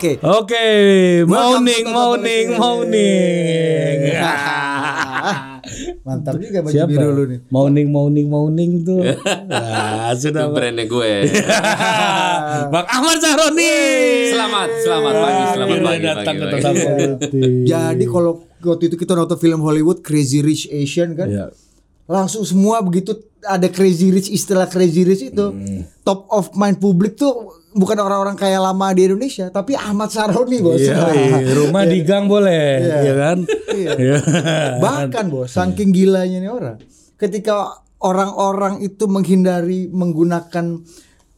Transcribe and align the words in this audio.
Oke. 0.00 0.16
Oke, 0.24 0.64
morning, 1.28 1.84
morning, 1.92 2.46
morning. 2.56 4.16
Mantap 6.08 6.40
juga 6.40 6.64
baju 6.64 6.72
Siapa? 6.72 6.88
biru 6.88 7.12
lu 7.12 7.24
nih. 7.28 7.44
Morning, 7.52 7.92
morning, 7.92 8.26
morning 8.32 8.80
tuh. 8.80 9.04
Nah, 9.52 10.16
sudah. 10.16 10.48
Itu 10.48 10.56
brandnya 10.56 10.88
gue. 10.88 11.12
Bang 12.72 12.86
Ahmad 12.88 13.20
Sahroni. 13.20 13.76
selamat, 14.32 14.68
selamat 14.80 15.14
pagi, 15.20 15.42
selamat 15.52 15.78
pagi, 15.84 16.00
datang 16.00 16.36
pagi, 16.40 16.40
ke 16.40 16.46
pagi. 16.48 17.68
Jadi 17.68 18.04
kalau 18.08 18.32
waktu 18.40 18.84
itu 18.88 18.96
kita 18.96 19.12
nonton 19.12 19.36
film 19.36 19.60
Hollywood 19.60 20.00
Crazy 20.00 20.40
Rich 20.40 20.72
Asian 20.72 21.12
kan, 21.12 21.28
Iya. 21.28 21.52
Langsung 22.10 22.42
semua 22.42 22.82
begitu 22.82 23.14
ada 23.40 23.64
Crazy 23.66 24.10
Rich 24.10 24.28
istilah 24.28 24.66
Crazy 24.66 25.00
Rich 25.00 25.30
itu 25.30 25.46
Hmm. 25.48 25.86
top 26.02 26.26
of 26.28 26.50
mind 26.52 26.76
publik 26.76 27.14
tuh 27.14 27.32
bukan 27.70 27.96
orang-orang 27.96 28.34
kaya 28.34 28.58
lama 28.58 28.90
di 28.90 29.06
Indonesia, 29.06 29.46
tapi 29.48 29.72
Ahmad 29.72 30.10
Saroni 30.10 30.58
bos. 30.58 30.76
Iya, 30.76 30.90
iya, 31.14 31.54
rumah 31.54 31.86
di 31.86 32.02
gang 32.02 32.26
boleh, 32.26 32.82
ya 32.82 33.14
kan? 33.14 33.38
Iya. 33.70 34.18
Bahkan 34.76 35.24
bos, 35.30 35.54
saking 35.54 35.94
gilanya 35.94 36.36
nih 36.36 36.50
orang. 36.50 36.76
Ketika 37.14 37.78
orang-orang 38.00 38.82
itu 38.82 39.06
menghindari 39.06 39.86
menggunakan 39.86 40.82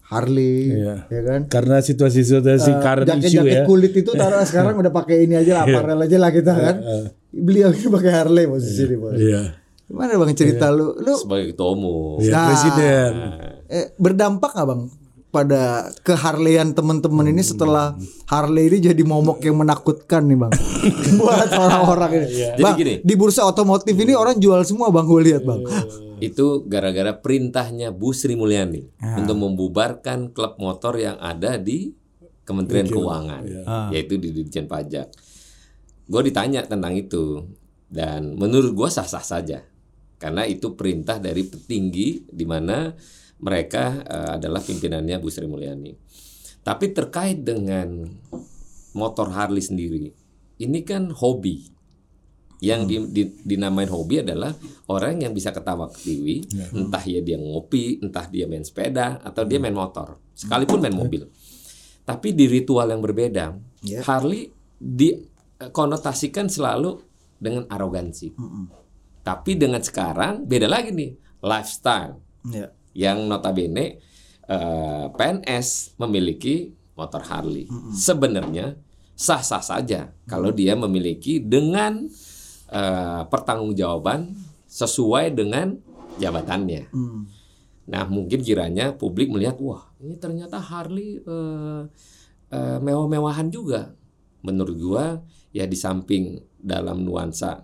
Harley, 0.02 0.72
Iya. 0.74 1.04
ya 1.06 1.20
kan? 1.22 1.40
Karena 1.46 1.80
situasi-situasi 1.80 2.70
current 2.78 3.08
issue 3.14 3.40
jaket-jaket 3.40 3.60
ya. 3.60 3.64
kulit 3.64 3.92
itu 3.92 4.10
taruh 4.10 4.40
sekarang 4.42 4.76
udah 4.82 4.90
pakai 4.90 5.24
ini 5.24 5.36
aja 5.36 5.60
lah, 5.60 5.64
aparel 5.64 6.00
aja 6.00 6.16
lah 6.16 6.28
kita 6.28 6.52
kan. 6.52 6.76
Beliau 7.30 7.68
ini 7.70 7.88
pakai 7.88 8.10
Harley 8.10 8.44
posisi 8.44 8.82
ini 8.82 8.96
bos. 8.96 9.16
Iya. 9.16 9.61
Gimana 9.92 10.16
bang 10.16 10.32
cerita 10.32 10.72
lu? 10.72 10.96
Lu 10.96 11.12
Sebagai 11.20 11.52
ketua 11.52 11.68
umum. 11.76 12.16
Iya, 12.16 12.32
Nah. 12.32 12.46
presiden. 12.48 13.12
eh, 13.68 13.86
berdampak 13.96 14.52
nggak 14.52 14.68
bang 14.68 14.82
pada 15.28 15.62
keharleyan 16.00 16.72
teman-teman 16.72 17.24
ini 17.26 17.40
setelah 17.40 17.96
Harley 18.24 18.68
ini 18.68 18.84
jadi 18.84 19.00
momok 19.00 19.40
yang 19.40 19.56
menakutkan 19.56 20.28
nih 20.28 20.36
bang 20.36 20.52
buat 21.20 21.48
orang-orang 21.48 22.10
ini. 22.20 22.26
Jadi 22.52 22.60
Bang, 22.60 22.76
gini. 22.76 22.94
di 23.00 23.14
bursa 23.16 23.44
otomotif 23.44 23.92
ini 23.92 24.12
orang 24.12 24.36
jual 24.36 24.60
semua 24.64 24.88
bang 24.88 25.04
gue 25.04 25.20
lihat 25.24 25.42
bang. 25.42 25.60
Itu 26.20 26.64
gara-gara 26.64 27.12
perintahnya 27.12 27.90
Bu 27.90 28.12
Sri 28.12 28.32
Mulyani 28.32 28.84
untuk 29.16 29.36
membubarkan 29.36 30.32
klub 30.32 30.56
motor 30.56 30.96
yang 30.96 31.16
ada 31.16 31.56
di 31.56 31.92
Kementerian 32.44 32.84
Keuangan, 32.86 33.42
yaitu 33.88 34.16
di 34.16 34.32
Ditjen 34.32 34.68
Pajak. 34.68 35.08
Gue 36.04 36.20
ditanya 36.22 36.60
tentang 36.62 36.92
itu 36.92 37.48
dan 37.88 38.36
menurut 38.36 38.72
gue 38.72 38.88
sah-sah 38.90 39.20
saja 39.22 39.64
karena 40.22 40.46
itu 40.46 40.78
perintah 40.78 41.18
dari 41.18 41.42
petinggi 41.42 42.30
di 42.30 42.46
mana 42.46 42.94
mereka 43.42 44.06
eh, 44.06 44.30
adalah 44.38 44.62
pimpinannya 44.62 45.18
Bu 45.18 45.26
Sri 45.26 45.50
Mulyani. 45.50 45.90
Tapi 46.62 46.94
terkait 46.94 47.42
dengan 47.42 48.06
motor 48.94 49.34
Harley 49.34 49.58
sendiri, 49.58 50.14
ini 50.62 50.86
kan 50.86 51.10
hobi. 51.10 51.66
Yang 52.62 52.80
di, 52.86 52.96
di- 53.10 53.34
dinamain 53.42 53.90
hobi 53.90 54.22
adalah 54.22 54.54
orang 54.86 55.18
yang 55.26 55.34
bisa 55.34 55.50
ketawa 55.50 55.90
ketiwi, 55.90 56.46
entah 56.70 57.02
ya 57.02 57.18
dia 57.18 57.34
ngopi, 57.34 57.98
entah 57.98 58.30
dia 58.30 58.46
main 58.46 58.62
sepeda, 58.62 59.18
atau 59.26 59.42
dia 59.42 59.58
main 59.58 59.74
motor, 59.74 60.22
sekalipun 60.38 60.78
main 60.78 60.94
mobil. 60.94 61.26
Tapi 62.06 62.30
di 62.30 62.46
ritual 62.46 62.94
yang 62.94 63.02
berbeda, 63.02 63.58
Ya. 63.82 64.06
Harley 64.06 64.54
dikonotasikan 64.78 66.46
selalu 66.46 67.02
dengan 67.42 67.66
arogansi. 67.66 68.30
Tapi 69.22 69.54
dengan 69.54 69.78
sekarang 69.78 70.42
beda 70.44 70.66
lagi 70.66 70.90
nih, 70.90 71.14
lifestyle 71.42 72.18
Ya. 72.42 72.74
yang 72.90 73.30
notabene 73.30 74.02
eh, 74.50 75.06
PNS 75.14 75.94
memiliki 75.94 76.74
motor 76.98 77.22
Harley. 77.22 77.70
Sebenarnya 77.94 78.74
sah-sah 79.14 79.62
saja 79.62 80.10
kalau 80.26 80.50
dia 80.50 80.74
memiliki 80.74 81.38
dengan 81.38 82.10
eh, 82.66 83.22
pertanggungjawaban 83.30 84.34
sesuai 84.66 85.38
dengan 85.38 85.78
jabatannya. 86.18 86.90
Nah, 87.82 88.04
mungkin 88.08 88.40
kiranya 88.42 88.90
publik 88.96 89.30
melihat, 89.30 89.60
wah, 89.62 89.86
ini 90.02 90.18
ternyata 90.18 90.58
Harley 90.58 91.22
eh, 91.22 91.82
eh, 92.50 92.78
mewah-mewahan 92.82 93.52
juga. 93.54 93.94
Menurut 94.42 94.76
gua, 94.80 95.04
ya 95.54 95.62
di 95.70 95.78
samping 95.78 96.42
dalam 96.58 97.06
nuansa 97.06 97.62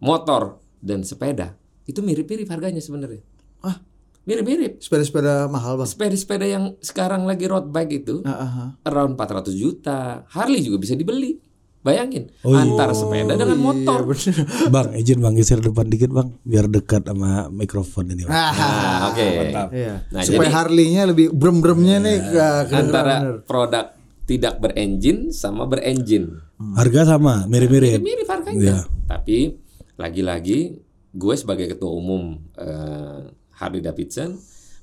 motor 0.00 0.61
dan 0.82 1.00
sepeda, 1.00 1.54
itu 1.84 1.98
mirip-mirip 1.98 2.44
harganya 2.46 2.78
sebenarnya. 2.78 3.22
Ah. 3.60 3.78
Mirip-mirip. 4.22 4.78
Sepeda-sepeda 4.78 5.46
mahal 5.46 5.74
bang. 5.76 5.88
Sepeda-sepeda 5.88 6.46
yang 6.46 6.78
sekarang 6.78 7.22
lagi 7.22 7.42
road 7.44 7.66
bike 7.68 7.92
itu 7.96 8.22
Ah, 8.22 8.30
ah, 8.36 8.50
ah. 8.52 8.68
around 8.84 9.14
400 9.16 9.50
juta. 9.52 10.22
Harley 10.28 10.60
juga 10.60 10.78
bisa 10.78 10.94
dibeli. 10.94 11.42
Bayangin, 11.80 12.30
Oh, 12.46 12.54
iya. 12.54 12.62
antara 12.62 12.94
sepeda 12.94 13.34
dengan 13.34 13.58
motor. 13.58 14.06
Bang, 14.70 14.94
izin 14.94 15.18
Bang 15.18 15.34
geser 15.34 15.58
depan 15.58 15.90
dikit 15.90 16.14
Bang, 16.14 16.38
biar 16.40 16.70
dekat 16.70 17.02
sama 17.02 17.50
mikrofon 17.50 18.14
ini. 18.14 18.22
Bang. 18.22 18.30
Nah, 18.30 19.10
oke. 19.10 19.26
Iya. 19.72 20.06
Nah, 20.08 20.22
Supaya 20.22 20.46
jadi- 20.46 20.54
Harley-nya 20.54 21.02
lebih 21.04 21.34
brem-bremnya 21.34 21.98
nih 21.98 22.18
ke 22.22 22.46
Antara 22.70 23.14
bener. 23.18 23.36
produk 23.42 23.90
tidak 24.22 24.62
berenjin 24.62 25.34
sama 25.34 25.66
berenjin. 25.66 26.30
Harga 26.78 27.02
sama, 27.08 27.50
mirip-mirip. 27.50 27.98
Mirip 27.98 28.30
harganya. 28.30 28.62
Iya. 28.62 28.78
Tapi 29.10 29.58
lagi-lagi 29.96 30.78
gue 31.12 31.34
sebagai 31.36 31.68
ketua 31.76 31.92
umum 31.92 32.40
eh, 32.56 33.28
Harley 33.58 33.84
Davidson 33.84 34.36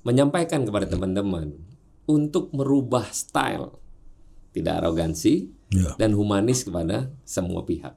menyampaikan 0.05 0.63
kepada 0.63 0.85
teman-teman 0.87 1.51
untuk 2.09 2.49
merubah 2.53 3.05
style, 3.13 3.77
tidak 4.53 4.81
arogansi 4.81 5.59
Iya. 5.69 5.93
dan 6.01 6.17
humanis 6.17 6.65
kepada 6.65 7.13
semua 7.21 7.61
pihak. 7.61 7.93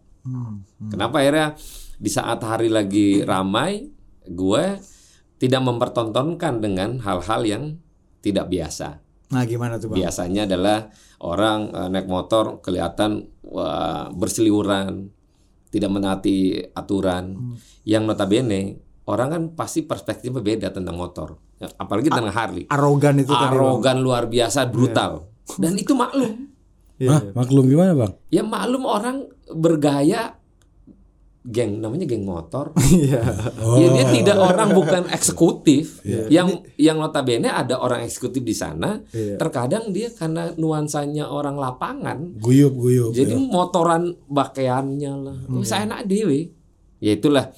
Kenapa 0.93 1.25
akhirnya 1.25 1.57
di 1.97 2.11
saat 2.13 2.39
hari 2.45 2.69
lagi 2.69 3.25
ramai, 3.25 3.89
gue 4.29 4.65
tidak 5.41 5.63
mempertontonkan 5.65 6.61
dengan 6.63 7.01
hal-hal 7.03 7.43
yang 7.43 7.65
tidak 8.21 8.53
biasa. 8.53 9.03
Nah 9.33 9.43
gimana 9.49 9.81
tuh 9.81 9.91
bang? 9.91 10.05
Biasanya 10.05 10.45
adalah 10.47 10.93
orang 11.25 11.73
eh, 11.73 11.89
naik 11.97 12.07
motor 12.07 12.61
kelihatan 12.61 13.33
wah, 13.41 14.13
berseliuran, 14.13 15.09
tidak 15.73 15.89
menaati 15.89 16.61
aturan. 16.77 17.57
Yang 17.89 18.03
notabene 18.05 18.61
orang 19.09 19.29
kan 19.33 19.43
pasti 19.57 19.83
perspektifnya 19.83 20.45
beda 20.45 20.69
tentang 20.71 20.95
motor, 20.95 21.41
Ya, 21.63 21.71
apalagi 21.79 22.11
tentang 22.11 22.35
Harley. 22.35 22.67
Arogan 22.71 23.23
itu 23.23 23.31
tadi. 23.31 23.55
Arogan 23.55 24.03
luar 24.03 24.27
biasa, 24.27 24.67
brutal. 24.67 25.31
Dan 25.63 25.79
itu 25.79 25.95
maklum. 25.95 26.51
Iya. 26.99 27.11
Hah, 27.11 27.23
maklum 27.35 27.67
gimana 27.71 27.95
Bang? 27.95 28.13
Ya 28.31 28.43
maklum 28.47 28.83
orang 28.87 29.27
bergaya 29.51 30.39
geng 31.43 31.83
namanya 31.83 32.07
geng 32.07 32.23
motor. 32.23 32.71
Iya. 32.93 33.25
Ya 33.83 33.89
dia 33.89 34.05
tidak 34.15 34.39
orang 34.39 34.77
bukan 34.77 35.03
eksekutif. 35.11 36.05
Yang 36.07 36.69
yang 36.79 37.01
notabene 37.03 37.51
ada 37.51 37.81
orang 37.81 38.07
eksekutif 38.07 38.45
di 38.45 38.55
sana. 38.55 39.03
Iya. 39.11 39.41
Terkadang 39.41 39.91
dia 39.91 40.13
karena 40.13 40.55
nuansanya 40.55 41.27
orang 41.27 41.59
lapangan. 41.59 42.39
Guyup, 42.39 42.77
guyup. 42.79 43.11
Jadi 43.17 43.35
motoran 43.35 44.15
pakaiannya 44.31 45.13
lah. 45.19 45.37
Oh, 45.51 45.65
saya 45.67 45.89
enak 45.89 46.07
dewe. 46.07 46.53
Ya 47.03 47.19
itulah 47.19 47.51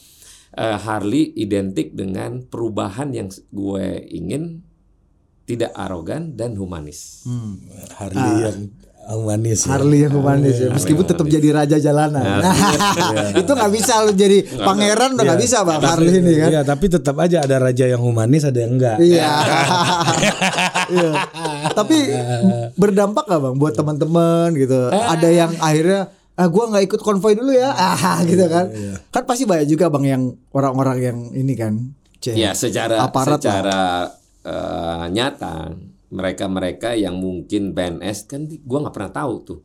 eh, 0.57 0.79
Harley 0.81 1.35
identik 1.37 1.93
dengan 1.93 2.47
perubahan 2.49 3.13
yang 3.13 3.29
gue 3.53 3.87
ingin 4.09 4.65
tidak 5.45 5.77
arogan 5.77 6.33
dan 6.41 6.57
humanis. 6.57 7.29
Harley 8.01 8.33
yang 8.49 8.59
humanis. 9.13 9.69
ya. 9.69 9.77
Harley 9.77 9.99
yang 10.09 10.13
humanis 10.17 10.57
ya. 10.57 10.69
Meskipun 10.73 11.05
tetap 11.05 11.27
jadi 11.29 11.49
raja 11.53 11.77
jalanan. 11.77 12.25
Nah, 12.25 12.55
itu 13.41 13.51
nggak 13.53 13.73
bisa 13.73 14.01
lu 14.05 14.13
jadi 14.17 14.41
pangeran 14.61 15.13
udah 15.15 15.25
nggak 15.29 15.41
bisa 15.45 15.61
bang 15.63 15.83
Harley 15.85 16.15
ini 16.25 16.33
kan. 16.41 16.49
Iya, 16.51 16.61
tapi 16.65 16.87
tetap 16.89 17.17
aja 17.21 17.45
ada 17.45 17.57
raja 17.61 17.85
yang 17.85 18.01
humanis, 18.01 18.49
ada 18.49 18.59
yang 18.65 18.81
enggak. 18.81 18.97
Iya. 19.01 19.33
Iya. 20.85 21.13
Tapi 21.73 21.97
berdampak 22.77 23.25
gak 23.25 23.41
bang 23.41 23.57
buat 23.57 23.73
teman-teman 23.73 24.53
gitu? 24.53 24.93
Ada 24.93 25.29
yang 25.33 25.53
akhirnya 25.57 26.13
ah 26.35 26.51
gua 26.51 26.67
nggak 26.69 26.85
ikut 26.93 27.01
konvoy 27.01 27.33
dulu 27.39 27.57
ya, 27.57 27.73
ah 28.05 28.21
gitu 28.29 28.45
kan? 28.47 28.69
Kan 29.09 29.23
pasti 29.25 29.49
banyak 29.49 29.65
juga 29.65 29.89
bang 29.89 30.05
yang 30.05 30.23
orang-orang 30.53 30.99
yang 31.01 31.19
ini 31.33 31.57
kan. 31.57 31.97
Cek. 32.21 32.37
Ya 32.37 32.53
secara 32.53 33.01
Aparat 33.01 33.37
lah. 33.37 33.37
secara 33.41 33.81
eh, 34.45 35.05
nyata 35.09 35.73
mereka-mereka 36.15 36.95
yang 36.95 37.19
mungkin 37.19 37.75
PNS 37.75 38.31
kan 38.31 38.47
gua 38.63 38.87
nggak 38.87 38.95
pernah 38.95 39.13
tahu 39.13 39.35
tuh 39.43 39.61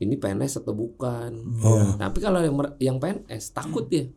ini 0.00 0.16
PNS 0.16 0.64
atau 0.64 0.72
bukan. 0.72 1.60
Tapi 2.00 2.18
kalau 2.24 2.40
yang 2.40 2.56
yang 2.80 2.96
PNS 2.96 3.52
takut 3.52 3.84
dia. 3.84 4.08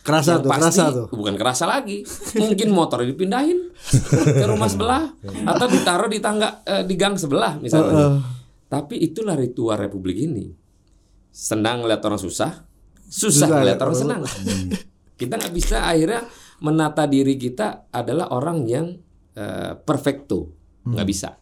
Kerasa 0.00 0.40
Yang 0.40 0.40
tuh, 0.40 0.48
pasti 0.48 0.62
kerasa 0.64 0.84
tuh. 0.88 1.06
bukan 1.12 1.34
kerasa 1.36 1.64
lagi. 1.68 2.00
Mungkin 2.40 2.68
motor 2.72 3.04
dipindahin 3.04 3.68
ke 4.08 4.44
rumah 4.48 4.72
sebelah 4.72 5.12
atau 5.44 5.66
ditaruh 5.68 6.08
di 6.08 6.16
tangga 6.24 6.64
eh, 6.64 6.88
di 6.88 6.96
gang 6.96 7.20
sebelah 7.20 7.60
misalnya. 7.60 8.16
Tapi 8.72 9.04
itulah 9.04 9.36
ritual 9.36 9.76
republik 9.76 10.16
ini. 10.16 10.48
Senang 11.28 11.84
lihat 11.84 12.00
orang 12.08 12.16
susah, 12.16 12.64
susah 13.04 13.44
Susah, 13.44 13.60
lihat 13.68 13.80
orang 13.84 13.96
senang. 13.96 14.20
Kita 15.20 15.36
nggak 15.36 15.52
bisa 15.52 15.84
akhirnya 15.84 16.24
menata 16.64 17.04
diri 17.04 17.36
kita 17.36 17.92
adalah 17.92 18.32
orang 18.32 18.64
yang 18.64 18.96
eh, 19.36 19.76
perfecto, 19.76 20.56
nggak 20.90 21.08
bisa. 21.08 21.36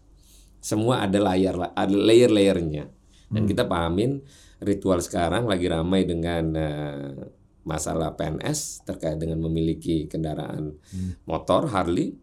Semua 0.58 1.02
ada 1.02 1.19
layar 1.19 1.70
ada 1.72 1.94
layer-layernya. 1.94 2.90
Dan 3.26 3.43
kita 3.44 3.66
pahamin 3.66 4.22
ritual 4.58 4.98
sekarang 4.98 5.44
lagi 5.44 5.66
ramai 5.66 6.02
dengan 6.02 6.44
eh, 6.54 7.14
masalah 7.62 8.14
PNS 8.14 8.82
terkait 8.82 9.19
dengan 9.19 9.43
memiliki 9.43 10.06
kendaraan 10.06 10.78
motor 11.25 11.66
Harley 11.66 12.14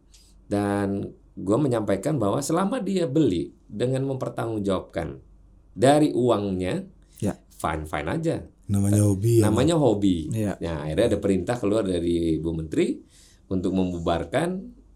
dan 0.47 1.03
gue 1.33 1.57
menyampaikan 1.59 2.15
bahwa 2.15 2.39
selama 2.39 2.79
dia 2.79 3.03
beli 3.03 3.51
dengan 3.67 4.07
mempertanggungjawabkan 4.07 5.19
dari 5.71 6.13
uangnya 6.13 6.87
Ya. 7.19 7.35
fine 7.49 7.83
fine 7.83 8.09
aja 8.09 8.35
Namanya 8.63 9.03
hobi. 9.03 9.39
ya, 9.39 9.43
namanya 9.47 9.75
hobi. 9.75 10.17
Iya. 10.31 10.55
Nah, 10.59 10.87
akhirnya 10.87 11.07
ada 11.11 11.19
perintah 11.19 11.55
keluar 11.59 11.83
dari 11.83 12.39
Bu 12.39 12.55
Menteri 12.55 12.95
untuk 13.47 13.75
membubarkan 13.75 14.49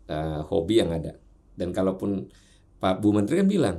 eh, 0.08 0.42
hobi 0.48 0.74
yang 0.80 0.96
ada. 0.96 1.20
Dan 1.58 1.74
kalaupun 1.74 2.30
Pak 2.78 3.02
Bu 3.02 3.10
Menteri 3.10 3.42
kan 3.42 3.50
bilang, 3.50 3.78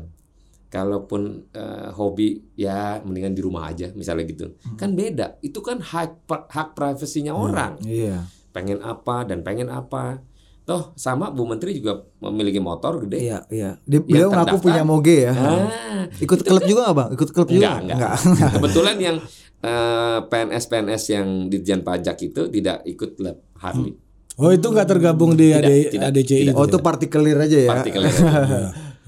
kalaupun 0.68 1.48
eh, 1.54 1.88
hobi 1.94 2.42
ya 2.58 3.00
mendingan 3.00 3.32
di 3.32 3.40
rumah 3.40 3.70
aja, 3.70 3.88
misalnya 3.94 4.26
gitu. 4.26 4.52
Kan 4.76 4.98
beda. 4.98 5.38
Itu 5.40 5.62
kan 5.62 5.80
hak 5.80 6.26
hak 6.26 6.74
privasinya 6.74 7.32
orang. 7.32 7.78
Iya. 7.86 8.26
Pengen 8.50 8.82
apa 8.82 9.24
dan 9.24 9.46
pengen 9.46 9.70
apa. 9.70 10.20
Toh 10.68 10.92
sama 11.00 11.32
Bu 11.32 11.48
Menteri 11.48 11.72
juga 11.80 12.04
memiliki 12.20 12.60
motor 12.60 13.00
gede. 13.00 13.24
Iya, 13.24 13.38
iya. 13.48 13.70
Dia, 13.88 14.04
beliau 14.04 14.28
ngaku 14.28 14.60
punya 14.60 14.84
moge 14.84 15.24
ya. 15.24 15.32
Ah, 15.32 16.04
Ikut 16.20 16.44
klub 16.44 16.60
juga 16.68 16.90
nggak 16.90 16.96
bang? 17.00 17.08
Ikut 17.16 17.28
klub 17.32 17.48
juga? 17.48 17.80
Enggak, 17.80 17.96
enggak. 17.96 18.14
Kebetulan 18.60 18.96
yang 19.00 19.16
eh, 19.64 20.18
PNS-PNS 20.28 21.02
yang 21.08 21.26
Ditjen 21.48 21.80
Pajak 21.80 22.20
itu 22.20 22.52
tidak 22.52 22.84
ikut 22.84 23.16
klub 23.16 23.40
Harley. 23.56 23.96
Oh 24.38 24.50
itu 24.50 24.62
nggak 24.64 24.86
tergabung 24.86 25.34
di 25.34 25.50
Tidak, 25.50 25.60
AD, 25.60 25.70
tidak, 25.90 26.06
ADCI. 26.14 26.36
tidak. 26.46 26.52
itu 26.54 26.54
Oh 26.54 26.64
ya? 26.64 26.70
itu 26.70 26.78
partikelir 26.78 27.38
aja 27.38 27.58
ya. 27.58 27.70
Partikelir. 27.70 28.14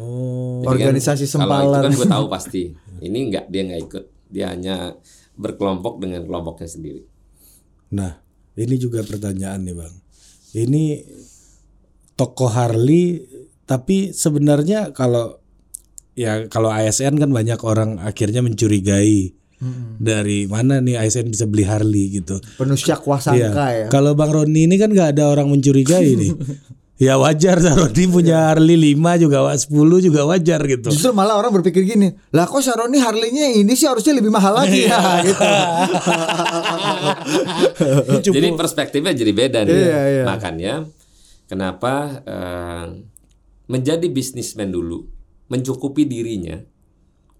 Oh. 0.01 0.65
Jadi 0.65 0.81
kan 0.81 0.97
Organisasi 0.97 1.29
Kalau 1.29 1.29
itu 1.29 1.35
sempalan. 1.45 1.83
kan 1.85 1.93
gue 1.93 2.09
tahu 2.09 2.27
pasti. 2.35 2.63
Ini 3.05 3.19
enggak 3.21 3.45
dia 3.53 3.63
nggak 3.69 3.81
ikut. 3.85 4.05
Dia 4.33 4.47
hanya 4.49 4.97
berkelompok 5.37 6.01
dengan 6.01 6.25
kelompoknya 6.25 6.65
sendiri. 6.65 7.05
Nah 7.93 8.17
ini 8.57 8.75
juga 8.81 9.05
pertanyaan 9.05 9.61
nih 9.61 9.77
bang. 9.77 9.95
Ini 10.57 10.85
toko 12.17 12.49
Harley 12.49 13.29
tapi 13.69 14.11
sebenarnya 14.11 14.97
kalau 14.97 15.37
ya 16.17 16.49
kalau 16.49 16.73
ASN 16.73 17.21
kan 17.21 17.29
banyak 17.29 17.61
orang 17.61 18.01
akhirnya 18.01 18.41
mencurigai 18.41 19.37
dari 20.01 20.49
mana 20.49 20.81
nih 20.81 20.97
ASN 20.97 21.29
bisa 21.29 21.45
beli 21.45 21.69
Harley 21.69 22.17
gitu. 22.17 22.41
Penuh 22.57 22.81
syak 22.81 23.05
wasangka 23.05 23.67
ya. 23.77 23.87
Kalau 23.93 24.17
Bang 24.17 24.33
Roni 24.33 24.65
ini 24.65 24.81
kan 24.81 24.89
nggak 24.89 25.17
ada 25.17 25.29
orang 25.29 25.53
mencurigai 25.53 26.17
nih. 26.17 26.33
Ya 27.01 27.17
wajar 27.17 27.57
Roni 27.57 28.13
punya 28.13 28.53
Harley 28.53 28.77
5 28.93 29.25
juga 29.25 29.49
10 29.57 29.73
juga 30.05 30.21
wajar 30.29 30.61
gitu. 30.69 30.93
Justru 30.93 31.17
malah 31.17 31.41
orang 31.41 31.49
berpikir 31.49 31.89
gini, 31.89 32.13
lah 32.29 32.45
kok 32.45 32.61
Saroni 32.61 33.01
Harley-nya 33.01 33.57
ini 33.57 33.73
sih 33.73 33.89
harusnya 33.89 34.21
lebih 34.21 34.29
mahal 34.29 34.53
lagi 34.53 34.85
Iya. 34.85 35.01
ya 35.01 35.17
gitu. 35.33 35.49
Jadi 38.37 38.49
perspektifnya 38.53 39.17
jadi 39.17 39.33
beda 39.33 39.59
nih. 39.65 39.73
Iya, 39.73 40.01
iya. 40.13 40.25
Makanya 40.29 40.75
kenapa 41.49 42.21
eh, 42.21 42.85
menjadi 43.65 44.05
bisnismen 44.13 44.69
dulu, 44.69 45.01
mencukupi 45.49 46.05
dirinya, 46.05 46.61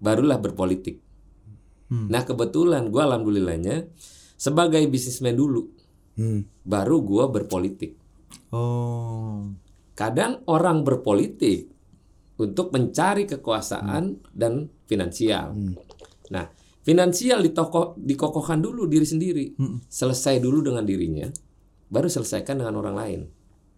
barulah 0.01 0.41
berpolitik. 0.41 0.97
Hmm. 1.91 2.07
Nah 2.07 2.23
kebetulan 2.23 2.87
gue 2.87 3.01
alhamdulillahnya 3.03 3.91
sebagai 4.39 4.81
bisnismen 4.87 5.35
dulu, 5.35 5.67
Hmm. 6.15 6.47
baru 6.63 7.03
gue 7.03 7.25
berpolitik. 7.29 7.91
Oh. 8.55 9.51
Kadang 9.93 10.41
orang 10.47 10.87
berpolitik 10.87 11.67
untuk 12.41 12.73
mencari 12.73 13.29
kekuasaan 13.29 14.33
dan 14.33 14.65
finansial. 14.89 15.53
Nah, 16.33 16.45
finansial 16.81 17.45
ditoko, 17.45 17.93
dikokohkan 17.99 18.57
dulu 18.57 18.89
diri 18.89 19.05
sendiri. 19.05 19.45
Selesai 19.85 20.41
dulu 20.41 20.65
dengan 20.65 20.81
dirinya, 20.81 21.29
baru 21.91 22.09
selesaikan 22.09 22.57
dengan 22.57 22.81
orang 22.81 22.95
lain. 22.97 23.21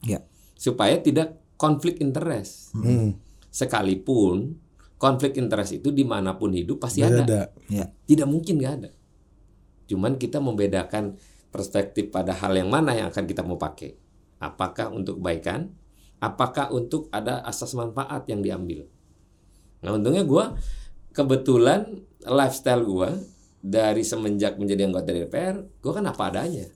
Ya. 0.08 0.24
Supaya 0.56 0.96
tidak 1.04 1.44
konflik 1.60 2.00
interest. 2.00 2.72
Hmm. 2.72 3.20
Sekalipun 3.52 4.63
konflik 5.04 5.36
interest 5.36 5.84
itu 5.84 5.92
di 5.92 6.08
mana 6.08 6.40
pun 6.40 6.56
hidup 6.56 6.80
pasti 6.80 7.04
ada. 7.04 7.28
ada. 7.28 7.42
Ya. 7.68 7.92
Tidak 8.08 8.24
mungkin 8.24 8.56
nggak 8.64 8.74
ada. 8.80 8.92
Cuman 9.92 10.16
kita 10.16 10.40
membedakan 10.40 11.20
perspektif 11.52 12.08
pada 12.08 12.32
hal 12.32 12.56
yang 12.56 12.72
mana 12.72 12.96
yang 12.96 13.12
akan 13.12 13.28
kita 13.28 13.44
mau 13.44 13.60
pakai. 13.60 14.00
Apakah 14.40 14.96
untuk 14.96 15.20
kebaikan? 15.20 15.76
Apakah 16.24 16.72
untuk 16.72 17.12
ada 17.12 17.44
asas 17.44 17.76
manfaat 17.76 18.24
yang 18.32 18.40
diambil? 18.40 18.88
Nah 19.84 19.92
untungnya 19.92 20.24
gue 20.24 20.46
kebetulan 21.12 22.00
lifestyle 22.24 22.88
gue 22.88 23.10
dari 23.60 24.08
semenjak 24.08 24.56
menjadi 24.56 24.88
anggota 24.88 25.12
DPR, 25.12 25.60
gue 25.84 25.92
kan 25.92 26.08
apa 26.08 26.32
adanya. 26.32 26.68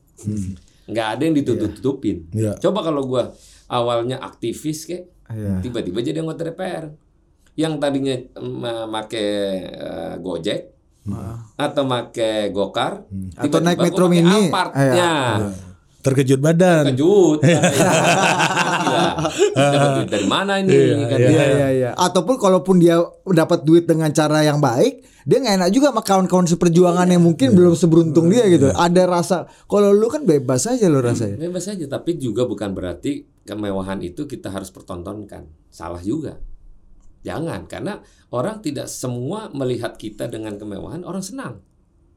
Nggak 0.88 1.08
ada 1.16 1.22
yang 1.24 1.36
ditutup-tutupin. 1.36 2.28
Iya. 2.36 2.60
Coba 2.60 2.84
kalau 2.84 3.08
gue 3.08 3.24
awalnya 3.72 4.20
aktivis 4.20 4.84
kayak, 4.84 5.16
Iya. 5.28 5.60
tiba-tiba 5.60 6.00
jadi 6.00 6.24
anggota 6.24 6.48
DPR. 6.48 7.07
Yang 7.58 7.74
tadinya 7.82 8.16
make 8.86 9.18
eh, 9.18 10.14
Gojek 10.22 10.78
atau 11.58 11.84
make 11.90 12.54
Gokar, 12.54 13.08
Atau 13.34 13.48
tiba-tiba 13.50 13.66
naik 13.66 13.80
Metro 13.82 14.06
Mini. 14.12 14.52
Alphard-nya. 14.52 14.94
Iya. 14.94 15.14
Terkejut 16.06 16.40
badan. 16.40 16.84
Kejut. 16.94 17.40
Gila. 17.44 19.08
Dapat 19.58 19.90
duit 20.00 20.08
dari 20.08 20.28
mana 20.30 20.62
ini? 20.62 20.72
kan 21.04 21.20
Iya 21.20 21.44
iya 21.52 21.68
iya. 21.74 21.90
Ataupun 21.98 22.40
kalaupun 22.40 22.80
dia 22.80 23.02
dapat 23.28 23.68
duit 23.68 23.84
dengan 23.84 24.14
cara 24.16 24.40
yang 24.46 24.64
baik, 24.64 25.04
dia 25.28 25.38
nggak 25.44 25.56
enak 25.60 25.70
juga 25.76 25.92
sama 25.92 26.04
kawan-kawan 26.06 26.48
seperjuangan 26.48 27.08
yang 27.12 27.24
mungkin 27.24 27.52
belum 27.52 27.76
seberuntung 27.76 28.32
dia 28.32 28.48
gitu. 28.48 28.72
Ada 28.72 29.04
rasa 29.04 29.38
kalau 29.68 29.92
lu 29.92 30.08
kan 30.08 30.24
bebas 30.24 30.70
aja 30.70 30.88
lu 30.88 31.04
rasanya. 31.04 31.36
Bebas 31.36 31.68
saja, 31.68 31.84
tapi 31.92 32.16
juga 32.16 32.48
bukan 32.48 32.72
berarti 32.72 33.28
kemewahan 33.44 34.00
itu 34.00 34.24
kita 34.28 34.48
harus 34.48 34.72
pertontonkan. 34.72 35.48
Salah 35.68 36.00
juga. 36.00 36.40
Jangan, 37.28 37.68
karena 37.68 38.00
orang 38.32 38.64
tidak 38.64 38.88
semua 38.88 39.52
melihat 39.52 40.00
kita 40.00 40.32
dengan 40.32 40.56
kemewahan, 40.56 41.04
orang 41.04 41.20
senang. 41.20 41.60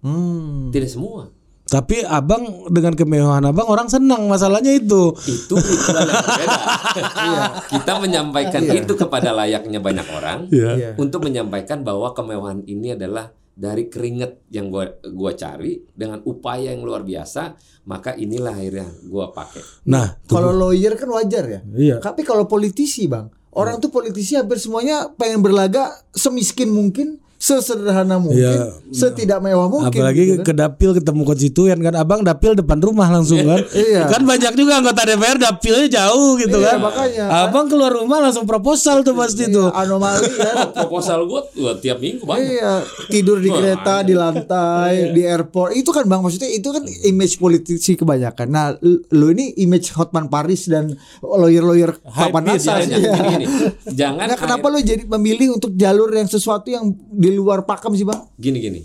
Hmm. 0.07 0.71
Tidak 0.71 0.87
semua. 0.87 1.35
Tapi 1.71 2.03
abang 2.03 2.67
dengan 2.67 2.99
kemewahan 2.99 3.47
abang 3.47 3.71
orang 3.71 3.87
senang 3.87 4.27
masalahnya 4.27 4.75
itu. 4.75 5.15
Itu 5.23 5.55
ritual 5.55 6.03
yang 6.03 6.19
berbeda. 6.19 6.59
Iya. 7.01 7.43
Kita 7.71 7.93
menyampaikan 8.03 8.63
itu 8.67 8.93
kepada 8.99 9.31
layaknya 9.31 9.79
banyak 9.79 10.07
orang 10.11 10.39
Iya. 10.51 10.99
untuk 10.99 11.23
menyampaikan 11.23 11.87
bahwa 11.87 12.11
kemewahan 12.11 12.67
ini 12.67 12.99
adalah 12.99 13.31
dari 13.55 13.87
keringet 13.87 14.51
yang 14.51 14.67
gua 14.67 14.99
gua 15.15 15.39
cari 15.39 15.79
dengan 15.95 16.19
upaya 16.27 16.75
yang 16.75 16.83
luar 16.83 17.07
biasa, 17.07 17.55
maka 17.87 18.19
inilah 18.19 18.51
akhirnya 18.59 18.91
gua 19.07 19.31
pakai. 19.31 19.63
Nah, 19.87 20.19
Kalau 20.27 20.51
lawyer 20.51 20.99
kan 20.99 21.07
wajar 21.15 21.45
ya. 21.47 21.61
Iya. 21.71 21.97
Tapi 22.03 22.27
kalau 22.27 22.51
politisi 22.51 23.07
bang, 23.07 23.31
orang 23.51 23.83
tuh 23.83 23.91
politisi 23.91 24.39
hampir 24.39 24.59
semuanya 24.63 25.11
pengen 25.19 25.43
berlaga 25.43 25.91
semiskin 26.15 26.71
mungkin, 26.71 27.19
sesederhana 27.41 28.21
mungkin, 28.21 28.37
Iya. 28.37 28.69
setidak 28.93 29.41
mewah 29.41 29.65
mungkin. 29.67 29.97
apalagi 29.97 30.23
gitu 30.29 30.35
kan. 30.37 30.45
ke 30.45 30.55
dapil 30.55 30.91
ketemu 30.93 31.23
konstituen 31.25 31.79
kan 31.81 31.95
abang 31.95 32.21
dapil 32.21 32.53
depan 32.53 32.77
rumah 32.79 33.09
langsung 33.09 33.41
kan. 33.41 33.65
Iya. 33.73 34.05
Kan 34.07 34.23
banyak 34.23 34.53
juga 34.53 34.77
anggota 34.77 35.03
DPR 35.03 35.41
dapilnya 35.41 35.89
jauh 35.91 36.37
gitu 36.37 36.61
Iya, 36.61 36.77
kan. 36.77 36.79
makanya. 36.83 37.25
Abang 37.43 37.67
keluar 37.67 37.91
rumah 37.91 38.21
langsung 38.21 38.45
proposal 38.45 39.01
tuh 39.01 39.17
pasti 39.17 39.49
tuh. 39.49 39.73
anomali 39.73 40.29
kan. 40.39 40.77
Proposal 40.77 41.25
gua 41.25 41.49
gua 41.51 41.73
tiap 41.75 41.97
minggu 41.99 42.23
banyak. 42.23 42.45
Iya, 42.53 42.73
tidur 43.09 43.41
di 43.41 43.49
kereta, 43.49 44.03
di 44.03 44.13
lantai, 44.13 45.11
di 45.11 45.25
airport. 45.25 45.73
Itu 45.73 45.91
kan 45.91 46.05
Bang 46.05 46.21
maksudnya 46.21 46.47
itu 46.47 46.69
kan 46.69 46.85
image 46.85 47.37
politisi 47.37 47.97
kebanyakan. 47.97 48.47
Nah, 48.47 48.77
l- 48.77 49.01
lu 49.11 49.33
ini 49.33 49.57
image 49.57 49.97
Hotman 49.97 50.29
Paris 50.29 50.69
dan 50.69 50.93
lawyer-lawyer 51.21 51.97
papan 52.03 52.43
beast, 52.47 52.69
atas. 52.69 52.85
Jangan, 52.85 53.01
Iya. 53.01 53.13
gini, 53.17 53.27
gini. 53.33 53.47
Jangan 54.01 54.27
Nah, 54.27 54.37
kenapa 54.37 54.67
lu 54.69 54.79
jadi 54.79 55.03
memilih 55.09 55.57
untuk 55.57 55.73
jalur 55.73 56.11
yang 56.11 56.27
sesuatu 56.27 56.69
yang 56.69 56.85
di 57.11 57.30
luar 57.37 57.69
pakem 57.69 57.93
sih, 57.95 58.07
Bang? 58.07 58.27
gini 58.39 58.59
gini. 58.59 58.81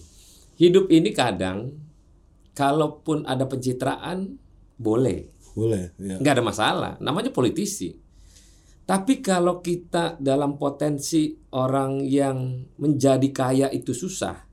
Hidup 0.55 0.87
ini 0.91 1.11
kadang 1.11 1.73
kalaupun 2.55 3.23
ada 3.27 3.47
pencitraan 3.47 4.37
boleh. 4.75 5.31
Boleh, 5.55 5.95
ya. 5.95 6.19
nggak 6.19 6.33
ada 6.35 6.43
masalah 6.43 6.93
namanya 6.99 7.31
politisi 7.31 7.95
tapi 8.85 9.19
kalau 9.25 9.65
kita 9.65 10.13
dalam 10.21 10.61
potensi 10.61 11.33
orang 11.57 12.05
yang 12.05 12.69
menjadi 12.77 13.29
kaya 13.33 13.67
itu 13.73 13.97
susah 13.97 14.45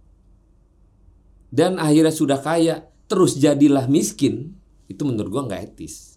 dan 1.53 1.77
akhirnya 1.77 2.15
sudah 2.15 2.41
kaya 2.41 2.89
terus 3.05 3.37
jadilah 3.37 3.85
miskin 3.93 4.57
itu 4.89 5.05
menurut 5.05 5.29
gua 5.29 5.45
nggak 5.53 5.63
etis 5.77 6.17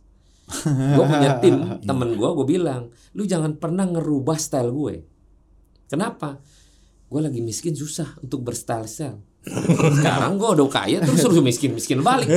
gue 0.72 1.06
punya 1.10 1.44
tim 1.44 1.58
temen 1.90 2.16
gua 2.16 2.38
gue 2.40 2.48
bilang 2.48 2.94
lu 3.18 3.28
jangan 3.28 3.60
pernah 3.60 3.84
ngerubah 3.84 4.38
style 4.40 4.72
gue 4.72 4.96
kenapa 5.90 6.40
gue 7.16 7.22
lagi 7.24 7.40
miskin 7.40 7.72
susah 7.72 8.20
untuk 8.20 8.44
berstyle 8.44 8.92
style 8.92 9.24
sekarang 10.04 10.36
gue 10.36 10.50
udah 10.58 10.68
kaya 10.68 10.98
terus 11.00 11.24
suruh 11.24 11.40
miskin 11.40 11.72
miskin 11.72 12.04
balik 12.04 12.28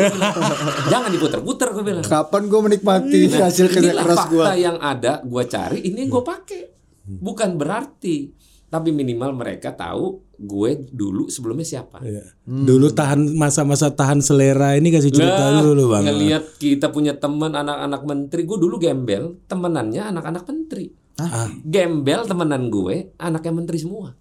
jangan 0.93 1.11
diputer-puter 1.11 1.75
gue 1.75 1.83
bilang 1.83 2.05
Kapan 2.07 2.47
gue 2.47 2.61
menikmati 2.63 3.21
hasil 3.33 3.75
kerja 3.75 3.91
keras 3.97 4.19
fakta 4.23 4.31
gua? 4.31 4.55
yang 4.55 4.77
ada, 4.79 5.25
gua 5.25 5.43
cari, 5.49 5.83
ini 5.89 6.07
yang 6.07 6.11
gua 6.13 6.25
pakai. 6.25 6.63
Bukan 7.09 7.57
berarti, 7.57 8.29
tapi 8.69 8.93
minimal 8.93 9.33
mereka 9.33 9.73
tahu 9.73 10.21
gue 10.37 10.71
dulu 10.93 11.33
sebelumnya 11.33 11.65
siapa. 11.65 12.05
Iya. 12.05 12.37
Dulu 12.45 12.93
tahan 12.93 13.33
masa-masa 13.35 13.91
tahan 13.97 14.21
selera 14.21 14.77
ini 14.77 14.93
kasih 14.93 15.11
cerita 15.11 15.51
Lah, 15.51 15.65
dulu 15.65 15.97
bang. 15.97 16.05
Ngelihat 16.05 16.45
kita 16.61 16.93
punya 16.93 17.17
teman 17.17 17.57
anak-anak 17.57 18.03
menteri, 18.05 18.45
gue 18.45 18.59
dulu 18.61 18.77
gembel, 18.77 19.41
temenannya 19.49 20.13
anak-anak 20.13 20.45
menteri. 20.45 20.93
Ah. 21.19 21.49
Gembel 21.65 22.29
temenan 22.29 22.69
gue, 22.69 23.17
anaknya 23.19 23.53
menteri 23.57 23.81
semua. 23.81 24.13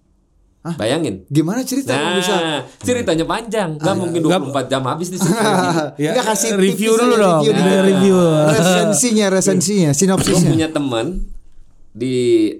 Bayangin. 0.68 1.24
Gimana 1.26 1.62
cerita 1.62 1.90
kok 1.90 2.12
bisa? 2.14 2.34
Nah, 2.34 2.60
ceritanya 2.78 3.24
panjang, 3.24 3.70
Ah, 3.74 3.84
gak 3.84 3.94
mungkin 3.96 4.20
24 4.20 4.68
jam 4.68 4.82
habis 4.84 5.08
di 5.08 5.16
situ. 5.16 5.32
Ya, 6.04 6.18
kasih 6.18 6.54
review 6.54 6.92
dulu 6.92 7.14
dong. 7.14 7.40
review 7.40 7.54
dikit. 7.54 7.84
review. 7.86 8.16
Resensinya, 8.50 9.26
resensinya, 9.28 9.90
Gue 9.90 9.98
sinopsisnya. 9.98 10.50
punya 10.50 10.68
teman 10.68 11.06
di 11.90 12.16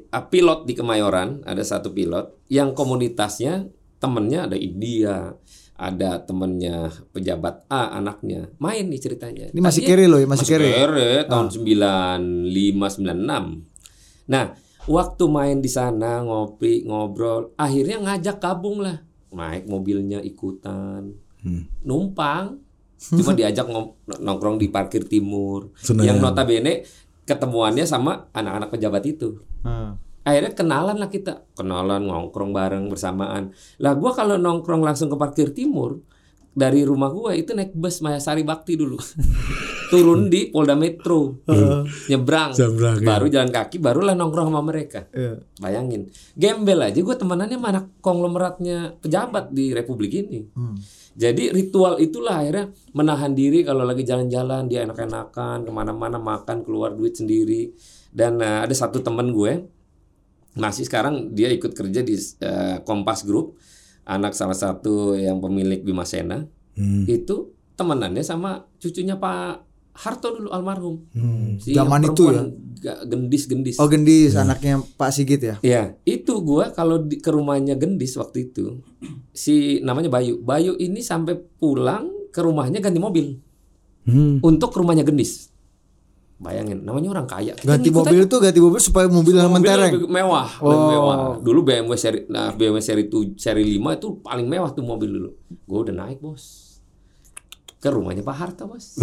ah, 0.09 0.25
pilot 0.25 0.65
di 0.65 0.73
Kemayoran, 0.73 1.45
ada 1.45 1.61
satu 1.61 1.91
pilot 1.91 2.49
yang 2.49 2.73
komunitasnya 2.73 3.69
temennya 3.99 4.47
ada 4.47 4.57
India, 4.57 5.35
ada 5.75 6.19
temennya 6.19 6.89
pejabat 7.13 7.67
A 7.69 7.93
anaknya 7.93 8.49
main 8.57 8.83
nih 8.85 8.99
ceritanya. 8.99 9.47
Ini 9.49 9.61
masih 9.61 9.85
Tadinya- 9.85 9.91
kere 9.93 10.05
loh 10.07 10.19
ya, 10.19 10.27
masih 10.27 10.47
kere. 10.49 10.71
kere, 10.73 11.11
tahun 11.25 11.47
95 11.53 12.89
96. 12.97 13.63
Nah, 14.27 14.45
waktu 14.87 15.25
main 15.27 15.59
di 15.59 15.71
sana 15.73 16.23
ngopi, 16.23 16.87
ngobrol, 16.87 17.57
akhirnya 17.59 17.99
ngajak 17.99 18.39
gabung 18.39 18.85
lah. 18.85 19.03
Naik 19.35 19.67
mobilnya 19.67 20.23
ikutan. 20.23 21.11
Numpang. 21.83 22.63
Cuma 22.99 23.31
diajak 23.35 23.67
nongkrong 24.07 24.59
di 24.59 24.71
parkir 24.71 25.07
timur. 25.07 25.71
Senayan. 25.79 26.15
Yang 26.15 26.19
notabene 26.19 26.75
ketemuannya 27.29 27.85
sama 27.85 28.27
anak-anak 28.35 28.75
pejabat 28.75 29.05
itu. 29.07 29.39
Ah. 29.63 29.95
Akhirnya 30.27 30.53
kenalan 30.53 30.97
lah 31.01 31.09
kita, 31.09 31.47
kenalan 31.57 32.05
nongkrong 32.05 32.53
bareng 32.53 32.91
bersamaan. 32.93 33.55
Lah 33.81 33.97
gua 33.97 34.13
kalau 34.13 34.37
nongkrong 34.37 34.85
langsung 34.85 35.09
ke 35.09 35.17
parkir 35.17 35.57
timur 35.57 36.05
dari 36.53 36.83
rumah 36.83 37.09
gua 37.09 37.33
itu 37.33 37.55
naik 37.55 37.73
bus 37.73 38.03
Mayasari 38.03 38.43
Bakti 38.43 38.77
dulu. 38.77 38.99
Turun 39.89 40.29
di 40.29 40.53
Polda 40.53 40.77
Metro. 40.77 41.41
Nyebrang. 42.09 42.53
Nyebrang, 42.55 42.97
ya. 43.01 43.07
Baru 43.09 43.27
jalan 43.33 43.51
kaki 43.51 43.77
barulah 43.81 44.13
nongkrong 44.13 44.53
sama 44.53 44.63
mereka. 44.63 45.09
Iya. 45.13 45.41
Bayangin. 45.59 46.13
Gembel 46.37 46.81
aja 46.85 47.01
gua 47.01 47.17
temenannya 47.17 47.57
sama 47.57 47.69
anak 47.73 47.85
konglomeratnya 48.05 49.01
pejabat 49.01 49.51
di 49.51 49.73
Republik 49.73 50.13
ini. 50.15 50.45
Jadi 51.19 51.51
ritual 51.51 51.99
itulah 51.99 52.39
akhirnya 52.39 52.71
menahan 52.95 53.35
diri 53.35 53.67
kalau 53.67 53.83
lagi 53.83 54.07
jalan-jalan 54.07 54.71
dia 54.71 54.87
enak-enakan 54.87 55.67
ke 55.67 55.71
mana-mana 55.75 56.15
makan 56.23 56.63
keluar 56.63 56.95
duit 56.95 57.19
sendiri 57.19 57.75
dan 58.15 58.39
eh, 58.39 58.63
ada 58.63 58.71
satu 58.71 59.03
temen 59.03 59.35
gue 59.35 59.67
masih 60.55 60.87
sekarang 60.87 61.35
dia 61.35 61.51
ikut 61.51 61.75
kerja 61.75 62.07
di 62.07 62.15
eh, 62.15 62.79
Kompas 62.87 63.27
Group 63.27 63.59
anak 64.07 64.39
salah 64.39 64.55
satu 64.55 65.19
yang 65.19 65.43
pemilik 65.43 65.83
Bima 65.83 66.07
Sena 66.07 66.47
Hmm. 66.79 67.03
itu 67.11 67.51
temenannya 67.75 68.23
sama 68.23 68.63
cucunya 68.79 69.19
Pak 69.19 69.68
Harto 69.99 70.31
dulu 70.31 70.49
almarhum 70.49 71.03
si 71.59 71.75
Zaman 71.75 72.07
itu 72.07 72.31
ya? 72.31 72.47
gendis-gendis 73.05 73.75
Oh 73.77 73.87
gendis 73.87 74.33
anaknya 74.33 74.79
Pak 74.95 75.11
Sigit 75.11 75.41
ya. 75.41 75.57
Ya, 75.61 75.83
itu 76.05 76.31
gua 76.39 76.71
kalau 76.71 77.01
di, 77.01 77.19
ke 77.19 77.27
rumahnya 77.29 77.75
Gendis 77.75 78.15
waktu 78.15 78.47
itu 78.47 78.79
si 79.33 79.79
namanya 79.81 80.07
Bayu. 80.09 80.39
Bayu 80.39 80.75
ini 80.77 80.99
sampai 80.99 81.35
pulang 81.59 82.07
ke 82.29 82.39
rumahnya 82.39 82.79
ganti 82.79 82.99
mobil 82.99 83.43
Hmm. 84.05 84.39
untuk 84.41 84.71
ke 84.71 84.79
rumahnya 84.79 85.03
Gendis. 85.03 85.51
Bayangin, 86.39 86.81
namanya 86.81 87.11
orang 87.11 87.27
kaya. 87.27 87.51
Kita 87.53 87.67
Ganti 87.67 87.91
mobil 87.91 88.23
aja. 88.23 88.31
tuh 88.31 88.39
ganti 88.39 88.57
mobil 88.57 88.79
supaya 88.79 89.05
mobilnya 89.05 89.45
Mobilnya 89.45 89.91
mentereng. 89.91 90.07
mewah, 90.07 90.49
lebih 90.57 90.87
mewah. 90.89 91.17
Dulu 91.37 91.61
BMW 91.61 91.93
seri 91.93 92.21
nah 92.25 92.55
BMW 92.55 92.79
seri 92.79 93.05
7, 93.05 93.35
seri 93.35 93.67
5 93.67 93.99
itu 93.99 94.09
paling 94.23 94.47
mewah 94.47 94.71
tuh 94.71 94.81
mobil 94.81 95.11
dulu. 95.11 95.31
Gua 95.67 95.79
udah 95.83 95.95
naik, 95.99 96.23
Bos. 96.23 96.68
Ke 97.79 97.89
rumahnya 97.89 98.21
Pak 98.21 98.37
Harto, 98.37 98.67
Bos. 98.67 98.99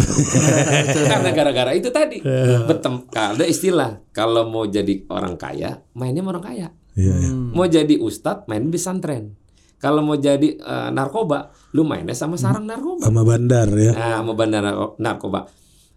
Karena 1.08 1.32
gara-gara 1.32 1.72
itu 1.72 1.88
tadi. 1.90 2.20
Betem 2.66 3.08
ada 3.10 3.44
istilah 3.44 4.04
kalau 4.12 4.46
mau 4.46 4.66
jadi 4.66 5.08
orang 5.08 5.36
kaya, 5.36 5.80
mainnya 5.94 6.20
sama 6.20 6.36
orang 6.36 6.46
kaya. 6.46 6.68
Iya, 6.96 7.14
iya. 7.14 7.30
Mau 7.32 7.66
jadi 7.66 7.96
ustadz 7.98 8.48
main 8.48 8.62
di 8.62 8.72
pesantren. 8.72 9.36
Kalau 9.76 10.00
mau 10.02 10.16
jadi 10.16 10.56
eh, 10.56 10.90
narkoba, 10.90 11.52
lu 11.72 11.84
mainnya 11.84 12.12
sama 12.12 12.36
sarang 12.36 12.64
narkoba. 12.64 13.04
Sama 13.04 13.22
bandar 13.22 13.68
ya. 13.70 13.92
Nah, 13.92 14.12
sama 14.20 14.32
bandar 14.34 14.62
narko- 14.62 14.96
narkoba. 14.98 15.40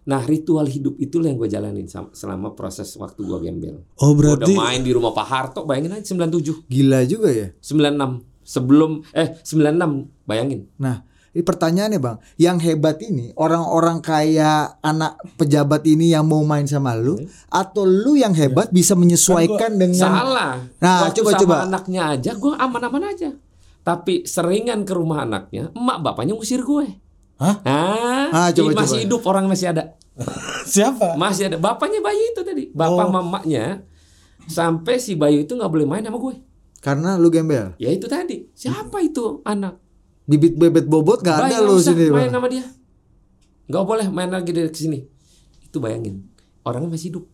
Nah, 0.05 0.23
ritual 0.23 0.65
hidup 0.65 0.95
itulah 0.97 1.27
yang 1.27 1.37
gue 1.37 1.47
jalanin 1.47 1.85
sam- 1.85 2.11
selama 2.11 2.51
proses 2.51 2.89
waktu 2.95 3.21
gue 3.21 3.39
gembel. 3.39 3.75
Oh 3.97 4.11
Gua 4.11 4.35
berarti 4.35 4.51
udah 4.51 4.57
main 4.57 4.81
di 4.81 4.91
rumah 4.91 5.11
Pak 5.11 5.27
Harto, 5.27 5.63
bayangin 5.63 5.95
aja 5.95 6.05
97, 6.09 6.65
Gila 6.65 6.99
juga 7.05 7.29
ya. 7.29 7.47
96. 7.59 8.23
Sebelum 8.41 8.91
eh 9.11 9.37
96, 9.39 10.09
bayangin. 10.25 10.65
Nah, 10.75 11.05
ini 11.29 11.41
pertanyaannya 11.41 11.97
bang, 11.97 12.17
yang 12.35 12.57
hebat 12.57 12.97
ini 12.99 13.29
orang-orang 13.33 13.99
kaya 13.99 14.51
anak 14.79 15.17
pejabat 15.35 15.83
ini 15.83 16.09
yang 16.09 16.23
mau 16.23 16.41
main 16.41 16.65
sama 16.65 16.93
lu, 16.93 17.21
atau 17.47 17.83
lu 17.83 18.13
yang 18.13 18.33
hebat 18.33 18.69
bisa 18.69 18.93
menyesuaikan 18.93 19.75
dengan 19.75 20.09
Salah. 20.11 20.57
Nah, 20.77 21.05
Waktu 21.05 21.21
coba, 21.21 21.29
sama 21.31 21.41
coba. 21.41 21.55
anaknya 21.65 22.01
aja 22.09 22.31
gue 22.33 22.53
aman-aman 22.55 23.03
aja. 23.07 23.29
Tapi 23.79 24.23
seringan 24.23 24.83
ke 24.83 24.91
rumah 24.91 25.23
anaknya, 25.23 25.69
emak 25.71 25.97
bapaknya 25.99 26.33
ngusir 26.33 26.61
gue. 26.61 26.85
Hah? 27.37 27.55
Ah, 27.63 28.27
Ah, 28.29 28.49
coba, 28.51 28.75
masih 28.75 28.99
coba. 28.99 29.03
hidup 29.05 29.21
orang 29.23 29.45
masih 29.45 29.67
ada. 29.69 29.95
siapa? 30.67 31.15
Masih 31.15 31.47
ada 31.47 31.55
bapaknya 31.55 31.99
Bayu 31.99 32.23
itu 32.27 32.41
tadi. 32.41 32.63
Bapak 32.69 33.05
Oh. 33.07 33.13
mamanya 33.13 33.85
sampai 34.45 34.97
si 34.97 35.13
Bayu 35.13 35.41
itu 35.41 35.53
nggak 35.53 35.69
boleh 35.69 35.85
main 35.85 36.01
sama 36.01 36.17
gue. 36.17 36.35
karena 36.79 37.15
lu 37.15 37.27
gembel. 37.27 37.75
Ya 37.75 37.91
itu 37.91 38.07
tadi. 38.07 38.47
Siapa 38.53 38.99
itu 38.99 39.43
anak? 39.43 39.75
Bibit 40.29 40.53
bebet 40.55 40.85
bobot 40.85 41.19
gak 41.19 41.41
Bayu 41.41 41.49
ada 41.51 41.65
lu 41.65 41.81
sini. 41.81 42.05
main 42.07 42.29
Bang. 42.29 42.37
sama 42.37 42.47
dia. 42.47 42.65
Nggak 43.65 43.83
boleh 43.83 44.07
main 44.07 44.29
lagi 44.29 44.51
dari 44.51 44.69
sini. 44.69 44.99
Itu 45.59 45.77
bayangin. 45.77 46.21
Orangnya 46.61 46.89
masih 46.91 47.09
hidup. 47.09 47.25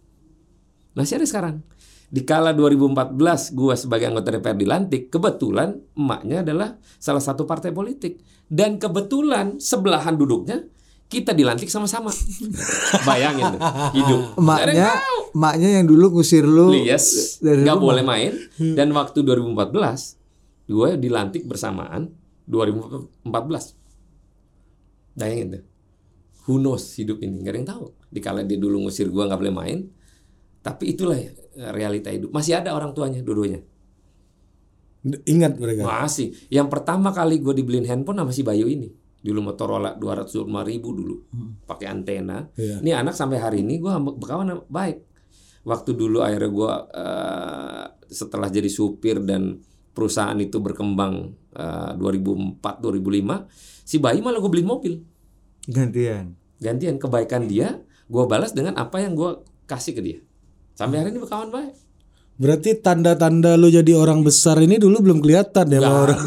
Masih 0.93 1.19
ada 1.19 1.25
sekarang. 1.25 1.59
Di 2.05 2.21
kala 2.21 2.53
2014 2.53 3.11
gua 3.51 3.75
sebagai 3.75 4.07
anggota 4.07 4.29
DPR 4.29 4.55
dilantik, 4.55 5.09
kebetulan 5.09 5.75
emaknya 5.93 6.39
adalah 6.39 6.69
salah 6.95 7.19
satu 7.19 7.43
partai 7.43 7.71
politik 7.71 8.19
dan 8.45 8.77
kebetulan 8.77 9.57
sebelahan 9.57 10.15
duduknya 10.15 10.63
kita 11.05 11.31
dilantik 11.31 11.67
sama-sama. 11.67 12.13
Bayangin 13.07 13.51
tuh, 13.51 13.61
hidup. 13.91 14.21
Yang 14.29 14.39
Emaknya, 14.39 14.87
emaknya 15.31 15.69
yang 15.73 15.85
dulu 15.85 16.05
ngusir 16.13 16.43
lu 16.43 16.71
Yes, 16.73 17.37
dari 17.39 17.61
nggak 17.61 17.75
rumah. 17.75 17.87
boleh 17.91 18.03
main. 18.03 18.31
Dan 18.55 18.89
waktu 18.91 19.19
2014, 19.19 20.15
gue 20.65 20.89
dilantik 20.95 21.43
bersamaan 21.43 22.09
2014. 22.47 25.17
Bayangin 25.17 25.47
tuh. 25.59 25.63
Who 26.45 26.61
knows 26.61 26.93
hidup 26.93 27.17
ini, 27.25 27.41
nggak 27.41 27.53
ada 27.53 27.57
yang 27.57 27.69
tahu. 27.69 27.85
Dikala 28.13 28.45
dia 28.45 28.61
dulu 28.61 28.85
ngusir 28.85 29.09
gue 29.09 29.23
nggak 29.25 29.41
boleh 29.41 29.55
main, 29.55 29.79
tapi 30.61 30.93
itulah 30.93 31.17
ya, 31.17 31.33
realita 31.73 32.13
hidup. 32.13 32.29
Masih 32.29 32.53
ada 32.57 32.77
orang 32.77 32.93
tuanya, 32.93 33.25
dua-duanya. 33.25 33.65
Ingat 35.05 35.61
mereka. 35.61 35.85
Masih. 35.85 36.33
Yang 36.49 36.67
pertama 36.73 37.13
kali 37.13 37.37
gue 37.37 37.53
dibeliin 37.53 37.85
handphone 37.85 38.25
sama 38.25 38.33
si 38.33 38.41
Bayu 38.41 38.65
ini. 38.65 38.89
Dulu 39.21 39.39
Motorola 39.41 39.93
205 39.93 40.49
ribu 40.65 40.89
dulu. 40.93 41.15
Pakai 41.69 41.85
antena. 41.85 42.49
Iya. 42.57 42.81
Ini 42.81 42.91
anak 42.93 43.13
sampai 43.13 43.37
hari 43.37 43.61
ini 43.61 43.77
gue 43.77 43.93
berkawan 43.93 44.65
baik. 44.65 45.05
Waktu 45.65 45.91
dulu 45.97 46.21
akhirnya 46.21 46.49
gue 46.49 46.73
eh, 46.93 47.85
setelah 48.09 48.49
jadi 48.49 48.69
supir 48.69 49.21
dan 49.21 49.61
perusahaan 49.93 50.37
itu 50.41 50.57
berkembang 50.61 51.33
eh, 51.55 51.91
2004-2005. 51.95 53.47
Si 53.81 53.97
Bayu 53.97 54.19
malah 54.19 54.37
gue 54.37 54.51
beliin 54.51 54.67
mobil. 54.67 54.93
gantian. 55.65 56.37
Gantian 56.55 56.95
kebaikan 56.95 57.47
dia, 57.47 57.81
gue 58.05 58.23
balas 58.25 58.51
dengan 58.51 58.75
apa 58.75 58.99
yang 58.99 59.11
gue 59.13 59.39
kasih 59.65 59.91
ke 59.91 60.01
dia. 60.01 60.19
Sampai 60.73 60.99
hari 60.99 61.09
ini 61.09 61.19
berkawan 61.19 61.49
baik. 61.49 61.73
Berarti 62.35 62.75
tanda-tanda 62.77 63.55
lu 63.55 63.67
jadi 63.67 63.95
orang 63.95 64.19
besar 64.19 64.59
ini 64.59 64.75
dulu 64.75 64.99
belum 64.99 65.19
kelihatan 65.19 65.65
ya 65.67 65.79
sama 65.79 65.97
orang. 66.03 66.19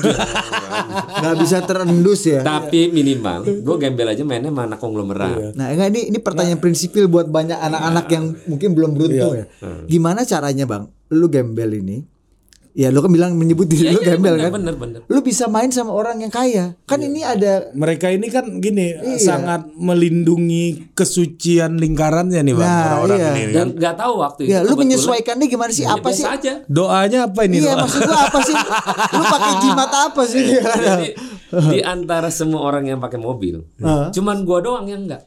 Gak 1.18 1.34
bisa 1.36 1.58
terendus 1.62 2.24
ya. 2.24 2.40
Tapi 2.40 2.88
minimal 2.88 3.44
gue 3.60 3.76
gembel 3.78 4.08
aja 4.08 4.24
mainnya 4.24 4.48
sama 4.48 4.64
anak 4.64 4.78
konglomerat. 4.78 5.52
Nah, 5.52 5.68
enggak 5.68 5.88
ini 5.92 6.00
ini 6.08 6.18
pertanyaan 6.18 6.58
prinsipil 6.58 7.06
buat 7.06 7.28
banyak 7.28 7.56
anak-anak 7.56 8.06
yang 8.08 8.24
mungkin 8.44 8.72
belum 8.72 8.90
beruntung 8.96 9.32
Iya. 9.36 9.44
ya. 9.60 9.68
Gimana 9.84 10.24
caranya, 10.24 10.64
Bang? 10.64 10.88
Lu 11.12 11.28
gembel 11.28 11.76
ini. 11.76 12.00
Ya, 12.72 12.88
lu 12.88 12.98
kan 12.98 13.08
bilang 13.08 13.32
menyebut 13.34 13.64
diri 13.64 13.84
Iya, 13.84 13.92
lu 13.92 14.00
iya, 14.00 14.08
gembel 14.12 14.34
bener, 14.34 14.44
kan? 14.44 14.52
bener, 14.54 14.74
bener. 14.74 15.00
Lu 15.04 15.20
bisa 15.20 15.44
main 15.46 15.68
sama 15.68 15.90
orang 15.90 16.18
yang 16.18 16.28
kaya. 16.28 16.76
Kan 16.84 17.00
ini 17.00 17.20
ada 17.20 17.72
Mereka 17.72 18.08
ini 18.08 18.26
kan 18.26 18.44
gini 18.56 18.94
Iya. 18.94 19.18
sangat 19.18 19.66
melindungi 19.72 20.92
kesucian 20.92 21.76
lingkarannya 21.76 22.38
nih 22.38 22.54
bang 22.54 22.64
Nah, 22.64 22.78
orang-orang 22.98 23.18
iya. 23.18 23.30
ini 23.30 23.42
kan. 23.44 23.54
Dan 23.54 23.68
nggak 23.74 23.94
tahu 23.96 24.12
waktu 24.18 24.40
itu. 24.42 24.50
Ya, 24.50 24.58
lu 24.60 24.74
menyesuaikannya 24.74 25.46
gimana 25.46 25.70
sih? 25.70 25.82
Ya, 25.82 25.92
Apa 25.92 26.08
sih? 26.10 26.22
aja. 26.22 26.52
Doanya 26.64 27.18
apa 27.26 27.40
ini? 27.44 27.56
Iya, 27.58 27.72
doa? 27.72 27.82
maksud 27.82 28.00
gua 28.02 28.18
apa 28.24 28.38
sih? 28.42 28.56
Lu 29.10 29.24
pakai 29.24 29.52
jimat 29.60 29.90
apa 29.90 30.22
sih? 30.24 30.44
Jadi 30.48 31.08
di 31.48 31.80
antara 31.80 32.28
semua 32.28 32.60
orang 32.62 32.84
yang 32.86 32.98
pakai 32.98 33.16
mobil, 33.16 33.64
Heeh. 33.76 34.12
cuman 34.12 34.44
gua 34.44 34.60
doang 34.60 34.84
yang 34.84 35.02
enggak. 35.02 35.24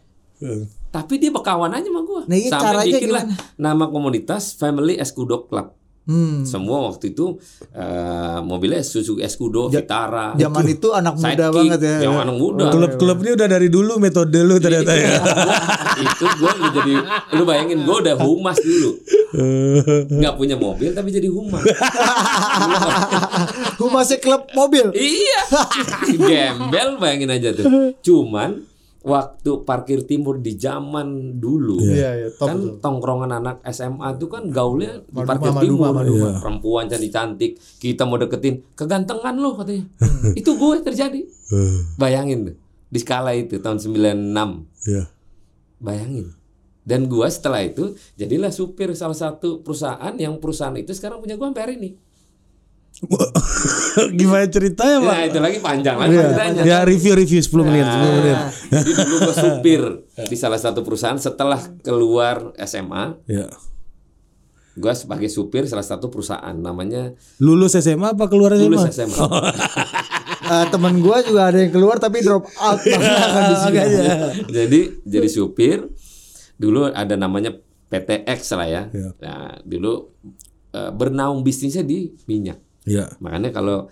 Tapi 0.90 1.18
dia 1.18 1.30
berkawan 1.30 1.72
aja 1.72 1.84
sama 1.84 2.02
gua. 2.02 2.22
Nah, 2.26 2.36
iya, 2.36 2.50
Sampai 2.50 2.66
caranya 2.68 2.92
bikin 2.92 3.10
lah 3.10 3.24
gimana? 3.24 3.36
nama 3.56 3.86
komunitas 3.88 4.54
Family 4.54 4.96
Escudo 4.96 5.46
Club. 5.46 5.81
Hmm. 6.12 6.44
Semua 6.44 6.92
waktu 6.92 7.16
itu 7.16 7.40
eh, 7.72 8.40
mobilnya 8.44 8.84
Suzuki 8.84 9.24
Escudo, 9.24 9.72
Vitara. 9.72 10.36
Zaman 10.36 10.66
itu 10.68 10.92
anak 10.92 11.16
muda 11.16 11.32
Sidekick, 11.32 11.56
banget 11.56 11.80
ya. 11.80 11.98
Yang 12.04 12.16
anak 12.20 12.36
muda. 12.36 12.64
Klub-klub 12.68 13.18
ini 13.24 13.32
udah 13.40 13.48
dari 13.48 13.68
dulu 13.72 13.96
metode 13.96 14.40
lu 14.44 14.60
ternyata 14.60 14.92
ya. 14.92 15.24
itu 16.02 16.26
gue 16.26 16.52
udah 16.52 16.72
jadi 16.74 16.94
lu 17.38 17.44
bayangin 17.46 17.86
gue 17.86 17.96
udah 18.02 18.16
humas 18.18 18.58
dulu 18.58 18.92
nggak 20.10 20.34
punya 20.36 20.58
mobil 20.58 20.92
tapi 20.92 21.14
jadi 21.14 21.30
humas 21.30 21.62
Humasnya 23.82 24.18
klub 24.22 24.46
mobil. 24.54 24.94
iya 24.94 25.42
gembel 26.22 26.98
bayangin 26.98 27.32
aja 27.32 27.50
tuh 27.54 27.94
cuman 28.02 28.66
waktu 29.02 29.52
parkir 29.62 30.04
timur 30.04 30.38
di 30.38 30.54
zaman 30.54 31.08
dulu 31.36 31.82
Iya, 31.82 32.10
iya, 32.16 32.28
top 32.32 32.46
kan 32.46 32.58
tuh. 32.58 32.78
tongkrongan 32.78 33.32
anak 33.34 33.56
SMA 33.68 34.14
itu 34.14 34.26
kan 34.26 34.46
gaulnya 34.48 35.02
di 35.02 35.10
Maduma, 35.16 35.28
parkir 35.28 35.50
maduma, 35.50 35.64
timur 35.64 35.90
maduma. 35.92 36.30
perempuan 36.38 36.86
cantik 36.86 37.10
cantik 37.10 37.52
kita 37.78 38.04
mau 38.04 38.16
deketin 38.16 38.62
kegantengan 38.72 39.36
lo 39.36 39.54
katanya 39.56 39.90
Hmm. 39.98 40.34
itu 40.40 40.52
gue 40.52 40.76
terjadi 40.82 41.20
bayangin 41.96 42.40
tuh 42.46 42.56
di 42.88 42.98
skala 42.98 43.34
itu 43.34 43.58
tahun 43.58 43.80
96 43.80 44.70
Iya. 44.84 45.04
Bayangin. 45.78 46.28
Dan 46.82 47.06
gua 47.06 47.26
setelah 47.26 47.62
itu 47.62 47.94
jadilah 48.16 48.50
supir 48.50 48.90
salah 48.92 49.14
satu 49.14 49.62
perusahaan 49.62 50.14
yang 50.16 50.38
perusahaan 50.38 50.74
itu 50.74 50.90
sekarang 50.92 51.18
punya 51.18 51.34
gua 51.36 51.50
sampai 51.50 51.64
hari 51.64 51.74
ini. 51.78 51.90
Gimana 54.14 54.46
ceritanya, 54.46 54.98
Pak? 55.00 55.10
Nah, 55.10 55.22
itu 55.26 55.40
lagi 55.40 55.58
panjang 55.60 55.96
lagi 55.98 56.12
Iya. 56.12 56.22
ceritanya. 56.24 56.62
Ya 56.62 56.78
review-review 56.82 57.40
10 57.40 57.64
menit, 57.64 57.86
10 57.86 58.12
menit. 58.14 58.38
Jadi 58.70 58.92
dulu 58.96 59.16
gua 59.22 59.36
supir 59.36 59.82
di 60.22 60.36
salah 60.36 60.58
satu 60.58 60.80
perusahaan 60.82 61.18
setelah 61.18 61.58
keluar 61.82 62.36
SMA, 62.60 63.18
Ya. 63.26 63.50
gua 64.74 64.94
sebagai 64.94 65.28
supir 65.28 65.66
salah 65.66 65.84
satu 65.84 66.08
perusahaan 66.08 66.54
namanya 66.54 67.12
Lulus 67.38 67.74
SMA 67.74 68.12
apa 68.12 68.26
keluar 68.26 68.54
SMA? 68.54 68.70
lulus 68.70 68.86
SMA. 68.90 69.18
Eh, 70.42 70.66
temen 70.68 71.00
gue 71.00 71.18
juga 71.24 71.48
ada 71.48 71.56
yang 71.56 71.72
keluar 71.72 71.96
tapi 71.96 72.20
drop 72.20 72.44
out 72.60 72.82
di 72.84 72.92
sini. 73.56 73.80
jadi 74.52 74.80
jadi 75.00 75.28
supir 75.30 75.88
dulu 76.58 76.92
ada 76.92 77.16
namanya 77.16 77.56
PTX 77.88 78.52
lah 78.52 78.68
ya. 78.68 78.84
Iya. 78.92 79.10
Nah, 79.18 79.64
dulu 79.64 80.12
eh, 80.72 80.92
bernaung 80.92 81.40
bisnisnya 81.42 81.82
di 81.82 82.12
minyak. 82.26 82.60
Iya. 82.86 83.14
Makanya 83.22 83.54
kalau 83.54 83.90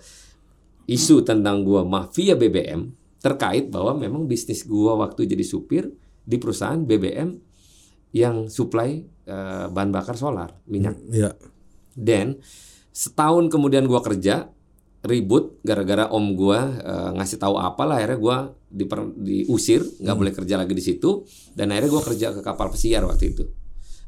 isu 0.90 1.22
tentang 1.22 1.62
gua 1.62 1.86
mafia 1.86 2.34
BBM 2.34 2.90
terkait 3.20 3.70
bahwa 3.70 3.94
memang 3.94 4.26
bisnis 4.26 4.66
gua 4.66 4.98
waktu 4.98 5.28
jadi 5.28 5.44
supir 5.46 5.90
di 6.26 6.36
perusahaan 6.40 6.80
BBM 6.82 7.36
yang 8.10 8.50
supply 8.50 8.98
eh, 9.26 9.66
bahan 9.70 9.90
bakar 9.94 10.18
solar 10.18 10.50
minyak. 10.66 10.98
Iya. 11.10 11.30
Dan 11.94 12.38
setahun 12.90 13.46
kemudian 13.52 13.86
gua 13.86 14.02
kerja 14.02 14.50
ribut 15.06 15.62
gara-gara 15.62 16.10
om 16.10 16.34
gua 16.34 16.60
eh, 16.74 17.10
ngasih 17.16 17.38
tahu 17.38 17.54
apalah 17.56 18.02
akhirnya 18.02 18.18
gua 18.18 18.36
diper- 18.70 19.14
diusir 19.14 19.86
nggak 20.02 20.16
boleh 20.16 20.32
kerja 20.34 20.54
lagi 20.58 20.74
di 20.74 20.82
situ 20.82 21.24
dan 21.54 21.70
akhirnya 21.70 21.90
gua 21.90 22.02
kerja 22.02 22.26
ke 22.34 22.40
kapal 22.42 22.68
pesiar 22.74 23.06
waktu 23.06 23.32
itu 23.32 23.44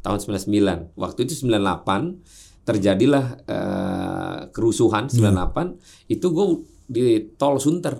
tahun 0.03 0.19
99 0.19 0.99
waktu 0.99 1.21
itu 1.31 1.47
98 1.47 2.42
terjadilah 2.63 3.27
eh, 3.45 4.41
kerusuhan 4.55 5.11
98 5.11 6.11
itu 6.11 6.27
gua 6.31 6.47
di 6.87 7.33
tol 7.35 7.59
Sunter 7.59 7.95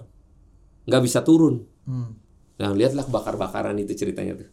nggak 0.87 1.03
bisa 1.03 1.23
turun 1.23 1.73
Hmm. 1.83 2.15
Nah, 2.63 2.71
lihatlah 2.71 3.11
bakar-bakaran 3.11 3.75
itu 3.75 3.99
ceritanya 3.99 4.39
tuh. 4.39 4.47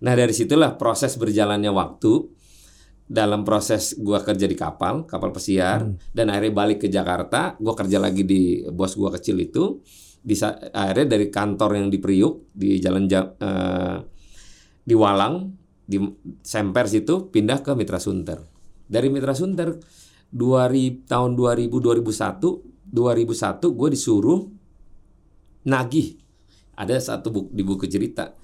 Nah, 0.00 0.16
dari 0.16 0.32
situlah 0.32 0.80
proses 0.80 1.12
berjalannya 1.20 1.68
waktu 1.68 2.12
dalam 3.04 3.44
proses 3.44 4.00
gua 4.00 4.24
kerja 4.24 4.48
di 4.48 4.56
kapal, 4.56 5.04
kapal 5.04 5.28
pesiar 5.28 5.84
dan 6.16 6.32
akhirnya 6.32 6.56
balik 6.56 6.78
ke 6.80 6.88
Jakarta, 6.88 7.58
gua 7.60 7.76
kerja 7.76 8.00
lagi 8.00 8.24
di 8.24 8.64
bos 8.72 8.96
gua 8.96 9.12
kecil 9.12 9.36
itu. 9.44 9.84
Di 10.20 10.36
akhirnya 10.72 11.16
dari 11.16 11.28
kantor 11.28 11.84
yang 11.84 11.88
di 11.92 12.00
Priuk 12.00 12.48
di 12.52 12.80
Jalan 12.80 13.04
Ja- 13.04 13.36
eh, 13.36 13.96
di 14.80 14.94
Walang 14.96 15.52
di 15.84 16.00
Semper 16.40 16.88
situ 16.88 17.28
pindah 17.28 17.60
ke 17.60 17.76
Mitra 17.76 18.00
Sunter. 18.00 18.40
Dari 18.90 19.06
Mitra 19.06 19.38
Sunter 19.38 19.78
2000 20.34 21.06
tahun 21.06 21.38
2000 21.38 21.70
2001 21.70 22.90
2001 22.90 23.78
gue 23.78 23.88
disuruh 23.94 24.40
nagih. 25.70 26.18
Ada 26.74 26.98
satu 26.98 27.30
buku, 27.30 27.48
di 27.54 27.62
buku 27.62 27.86
cerita 27.86 28.34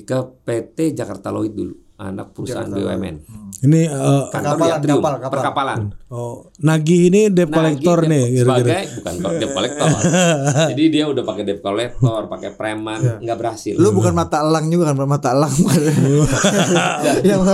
ke 0.00 0.18
PT 0.46 0.94
Jakarta 0.94 1.34
Lloyd 1.34 1.52
dulu 1.56 1.89
anak 2.00 2.32
perusahaan 2.32 2.64
BUMN 2.66 3.16
Ini 3.60 3.80
eh, 3.84 4.22
kantor 4.26 4.56
Perkapalan, 4.56 4.64
di 4.64 4.72
Atrium, 4.72 4.96
kapal, 4.96 5.14
kapal. 5.14 5.30
perkapalan. 5.36 5.78
Oh, 6.08 6.48
nagih 6.58 7.12
ini 7.12 7.28
debt 7.28 7.52
collector 7.52 7.98
Nagih 7.98 8.08
nih 8.08 8.22
debt- 8.22 8.32
kira-kira. 8.32 8.56
sebagai 8.56 8.82
bukan 8.96 9.14
debt 9.36 9.52
collector. 9.52 9.88
Jadi 10.72 10.84
dia 10.88 11.04
udah 11.04 11.22
pakai 11.22 11.42
debt 11.44 11.60
collector 11.60 12.20
pakai 12.26 12.50
preman 12.50 13.00
nggak 13.20 13.36
berhasil. 13.36 13.76
Lu 13.76 13.92
bukan 13.92 14.16
mata 14.16 14.40
elang 14.40 14.64
juga 14.66 14.88
kan 14.88 14.96
mata 14.98 15.28
elang. 15.30 15.52
yang 17.28 17.44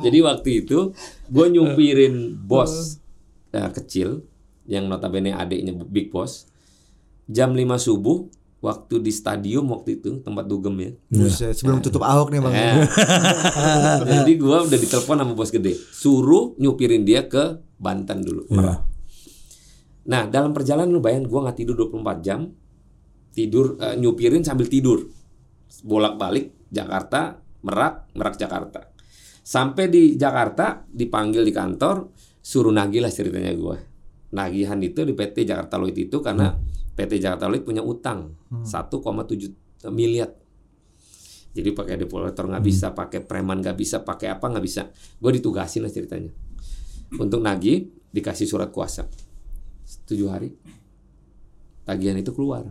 Jadi 0.00 0.18
waktu 0.22 0.50
itu 0.58 0.78
gue 1.28 1.46
nyupirin 1.50 2.14
bos 2.40 2.96
eh, 3.50 3.68
kecil 3.68 4.24
yang 4.64 4.88
notabene 4.88 5.32
adiknya 5.32 5.76
Big 5.82 6.08
Boss. 6.08 6.48
Jam 7.28 7.52
5 7.52 7.60
subuh 7.76 8.24
waktu 8.58 8.98
di 8.98 9.14
stadium 9.14 9.70
waktu 9.70 10.02
itu 10.02 10.18
tempat 10.22 10.44
dugem 10.46 10.74
ya. 10.82 10.90
Buset, 11.14 11.54
sebelum 11.54 11.78
tutup 11.78 12.02
Ahok 12.02 12.34
nih 12.34 12.40
Bang. 12.42 12.54
Eh. 12.54 12.74
Jadi 14.18 14.32
gue 14.34 14.56
udah 14.66 14.78
ditelepon 14.78 15.16
sama 15.22 15.32
bos 15.34 15.50
gede, 15.54 15.78
suruh 15.78 16.58
nyupirin 16.58 17.06
dia 17.06 17.30
ke 17.30 17.62
Banten 17.78 18.18
dulu. 18.26 18.50
Merak. 18.50 18.82
Nah 20.10 20.26
dalam 20.26 20.50
perjalanan 20.50 20.90
lu 20.90 20.98
bayangin 20.98 21.30
gue 21.30 21.40
nggak 21.40 21.58
tidur 21.62 21.74
24 21.78 22.26
jam, 22.26 22.50
tidur 23.30 23.78
eh, 23.78 23.94
nyupirin 23.94 24.42
sambil 24.42 24.66
tidur, 24.66 25.06
bolak-balik 25.86 26.66
Jakarta, 26.66 27.38
Merak, 27.62 28.10
Merak 28.18 28.34
Jakarta. 28.34 28.90
Sampai 29.46 29.88
di 29.88 30.18
Jakarta 30.18 30.84
dipanggil 30.90 31.40
di 31.46 31.54
kantor, 31.54 32.12
suruh 32.42 32.74
nagih 32.74 33.00
lah 33.00 33.08
ceritanya 33.08 33.54
gue. 33.54 33.87
Nagihan 34.28 34.76
itu 34.84 35.04
di 35.08 35.16
PT 35.16 35.48
Jakarta 35.48 35.80
Lloyd 35.80 35.96
itu 35.96 36.20
karena 36.20 36.52
PT 36.98 37.22
Jakarta 37.22 37.48
Lloyd 37.48 37.64
punya 37.64 37.80
utang 37.80 38.36
1,7 38.50 39.88
miliar. 39.88 40.28
Jadi 41.48 41.72
pakai 41.72 41.96
depositer 41.96 42.44
nggak 42.44 42.64
bisa, 42.64 42.92
pakai 42.92 43.24
preman 43.24 43.64
nggak 43.64 43.76
bisa, 43.78 44.04
pakai 44.04 44.28
apa 44.30 44.46
nggak 44.52 44.64
bisa. 44.64 44.92
Gue 45.16 45.32
ditugasin 45.34 45.82
lah 45.82 45.90
ceritanya. 45.90 46.30
Untuk 47.16 47.40
nagih 47.40 47.88
dikasih 48.12 48.44
surat 48.44 48.68
kuasa 48.68 49.08
tujuh 50.04 50.28
hari. 50.28 50.52
Tagihan 51.88 52.20
itu 52.20 52.36
keluar. 52.36 52.68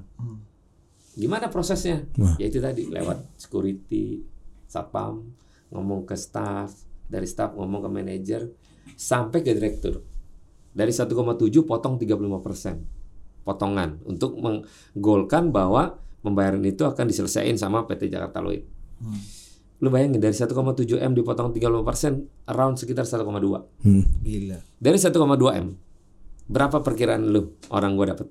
Gimana 1.18 1.50
prosesnya? 1.50 2.06
Ya 2.38 2.46
itu 2.46 2.62
tadi 2.62 2.86
lewat 2.86 3.42
security, 3.42 4.22
satpam, 4.70 5.26
ngomong 5.74 6.06
ke 6.06 6.14
staff, 6.14 6.70
dari 7.10 7.26
staff 7.26 7.58
ngomong 7.58 7.82
ke 7.82 7.90
manajer, 7.90 8.42
sampai 8.94 9.42
ke 9.42 9.58
direktur. 9.58 10.06
Dari 10.78 10.94
1,7 10.94 11.10
potong 11.66 11.98
35 11.98 12.46
persen 12.46 12.86
potongan 13.42 13.98
untuk 14.04 14.36
menggolkan 14.38 15.50
bahwa 15.50 15.96
pembayaran 16.20 16.60
itu 16.68 16.84
akan 16.84 17.08
diselesaikan 17.08 17.56
sama 17.56 17.88
PT 17.88 18.12
Jakarta 18.12 18.44
Lloyd. 18.44 18.68
Lu 19.80 19.88
bayangin 19.88 20.20
dari 20.20 20.36
1,7 20.36 20.52
M 21.00 21.12
dipotong 21.16 21.56
35 21.56 21.82
persen, 21.88 22.14
around 22.46 22.76
sekitar 22.76 23.08
1,2. 23.08 23.24
Hmm. 23.88 24.04
Gila. 24.22 24.60
Dari 24.78 24.98
1,2 25.00 25.18
M, 25.64 25.68
berapa 26.46 26.84
perkiraan 26.84 27.24
lu 27.30 27.56
orang 27.72 27.96
gua 27.96 28.14
dapat? 28.14 28.28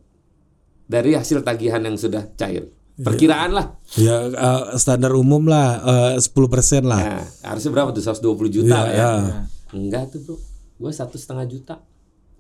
Dari 0.87 1.17
hasil 1.17 1.43
tagihan 1.43 1.81
yang 1.83 1.97
sudah 1.97 2.31
cair. 2.37 2.71
Perkiraan 2.97 3.57
lah. 3.57 3.67
Ya 3.99 4.27
eh, 4.27 4.63
standar 4.77 5.17
umum 5.17 5.47
lah 5.47 5.81
eh, 6.15 6.23
10% 6.23 6.87
lah. 6.87 7.01
Nah, 7.01 7.25
harusnya 7.47 7.71
berapa 7.73 7.91
tuh? 7.91 8.05
120 8.05 8.49
juta 8.53 8.71
Iya, 8.71 8.77
lah 8.77 8.87
ya. 8.87 8.95
iya. 8.95 9.39
Enggak 9.73 10.15
tuh 10.15 10.21
bro. 10.23 10.37
Gue 10.77 10.93
satu 10.93 11.17
setengah 11.17 11.49
juta 11.49 11.81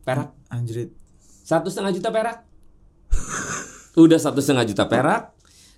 perak. 0.06 0.30
Anjrit. 0.46 0.94
Satu 1.42 1.66
setengah 1.66 1.90
juta 1.90 2.14
perak. 2.14 2.46
Udah 3.98 4.16
satu 4.16 4.38
setengah 4.38 4.62
juta 4.62 4.86
perak. 4.86 5.34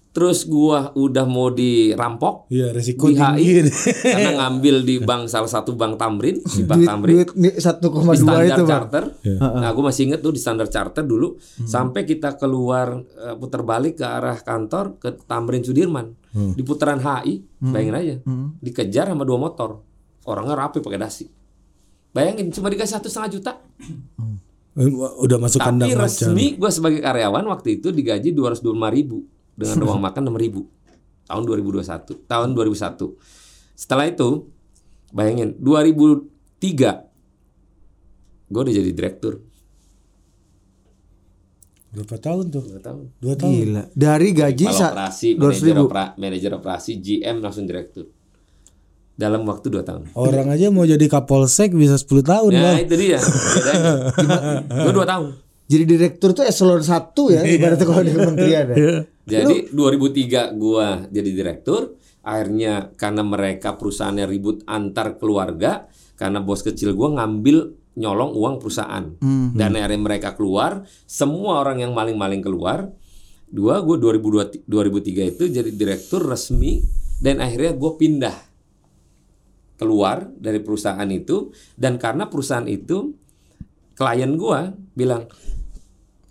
Terus 0.08 0.48
gua 0.48 0.90
udah 0.96 1.28
mau 1.28 1.52
dirampok 1.52 2.48
Iya, 2.48 2.72
resiko 2.72 3.06
di 3.06 3.14
tinggi. 3.14 3.60
HI 3.60 3.70
karena 4.02 4.30
ngambil 4.40 4.76
di 4.82 4.96
bank 4.98 5.28
salah 5.28 5.46
satu 5.46 5.76
bank 5.76 6.00
Tamrin, 6.00 6.42
di 6.42 6.64
Bank 6.64 6.80
Duit 6.80 6.88
Tamrin. 6.88 7.12
duit 7.12 7.28
nih 7.36 7.52
1,2 7.54 7.76
di 7.76 8.16
itu 8.16 8.16
standar 8.16 8.42
Bang. 8.48 8.66
charter. 8.66 9.04
Nah, 9.36 9.70
gue 9.70 9.84
masih 9.84 10.02
inget 10.08 10.18
tuh 10.18 10.32
di 10.32 10.40
standar 10.40 10.66
charter 10.66 11.04
dulu 11.04 11.36
sampai 11.62 12.02
kita 12.02 12.34
keluar 12.34 12.98
eh, 12.98 13.36
putar 13.36 13.62
balik 13.62 14.00
ke 14.00 14.06
arah 14.08 14.40
kantor 14.40 14.96
ke 14.96 15.12
Tamrin 15.22 15.62
Sudirman 15.62 16.16
di 16.32 16.62
putaran 16.64 16.98
HI, 16.98 17.34
bayangin 17.60 17.94
aja, 17.94 18.14
dikejar 18.58 19.12
sama 19.12 19.22
dua 19.22 19.38
motor, 19.38 19.84
orangnya 20.24 20.56
rapi 20.56 20.80
pakai 20.80 20.98
dasi. 20.98 21.28
Bayangin 22.10 22.48
cuma 22.48 22.68
dikasih 22.68 22.96
satu 22.96 23.06
setengah 23.06 23.30
juta, 23.30 23.52
Eh, 24.74 24.86
Udah 25.18 25.36
masuk 25.36 25.58
kandang 25.58 25.90
tapi 25.90 25.98
macan. 25.98 26.06
resmi 26.06 26.54
gue 26.54 26.70
sebagai 26.70 27.00
karyawan 27.00 27.44
waktu 27.48 27.68
itu 27.76 27.90
digaji 27.90 28.30
dua 28.30 28.54
ratus 28.54 28.62
ribu 28.62 29.26
dengan 29.52 29.74
uang 29.84 29.98
makan 30.00 30.22
enam 30.22 30.36
ribu 30.36 30.70
tahun 31.24 31.42
2021 31.42 32.14
tahun 32.24 32.48
2001 32.54 32.94
setelah 33.74 34.06
itu 34.06 34.46
bayangin 35.10 35.58
2003 35.58 36.62
gue 38.46 38.60
udah 38.60 38.72
jadi 38.72 38.90
direktur 38.92 39.42
Berapa 41.88 42.16
tahun 42.16 42.44
tuh? 42.48 42.62
dua 42.62 42.78
tahun 42.78 43.04
Dua 43.16 43.34
tahun. 43.34 43.50
Gila. 43.50 43.82
Dari 43.90 44.28
gaji 44.30 44.64
200 44.68 45.34
manajer 45.34 45.72
ribu. 45.72 45.82
opera, 45.82 46.04
manajer 46.14 46.52
operasi 46.52 46.92
GM 46.98 47.40
langsung 47.40 47.64
direktur 47.64 48.06
dalam 49.18 49.42
waktu 49.42 49.66
dua 49.66 49.82
tahun 49.82 50.14
Orang 50.14 50.46
aja 50.54 50.70
mau 50.70 50.86
jadi 50.86 51.02
kapolsek 51.10 51.74
bisa 51.74 51.98
10 51.98 52.22
tahun, 52.22 52.50
nah 52.54 52.78
Bang. 52.78 52.86
itu 52.86 52.94
dia 52.94 53.18
gue 54.86 54.92
dua 54.94 55.06
tahun 55.10 55.34
Jadi 55.68 55.84
direktur 55.84 56.32
tuh 56.32 56.46
eselon 56.46 56.80
1 56.80 57.12
ya 57.34 57.42
ibaratnya 57.44 57.84
kalau 57.84 58.00
di 58.00 58.12
kementerian 58.14 58.64
ya. 58.72 59.02
Jadi 59.28 59.68
2003 59.76 60.56
gua 60.56 61.04
jadi 61.12 61.30
direktur, 61.30 62.00
akhirnya 62.24 62.88
karena 62.96 63.20
mereka 63.20 63.76
perusahaannya 63.76 64.24
ribut 64.24 64.64
antar 64.64 65.20
keluarga, 65.20 65.84
karena 66.16 66.40
bos 66.40 66.64
kecil 66.64 66.96
gua 66.96 67.20
ngambil 67.20 67.76
nyolong 68.00 68.32
uang 68.32 68.54
perusahaan. 68.56 69.04
Dan 69.52 69.76
akhirnya 69.76 70.00
mereka 70.00 70.32
keluar, 70.32 70.88
semua 71.04 71.60
orang 71.60 71.84
yang 71.84 71.92
maling-maling 71.92 72.40
keluar. 72.40 72.88
Dua 73.48 73.80
gua 73.80 73.96
2002 73.96 74.68
2003 74.68 75.32
itu 75.36 75.44
jadi 75.48 75.70
direktur 75.72 76.24
resmi 76.24 76.84
dan 77.20 77.40
akhirnya 77.40 77.72
gua 77.76 77.96
pindah 77.96 78.47
keluar 79.78 80.26
dari 80.34 80.58
perusahaan 80.58 81.06
itu 81.08 81.54
dan 81.78 81.96
karena 81.96 82.26
perusahaan 82.26 82.66
itu 82.66 83.14
klien 83.94 84.34
gua 84.34 84.74
bilang 84.92 85.30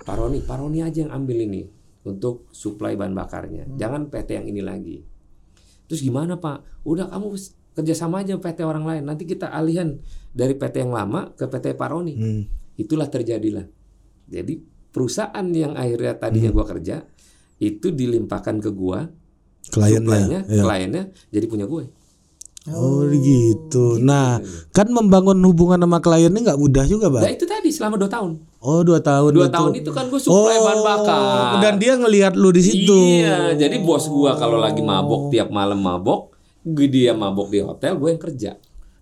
Pak 0.03 0.15
Roni, 0.15 0.39
Pak 0.39 0.55
Roni 0.59 0.79
aja 0.83 1.03
yang 1.03 1.11
ambil 1.11 1.43
ini 1.43 1.67
untuk 2.07 2.47
suplai 2.55 2.95
bahan 2.95 3.11
bakarnya. 3.11 3.67
Jangan 3.75 4.07
PT 4.07 4.39
yang 4.39 4.47
ini 4.47 4.63
lagi. 4.63 5.03
Terus 5.87 5.99
gimana 5.99 6.39
Pak? 6.39 6.87
Udah 6.87 7.11
kamu 7.11 7.35
kerjasama 7.75 8.23
aja 8.23 8.39
PT 8.39 8.63
orang 8.63 8.87
lain. 8.87 9.03
Nanti 9.03 9.27
kita 9.27 9.51
alihan 9.51 9.99
dari 10.31 10.55
PT 10.55 10.87
yang 10.87 10.95
lama 10.95 11.35
ke 11.35 11.43
PT 11.51 11.75
Pak 11.75 11.89
Roni. 11.91 12.15
Itulah 12.79 13.11
terjadilah. 13.11 13.67
Jadi 14.31 14.63
perusahaan 14.95 15.43
yang 15.51 15.75
akhirnya 15.75 16.15
tadinya 16.15 16.55
gua 16.55 16.63
kerja 16.63 17.03
itu 17.59 17.91
dilimpahkan 17.91 18.63
ke 18.63 18.71
gua, 18.71 19.03
Kliennya. 19.67 19.99
suplainya, 19.99 20.39
ya. 20.47 20.63
kliennya 20.63 21.03
jadi 21.27 21.45
punya 21.51 21.65
gue. 21.67 21.91
Oh 22.67 23.07
gitu. 23.07 23.95
Nah, 23.97 24.43
kan 24.69 24.87
membangun 24.87 25.39
hubungan 25.41 25.79
sama 25.79 25.97
kliennya 25.97 26.41
nggak 26.43 26.59
mudah 26.59 26.83
juga, 26.83 27.07
Nah 27.07 27.23
bang. 27.23 27.33
itu 27.33 27.43
tadi 27.43 27.69
selama 27.69 27.95
dua 27.95 28.11
tahun. 28.11 28.31
Oh 28.59 28.83
dua 28.83 28.99
tahun. 28.99 29.31
Dua 29.31 29.47
itu. 29.47 29.55
tahun 29.55 29.71
itu 29.77 29.89
kan 29.89 30.05
gue 30.07 30.19
suplai 30.19 30.57
bahan 30.57 30.79
bakar. 30.81 31.63
Dan 31.63 31.73
dia 31.77 31.93
ngelihat 31.95 32.33
lu 32.33 32.49
di 32.49 32.59
situ. 32.59 32.91
Iya, 32.91 33.55
jadi 33.55 33.79
bos 33.79 34.07
gua 34.07 34.35
kalau 34.35 34.57
lagi 34.57 34.81
mabok 34.81 35.31
tiap 35.31 35.47
malam 35.47 35.79
mabok, 35.79 36.35
gue 36.61 36.87
dia 36.87 37.11
mabok 37.11 37.47
di 37.47 37.59
hotel, 37.59 37.95
gue 37.95 38.09
yang 38.09 38.19
kerja. 38.21 38.51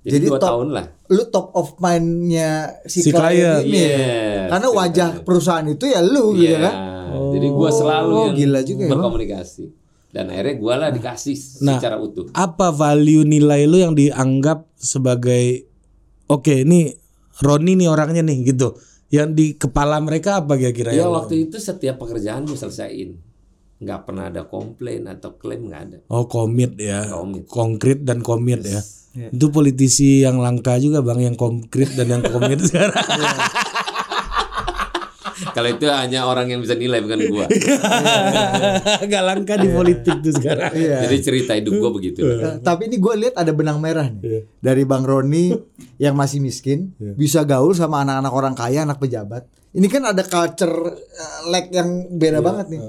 Jadi, 0.05 0.13
Jadi 0.13 0.25
dua 0.27 0.37
top- 0.37 0.49
tahun 0.51 0.67
lah. 0.69 0.85
Lu 1.07 1.23
top 1.25 1.47
of 1.51 1.67
mind-nya 1.79 2.49
si, 2.85 3.01
Si 3.01 3.09
klien 3.09 3.65
ini. 3.65 3.73
Yes, 3.73 4.45
Karena 4.47 4.67
wajah 4.69 5.09
perusahaan 5.21 5.65
itu 5.65 5.85
ya 5.85 5.97
lu 5.99 6.33
gitu 6.33 6.53
Iya, 6.53 6.61
kan. 6.61 6.73
jadi 7.33 7.47
gua 7.49 7.69
selalu 7.69 8.13
Oh, 8.13 8.23
yang 8.23 8.35
gila 8.35 8.61
juga 8.61 8.83
ya, 8.85 8.91
berkomunikasi. 8.93 9.65
Dan 10.15 10.31
akhirnya 10.31 10.55
gua 10.55 10.73
lah 10.77 10.89
dikasih 10.89 11.35
Nah. 11.59 11.75
secara 11.75 11.99
utuh. 11.99 12.31
Apa 12.31 12.71
value 12.71 13.21
nilai 13.21 13.67
lu 13.67 13.75
yang 13.77 13.91
dianggap 13.91 14.71
sebagai 14.73 15.67
oke 16.25 16.63
ini 16.63 16.95
Roni 17.35 17.75
nih 17.75 17.91
orangnya 17.91 18.23
nih 18.23 18.47
gitu. 18.47 18.79
Yang 19.11 19.29
di 19.29 19.45
kepala 19.53 19.99
mereka 19.99 20.39
apa 20.39 20.55
kira-kira 20.55 20.89
Ya 20.89 21.05
waktu 21.05 21.45
itu 21.45 21.59
setiap 21.59 21.99
pekerjaan 21.99 22.47
gue 22.47 22.55
selesaiin. 22.55 23.11
nggak 23.75 24.07
pernah 24.07 24.31
ada 24.31 24.47
komplain 24.47 25.03
atau 25.05 25.35
klaim 25.35 25.67
nggak 25.67 25.81
ada. 25.83 25.97
Oh 26.07 26.23
komit 26.25 26.79
ya, 26.79 27.03
Komit. 27.11 27.43
konkret 27.45 27.99
dan 28.01 28.23
komit 28.23 28.63
ya. 28.63 28.79
Itu 29.27 29.51
politisi 29.51 30.23
yang 30.23 30.39
langka 30.39 30.79
juga 30.79 30.99
bang, 30.99 31.19
yang 31.21 31.35
konkret 31.35 31.91
dan 31.91 32.07
yang 32.07 32.23
komit 32.23 32.63
sekarang. 32.71 32.95
Kalau 35.35 35.67
itu 35.67 35.85
hanya 35.91 36.23
orang 36.23 36.47
yang 36.47 36.63
bisa 36.63 36.79
nilai 36.79 37.03
bukan 37.03 37.19
gua. 37.27 37.45
Gak 39.11 39.23
langka 39.23 39.59
di 39.59 39.67
politik 39.67 40.23
tuh 40.23 40.31
sekarang. 40.31 40.71
Jadi 40.71 41.17
cerita 41.19 41.51
hidup 41.55 41.75
gua 41.79 41.91
begitu. 41.91 42.23
Eh, 42.23 42.63
tapi 42.63 42.87
ini 42.87 42.97
gue 42.99 43.13
lihat 43.19 43.35
ada 43.35 43.51
benang 43.51 43.83
merah 43.83 44.07
nih 44.07 44.47
dari 44.63 44.87
Bang 44.87 45.03
Roni 45.03 45.51
yang 45.99 46.15
masih 46.15 46.39
miskin 46.39 46.95
bisa 46.97 47.43
gaul 47.43 47.75
sama 47.75 48.03
anak-anak 48.07 48.33
orang 48.33 48.53
kaya, 48.55 48.87
anak 48.87 48.99
pejabat. 48.99 49.43
Ini 49.75 49.87
kan 49.91 50.07
ada 50.07 50.23
culture 50.23 50.95
eh, 50.95 51.39
lag 51.51 51.67
yang 51.67 52.15
beda 52.15 52.39
banget 52.39 52.65
nih. 52.71 52.81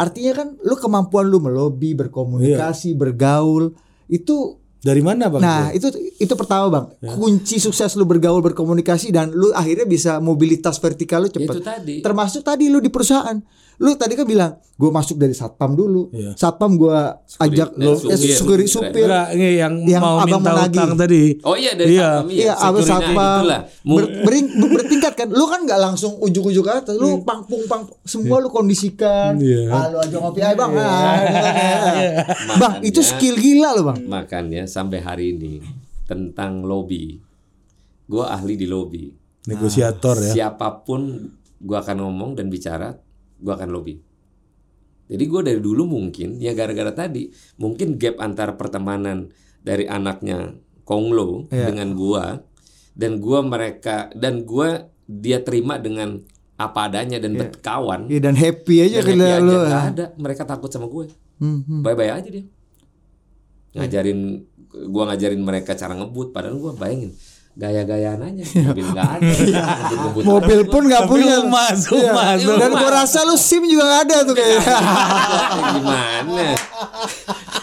Artinya 0.00 0.32
kan 0.32 0.48
lu 0.64 0.74
kemampuan 0.80 1.28
lu 1.28 1.44
melobi, 1.44 1.92
berkomunikasi, 1.92 2.96
bergaul 2.96 3.76
itu 4.08 4.56
Dari 4.80 5.04
mana 5.04 5.28
bang? 5.28 5.42
Nah, 5.44 5.64
itu 5.76 5.92
itu 6.16 6.32
pertama, 6.32 6.72
Bang. 6.72 6.86
Kunci 7.20 7.60
sukses 7.60 7.92
lu 8.00 8.08
bergaul, 8.08 8.40
berkomunikasi 8.40 9.12
dan 9.12 9.28
lu 9.28 9.52
akhirnya 9.52 9.84
bisa 9.84 10.16
mobilitas 10.24 10.80
vertikal 10.80 11.20
lu 11.20 11.28
cepet. 11.28 11.52
Itu 11.52 11.60
tadi. 11.60 11.94
Termasuk 12.00 12.40
tadi 12.40 12.72
lu 12.72 12.80
di 12.80 12.88
perusahaan. 12.88 13.36
Lu 13.80 13.96
tadi 13.96 14.12
kan 14.12 14.22
bilang, 14.22 14.52
gue 14.76 14.90
masuk 14.90 15.16
dari 15.16 15.32
satpam 15.32 15.72
dulu. 15.72 16.12
Iya. 16.12 16.36
Satpam 16.36 16.76
gua 16.76 17.16
ajak 17.34 17.72
eh, 17.72 17.80
lo 17.80 17.96
supir. 17.96 18.12
eh, 18.12 18.36
supir, 18.36 18.58
supir. 18.62 19.08
Enggak, 19.08 19.26
ini 19.32 19.56
yang, 19.56 19.74
Yang 19.80 20.02
mau 20.02 20.16
abang 20.20 20.36
minta 20.38 20.52
utang 20.62 20.92
tadi. 20.94 21.22
Oh 21.40 21.56
iya 21.56 21.72
dari 21.72 21.88
Iya. 21.90 22.04
Satpam, 22.12 22.26
Iya, 22.28 22.52
abis 22.52 22.60
Security 22.60 22.92
satpam 23.08 23.38
itulah. 23.40 23.60
Mu- 23.80 23.96
ber, 23.96 24.04
bering- 24.22 24.52
ber- 24.54 24.72
bertingkat 24.76 25.12
kan. 25.14 25.28
Lu 25.28 25.44
kan 25.44 25.60
nggak 25.64 25.80
langsung 25.80 26.12
ujuk-ujuk 26.14 26.60
ke 26.60 26.72
atas. 26.76 26.94
Lu 26.94 27.24
pangpung 27.24 27.64
pang 27.66 27.88
semua 28.04 28.36
lu 28.38 28.48
kondisikan. 28.48 29.40
Iya. 29.40 29.62
Ah, 29.70 29.84
lu 29.88 29.96
aja 29.98 30.16
ngopi 30.18 30.40
aja, 30.40 30.52
Bang. 30.54 30.70
Ah, 30.70 30.84
gitu 31.16 31.40
kan 31.40 31.64
ya. 31.96 32.12
Bang, 32.20 32.72
Makanya- 32.76 32.80
itu 32.84 33.00
skill 33.00 33.34
gila 33.34 33.68
lo, 33.72 33.82
Bang. 33.86 33.98
Makanya 34.04 34.62
sampai 34.66 35.00
hari 35.00 35.32
ini 35.32 35.64
tentang 36.04 36.60
lobby, 36.62 37.16
gua 38.04 38.28
ahli 38.30 38.54
di 38.54 38.66
lobby. 38.66 39.08
Negosiator 39.42 40.20
ya. 40.20 40.32
Siapa 40.52 40.84
pun 40.84 41.32
gua 41.58 41.80
akan 41.80 41.96
ngomong 41.98 42.30
dan 42.34 42.48
bicara, 42.48 42.92
gua 43.40 43.56
akan 43.56 43.68
lobby. 43.70 43.96
Jadi 45.10 45.24
gue 45.26 45.40
dari 45.42 45.58
dulu 45.58 45.90
mungkin 45.90 46.38
ya 46.38 46.54
gara-gara 46.54 46.94
tadi 46.94 47.26
mungkin 47.58 47.98
gap 47.98 48.22
antara 48.22 48.54
pertemanan 48.54 49.34
dari 49.58 49.82
anaknya 49.84 50.54
Konglo 50.86 51.50
Iya. 51.50 51.66
dengan 51.66 51.98
gua 51.98 52.38
dan 52.94 53.18
gua 53.18 53.42
mereka 53.42 54.06
dan 54.14 54.46
gua 54.46 54.86
dia 55.04 55.42
terima 55.42 55.76
dengan 55.76 56.22
apa 56.54 56.86
adanya 56.86 57.18
dan 57.18 57.34
berkawan. 57.34 58.06
Iya, 58.06 58.20
dan 58.20 58.36
happy 58.36 58.76
aja 58.84 59.00
Dan 59.00 59.16
happy 59.18 59.40
lu. 59.40 59.50
aja, 59.50 59.66
nggak 59.66 59.84
ada 59.90 60.04
mereka 60.14 60.42
takut 60.44 60.68
sama 60.68 60.86
gue. 60.86 61.08
Hmm, 61.40 61.64
hmm. 61.64 61.80
Bye-bye 61.82 62.12
aja 62.12 62.28
dia. 62.28 62.44
Ngajarin 63.72 64.20
gua 64.86 65.10
ngajarin 65.10 65.40
mereka 65.40 65.74
cara 65.74 65.94
ngebut 65.94 66.30
padahal 66.30 66.54
gua 66.54 66.72
bayangin 66.72 67.10
gaya-gayaan 67.58 68.20
aja 68.22 68.44
mobil 68.62 68.86
nggak 68.94 69.10
ada 69.20 69.26
ngebut-ngebut 69.26 70.22
Mobil 70.22 70.60
pun 70.70 70.82
nggak 70.86 71.04
punya. 71.10 71.34
Iya. 71.34 71.38
rumah, 71.42 72.34
Dan 72.38 72.70
gua 72.78 72.90
rasa 73.02 73.26
lu 73.26 73.34
SIM 73.34 73.66
juga 73.66 73.84
nggak 73.84 74.02
ada 74.06 74.16
tuh 74.22 74.34
kayaknya. 74.38 74.76
gimana 75.74 76.46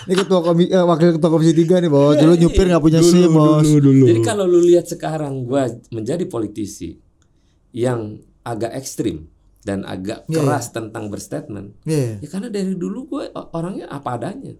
Ini 0.07 0.13
ketua 0.15 0.39
komi, 0.39 0.71
eh, 0.71 0.83
wakil 0.83 1.19
ketua 1.19 1.29
komisi 1.31 1.51
3 1.55 1.83
nih 1.83 1.91
bos. 1.91 2.15
Dulu 2.19 2.33
nyupir 2.35 2.65
nggak 2.67 2.83
punya 2.83 2.99
SIM 2.99 3.31
bos. 3.31 3.63
Dulu 3.63 3.79
dulu. 3.79 4.05
Jadi 4.11 4.21
kalau 4.23 4.45
lu 4.47 4.59
lihat 4.63 4.85
sekarang 4.87 5.47
gua 5.47 5.71
menjadi 5.91 6.23
politisi 6.27 6.95
yang 7.71 8.19
agak 8.47 8.75
ekstrim 8.75 9.27
dan 9.67 9.83
agak 9.83 10.23
Iya, 10.31 10.39
keras 10.39 10.71
tentang 10.71 11.11
berstatement. 11.11 11.75
Iya. 11.83 12.23
Ya 12.23 12.27
karena 12.31 12.47
dari 12.47 12.71
dulu 12.79 13.03
gue 13.11 13.23
orangnya 13.51 13.91
apa 13.91 14.15
adanya. 14.15 14.55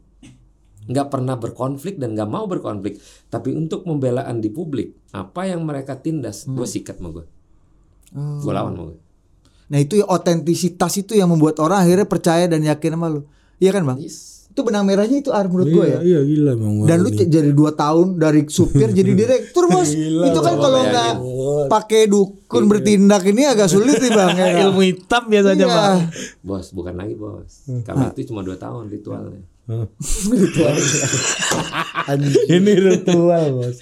Nggak 0.88 1.08
pernah 1.08 1.36
berkonflik 1.36 2.00
dan 2.00 2.16
nggak 2.16 2.26
mau 2.26 2.48
berkonflik. 2.48 2.98
Tapi 3.28 3.52
untuk 3.52 3.84
pembelaan 3.84 4.40
di 4.40 4.48
publik, 4.48 4.96
apa 5.12 5.46
yang 5.46 5.62
mereka 5.62 5.96
tindas, 5.96 6.48
gue 6.48 6.64
sikat 6.66 6.98
sama 6.98 7.12
gue. 7.12 7.26
Oh. 8.16 8.40
Gue 8.40 8.52
lawan 8.52 8.74
gue. 8.74 8.96
Nah 9.68 9.80
itu 9.80 10.00
ya 10.00 10.08
otentisitas 10.08 10.96
itu 10.96 11.12
yang 11.12 11.28
membuat 11.28 11.60
orang 11.60 11.84
akhirnya 11.84 12.08
percaya 12.08 12.48
dan 12.48 12.64
yakin 12.64 12.96
sama 12.96 13.12
lu. 13.12 13.28
Iya 13.60 13.76
kan 13.76 13.84
bang? 13.84 14.00
Yes. 14.00 14.48
Itu 14.48 14.66
benang 14.66 14.90
merahnya 14.90 15.22
itu 15.22 15.30
Ar, 15.30 15.46
menurut 15.46 15.70
gue 15.70 15.86
ya. 15.86 16.00
Iya, 16.02 16.18
iya 16.18 16.20
gila 16.24 16.52
memang. 16.56 16.88
Dan 16.90 17.06
lu 17.06 17.12
jadi 17.12 17.52
dua 17.52 17.76
tahun 17.76 18.18
dari 18.18 18.42
supir 18.48 18.90
jadi 18.90 19.12
direktur 19.20 19.70
bos. 19.70 19.92
itu 19.94 20.40
kan 20.40 20.56
kalau 20.56 20.82
nggak 20.82 21.14
pakai 21.68 22.08
dukun 22.08 22.66
bertindak 22.66 23.22
ini 23.28 23.44
agak 23.46 23.70
sulit 23.70 24.00
nih 24.00 24.10
bang. 24.10 24.30
ya. 24.34 24.48
ilmu 24.66 24.82
hitam 24.82 25.28
biasanya 25.28 25.62
Iya. 25.62 25.76
bang. 25.76 25.98
Bos, 26.42 26.72
bukan 26.72 26.96
lagi 26.96 27.14
bos. 27.14 27.68
Kami 27.84 28.04
itu 28.16 28.32
cuma 28.32 28.42
dua 28.42 28.56
tahun 28.56 28.88
ritualnya. 28.88 29.44
Ini 32.48 32.72
ritual 32.78 33.46
bos. 33.54 33.78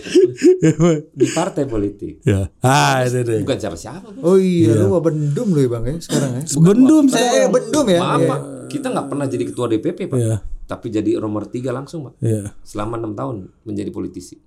Di 1.13 1.27
partai 1.29 1.63
politik. 1.65 2.21
ya. 2.21 2.49
Ah 2.59 3.05
itu 3.05 3.21
deh. 3.21 3.39
Bukan 3.45 3.57
siapa-siapa 3.57 4.07
bos. 4.11 4.23
Oh 4.23 4.37
iya, 4.37 4.73
lu 4.75 4.89
mau 4.89 5.01
bendum 5.01 5.53
lu 5.53 5.61
ya 5.61 5.69
bang 5.69 5.83
ya 5.85 5.95
sekarang 6.01 6.31
ya. 6.35 6.43
Bendum 6.57 7.03
Eh, 7.07 7.45
bendum 7.47 7.85
ya. 7.85 7.99
Maaf 8.01 8.17
Iya. 8.17 8.27
pak, 8.27 8.39
kita 8.67 8.87
nggak 8.89 9.07
pernah 9.07 9.25
jadi 9.27 9.43
ketua 9.45 9.65
DPP 9.67 9.99
pak. 10.07 10.17
Iya. 10.17 10.35
Tapi 10.65 10.87
jadi 10.89 11.09
nomor 11.15 11.45
tiga 11.45 11.69
langsung 11.69 12.03
pak. 12.03 12.13
Iya. 12.19 12.49
Selama 12.61 12.97
enam 12.97 13.13
tahun 13.13 13.35
menjadi 13.61 13.89
politisi. 13.89 14.41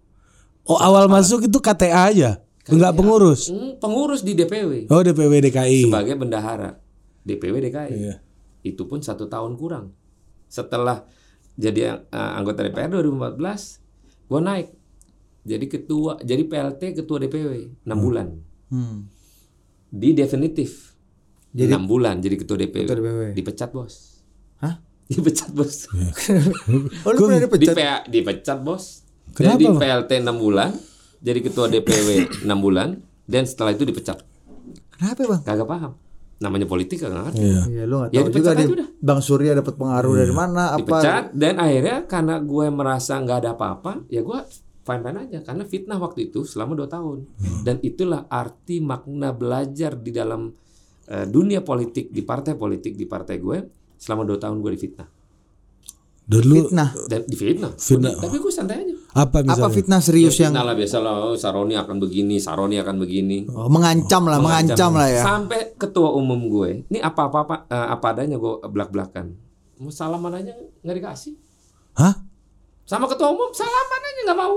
Oh 0.67 0.77
awal 0.77 1.07
masuk 1.07 1.47
itu 1.47 1.57
KTA 1.57 2.13
aja, 2.13 2.31
enggak 2.67 2.93
pengurus. 2.93 3.49
Hmm, 3.49 3.79
pengurus 3.79 4.21
di 4.21 4.35
DPW. 4.35 4.91
Oh 4.91 5.01
DPW 5.01 5.39
DKI. 5.41 5.87
sebagai 5.87 6.19
bendahara 6.19 6.77
DPW 7.23 7.63
DKI. 7.63 7.93
Iya. 7.95 8.15
Itu 8.61 8.85
pun 8.85 9.01
satu 9.01 9.25
tahun 9.25 9.55
kurang. 9.55 9.95
Setelah 10.45 11.07
jadi 11.59 11.81
uh, 12.07 12.33
anggota 12.39 12.63
DPR 12.63 12.87
2014, 12.89 14.31
gua 14.31 14.41
naik 14.41 14.71
jadi 15.43 15.67
ketua, 15.67 16.21
jadi 16.21 16.45
PLT 16.45 16.95
ketua 16.95 17.19
DPW 17.19 17.83
6 17.83 17.89
bulan. 17.99 18.29
Hmm. 18.69 19.09
di 19.89 20.13
definitif 20.13 20.93
Jadi- 21.51 21.73
enam 21.73 21.89
bulan 21.89 22.21
jadi 22.21 22.37
ketua 22.37 22.61
DPW. 22.61 22.85
Ketua 22.85 23.01
DPW. 23.01 23.23
Dipecat 23.33 23.73
bos. 23.73 24.21
Hah? 24.61 24.77
Dipecat 25.09 25.49
bos. 25.51 25.89
Oh, 27.09 27.11
lu 27.11 27.19
pernah 27.19 27.41
Di 27.41 27.49
dipecat? 27.49 27.75
PA 27.75 27.97
dipecat 28.05 28.59
bos. 28.61 29.09
Kenapa, 29.33 29.57
jadi? 29.57 29.65
PLT 29.73 30.11
6 30.21 30.37
bulan, 30.37 30.71
jadi 31.19 31.41
ketua 31.41 31.67
DPW 31.67 32.09
6 32.45 32.53
bulan 32.61 33.01
dan 33.25 33.49
setelah 33.49 33.73
itu 33.73 33.89
dipecat. 33.89 34.21
Kenapa 34.93 35.21
bang? 35.25 35.41
Kagak 35.43 35.65
paham. 35.67 35.93
Namanya 36.39 36.67
politik 36.71 37.03
kagak 37.03 37.35
ngerti. 37.35 37.43
Iya. 37.43 37.63
Iya 37.67 37.83
lu 37.85 37.95
nggak 37.99 38.11
Ya, 38.15 38.21
tahu 38.23 38.31
juga 38.31 38.51
nih 38.55 38.67
udah. 38.71 38.89
Bang 38.99 39.21
Surya 39.21 39.53
dapat 39.59 39.75
pengaruh 39.75 40.15
dari 40.15 40.35
mana 40.35 40.63
apa? 40.73 40.79
Dipecat 40.79 41.25
dan 41.35 41.55
akhirnya 41.59 41.97
karena 42.07 42.35
gue 42.39 42.67
merasa 42.71 43.19
nggak 43.19 43.39
ada 43.43 43.51
apa-apa, 43.59 43.93
ya 44.07 44.23
gue 44.23 44.39
fine 44.87 45.03
fine 45.03 45.19
aja 45.19 45.39
karena 45.43 45.65
fitnah 45.67 45.99
waktu 45.99 46.31
itu 46.31 46.47
selama 46.47 46.79
2 46.79 46.87
tahun. 46.89 47.19
Dan 47.67 47.77
itulah 47.83 48.31
arti 48.31 48.79
makna 48.79 49.35
belajar 49.35 49.99
di 49.99 50.15
dalam 50.15 50.55
eh, 51.07 51.27
dunia 51.27 51.61
politik 51.61 52.09
di 52.09 52.23
partai 52.23 52.55
politik 52.55 52.95
di 52.95 53.05
partai 53.05 53.37
gue 53.37 53.59
selama 53.99 54.23
2 54.23 54.39
tahun 54.39 54.57
gue 54.63 54.73
difitnah 54.79 55.09
Dulu 56.29 56.69
Fitnah. 56.69 56.93
dan 57.09 57.25
difitnah. 57.25 57.73
Fitnah. 57.81 58.13
Tapi 58.21 58.37
gue 58.37 58.53
santai 58.53 58.85
aja. 58.85 58.95
apa 59.17 59.41
misalnya? 59.41 59.65
Apa 59.65 59.69
fitnah 59.73 60.01
serius 60.05 60.37
yang 60.37 60.53
Fitnah 60.53 60.69
lah 60.69 60.77
biasa 60.77 60.97
lah, 61.01 61.15
oh, 61.33 61.37
Saroni 61.41 61.73
akan 61.73 61.97
begini, 61.97 62.37
Saroni 62.37 62.77
akan 62.77 63.01
begini. 63.01 63.49
oh, 63.49 63.73
mengancam 63.73 64.29
lah, 64.29 64.37
mengancam 64.37 64.93
lah 64.93 65.09
ya. 65.09 65.25
Sampai 65.25 65.73
ketua 65.81 66.13
umum 66.13 66.53
gue, 66.53 66.85
ini 66.93 67.01
apa 67.01 67.33
apa 67.33 67.39
apa, 67.49 67.55
eh, 67.73 67.89
apa 67.97 68.07
adanya 68.13 68.37
gue 68.37 68.61
belak 68.69 68.93
belakan. 68.93 69.33
Mau 69.81 69.89
salaman 69.89 70.37
aja 70.37 70.53
nggak 70.85 70.97
dikasih. 71.01 71.35
Hah? 71.97 72.21
Sama 72.85 73.09
ketua 73.09 73.33
umum 73.33 73.49
salaman 73.57 74.01
aja 74.05 74.21
nggak 74.29 74.39
mau. 74.39 74.57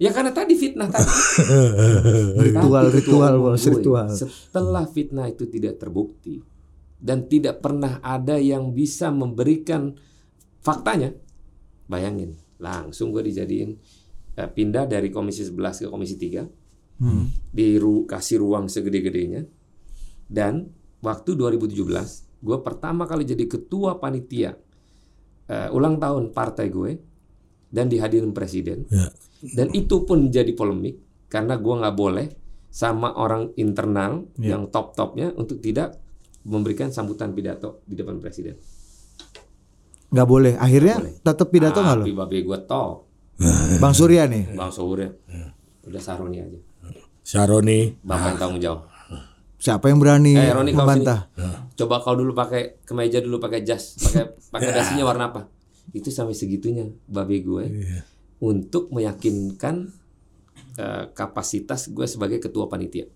Ya 0.00 0.10
karena 0.16 0.32
tadi 0.32 0.56
fitnah 0.56 0.88
tadi. 0.88 1.04
Ritual, 2.48 2.88
ritual, 2.88 3.32
gue, 3.36 3.52
ritual. 3.60 4.08
Setelah 4.12 4.88
fitnah 4.88 5.28
itu 5.28 5.44
tidak 5.44 5.76
terbukti 5.76 6.40
dan 7.00 7.28
tidak 7.28 7.60
pernah 7.60 8.00
ada 8.00 8.40
yang 8.40 8.72
bisa 8.72 9.12
memberikan 9.12 9.96
faktanya, 10.66 11.14
bayangin 11.86 12.34
langsung 12.58 13.14
gue 13.14 13.22
dijadiin 13.22 13.70
eh, 14.34 14.50
pindah 14.50 14.84
dari 14.84 15.14
komisi 15.14 15.46
11 15.46 15.86
ke 15.86 15.88
komisi 15.88 16.18
3 16.18 16.66
Hmm. 16.96 17.28
dikasih 17.52 18.40
ruang 18.40 18.72
segede-gedenya 18.72 19.44
dan 20.26 20.72
waktu 21.04 21.36
2017 21.36 21.76
gue 22.40 22.58
pertama 22.64 23.04
kali 23.04 23.28
jadi 23.28 23.44
ketua 23.44 24.00
panitia 24.00 24.56
eh, 25.46 25.68
ulang 25.68 26.00
tahun 26.00 26.32
partai 26.32 26.72
gue 26.72 26.96
dan 27.68 27.92
dihadirin 27.92 28.32
presiden 28.32 28.88
Ya. 28.88 29.12
dan 29.52 29.76
itu 29.76 30.08
pun 30.08 30.32
jadi 30.32 30.48
polemik 30.56 30.96
karena 31.28 31.60
gua 31.60 31.84
nggak 31.84 31.96
boleh 32.00 32.26
sama 32.72 33.12
orang 33.12 33.52
internal 33.56 34.24
Ya. 34.40 34.56
yang 34.56 34.72
top 34.72 34.96
topnya 34.96 35.36
untuk 35.36 35.60
tidak 35.60 36.00
memberikan 36.48 36.88
sambutan 36.88 37.36
pidato 37.36 37.84
di 37.84 37.92
depan 37.92 38.16
presiden. 38.16 38.56
Nggak 40.06 40.26
boleh. 40.26 40.52
Akhirnya 40.56 40.96
Boleh. 40.96 41.14
tetap 41.18 41.46
pidato 41.50 41.78
nggak 41.78 41.96
lo? 41.96 42.04
Tapi 42.04 42.14
babe 42.14 42.38
gue 42.40 42.58
top, 42.64 42.94
Bang 43.82 43.92
Surya 43.92 44.24
nih. 44.24 44.44
bang 44.50 44.70
Surya, 44.70 45.08
udah 45.82 46.00
Saroni 46.00 46.38
aja, 46.38 46.58
Syaroni. 47.20 47.98
bapak 48.00 48.26
yang 48.26 48.38
tanggung 48.38 48.62
jawab. 48.62 48.82
Siapa 49.56 49.88
yang 49.88 49.98
berani 49.98 50.36
Eh 50.36 50.52
Roni 50.52 50.70
kau 50.70 50.84
sini, 50.84 51.00
membantah? 51.00 51.20
coba 51.74 51.98
kau 51.98 52.14
dulu 52.14 52.32
pakai 52.32 52.84
kemeja 52.84 53.18
dulu 53.18 53.36
pakai 53.36 53.60
jas, 53.60 53.96
pakai 53.98 54.22
pakai 54.48 54.70
dasinya 54.70 55.04
warna 55.04 55.28
apa? 55.28 55.42
Itu 55.90 56.08
sampai 56.08 56.32
segitunya 56.32 56.86
babe 57.04 57.40
gue 57.40 57.64
untuk 58.38 58.88
meyakinkan 58.90 59.90
eh, 60.76 61.04
kapasitas 61.10 61.88
gue 61.88 62.04
sebagai 62.04 62.38
ketua 62.38 62.68
panitia. 62.68 63.08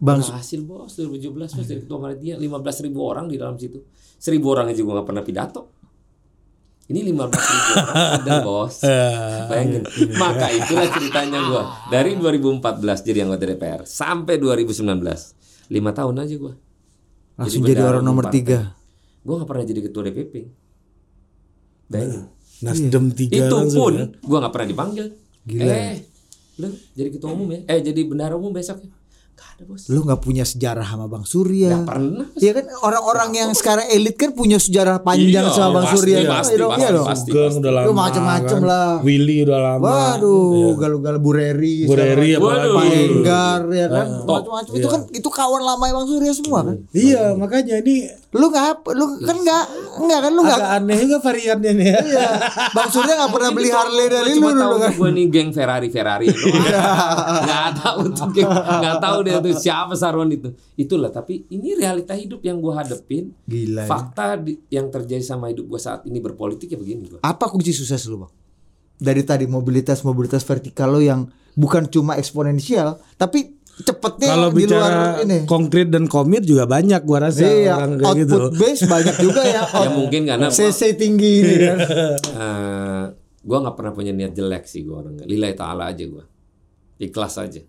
Bang 0.00 0.24
Berhasil 0.24 0.64
bos 0.64 0.96
2017 0.96 1.28
bos 1.34 1.66
dari 1.66 1.80
ketua 1.82 1.98
panitia 2.00 2.34
15 2.34 2.84
ribu 2.88 3.04
orang 3.04 3.28
di 3.28 3.36
dalam 3.36 3.54
situ. 3.54 3.84
Seribu 4.16 4.48
orang 4.50 4.70
aja 4.70 4.80
gue 4.80 4.94
gak 4.94 5.04
pernah 5.04 5.20
pidato. 5.20 5.79
Ini 6.90 7.06
15 7.06 7.14
ribu 7.30 7.70
orang 7.78 7.94
ada 8.18 8.34
bos. 8.46 8.82
Bayangin. 9.46 9.82
Maka 10.12 10.50
itulah 10.50 10.90
ceritanya 10.90 11.38
gue 11.40 11.62
dari 11.88 12.18
2014 12.18 12.66
jadi 13.06 13.18
anggota 13.22 13.46
DPR 13.46 13.80
sampai 13.84 14.34
2019 14.36 14.82
lima 15.70 15.90
tahun 15.92 16.14
aja 16.18 16.34
gue. 16.34 16.54
langsung 17.36 17.62
jadi 17.62 17.80
orang 17.80 18.02
nomor 18.02 18.26
tiga. 18.28 18.74
Gue 19.20 19.34
gak 19.34 19.46
pernah 19.46 19.64
jadi 19.64 19.80
ketua 19.80 20.02
DPP. 20.04 20.34
Bayangin. 21.86 22.26
Nasdem 22.60 23.04
tiga 23.10 23.46
Itu 23.46 23.56
pun 23.70 23.92
ya. 23.94 24.04
gue 24.10 24.38
gak 24.38 24.52
pernah 24.52 24.68
dipanggil. 24.68 25.06
Eh, 25.48 25.94
lu 26.58 26.68
jadi 26.92 27.08
ketua 27.08 27.30
umum 27.30 27.48
ya? 27.50 27.60
Eh 27.66 27.80
jadi 27.80 28.00
bendahara 28.02 28.34
umum 28.34 28.50
besok 28.50 28.82
ya? 28.82 28.90
Gak 29.40 29.56
ada 29.56 29.64
bos. 29.64 29.82
Lu 29.88 30.04
nggak 30.04 30.20
punya 30.20 30.44
sejarah 30.44 30.84
sama 30.84 31.08
Bang 31.08 31.24
Surya. 31.24 31.72
Gak 31.72 31.88
pernah. 31.88 32.26
Iya 32.36 32.52
kan 32.52 32.64
orang-orang 32.78 33.30
yang 33.32 33.50
sekarang 33.50 33.88
elit 33.88 34.12
kan 34.14 34.30
punya 34.30 34.60
sejarah 34.60 35.00
panjang 35.00 35.48
Iya, 35.48 35.48
sama 35.50 35.80
Bang 35.80 35.86
pasti, 35.88 35.96
Surya. 35.96 36.18
pasti, 36.20 36.28
Iya 36.50 36.60
dong, 36.60 36.70
pasti, 36.70 36.82
iya 36.82 36.88
dong. 36.92 37.06
pasti. 37.08 37.30
Sugeng 37.30 37.54
udah 37.56 37.72
lama. 37.72 37.86
Lu 37.88 37.92
macem-macem 37.96 38.58
kan. 38.58 38.68
lah. 38.68 38.90
Willy 39.00 39.38
udah 39.42 39.60
lama. 39.64 39.88
Waduh, 39.88 40.72
galu-galu 40.76 41.18
Bureri, 41.18 41.74
Bu 41.88 41.92
Reri 41.96 42.30
segala 42.30 42.36
macam. 42.36 42.68
apalagi. 42.68 42.76
Pak 42.76 43.08
Enggar 43.08 43.60
ya 43.72 43.86
kan. 43.88 44.06
Top. 44.20 44.36
Macam-macam 44.44 44.72
itu 44.76 44.86
kan 44.86 45.00
itu 45.10 45.28
kawan 45.32 45.62
lama 45.64 45.84
Bang 45.88 46.06
Surya 46.06 46.32
semua 46.36 46.60
kan. 46.60 46.76
Iya, 46.92 47.22
makanya 47.32 47.80
ini 47.80 47.96
Lu 48.30 48.46
nggak 48.46 48.86
lu 48.94 49.18
kan 49.26 49.34
nggak 49.36 49.64
enggak 49.98 50.20
kan 50.22 50.30
lu 50.30 50.46
nggak 50.46 50.54
agak 50.54 50.70
aneh 50.78 50.96
juga 51.02 51.18
variannya 51.18 51.72
nih 51.74 51.86
ya. 51.88 51.98
Iya. 51.98 52.28
Bang 52.70 52.86
Surya 52.86 53.18
nggak 53.18 53.32
pernah 53.34 53.50
beli 53.50 53.70
Harley 53.74 54.06
dari 54.06 54.30
lu 54.30 54.38
cuma 54.38 54.50
dulu 54.54 54.62
tahu 54.62 54.76
kan. 54.78 54.90
gue 54.94 55.10
nih 55.10 55.26
geng 55.26 55.50
Ferrari 55.50 55.88
Ferrari 55.90 56.26
nggak 56.30 57.68
tahu 57.82 58.00
tuh 58.14 58.28
geng 58.30 58.46
nggak 58.46 58.96
tahu 59.02 59.18
dia 59.26 59.29
tuh 59.38 59.54
siapa 59.54 59.94
Sarwan 59.94 60.26
itu 60.28 60.48
itulah 60.74 61.08
tapi 61.08 61.46
ini 61.48 61.72
realita 61.72 62.10
hidup 62.12 62.40
yang 62.40 62.58
gue 62.58 62.72
hadepin 62.72 63.30
Gila. 63.44 63.82
ya. 63.82 63.88
fakta 63.88 64.34
di- 64.36 64.58
yang 64.68 64.86
terjadi 64.86 65.22
sama 65.22 65.46
hidup 65.46 65.66
gue 65.66 65.78
saat 65.78 66.02
ini 66.02 66.18
berpolitik 66.18 66.66
ya 66.66 66.76
begini 66.76 67.06
gue 67.06 67.20
Apa 67.20 67.46
kunci 67.46 67.70
sukses 67.70 68.02
lu, 68.04 68.18
Bang? 68.18 68.32
Dari 68.96 69.22
tadi 69.22 69.46
mobilitas 69.46 70.00
mobilitas 70.00 70.42
vertikal 70.42 70.90
lo 70.90 70.98
yang 70.98 71.24
bukan 71.52 71.86
cuma 71.86 72.14
eksponensial, 72.14 73.00
tapi 73.14 73.56
cepetnya 73.78 74.28
Kalau 74.30 74.48
di 74.50 74.68
luar 74.68 74.92
bicara 75.16 75.24
ini. 75.24 75.38
konkret 75.44 75.88
dan 75.88 76.04
komit 76.04 76.42
juga 76.42 76.68
banyak 76.68 77.00
gua 77.00 77.24
rasa 77.24 77.42
Iya, 77.42 77.74
orang 77.74 77.96
kayak 77.96 78.04
output 78.04 78.20
gitu. 78.20 78.60
base 78.60 78.82
banyak 78.84 79.16
juga 79.18 79.42
ya. 79.42 79.62
ya 79.86 79.90
mungkin 79.90 80.22
karena 80.26 80.46
CC 80.48 80.92
tinggi 80.94 81.32
ini 81.38 81.54
kan. 81.58 81.78
eh 82.36 83.04
gue 83.40 83.56
nggak 83.56 83.72
pernah 83.72 83.92
punya 83.92 84.12
niat 84.12 84.30
jelek 84.30 84.68
sih 84.68 84.84
gue 84.84 84.92
orang 84.92 85.16
lillahi 85.24 85.56
taala 85.56 85.88
aja 85.88 86.04
gue 86.04 86.24
ikhlas 86.98 87.40
aja 87.40 87.64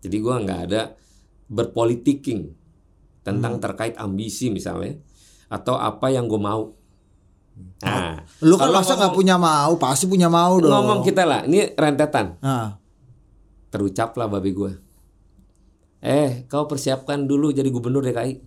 jadi 0.00 0.16
gue 0.16 0.34
nggak 0.40 0.60
ada 0.66 0.82
berpolitiking 1.46 2.52
tentang 3.20 3.56
Hmm. 3.56 3.62
terkait 3.62 3.94
ambisi 3.96 4.48
misalnya 4.48 4.96
atau 5.46 5.74
apa 5.74 6.08
yang 6.08 6.24
gue 6.24 6.38
mau. 6.38 6.72
Nah 7.80 8.24
Lu 8.40 8.56
kan 8.56 8.70
masa 8.70 8.96
nggak 8.96 9.12
punya 9.12 9.36
mau, 9.36 9.76
pasti 9.76 10.06
punya 10.06 10.26
mau 10.26 10.56
dong. 10.56 10.70
ngomong 10.70 11.00
kita 11.02 11.22
lah 11.22 11.44
ini 11.44 11.74
rentetan. 11.74 12.40
Nah, 12.40 12.80
terucaplah 13.68 14.26
babi 14.26 14.50
gue 14.50 14.72
eh 16.00 16.48
kau 16.48 16.64
persiapkan 16.64 17.22
dulu 17.22 17.52
jadi 17.52 17.68
gubernur 17.68 18.00
DKI 18.00 18.40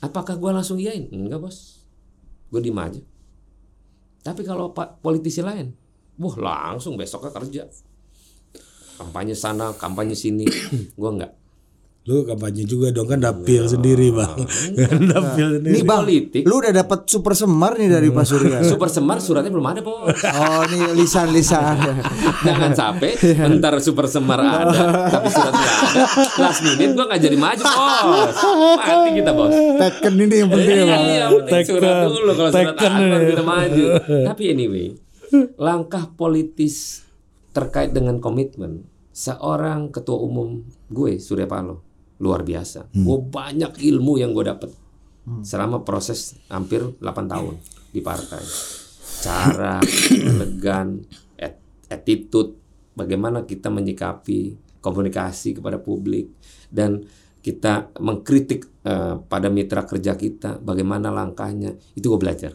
apakah 0.00 0.34
gue 0.34 0.50
langsung 0.50 0.80
iyain? 0.80 1.04
Enggak 1.06 1.36
bos. 1.38 1.84
Gue 2.48 2.58
diem 2.58 2.74
aja. 2.74 2.96
Tapi 4.20 4.40
kalau 4.42 4.72
pak 4.72 5.00
politisi 5.00 5.40
lain 5.40 5.76
wah 6.16 6.36
langsung 6.36 6.96
besoknya 6.96 7.28
kerja 7.30 7.62
kampanye 9.00 9.32
sana 9.32 9.72
kampanye 9.72 10.12
sini 10.12 10.44
gue 11.00 11.10
enggak 11.10 11.32
Lu 12.00 12.24
kampanye 12.24 12.64
juga 12.64 12.88
dong 12.88 13.04
kan 13.04 13.20
dapil 13.20 13.68
sendiri, 13.68 14.08
Bang. 14.08 14.32
Kan 14.80 15.04
dapil 15.04 15.60
nih 15.60 15.68
sendiri. 15.68 15.84
Bang, 15.84 16.00
politik. 16.02 16.42
lu 16.42 16.54
udah 16.56 16.72
dapat 16.74 17.04
super 17.04 17.36
semar 17.36 17.76
nih 17.76 17.92
dari 17.92 18.08
Pak 18.08 18.24
Surya. 18.24 18.58
super 18.72 18.88
semar 18.88 19.20
suratnya 19.20 19.52
belum 19.52 19.68
ada 19.68 19.84
bos 19.84 20.08
Oh, 20.08 20.64
nih 20.64 20.96
lisan-lisan. 20.96 21.76
jangan 22.48 22.72
sampai 22.72 23.20
ntar 23.52 23.76
super 23.78 24.08
semar 24.08 24.40
ada 24.40 25.12
tapi 25.12 25.28
surat 25.28 25.52
nggak 25.52 25.70
ada 25.76 26.02
last 26.40 26.60
minute 26.64 26.92
gue 26.96 27.04
nggak 27.04 27.20
jadi 27.20 27.36
maju 27.36 27.62
bos 27.68 28.36
mati 28.80 29.10
kita 29.14 29.30
bos 29.30 29.52
Teken 29.52 30.14
ini 30.16 30.34
yang 30.34 30.48
penting 30.48 30.72
ya, 30.72 30.80
Iya, 30.80 30.88
Bang. 30.88 31.04
iya, 31.04 31.24
penting 31.28 31.64
surat 31.68 31.84
Tekan. 31.84 32.08
dulu 32.08 32.30
kalau 32.32 32.50
surat 32.50 32.76
ada 32.80 33.26
kita 33.28 33.44
maju. 33.44 33.84
Tapi 34.24 34.42
anyway, 34.48 34.86
langkah 35.60 36.08
politis 36.10 37.04
terkait 37.52 37.92
dengan 37.92 38.16
komitmen 38.18 38.88
seorang 39.20 39.92
ketua 39.92 40.16
umum 40.16 40.64
gue 40.88 41.20
Surya 41.20 41.44
Paloh 41.44 41.84
luar 42.24 42.40
biasa. 42.40 42.88
Gue 42.92 43.20
banyak 43.20 43.76
ilmu 43.76 44.16
yang 44.16 44.32
gue 44.32 44.48
dapet 44.48 44.72
selama 45.44 45.84
proses 45.84 46.40
hampir 46.48 46.80
8 46.80 47.04
tahun 47.28 47.54
di 47.92 48.00
partai. 48.00 48.40
Cara, 49.20 49.76
elegan, 50.32 51.04
et- 51.36 51.60
attitude, 51.92 52.56
bagaimana 52.96 53.44
kita 53.44 53.68
menyikapi 53.68 54.56
komunikasi 54.80 55.60
kepada 55.60 55.76
publik 55.76 56.32
dan 56.72 57.04
kita 57.44 57.92
mengkritik 58.00 58.68
eh, 58.84 59.16
pada 59.20 59.48
mitra 59.52 59.84
kerja 59.84 60.16
kita 60.16 60.60
bagaimana 60.60 61.12
langkahnya 61.12 61.76
itu 61.96 62.08
gue 62.08 62.20
belajar 62.20 62.52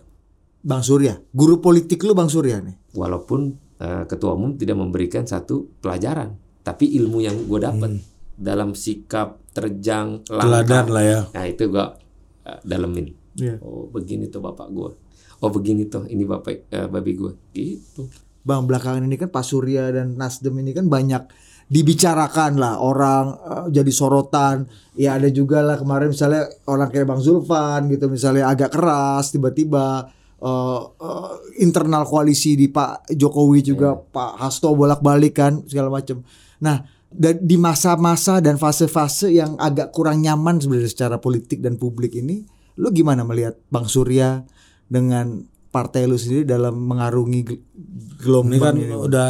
Bang 0.66 0.82
Surya, 0.82 1.18
guru 1.30 1.62
politik 1.62 2.02
lu 2.06 2.18
Bang 2.18 2.30
Surya 2.30 2.62
nih. 2.62 2.98
walaupun 2.98 3.54
eh, 3.82 4.04
ketua 4.10 4.34
umum 4.34 4.58
tidak 4.58 4.78
memberikan 4.78 5.26
satu 5.26 5.70
pelajaran 5.82 6.45
tapi 6.66 6.98
ilmu 6.98 7.22
yang 7.22 7.46
gue 7.46 7.60
dapat 7.62 8.02
dalam 8.36 8.74
sikap 8.74 9.40
terjang, 9.56 10.26
Teladan 10.28 10.92
lah 10.92 11.04
ya. 11.06 11.22
Nah 11.32 11.46
itu 11.48 11.72
gua 11.72 11.96
uh, 12.44 12.60
dalemin. 12.68 13.16
Iya. 13.40 13.64
Oh 13.64 13.88
begini 13.88 14.28
tuh 14.28 14.44
bapak 14.44 14.68
gua. 14.76 14.92
Oh 15.40 15.50
begini 15.52 15.88
tuh 15.88 16.04
ini 16.12 16.28
bapak 16.28 16.68
uh, 16.76 16.88
babi 16.92 17.16
gua. 17.16 17.32
Gitu. 17.56 18.12
Bang 18.46 18.68
belakangan 18.70 19.08
ini 19.08 19.18
kan 19.18 19.34
Pak 19.34 19.42
Surya 19.42 19.90
dan 19.90 20.20
Nasdem 20.20 20.54
ini 20.62 20.70
kan 20.70 20.86
banyak 20.86 21.26
dibicarakan 21.66 22.62
lah 22.62 22.78
orang 22.78 23.26
eh, 23.42 23.66
jadi 23.74 23.90
sorotan 23.90 24.70
ya 24.94 25.18
ada 25.18 25.34
juga 25.34 25.66
lah 25.66 25.82
kemarin 25.82 26.14
misalnya 26.14 26.46
orang 26.70 26.94
kayak 26.94 27.10
Bang 27.10 27.26
Zulfan 27.26 27.90
gitu 27.90 28.06
misalnya 28.06 28.54
agak 28.54 28.70
keras 28.70 29.34
tiba-tiba 29.34 30.06
eh, 30.46 30.82
eh, 30.86 31.32
internal 31.66 32.06
koalisi 32.06 32.54
di 32.54 32.70
Pak 32.70 33.10
Jokowi 33.18 33.66
juga 33.66 33.98
Pak 33.98 34.46
Hasto 34.46 34.78
bolak-balik 34.78 35.34
kan 35.34 35.66
segala 35.66 35.90
macam 35.90 36.22
nah 36.58 36.84
di 37.16 37.56
masa-masa 37.56 38.44
dan 38.44 38.60
fase-fase 38.60 39.32
yang 39.32 39.56
agak 39.56 39.96
kurang 39.96 40.20
nyaman 40.20 40.60
sebenarnya 40.60 40.92
secara 40.92 41.16
politik 41.16 41.64
dan 41.64 41.80
publik 41.80 42.12
ini 42.14 42.44
lu 42.76 42.92
gimana 42.92 43.24
melihat 43.24 43.56
Bang 43.72 43.88
Surya 43.88 44.44
dengan 44.86 45.48
partai 45.72 46.08
lu 46.08 46.16
sendiri 46.16 46.44
dalam 46.44 46.76
mengarungi 46.76 47.40
gel- 47.42 47.64
Ini 47.64 48.20
gelombang 48.20 48.60
kan 48.60 48.76
ini, 48.76 48.92
udah 48.92 49.30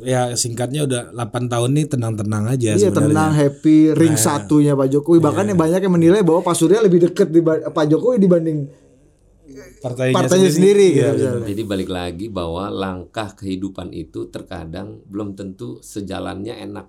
ya 0.00 0.32
singkatnya 0.32 0.88
udah 0.88 1.12
8 1.12 1.52
tahun 1.52 1.70
nih 1.76 1.86
tenang-tenang 1.88 2.44
aja 2.48 2.72
Iya 2.72 2.88
sebenarnya. 2.88 3.04
tenang 3.04 3.32
happy 3.36 3.76
ring 3.92 4.16
satunya 4.16 4.72
Pak 4.72 4.88
Jokowi. 4.88 5.20
Bahkan 5.20 5.44
yang 5.52 5.60
banyak 5.60 5.80
yang 5.84 5.92
menilai 5.92 6.20
bahwa 6.24 6.40
Pak 6.40 6.56
Surya 6.56 6.80
lebih 6.80 7.04
dekat 7.04 7.28
di 7.28 7.44
Pak 7.44 7.84
Jokowi 7.84 8.16
dibanding 8.16 8.64
Partainya, 9.80 10.16
partainya 10.16 10.50
sendiri, 10.52 10.86
gitu, 10.92 11.00
Iya, 11.00 11.10
misalnya. 11.16 11.46
Jadi 11.48 11.62
balik 11.64 11.90
lagi 11.90 12.26
bahwa 12.28 12.68
langkah 12.68 13.32
kehidupan 13.32 13.94
itu 13.96 14.28
terkadang 14.28 15.00
belum 15.08 15.38
tentu 15.38 15.80
sejalannya 15.80 16.60
enak, 16.68 16.86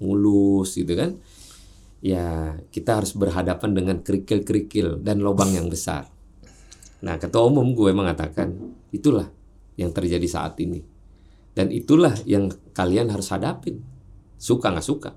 mulus 0.00 0.76
gitu 0.76 0.92
kan. 0.96 1.20
Ya 2.00 2.56
kita 2.72 3.02
harus 3.02 3.12
berhadapan 3.12 3.76
dengan 3.76 3.96
kerikil-kerikil 4.00 5.04
dan 5.04 5.20
lubang 5.20 5.52
yang 5.52 5.68
besar. 5.68 6.08
Nah 7.04 7.20
ketua 7.20 7.44
umum 7.44 7.76
gue 7.76 7.92
mengatakan 7.92 8.56
itulah 8.88 9.28
yang 9.76 9.92
terjadi 9.92 10.24
saat 10.24 10.56
ini. 10.60 10.80
Dan 11.52 11.68
itulah 11.68 12.16
yang 12.24 12.48
kalian 12.72 13.12
harus 13.12 13.28
hadapin. 13.28 13.84
Suka 14.40 14.72
nggak 14.72 14.86
suka. 14.86 15.12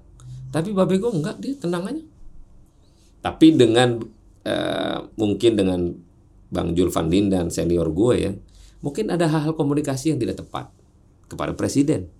Tapi 0.52 0.76
Babe 0.76 1.00
gue 1.00 1.12
enggak, 1.12 1.39
dia 1.39 1.56
tenang 1.56 1.88
aja. 1.88 2.04
Tapi 3.24 3.48
dengan 3.56 4.04
eh, 4.44 5.00
mungkin 5.16 5.52
dengan 5.56 5.82
Bang 6.54 6.78
Julvan 6.78 7.10
dan 7.34 7.50
senior 7.50 7.89
gue 7.89 8.13
ya, 8.22 8.32
mungkin 8.86 9.10
ada 9.10 9.26
hal-hal 9.26 9.58
komunikasi 9.58 10.13
yang 10.13 10.22
tidak 10.22 10.46
tepat 10.46 10.70
kepada 11.26 11.58
presiden. 11.58 12.13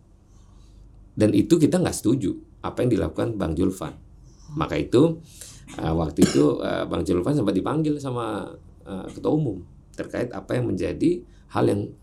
Dan 1.14 1.30
itu 1.38 1.62
kita 1.62 1.78
nggak 1.78 1.94
setuju 1.94 2.34
apa 2.66 2.82
yang 2.82 2.98
dilakukan 2.98 3.38
Bang 3.38 3.54
Julvan. 3.54 3.94
Maka 4.58 4.82
itu 4.82 5.22
eh, 5.78 5.94
waktu 5.94 6.26
itu 6.26 6.58
eh, 6.66 6.90
Bang 6.90 7.06
Julvan 7.06 7.38
sempat 7.38 7.54
dipanggil 7.54 8.02
sama 8.02 8.50
eh, 8.90 9.08
ketua 9.14 9.32
umum 9.38 9.62
terkait 9.94 10.34
apa 10.34 10.58
yang 10.58 10.74
menjadi 10.74 11.22
hal 11.54 11.70
yang 11.70 11.94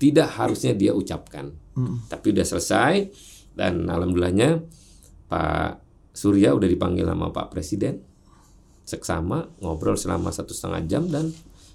tidak 0.00 0.32
harusnya 0.32 0.72
dia 0.72 0.96
ucapkan. 0.96 1.52
Tapi 2.08 2.26
udah 2.30 2.46
selesai 2.46 3.10
dan 3.58 3.90
alhamdulillahnya 3.90 4.62
Pak 5.26 5.82
Surya 6.14 6.54
udah 6.54 6.70
dipanggil 6.70 7.02
sama 7.02 7.34
Pak 7.34 7.50
Presiden 7.50 7.98
seksama 8.86 9.48
ngobrol 9.58 9.98
selama 9.98 10.30
satu 10.30 10.54
setengah 10.54 10.82
jam 10.86 11.02
dan 11.10 11.34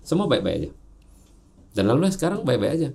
semua 0.10 0.26
baik-baik 0.26 0.56
aja. 0.58 0.70
Dan 1.78 1.86
alhamdulillah 1.86 2.16
sekarang 2.18 2.42
baik-baik 2.42 2.74
aja. 2.82 2.90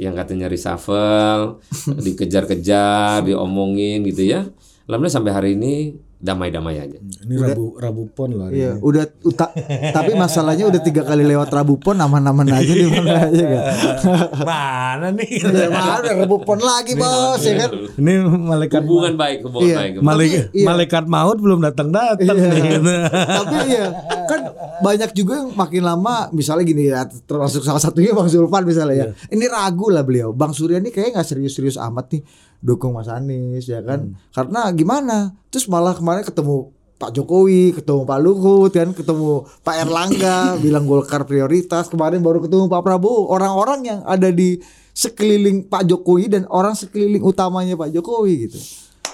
Yang 0.00 0.14
katanya 0.16 0.46
reshuffle, 0.48 1.60
dikejar-kejar, 2.08 3.28
diomongin 3.28 4.00
gitu 4.08 4.24
ya. 4.24 4.48
Alhamdulillah 4.88 5.16
sampai 5.20 5.32
hari 5.36 5.50
ini 5.60 6.00
damai-damai 6.16 6.76
aja. 6.78 6.96
Ini 6.96 7.34
Rabu 7.36 7.76
Rabu 7.76 8.02
Pon 8.08 8.30
loh. 8.30 8.46
hari 8.46 8.56
Iya, 8.56 8.70
ini. 8.72 8.80
udah 8.80 9.04
uta- 9.22 9.52
tapi 9.90 10.12
masalahnya 10.14 10.64
udah 10.66 10.80
tiga 10.80 11.02
kali 11.02 11.20
lewat 11.22 11.48
Rabu 11.48 11.76
Pon 11.76 11.96
aman-aman 11.96 12.48
aja 12.48 12.72
di 12.72 12.86
mana 12.86 13.28
aja 13.28 13.44
kan. 13.44 13.62
Mana 14.48 15.08
nih? 15.10 15.30
Ya 15.54 15.68
mana 15.68 16.00
Rabu 16.16 16.40
Pon 16.40 16.58
lagi 16.58 16.94
bos 16.94 17.38
ya 17.38 17.54
kan. 17.60 17.70
Ini 17.94 18.12
malaikat 18.24 18.80
Hubungan 18.82 19.14
baik, 19.14 19.38
hubungan 19.42 19.64
Iya. 19.64 19.76
baik. 19.76 19.92
malaikat, 20.00 20.44
iya. 20.50 20.64
malaikat 20.64 21.04
maut 21.06 21.38
belum 21.38 21.60
datang 21.60 21.88
datang 21.88 22.36
Iya. 22.36 22.78
nih. 22.80 23.00
Tapi 23.10 23.56
ya 23.68 23.86
kan 24.24 24.40
banyak 24.86 25.10
juga 25.12 25.32
yang 25.38 25.52
makin 25.52 25.82
lama 25.82 26.14
misalnya 26.30 26.64
gini 26.64 26.88
ya 26.88 27.04
termasuk 27.24 27.60
salah 27.60 27.78
satunya 27.78 28.10
Bang 28.10 28.26
Zulfan 28.26 28.64
misalnya 28.64 28.94
ya. 28.94 29.06
Ini 29.28 29.44
ragu 29.46 29.88
lah 29.88 30.02
beliau. 30.02 30.32
Bang 30.32 30.50
Surya 30.50 30.78
ini 30.78 30.88
kayaknya 30.88 31.20
nggak 31.20 31.28
serius-serius 31.28 31.76
amat 31.76 32.06
nih 32.10 32.22
dukung 32.64 32.96
Mas 32.96 33.12
Anies 33.12 33.68
ya 33.68 33.84
kan. 33.84 34.16
Karena 34.32 34.72
gimana? 34.72 35.36
Terus 35.52 35.68
malah 35.68 35.92
kemarin 35.92 36.24
ketemu 36.24 36.72
Pak 36.96 37.12
Jokowi, 37.12 37.76
ketemu 37.76 38.08
Pak 38.08 38.18
Luhut 38.24 38.72
kan, 38.72 38.96
ketemu 38.96 39.44
Pak 39.60 39.76
Erlangga 39.84 40.38
bilang 40.64 40.88
Golkar 40.88 41.28
prioritas. 41.28 41.92
Kemarin 41.92 42.24
baru 42.24 42.40
ketemu 42.40 42.72
Pak 42.72 42.80
Prabowo. 42.80 43.28
Orang-orang 43.28 43.84
yang 43.84 44.00
ada 44.08 44.32
di 44.32 44.56
sekeliling 44.96 45.68
Pak 45.68 45.84
Jokowi 45.84 46.32
dan 46.32 46.48
orang 46.48 46.72
sekeliling 46.72 47.20
utamanya 47.20 47.76
Pak 47.76 47.92
Jokowi 47.92 48.48
gitu. 48.48 48.58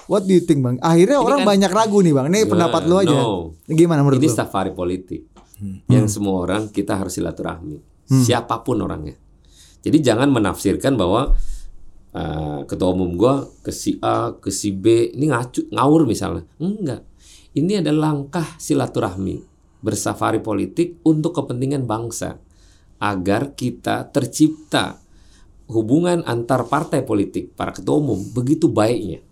What 0.07 0.23
do 0.23 0.31
you 0.31 0.43
think 0.43 0.63
Bang? 0.63 0.79
Akhirnya 0.79 1.19
orang 1.19 1.43
banyak 1.43 1.71
ragu 1.71 1.99
nih 1.99 2.15
Bang. 2.15 2.31
Ini 2.31 2.47
pendapat 2.47 2.87
lu 2.87 2.95
aja. 2.95 3.11
no. 3.11 3.57
Gimana 3.67 3.99
menurut 4.01 4.23
Ini 4.23 4.31
lu? 4.31 4.33
safari 4.33 4.71
politik 4.71 5.27
yang 5.85 6.09
semua 6.09 6.41
orang 6.41 6.73
kita 6.73 6.97
harus 6.97 7.13
silaturahmi, 7.13 7.77
siapa 8.09 8.65
pun 8.65 8.81
orangnya. 8.81 9.13
Jadi 9.81 9.97
jangan 10.01 10.29
menafsirkan 10.33 10.97
bahwa 10.97 11.37
uh, 12.17 12.40
ketua 12.65 12.93
umum 12.93 13.13
gua 13.15 13.47
ke 13.61 13.71
si 13.73 13.97
A, 14.01 14.33
ke 14.35 14.49
si 14.49 14.73
B 14.75 15.13
ini 15.13 15.29
ngacu, 15.31 15.69
ngawur 15.71 16.07
misalnya. 16.07 16.45
Enggak. 16.57 17.05
Ini 17.51 17.83
adalah 17.83 18.15
langkah 18.15 18.47
silaturahmi 18.55 19.43
bersafari 19.83 20.39
politik 20.39 21.01
untuk 21.03 21.35
kepentingan 21.35 21.83
bangsa 21.83 22.39
agar 23.01 23.57
kita 23.57 24.13
tercipta 24.13 25.01
hubungan 25.71 26.21
antar 26.23 26.69
partai 26.69 27.01
politik 27.01 27.57
para 27.57 27.73
ketua 27.73 27.97
umum 27.97 28.21
begitu 28.31 28.69
baiknya. 28.69 29.25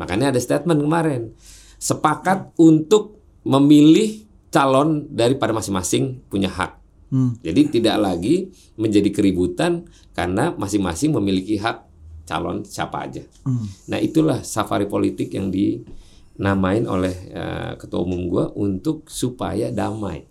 Makanya 0.00 0.32
ada 0.32 0.40
statement 0.40 0.80
kemarin 0.80 1.36
sepakat 1.76 2.56
untuk 2.56 3.20
memilih 3.44 4.24
calon 4.48 5.10
daripada 5.12 5.52
masing-masing 5.52 6.24
punya 6.30 6.48
hak. 6.48 6.78
Hmm. 7.12 7.36
Jadi 7.44 7.80
tidak 7.80 8.00
lagi 8.00 8.48
menjadi 8.80 9.12
keributan 9.12 9.84
karena 10.16 10.56
masing-masing 10.56 11.12
memiliki 11.12 11.60
hak 11.60 11.91
calon 12.26 12.62
siapa 12.66 13.06
aja. 13.06 13.22
Hmm. 13.44 13.66
Nah 13.90 13.98
itulah 13.98 14.40
safari 14.42 14.86
politik 14.86 15.34
yang 15.34 15.50
dinamain 15.50 16.86
oleh 16.86 17.14
eh, 17.30 17.72
ketua 17.78 18.02
umum 18.02 18.28
gua 18.30 18.44
untuk 18.56 19.06
supaya 19.10 19.70
damai. 19.70 20.24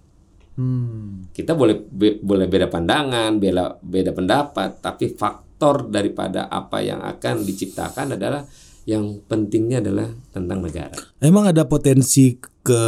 Hmm. 0.56 1.32
Kita 1.32 1.56
boleh 1.56 1.80
be- 1.80 2.20
boleh 2.20 2.48
beda 2.48 2.68
pandangan, 2.68 3.40
beda 3.40 3.80
beda 3.80 4.12
pendapat, 4.12 4.84
tapi 4.84 5.16
faktor 5.16 5.88
daripada 5.88 6.52
apa 6.52 6.84
yang 6.84 7.00
akan 7.00 7.48
diciptakan 7.48 8.20
adalah 8.20 8.44
yang 8.90 9.22
pentingnya 9.30 9.80
adalah 9.80 10.10
tentang 10.34 10.60
negara. 10.66 10.98
Emang 11.22 11.46
ada 11.46 11.70
potensi 11.70 12.34
ke 12.62 12.84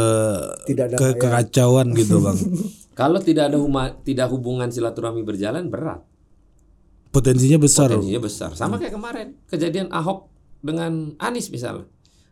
Tidak 0.66 0.84
ada 0.90 0.96
ke 0.98 1.14
kekacauan 1.18 1.94
gitu 1.94 2.18
bang. 2.22 2.38
Kalau 2.98 3.18
tidak 3.18 3.50
ada 3.50 3.58
huma, 3.58 3.90
tidak 4.06 4.30
hubungan 4.30 4.70
silaturahmi 4.70 5.26
berjalan 5.26 5.66
berat, 5.66 5.98
Potensinya 7.14 7.56
besar. 7.56 7.88
potensinya 7.88 8.18
besar. 8.18 8.50
Sama 8.52 8.74
kayak 8.74 8.90
kemarin 8.92 9.38
kejadian 9.46 9.86
Ahok 9.88 10.26
dengan 10.58 11.14
Anies 11.16 11.48
misalnya. 11.48 11.86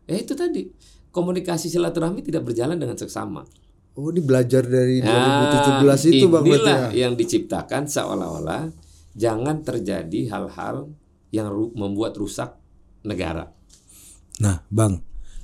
Ya 0.05 0.18
itu 0.18 0.35
tadi 0.35 0.66
komunikasi 1.09 1.70
silaturahmi 1.70 2.20
tidak 2.20 2.43
berjalan 2.43 2.74
dengan 2.74 2.99
seksama. 2.99 3.47
Oh, 3.93 4.09
ini 4.09 4.18
belajar 4.18 4.64
dari 4.64 4.99
Nah, 4.99 5.53
2017 5.78 6.11
itu 6.11 6.26
Bang 6.26 6.43
inilah 6.43 6.91
ya. 6.91 7.07
yang 7.07 7.12
diciptakan 7.12 7.85
seolah-olah 7.85 8.72
jangan 9.12 9.61
terjadi 9.61 10.26
hal-hal 10.26 10.89
yang 11.28 11.47
ru- 11.47 11.70
membuat 11.72 12.16
rusak 12.16 12.57
negara. 13.03 13.53
Nah 14.41 14.64
bang, 14.66 14.97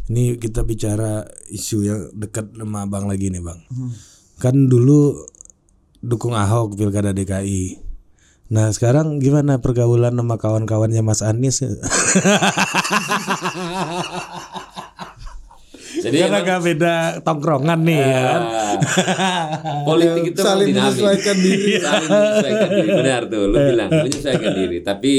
ini 0.08 0.34
kita 0.34 0.64
bicara 0.64 1.22
isu 1.46 1.78
yang 1.84 2.00
dekat 2.10 2.50
sama 2.50 2.88
bang 2.88 3.04
lagi 3.04 3.28
nih 3.28 3.38
bang. 3.38 3.60
Kan 4.36 4.66
dulu 4.66 5.28
dukung 6.00 6.32
Ahok 6.32 6.74
pilkada 6.74 7.12
DKI. 7.12 7.84
Nah 8.48 8.72
sekarang 8.72 9.20
gimana 9.20 9.60
pergaulan 9.60 10.16
sama 10.16 10.40
kawan-kawannya 10.40 11.04
Mas 11.04 11.20
Anies? 11.20 11.60
Jadi 15.98 16.14
Kan 16.20 16.30
emang, 16.30 16.42
agak 16.46 16.58
beda 16.62 16.94
tongkrongan 17.26 17.80
nih 17.82 17.98
ya 17.98 18.20
kan. 18.22 18.40
ah, 18.46 19.46
politik 19.82 20.22
itu 20.30 20.40
Saling 20.40 20.70
dinamis. 20.70 20.94
menyesuaikan 20.94 21.36
diri. 21.36 21.72
Saling 21.80 22.06
menyesuaikan 22.08 22.68
diri. 22.70 22.88
Benar 22.94 23.22
tuh, 23.26 23.42
lu 23.50 23.56
bilang 23.58 23.90
menyesuaikan 23.90 24.52
diri. 24.54 24.78
Tapi 24.80 25.12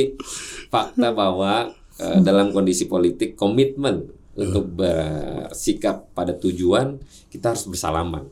fakta 0.72 1.12
bahwa 1.12 1.68
eh, 2.00 2.18
dalam 2.24 2.56
kondisi 2.56 2.88
politik 2.88 3.36
komitmen 3.36 4.08
untuk 4.40 4.72
bersikap 4.72 6.16
pada 6.16 6.32
tujuan 6.32 6.96
kita 7.28 7.52
harus 7.52 7.68
bersalaman. 7.68 8.24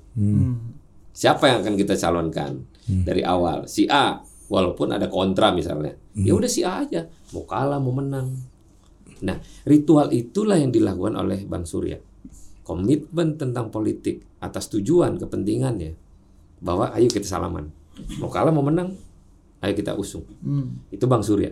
Siapa 1.11 1.51
yang 1.51 1.65
akan 1.65 1.75
kita 1.75 1.99
calonkan 1.99 2.63
dari 2.87 3.27
awal? 3.27 3.67
Si 3.67 3.89
A, 3.91 4.23
walaupun 4.47 4.95
ada 4.95 5.11
kontra 5.11 5.51
misalnya, 5.51 5.95
ya 6.15 6.33
udah 6.35 6.49
si 6.49 6.63
A 6.63 6.83
aja, 6.83 7.07
mau 7.35 7.43
kalah 7.43 7.79
mau 7.79 7.91
menang. 7.95 8.31
Nah, 9.23 9.37
ritual 9.65 10.13
itulah 10.13 10.57
yang 10.57 10.69
dilakukan 10.69 11.17
oleh 11.17 11.43
Bang 11.47 11.65
Surya. 11.65 11.97
komitmen 12.67 13.39
tentang 13.39 13.71
politik 13.71 14.27
atas 14.43 14.67
tujuan 14.67 15.15
kepentingannya. 15.15 15.95
Bahwa 16.59 16.91
ayo 16.99 17.07
kita 17.07 17.23
salaman. 17.23 17.71
Mau 18.19 18.27
kalah 18.27 18.51
mau 18.51 18.59
menang 18.59 18.91
ayo 19.63 19.73
kita 19.73 19.95
usung. 19.97 20.27
Itu 20.91 21.07
bang 21.07 21.23
Surya. 21.23 21.51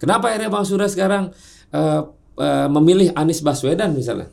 Kenapa 0.00 0.32
akhirnya 0.32 0.48
bang 0.48 0.66
Surya 0.66 0.88
sekarang 0.88 1.30
eh, 1.70 2.02
eh, 2.40 2.68
memilih 2.72 3.12
Anies 3.14 3.44
Baswedan 3.44 3.92
misalnya? 3.92 4.32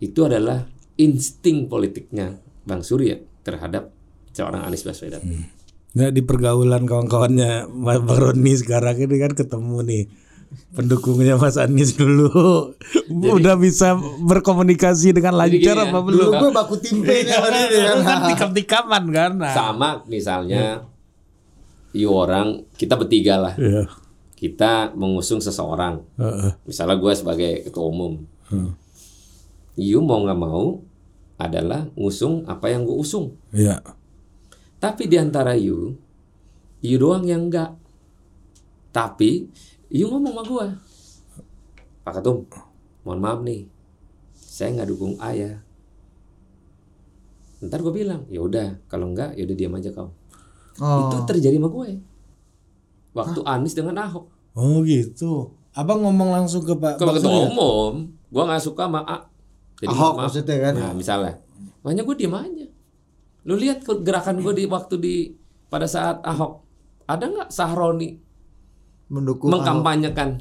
Itu 0.00 0.26
adalah 0.26 0.66
insting 0.96 1.68
politiknya 1.68 2.40
bang 2.64 2.82
Surya 2.82 3.20
terhadap 3.44 3.92
seorang 4.32 4.64
Anies 4.64 4.88
Baswedan 4.88 5.20
Nggak 5.92 6.10
di 6.10 6.22
pergaulan 6.22 6.82
kawan-kawannya 6.82 7.68
Mas 7.68 8.00
Bang 8.00 8.16
Roni 8.18 8.52
sekarang 8.54 8.96
ini 8.96 9.16
kan 9.18 9.32
ketemu 9.32 9.76
nih 9.82 10.04
pendukungnya 10.70 11.36
Mas 11.36 11.56
Anies 11.56 11.92
dulu 11.92 12.28
udah 13.10 13.56
bisa 13.56 13.92
berkomunikasi 14.18 15.12
dengan 15.12 15.32
lancar 15.34 15.56
ya, 15.74 15.84
apa 15.86 15.98
Dulu 15.98 16.08
belum? 16.08 16.32
gue 16.34 16.50
baku 16.50 16.74
timpe 16.76 17.24
nih 17.24 17.36
dia 17.70 17.92
kan. 17.98 18.18
Tikam-tikaman 18.28 19.04
kan? 19.10 19.30
Nah. 19.36 19.52
sama 19.52 19.88
misalnya 20.06 20.84
you 21.92 22.08
orang 22.08 22.64
kita 22.72 22.96
bertiga 22.96 23.36
lah 23.38 23.54
Iya. 23.56 23.84
kita 24.34 24.92
mengusung 24.92 25.40
seseorang 25.40 26.00
Heeh. 26.16 26.56
misalnya 26.64 26.96
gue 26.96 27.12
sebagai 27.12 27.50
ketua 27.62 27.84
umum 27.86 28.16
you 29.74 30.00
mau 30.00 30.20
nggak 30.20 30.36
mau 30.36 30.80
adalah 31.36 31.88
ngusung 31.94 32.44
apa 32.44 32.68
yang 32.68 32.84
gue 32.84 32.92
usung 32.94 33.36
Iya. 33.50 33.80
Tapi 34.82 35.06
di 35.06 35.14
antara 35.14 35.54
you 35.54 35.94
you 36.82 36.98
doang 36.98 37.22
yang 37.22 37.46
enggak 37.46 37.70
tapi 38.90 39.46
you 39.88 40.04
ngomong 40.04 40.34
sama 40.34 40.42
gue 40.42 40.66
Pak 42.02 42.18
Ketum 42.18 42.42
mohon 43.02 43.22
maaf 43.22 43.40
nih 43.40 43.70
saya 44.34 44.74
nggak 44.74 44.90
dukung 44.90 45.14
A 45.16 45.30
ya 45.30 45.62
ntar 47.62 47.78
gue 47.78 47.94
bilang 47.94 48.26
ya 48.26 48.42
udah 48.42 48.82
kalau 48.84 49.06
enggak 49.08 49.38
ya 49.38 49.46
udah 49.46 49.56
diam 49.56 49.74
aja 49.74 49.90
kau 49.90 50.10
Oh. 50.74 51.04
itu 51.04 51.20
terjadi 51.28 51.60
sama 51.60 51.68
gue 51.68 52.00
waktu 53.12 53.40
Anies 53.44 53.76
dengan 53.76 54.00
Ahok 54.00 54.24
Oh 54.52 54.80
gitu. 54.82 55.52
Abang 55.70 56.00
ngomong 56.00 56.28
langsung 56.30 56.60
ke 56.60 56.72
Pak 56.72 56.96
Kalau 56.96 57.12
Bang 57.12 57.20
ketua 57.20 57.32
Surya? 57.32 57.48
umum, 57.48 57.94
gua 58.28 58.42
nggak 58.44 58.60
suka 58.62 58.84
sama 58.84 59.00
A. 59.00 59.16
Jadi 59.76 59.88
Ahok 59.90 60.12
maaf. 60.12 60.24
maksudnya 60.28 60.56
kan. 60.60 60.74
Nah, 60.76 60.92
misalnya, 60.92 61.34
makanya 61.80 62.04
gue 62.04 62.16
diem 62.16 62.32
aja. 62.32 62.66
Lu 63.42 63.58
lihat 63.58 63.82
gerakan 63.82 64.38
gue 64.38 64.54
di 64.54 64.64
waktu 64.70 64.94
di 65.02 65.14
pada 65.66 65.90
saat 65.90 66.22
Ahok, 66.22 66.62
ada 67.10 67.24
nggak 67.26 67.50
Sahroni 67.50 68.14
Mendukung 69.10 69.50
Ahok. 69.50 69.58
mengkampanyekan 69.58 70.38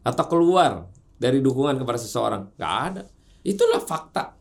atau 0.00 0.24
keluar 0.26 0.88
dari 1.20 1.44
dukungan 1.44 1.76
kepada 1.76 1.98
seseorang? 2.00 2.42
Nggak 2.56 2.74
ada. 2.88 3.02
Itulah 3.44 3.84
fakta 3.84 4.32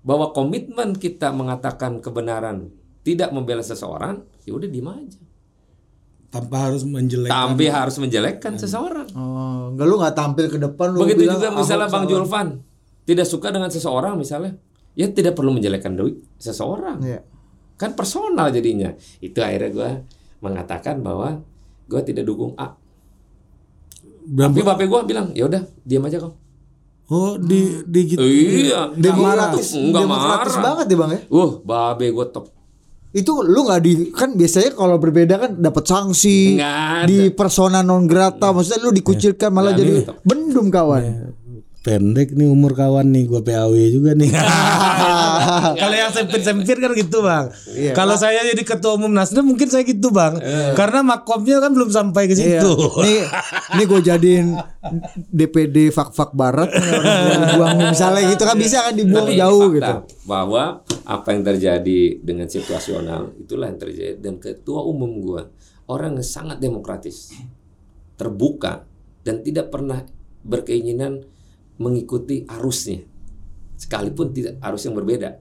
bahwa 0.00 0.30
komitmen 0.32 0.94
kita 0.96 1.34
mengatakan 1.34 1.98
kebenaran 1.98 2.70
tidak 3.02 3.34
membela 3.34 3.64
seseorang, 3.64 4.22
ya 4.46 4.52
udah 4.54 4.68
diem 4.68 4.88
aja. 4.88 5.20
tanpa 6.30 6.70
harus 6.70 6.86
menjelekkan. 6.86 7.34
Tapi 7.34 7.64
harus 7.66 7.96
menjelekkan 7.98 8.54
seseorang. 8.54 9.10
Oh, 9.18 9.74
enggak 9.74 9.86
lu 9.90 9.98
nggak 9.98 10.14
tampil 10.14 10.46
ke 10.46 10.58
depan 10.62 10.94
lu 10.94 11.02
Begitu 11.02 11.26
bilang 11.26 11.42
juga 11.42 11.50
misalnya 11.58 11.90
Ahok 11.90 11.98
Bang. 11.98 12.06
Julvan 12.06 12.48
tidak 13.02 13.26
suka 13.26 13.50
dengan 13.50 13.66
seseorang 13.66 14.14
misalnya, 14.14 14.54
ya 15.00 15.08
tidak 15.08 15.32
perlu 15.32 15.56
menjelekkan 15.56 15.96
doi 15.96 16.12
seseorang. 16.36 17.00
Iya. 17.00 17.24
Kan 17.80 17.96
personal 17.96 18.52
jadinya. 18.52 18.92
Itu 19.18 19.40
akhirnya 19.40 19.70
gue 19.72 19.90
mengatakan 20.40 21.00
bahwa 21.00 21.40
gue 21.88 22.00
tidak 22.04 22.28
dukung 22.28 22.52
A. 22.60 22.76
Berapa- 24.20 24.52
Tapi 24.52 24.60
bapak 24.60 24.84
gue 24.84 25.00
bilang, 25.08 25.26
ya 25.32 25.48
udah 25.48 25.64
diam 25.82 26.04
aja 26.04 26.20
kau. 26.20 26.36
Oh 27.10 27.34
di 27.34 27.82
di 27.82 28.00
gitu. 28.06 28.22
Iya, 28.22 28.94
Demokratis, 28.94 29.74
gitu. 29.74 29.90
Nggak 29.90 30.02
demokratis 30.06 30.54
marah. 30.54 30.64
banget 30.70 30.86
ya 30.86 30.96
bang 30.96 31.10
ya. 31.10 31.20
Uh, 31.26 31.50
babe 31.58 32.06
gue 32.06 32.26
top. 32.30 32.46
Itu 33.10 33.42
lu 33.42 33.66
nggak 33.66 33.80
di 33.82 33.92
kan 34.14 34.38
biasanya 34.38 34.70
kalau 34.70 34.94
berbeda 34.94 35.34
kan 35.34 35.50
dapat 35.58 35.82
sanksi 35.82 36.54
di 37.10 37.18
persona 37.34 37.82
non 37.82 38.06
grata 38.06 38.54
maksudnya 38.54 38.86
lu 38.86 38.94
dikucilkan 38.94 39.50
malah 39.50 39.74
Nggak 39.74 39.80
jadi 39.82 39.92
bendum 40.22 40.70
kawan. 40.70 41.02
Pendek 41.80 42.36
nih 42.36 42.44
umur 42.44 42.76
kawan 42.76 43.08
nih, 43.08 43.24
gua 43.24 43.40
PAW 43.40 43.72
juga 43.88 44.12
nih. 44.12 44.28
Kalau 45.80 45.96
yang 45.96 46.12
sempit-sempit 46.12 46.76
kan 46.76 46.92
gitu 46.92 47.24
bang. 47.24 47.48
Iya. 47.72 47.96
Kalau 47.96 48.20
saya 48.20 48.44
jadi 48.44 48.60
ketua 48.60 49.00
umum 49.00 49.08
Nasdem 49.08 49.48
mungkin 49.48 49.64
saya 49.72 49.88
gitu 49.88 50.12
bang. 50.12 50.36
Karena 50.76 51.00
makomnya 51.00 51.56
kan 51.56 51.72
belum 51.72 51.88
sampai 51.88 52.28
ke 52.28 52.36
Iya. 52.36 52.60
situ. 52.60 52.72
Nih, 53.00 53.24
nih 53.80 53.84
gue 53.88 54.00
jadiin 54.04 54.46
DPD 55.32 55.88
fak-fak 55.88 56.36
barat 56.36 56.68
nih, 56.68 56.92
orang 57.00 57.40
buang 57.56 57.76
misalnya 57.88 58.28
gitu 58.28 58.44
kan 58.44 58.56
bisa 58.60 58.84
kan 58.84 58.92
dibuang 58.92 59.24
Tapi 59.24 59.40
jauh 59.40 59.68
fakta 59.72 59.76
gitu. 59.80 59.92
Bahwa 60.28 60.62
apa 60.84 61.28
yang 61.32 61.42
terjadi 61.48 62.00
dengan 62.20 62.46
situasional 62.52 63.40
itulah 63.40 63.72
yang 63.72 63.80
terjadi 63.80 64.20
dan 64.20 64.36
ketua 64.36 64.84
umum 64.84 65.16
gua 65.16 65.48
orang 65.88 66.20
yang 66.20 66.28
sangat 66.28 66.60
demokratis, 66.60 67.32
terbuka 68.20 68.84
dan 69.24 69.40
tidak 69.40 69.72
pernah 69.72 70.04
berkeinginan 70.44 71.24
mengikuti 71.80 72.44
arusnya, 72.44 73.00
sekalipun 73.74 74.30
tidak 74.30 74.60
arus 74.60 74.84
yang 74.84 74.94
berbeda. 74.94 75.40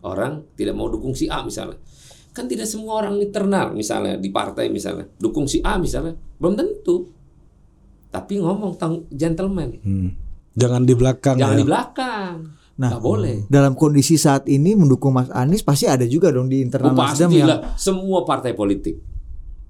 Orang 0.00 0.48
tidak 0.56 0.72
mau 0.72 0.88
dukung 0.88 1.12
si 1.12 1.28
A 1.28 1.44
misalnya, 1.44 1.76
kan 2.32 2.48
tidak 2.48 2.64
semua 2.64 3.04
orang 3.04 3.20
internal 3.20 3.74
misalnya 3.74 4.16
di 4.16 4.32
partai 4.32 4.72
misalnya 4.72 5.04
dukung 5.20 5.44
si 5.44 5.60
A 5.60 5.76
misalnya 5.76 6.16
belum 6.38 6.54
tentu. 6.56 7.10
Tapi 8.10 8.42
ngomong 8.42 8.74
tang 8.74 9.06
gentleman, 9.12 9.76
Hmm. 9.82 10.10
Jangan 10.50 10.82
di 10.82 10.94
belakang 10.98 11.38
jangan 11.38 11.54
ya. 11.54 11.60
di 11.62 11.66
belakang, 11.68 12.34
Nah, 12.74 12.88
nggak 12.90 13.02
boleh. 13.04 13.36
Dalam 13.46 13.78
kondisi 13.78 14.18
saat 14.18 14.50
ini 14.50 14.74
mendukung 14.74 15.14
Mas 15.14 15.30
Anies 15.30 15.62
pasti 15.62 15.86
ada 15.86 16.02
juga 16.02 16.32
dong 16.34 16.50
di 16.50 16.58
internal 16.58 16.90
Oh, 16.90 16.98
Nasdem 16.98 17.30
yang 17.30 17.60
semua 17.78 18.26
partai 18.26 18.56
politik 18.56 18.98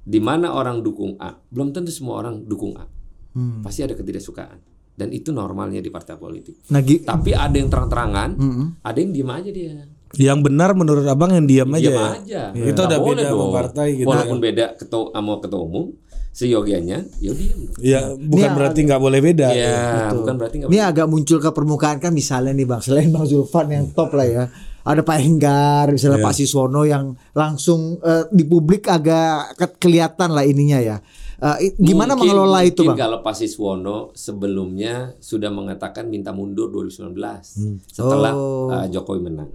di 0.00 0.20
mana 0.22 0.56
orang 0.56 0.80
dukung 0.80 1.20
A, 1.20 1.36
belum 1.52 1.74
tentu 1.76 1.92
semua 1.92 2.22
orang 2.22 2.40
dukung 2.46 2.72
A. 2.78 2.86
Hmm. 3.34 3.60
Pasti 3.60 3.82
ada 3.84 3.92
ketidaksukaan 3.92 4.69
dan 5.01 5.09
itu 5.11 5.32
normalnya 5.32 5.80
di 5.80 5.88
partai 5.88 6.14
politik. 6.14 6.61
Nah, 6.68 6.78
gi- 6.78 7.01
Tapi 7.03 7.32
ada 7.32 7.53
yang 7.53 7.66
terang-terangan, 7.66 8.30
Mm-mm. 8.34 8.66
ada 8.80 8.98
yang 8.98 9.11
diem 9.11 9.30
aja 9.30 9.48
dia. 9.51 9.72
Yang 10.12 10.38
benar 10.44 10.70
menurut 10.72 11.07
abang 11.07 11.30
yang 11.30 11.46
diam 11.46 11.70
aja. 11.70 11.80
Diam 11.80 11.96
ya? 11.96 12.11
aja. 12.12 12.42
Itu 12.53 12.74
Nggak 12.74 12.84
udah 12.84 12.98
boleh 13.01 13.14
beda 13.16 13.24
sama 13.24 13.40
dong. 13.40 13.55
partai 13.55 13.88
gitu. 13.94 14.07
Walaupun 14.07 14.38
beda 14.38 14.64
ketua 14.74 15.05
sama 15.09 15.32
ketua 15.38 15.61
umum, 15.62 15.84
seyogianya, 16.30 16.98
ya 17.16 17.30
dong. 17.30 17.61
Ya 17.80 18.01
bukan 18.12 18.42
Ini 18.44 18.55
berarti 18.55 18.80
nggak 18.82 19.01
boleh 19.01 19.20
beda. 19.20 19.48
Ya, 19.51 20.11
bukan 20.12 20.34
berarti 20.36 20.55
nggak 20.59 20.68
ini 20.68 20.78
agak 20.78 21.07
muncul 21.07 21.38
ke 21.38 21.51
permukaan 21.51 21.98
kan 21.98 22.12
misalnya 22.12 22.51
nih 22.51 22.64
Bang, 22.64 22.80
selain 22.80 23.09
Bang 23.09 23.24
Zulfan 23.24 23.66
yang 23.68 23.86
top 23.88 24.12
lah 24.12 24.26
ya. 24.26 24.44
Ada 24.80 25.05
Pak 25.05 25.18
Enggar, 25.20 25.86
misalnya 25.88 26.16
Iya. 26.16 26.24
Pak 26.24 26.34
Siswono 26.34 26.82
yang 26.82 27.05
langsung 27.30 28.01
eh, 28.01 28.24
di 28.30 28.42
publik 28.42 28.88
agak 28.88 29.53
ke- 29.55 29.76
kelihatan 29.78 30.32
lah 30.32 30.42
ininya 30.42 30.80
ya. 30.80 30.96
Eh, 31.41 31.72
gimana 31.74 32.12
Mungkin- 32.12 32.36
mengelola 32.36 32.61
itu 32.62 32.84
mungkin 32.84 32.91
Bang? 32.91 33.01
kalau 33.01 33.18
Pak 33.20 33.34
Siswono 33.34 34.12
sebelumnya 34.12 35.16
sudah 35.18 35.49
mengatakan 35.49 36.05
minta 36.07 36.30
mundur 36.30 36.68
2019 36.68 37.57
setelah 37.86 38.32
Oh. 38.32 38.68
uh, 38.68 38.84
Jokowi 38.86 39.20
menang. 39.22 39.49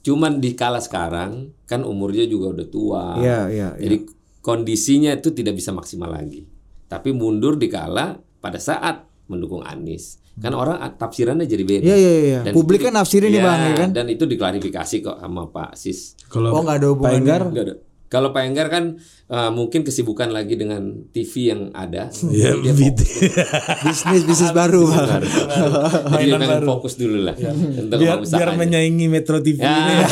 Cuman 0.00 0.38
di 0.38 0.54
kala 0.54 0.78
sekarang 0.78 1.50
kan 1.64 1.82
umurnya 1.82 2.24
juga 2.24 2.54
udah 2.54 2.66
tua. 2.66 3.04
Iya, 3.16 3.38
iya, 3.46 3.68
iya. 3.74 3.82
Jadi 3.82 3.96
kondisinya 4.40 5.10
itu 5.12 5.28
tidak 5.30 5.54
bisa 5.54 5.70
maksimal 5.70 6.08
lagi. 6.08 6.46
Tapi 6.86 7.10
mundur 7.10 7.54
di 7.54 7.66
kala 7.66 8.14
pada 8.38 8.56
saat 8.56 9.04
mendukung 9.26 9.60
Anies. 9.60 10.16
Kan 10.32 10.54
orang 10.54 10.78
tafsirannya 10.94 11.44
jadi 11.44 11.64
beda. 11.64 11.84
Iya, 11.84 11.96
iya, 11.96 12.12
iya. 12.22 12.38
Dan 12.40 12.54
Publik 12.54 12.80
itu 12.80 12.86
kan 12.86 12.94
nafsirin 12.96 13.28
nih, 13.28 13.34
Iya, 13.34 13.44
Bang, 13.44 13.58
ya 13.60 13.72
kan? 13.76 13.88
Dan 13.92 14.06
itu 14.08 14.24
diklarifikasi 14.24 14.96
kok 15.02 15.16
sama 15.18 15.42
Pak 15.46 15.74
Sis. 15.74 16.16
Kalau 16.24 16.48
Oh, 16.48 16.62
nggak 16.62 16.80
ada 16.80 16.86
Pak 16.86 16.92
hubungannya. 16.94 17.18
Enggar, 17.20 17.40
ada. 17.44 17.74
Kalau 18.10 18.34
Pak 18.34 18.42
Enggar 18.42 18.66
kan 18.66 18.98
uh, 19.28 19.54
mungkin 19.54 19.80
kesibukan 19.80 20.28
lagi 20.28 20.58
dengan 20.58 20.82
TV 21.08 21.54
yang 21.54 21.70
ada. 21.70 22.10
ya 22.26 22.50
Dia 22.52 22.74
BT. 22.74 23.00
bisnis 23.86 24.26
bisnis 24.26 24.50
baru 24.50 24.82
Bang. 24.84 25.22
Jadi 26.18 26.26
pengen 26.28 26.50
baru. 26.58 26.66
fokus 26.68 26.98
dulu 26.98 27.22
lah 27.22 27.38
untuk 27.38 27.96
biar, 27.96 28.18
biar 28.20 28.50
menyaingi 28.52 29.06
Metro 29.06 29.38
TV 29.38 29.62
Ya. 29.62 29.70
ini. 29.70 29.94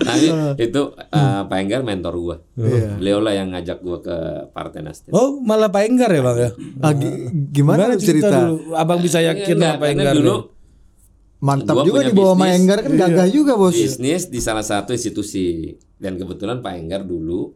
Tapi 0.00 0.26
itu 0.58 0.80
uh, 0.90 1.42
Pak 1.44 1.58
Enggar 1.58 1.80
mentor 1.82 2.14
gua. 2.16 2.36
Iya. 2.54 2.96
Beliau 2.96 3.18
lah 3.20 3.32
yang 3.32 3.52
ngajak 3.52 3.78
gua 3.78 3.98
ke 4.00 4.16
Partai 4.50 4.80
Nasdem. 4.80 5.12
Oh 5.12 5.38
malah 5.38 5.68
Pak 5.68 5.84
Enggar 5.84 6.10
ya 6.10 6.18
bang 6.20 6.38
ya? 6.40 6.50
Ah, 6.80 6.92
gi- 6.92 7.30
gimana, 7.52 7.94
tuh 7.94 8.02
cerita? 8.02 8.26
dulu? 8.32 8.74
Abang 8.74 8.98
bisa 8.98 9.20
yakin 9.20 9.54
Enggak, 9.54 9.70
sama 9.70 9.78
Pak 9.78 9.88
Enggar 9.88 10.14
dulu 10.14 10.26
nih? 10.28 10.57
Mantap 11.38 11.74
Gua 11.78 11.86
juga 11.86 12.00
di 12.02 12.10
bawah 12.10 12.34
bisnis. 12.34 12.50
Mas 12.50 12.58
Enggar 12.58 12.78
kan 12.82 12.92
gagah 12.98 13.28
juga 13.30 13.52
bos. 13.54 13.70
bisnis 13.70 14.26
di 14.26 14.42
salah 14.42 14.66
satu 14.66 14.90
institusi 14.90 15.70
dan 15.94 16.18
kebetulan 16.18 16.58
Pak 16.58 16.74
Enggar 16.74 17.02
dulu 17.06 17.54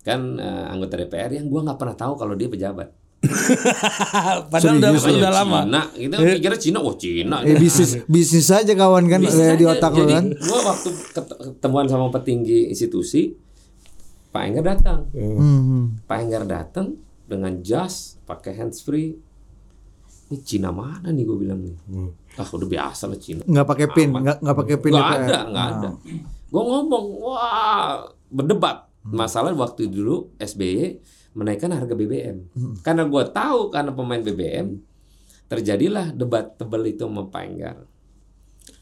kan 0.00 0.40
uh, 0.40 0.72
anggota 0.72 0.96
DPR 0.96 1.36
yang 1.36 1.52
gua 1.52 1.60
nggak 1.68 1.76
pernah 1.76 1.96
tahu 1.96 2.16
kalau 2.16 2.32
dia 2.32 2.48
pejabat. 2.48 2.88
Padahal 4.52 4.78
udah, 4.78 4.90
udah 4.94 5.32
lama. 5.42 5.58
Cina, 5.66 5.82
kita 5.90 6.14
pikirnya 6.38 6.60
Cina, 6.62 6.78
oh 6.80 6.94
Cina. 6.96 7.36
Eh 7.44 7.58
bisnis 7.58 8.00
bisnis 8.06 8.48
aja 8.48 8.72
kawan 8.72 9.10
kan 9.10 9.20
Bisa 9.20 9.52
eh, 9.52 9.58
di 9.58 9.66
otak 9.66 9.90
lo 9.92 10.06
Jadi, 10.06 10.14
kan. 10.14 10.24
gua 10.38 10.60
waktu 10.72 10.88
ket- 11.12 11.38
ketemuan 11.52 11.86
sama 11.90 12.08
petinggi 12.14 12.70
institusi, 12.72 13.34
Pak 14.32 14.42
Enggar 14.48 14.64
datang. 14.72 15.10
Hmm. 15.12 16.00
Pak 16.06 16.18
Enggar 16.24 16.46
datang 16.48 16.96
dengan 17.28 17.60
jas, 17.60 18.16
pakai 18.24 18.56
handsfree, 18.56 19.18
ini 20.28 20.36
Cina 20.44 20.72
mana 20.72 21.08
nih 21.08 21.24
gue 21.24 21.36
bilang 21.40 21.60
nih 21.60 21.76
ah 22.38 22.48
udah 22.48 22.68
biasa 22.70 23.04
lah 23.10 23.18
Cina. 23.18 23.42
Nggak 23.42 23.66
pakai 23.66 23.86
pin 23.90 24.08
nggak 24.14 24.38
nggak 24.38 24.56
pakai 24.56 24.76
pin 24.78 24.92
nggak 24.94 25.08
DPR. 25.10 25.22
ada 25.26 25.38
nggak 25.50 25.66
ada. 25.74 25.88
Gue 26.48 26.62
ngomong 26.62 27.06
wah 27.20 28.06
berdebat. 28.30 28.86
Masalah 29.08 29.56
waktu 29.56 29.88
dulu 29.88 30.36
SBY 30.36 31.00
menaikkan 31.32 31.70
harga 31.72 31.94
BBM 31.94 32.50
karena 32.82 33.06
gue 33.06 33.22
tahu 33.30 33.70
karena 33.72 33.94
pemain 33.94 34.20
BBM 34.20 34.74
terjadilah 35.48 36.12
debat 36.12 36.44
tebal 36.58 36.82
itu 36.84 37.06
sama 37.06 37.24
Pak 37.30 37.42
Enggar 37.46 37.76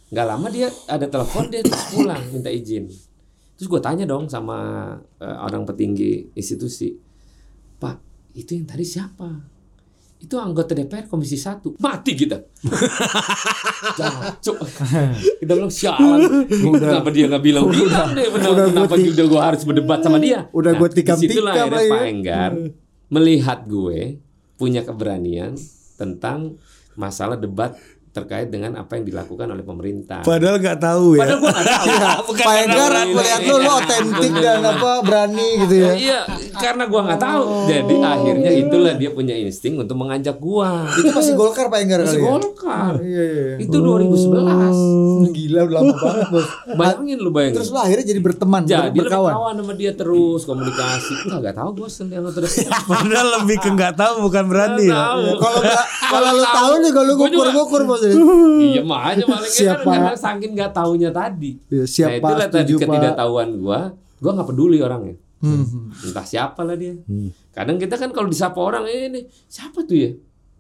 nggak 0.07 0.27
lama 0.27 0.47
dia 0.51 0.71
ada 0.87 1.07
telepon 1.11 1.51
dia 1.51 1.67
terus 1.67 1.85
pulang 1.91 2.23
minta 2.31 2.51
izin. 2.51 2.87
Terus 3.57 3.67
gue 3.73 3.81
tanya 3.83 4.05
dong 4.07 4.31
sama 4.31 4.93
eh, 5.19 5.39
orang 5.43 5.67
petinggi 5.67 6.31
institusi. 6.37 6.95
Pak 7.77 7.97
itu 8.39 8.55
yang 8.55 8.69
tadi 8.69 8.85
siapa 8.87 9.56
itu 10.27 10.35
anggota 10.43 10.75
DPR 10.75 11.07
Komisi 11.07 11.39
1 11.39 11.79
mati 11.79 12.19
kita. 12.19 12.43
Jancuk. 13.99 14.59
kita 15.41 15.53
bilang 15.55 15.71
sialan 15.71 16.51
kenapa 16.51 17.15
dia 17.15 17.31
nggak 17.31 17.45
bilang 17.47 17.71
bilang 17.71 18.11
deh 18.11 18.27
benar 18.35 18.49
udah 18.51 18.65
kenapa 18.75 18.95
ti- 18.99 19.07
juga 19.15 19.23
gue 19.31 19.41
harus 19.41 19.63
berdebat 19.63 20.03
sama 20.03 20.19
dia? 20.19 20.51
Udah 20.51 20.75
gua 20.75 20.91
tikam-tikam 20.91 21.23
di 21.23 21.27
situlah 21.31 21.55
akhirnya 21.55 21.79
lagi. 21.79 21.93
Pak 21.95 22.03
Enggar. 22.11 22.51
Melihat 23.07 23.59
gue 23.71 24.19
punya 24.59 24.83
keberanian 24.83 25.55
tentang 25.95 26.59
masalah 26.99 27.39
debat 27.39 27.79
terkait 28.17 28.49
dengan 28.49 28.73
apa 28.81 28.97
yang 28.97 29.05
dilakukan 29.05 29.47
oleh 29.47 29.61
pemerintah 29.61 30.25
Padahal 30.25 30.57
nggak 30.57 30.79
tahu 30.81 31.07
ya. 31.15 31.21
Padahal 31.21 31.39
gue 31.39 31.51
nggak 31.53 31.69
tahu. 31.69 32.31
Pak 32.49 32.57
Enggar 32.65 32.93
melihat 33.07 33.41
lu 33.43 33.57
lu 33.59 33.71
otentik 33.71 34.33
dan 34.37 34.61
apa 34.63 34.91
berani 35.03 35.49
gitu 35.61 35.75
ya. 35.77 35.93
Iya, 35.93 36.21
karena 36.57 36.85
gua 36.87 37.01
nggak 37.05 37.21
tahu. 37.21 37.43
Jadi 37.67 37.95
akhirnya 37.99 38.51
itulah 38.55 38.95
dia 38.95 39.11
punya 39.13 39.35
insting 39.37 39.77
untuk 39.77 39.97
mengajak 39.99 40.37
gua. 40.39 40.89
Itu 40.89 41.13
masih 41.13 41.35
Golkar 41.37 41.69
Pak 41.69 41.79
Enggar 41.83 42.01
Masih 42.01 42.17
kali 42.17 42.25
ya. 42.25 42.31
Golkar. 42.31 42.93
Iya 43.03 43.25
iya. 43.27 43.45
iya. 43.53 43.57
Itu 43.61 43.77
2011. 43.77 45.37
Gila 45.37 45.61
udah 45.67 45.75
lama 45.75 45.95
banget 45.95 46.27
bos. 46.31 46.47
Bayangin 46.73 47.19
lu 47.21 47.31
bayangin. 47.31 47.57
Terus 47.61 47.69
lu 47.69 47.79
akhirnya 47.79 48.07
jadi 48.07 48.21
berteman, 48.23 48.61
ber- 48.63 48.71
jadi 48.71 48.89
berkawan. 48.97 49.33
berkawan 49.35 49.55
sama 49.59 49.73
dia 49.75 49.93
terus 49.93 50.41
komunikasi. 50.47 51.13
Enggak 51.27 51.39
enggak 51.39 51.57
tahu 51.57 51.71
gua 51.75 51.89
yang 51.91 52.25
terus. 52.33 52.53
Padahal 52.91 53.29
lebih 53.43 53.57
ke 53.59 53.69
nggak 53.69 53.95
tahu 53.95 54.15
bukan 54.25 54.45
berani 54.49 54.85
ya. 54.87 54.97
Kalau 55.37 55.59
nggak 55.61 55.85
kalau 56.07 56.31
lu 56.33 56.45
tahu 56.47 56.73
nih 56.81 56.91
kalau 56.91 57.07
lu 57.07 57.15
Gua 57.17 57.29
juga- 57.29 57.51
ngukur-ngukur 57.53 57.81
bos. 57.85 58.01
Iya 58.67 58.83
makanya 58.83 59.25
paling 59.29 59.53
Siapa? 59.53 59.83
kan 59.85 59.95
karena 59.95 60.15
saking 60.17 60.53
nggak 60.57 60.73
taunya 60.73 61.11
tadi. 61.13 61.51
Iya, 61.69 61.85
siapa 61.85 62.19
nah, 62.19 62.31
itulah 62.33 62.49
tadi 62.49 62.73
ketidaktahuan 62.77 63.49
gua, 63.61 63.81
gua 64.19 64.31
nggak 64.37 64.49
peduli 64.49 64.79
orangnya. 64.81 65.17
Hmm. 65.41 65.93
Entah 65.93 66.27
siapa 66.27 66.65
lah 66.65 66.75
dia. 66.75 66.97
Kadang 67.53 67.77
kita 67.77 68.01
kan 68.01 68.11
kalau 68.11 68.27
disapa 68.27 68.57
orang 68.57 68.89
eh, 68.89 69.13
ini 69.13 69.21
siapa 69.47 69.85
tuh 69.85 69.97
ya? 69.97 70.11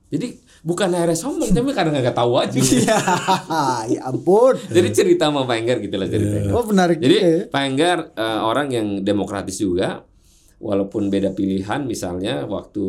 Jadi 0.07 0.39
bukan 0.63 0.87
akhirnya 0.95 1.19
sombong 1.19 1.51
tapi 1.51 1.75
kadang 1.75 1.97
nggak 1.97 2.15
tahu 2.15 2.33
aja. 2.39 2.59
Iya, 2.63 2.99
ya 3.91 4.01
ampun. 4.07 4.55
Jadi 4.71 4.89
cerita 4.95 5.27
sama 5.33 5.43
Pak 5.43 5.57
Enggar 5.59 5.79
gitu 5.83 5.97
lah 5.99 6.07
ceritanya. 6.07 6.51
Oh 6.55 6.63
menarik 6.63 7.03
Jadi 7.03 7.17
ya. 7.17 7.31
Pak 7.51 7.63
Enggar 7.67 7.99
eh, 8.15 8.41
orang 8.45 8.69
yang 8.71 8.87
demokratis 9.03 9.59
juga, 9.59 10.07
walaupun 10.57 11.13
beda 11.13 11.37
pilihan, 11.37 11.85
misalnya 11.85 12.49
waktu 12.49 12.85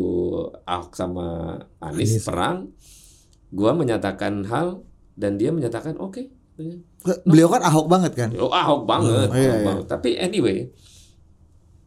Ahok 0.64 0.96
sama 0.96 1.58
Anies, 1.82 2.24
perang, 2.24 2.72
gua 3.50 3.72
menyatakan 3.72 4.44
hal 4.44 4.82
dan 5.14 5.36
dia 5.36 5.50
menyatakan 5.50 5.96
oke. 5.96 6.28
Beliau 7.22 7.48
kan 7.48 7.62
Ahok 7.62 7.86
banget 7.86 8.12
kan. 8.12 8.30
Oh, 8.34 8.50
Ahok 8.50 8.82
banget, 8.82 9.28
Oh, 9.28 9.36
iya, 9.36 9.46
Ahok 9.46 9.54
iya. 9.54 9.64
banget. 9.64 9.84
Tapi 9.86 10.10
anyway, 10.14 10.58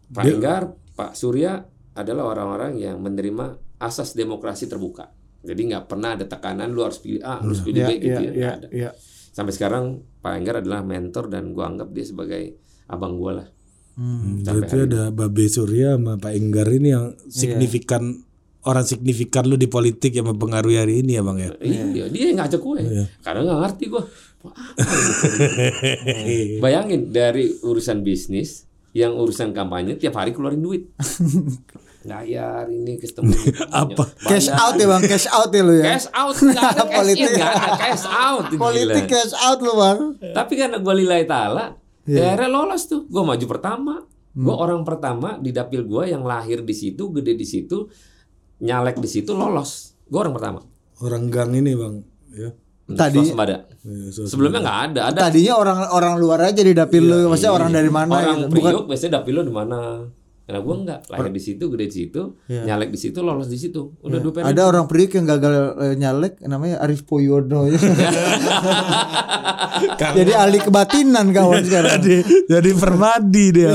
Pak 0.10 0.24
Dia- 0.24 0.34
Enggar, 0.34 0.62
Pak 0.94 1.12
Surya 1.14 1.60
adalah 1.92 2.24
orang-orang 2.28 2.76
yang 2.78 2.98
menerima 2.98 3.56
asas 3.78 4.12
demokrasi 4.12 4.66
terbuka. 4.66 5.12
Jadi 5.42 5.62
nggak 5.68 5.86
pernah 5.86 6.14
ada 6.14 6.24
tekanan 6.24 6.70
lu 6.70 6.82
harus 6.82 7.00
pilih 7.00 7.20
A, 7.20 7.42
lu 7.42 7.52
harus 7.52 7.62
pilih 7.62 7.82
Iya 7.82 7.90
B 7.90 7.92
gitu 7.98 8.06
iya 8.06 8.16
ya. 8.16 8.22
iya 8.22 8.32
nggak 8.48 8.56
ada. 8.56 8.68
iya. 8.72 8.90
Sampai 9.32 9.52
sekarang 9.52 9.84
Pak 10.20 10.34
Enggar 10.34 10.56
adalah 10.60 10.82
mentor 10.82 11.28
dan 11.28 11.52
gua 11.52 11.68
anggap 11.68 11.90
dia 11.90 12.06
sebagai 12.06 12.44
abang 12.86 13.16
gua 13.16 13.44
lah. 13.44 13.48
Hmm. 13.92 14.40
Berarti 14.40 14.88
ada 14.88 15.10
Babe 15.10 15.46
Surya 15.48 15.98
sama 15.98 16.16
Pak 16.16 16.32
Enggar 16.32 16.68
ini 16.70 16.90
yang 16.90 17.12
signifikan 17.28 18.24
orang 18.64 18.86
signifikan 18.86 19.44
lu 19.44 19.56
di 19.56 19.66
politik 19.66 20.14
yang 20.14 20.28
mempengaruhi 20.28 20.78
hari 20.78 20.94
ini 21.02 21.18
ya 21.18 21.22
bang 21.22 21.38
ya. 21.38 21.50
Iya, 21.58 22.06
dia 22.08 22.24
yang 22.30 22.38
ngajak 22.40 22.62
gue. 22.62 22.78
Karena 23.20 23.40
nggak 23.44 23.60
ngerti 23.66 23.84
gue. 23.90 24.04
Ini? 24.42 26.60
Bayangin 26.64 27.10
dari 27.10 27.52
urusan 27.62 28.02
bisnis 28.02 28.66
yang 28.92 29.16
urusan 29.16 29.52
kampanye 29.52 29.96
tiap 29.96 30.18
hari 30.18 30.32
keluarin 30.32 30.60
duit. 30.60 30.90
Bayar 32.02 32.66
ini 32.66 32.98
ketemu. 32.98 33.30
Apa? 33.70 34.10
Cash 34.26 34.50
out 34.50 34.74
ya 34.74 34.90
bang, 34.90 35.04
cash 35.06 35.30
out 35.30 35.54
ya 35.54 35.62
lu 35.62 35.74
ya. 35.78 35.86
Cash 35.94 36.10
out 36.10 36.34
nggak 36.34 36.58
ada 36.58 36.84
cash 36.90 36.98
Politik. 36.98 37.22
in, 37.22 37.32
nggak 37.38 37.52
ada 37.54 37.70
cash 37.78 38.06
out. 38.10 38.44
gila. 38.50 38.62
Politik 38.66 39.04
cash 39.06 39.34
out 39.38 39.60
lu 39.62 39.74
bang. 39.78 40.00
Tapi 40.34 40.54
karena 40.58 40.78
gue 40.82 40.94
lillahi 40.98 41.26
ta'ala 41.26 41.66
Iya. 42.02 42.34
Akhirnya 42.34 42.50
lolos 42.50 42.90
tuh 42.90 43.06
Gue 43.06 43.22
maju 43.22 43.46
pertama 43.46 43.94
Hmm. 44.32 44.48
Gue 44.48 44.56
orang 44.56 44.88
pertama 44.88 45.36
di 45.38 45.52
dapil 45.52 45.84
gue 45.84 46.08
yang 46.08 46.24
lahir 46.24 46.64
di 46.64 46.72
situ 46.72 47.12
Gede 47.12 47.36
di 47.36 47.44
situ 47.44 47.92
Nyalek 48.62 48.96
di 48.96 49.10
situ 49.10 49.32
lolos 49.32 49.98
Gue 50.06 50.20
orang 50.20 50.32
pertama 50.32 50.60
Orang 51.00 51.28
gang 51.28 51.50
ini 51.52 51.74
bang. 51.74 51.96
Ya. 52.32 52.50
Tadi- 52.88 53.24
Swasembada. 53.24 53.66
Ya, 53.82 54.10
Sebelumnya 54.24 54.60
nggak 54.60 54.80
ada 54.88 55.02
Ada 55.08 55.20
Tadinya 55.26 55.54
orang 55.56 55.78
orang 55.90 56.14
luar 56.16 56.40
aja 56.46 56.60
di 56.60 56.72
dapil 56.72 57.02
lu, 57.02 57.20
maksudnya 57.28 57.52
orang 57.52 57.72
dari 57.72 57.90
mana 57.90 58.12
Iya, 58.12 58.22
orang 58.22 58.38
gitu. 58.40 58.54
Bukan 58.54 58.72
Priok 58.72 58.86
biasanya 58.86 59.12
dapil 59.18 59.34
lo 59.34 59.42
di 59.42 59.52
mana 59.52 59.80
Karena 60.42 60.60
gue 60.60 60.76
enggak 60.76 61.00
lahir 61.08 61.32
di 61.32 61.40
situ, 61.40 61.64
gede 61.66 61.86
di 61.86 61.96
situ, 61.96 62.22
nyalek 62.46 62.92
di 62.92 63.00
situ, 63.00 63.20
lolos 63.20 63.48
di 63.48 63.56
situ. 63.56 63.96
Udah 63.98 64.20
dua 64.20 64.32
periode. 64.34 64.46
Iya. 64.46 64.54
ada 64.54 64.64
orang 64.68 64.86
Priok 64.86 65.12
yang 65.14 65.26
gagal 65.26 65.54
eh, 65.80 65.96
nyalek 65.96 66.34
namanya 66.44 66.76
Arif 66.78 67.02
Poyono. 67.04 67.72
Jadi 70.12 70.32
ahli 70.34 70.60
kebatinan 70.60 71.32
kawan 71.32 71.64
sekarang. 71.64 71.98
jadi 71.98 72.18
jadi 72.48 72.70
permadi 72.76 73.46
dia. 73.52 73.72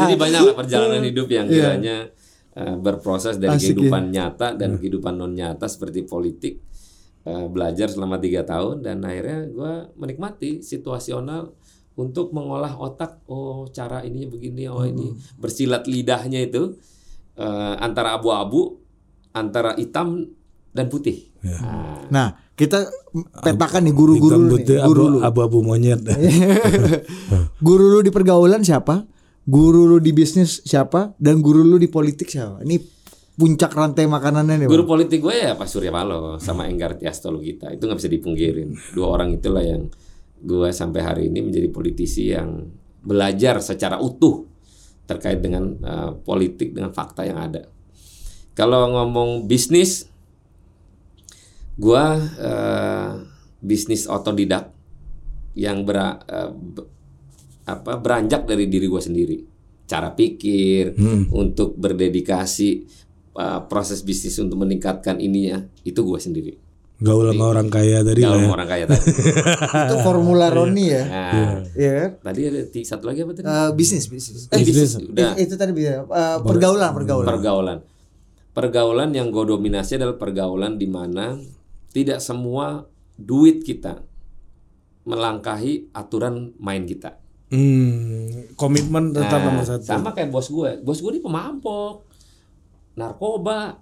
Jadi 0.00 0.14
banyak 0.16 0.40
lah 0.42 0.54
perjalanan 0.56 1.02
hidup 1.02 1.28
yang 1.28 1.46
Iya. 1.46 1.54
kiranya 1.76 1.96
eh, 2.54 2.76
berproses 2.78 3.36
dari 3.36 3.58
Asik 3.58 3.74
kehidupan 3.74 4.14
nyata 4.14 4.54
dan 4.54 4.78
kehidupan 4.78 5.14
non 5.14 5.34
nyata 5.34 5.66
seperti 5.66 6.06
politik. 6.06 6.62
Eh, 7.24 7.46
belajar 7.48 7.88
selama 7.88 8.20
tiga 8.20 8.44
tahun 8.44 8.84
dan 8.84 9.00
akhirnya 9.00 9.48
gue 9.48 9.72
menikmati 9.96 10.60
situasional 10.60 11.56
untuk 11.96 12.36
mengolah 12.36 12.76
otak. 12.76 13.24
Oh 13.30 13.64
cara 13.72 14.04
ininya 14.04 14.28
begini, 14.28 14.68
oh 14.68 14.84
ini 14.84 15.14
bersilat 15.40 15.88
lidahnya 15.88 16.44
itu 16.44 16.76
eh, 17.40 17.74
antara 17.80 18.18
abu-abu, 18.20 18.76
antara 19.32 19.72
hitam 19.80 20.28
dan 20.74 20.90
putih. 20.90 21.32
Nah, 21.40 21.94
Nah, 22.12 22.26
kita 22.58 22.84
petakan 23.40 23.88
nih 23.88 23.94
guru-guru 23.94 24.36
Hitam 24.36 24.42
nih, 24.44 24.52
putih 24.52 24.76
guru 24.84 25.04
abu, 25.18 25.18
abu-abu 25.22 25.58
monyet. 25.64 26.02
Guru 27.66 27.84
lu 27.88 27.98
di 28.04 28.12
pergaulan 28.12 28.60
siapa? 28.60 29.13
Guru 29.44 29.84
lu 29.84 29.98
di 30.00 30.16
bisnis 30.16 30.64
siapa? 30.64 31.12
Dan 31.20 31.44
guru 31.44 31.60
lu 31.60 31.76
di 31.76 31.88
politik 31.92 32.32
siapa? 32.32 32.64
Ini 32.64 32.80
puncak 33.34 33.74
rantai 33.76 34.08
makanannya 34.08 34.64
nih. 34.64 34.68
Guru 34.70 34.88
Bang. 34.88 34.96
politik 34.96 35.20
gue 35.20 35.34
ya 35.36 35.52
Pak 35.58 35.68
Surya 35.68 35.92
Paloh 35.92 36.40
sama 36.40 36.70
Enggar 36.70 36.96
Tiasto 36.96 37.28
Lugita 37.28 37.68
itu 37.68 37.84
nggak 37.84 37.98
bisa 38.00 38.08
dipungkirin. 38.08 38.70
Dua 38.96 39.12
orang 39.12 39.36
itulah 39.36 39.60
yang 39.60 39.90
gue 40.40 40.68
sampai 40.72 41.00
hari 41.02 41.22
ini 41.28 41.44
menjadi 41.44 41.68
politisi 41.68 42.32
yang 42.32 42.64
belajar 43.04 43.60
secara 43.60 44.00
utuh 44.00 44.48
terkait 45.04 45.44
dengan 45.44 45.76
eh, 45.76 46.10
politik 46.24 46.72
dengan 46.72 46.94
fakta 46.94 47.28
yang 47.28 47.36
ada. 47.36 47.68
Kalau 48.54 48.86
ngomong 48.86 49.44
bisnis, 49.44 50.08
gue 51.76 52.04
eh, 52.38 53.10
bisnis 53.60 54.06
otodidak 54.08 54.70
yang 55.58 55.82
ber, 55.84 56.22
eh, 56.24 56.50
be- 56.54 56.93
apa 57.64 57.96
beranjak 57.96 58.44
dari 58.44 58.68
diri 58.68 58.86
gue 58.86 59.00
sendiri. 59.00 59.38
Cara 59.84 60.12
pikir 60.12 60.96
untuk 61.30 61.76
berdedikasi 61.76 62.68
uh, 63.36 63.68
proses 63.68 64.00
bisnis 64.00 64.36
untuk 64.40 64.56
meningkatkan 64.56 65.20
ininya 65.20 65.60
itu 65.82 66.00
gue 66.00 66.20
sendiri. 66.20 66.52
Gaul 66.94 67.26
sama 67.34 67.50
orang 67.50 67.68
kaya 67.68 68.00
tadi 68.00 68.22
lah 68.22 68.38
Kalau 68.38 68.40
ya. 68.40 68.50
orang 68.54 68.68
kaya 68.70 68.84
tadi. 68.86 69.08
Itu 69.90 69.96
formula 70.00 70.46
Roni 70.46 70.84
ya. 70.88 71.02
Nah, 71.04 71.52
Iya 71.74 71.90
kan? 71.90 72.10
tadi 72.22 72.40
ada 72.46 72.60
satu 72.70 73.04
lagi 73.10 73.26
apa 73.26 73.32
tadi? 73.34 73.44
Eh, 73.44 73.70
bisnis, 73.74 74.06
bisnis. 74.06 74.46
Eh, 74.46 74.62
bisnis. 74.62 74.94
itu, 74.94 75.10
Udah. 75.10 75.34
itu 75.34 75.54
tadi 75.58 75.74
bisa. 75.74 76.06
Eh, 76.06 76.38
pergaulan, 76.40 76.94
pergaulan. 76.94 77.26
Pergaulan. 77.26 77.78
Pergaulan 78.54 79.10
yang 79.10 79.34
gue 79.34 79.42
dominasi 79.42 79.98
adalah 79.98 80.14
pergaulan 80.14 80.78
di 80.78 80.86
mana 80.86 81.34
tidak 81.90 82.22
semua 82.22 82.86
duit 83.18 83.66
kita 83.66 83.98
melangkahi 85.04 85.90
aturan 85.92 86.54
main 86.56 86.86
kita. 86.86 87.18
Hmm, 87.48 88.56
komitmen 88.56 89.12
tetap 89.12 89.40
Nah, 89.40 89.52
nomor 89.52 89.64
satu. 89.64 89.84
Sama 89.84 90.10
kayak 90.10 90.32
bos 90.32 90.48
gue. 90.48 90.70
Bos 90.80 90.98
gue 90.98 91.10
ini 91.12 91.20
pemampok, 91.20 92.08
narkoba, 92.96 93.78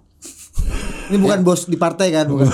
Ini 1.03 1.19
bukan 1.19 1.43
bos 1.43 1.67
di 1.67 1.75
partai 1.75 2.15
kan, 2.15 2.23
bukan. 2.31 2.47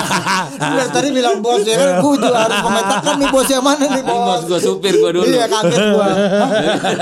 Dari 0.62 0.90
tadi 0.94 1.10
bilang 1.10 1.42
bos 1.42 1.66
ya 1.66 1.74
kan, 1.74 1.98
gue 1.98 2.14
juga 2.22 2.38
harus 2.46 2.60
memetakan 2.62 3.14
nih 3.18 3.28
bos 3.34 3.48
yang 3.50 3.64
mana 3.66 3.82
nih 3.82 3.98
Ini 3.98 4.06
bos 4.06 4.22
bos. 4.22 4.42
gua 4.46 4.58
supir 4.62 4.94
gua 5.02 5.10
dulu. 5.10 5.26
Iya 5.26 5.50
kaget 5.50 5.80
gua. 5.90 6.06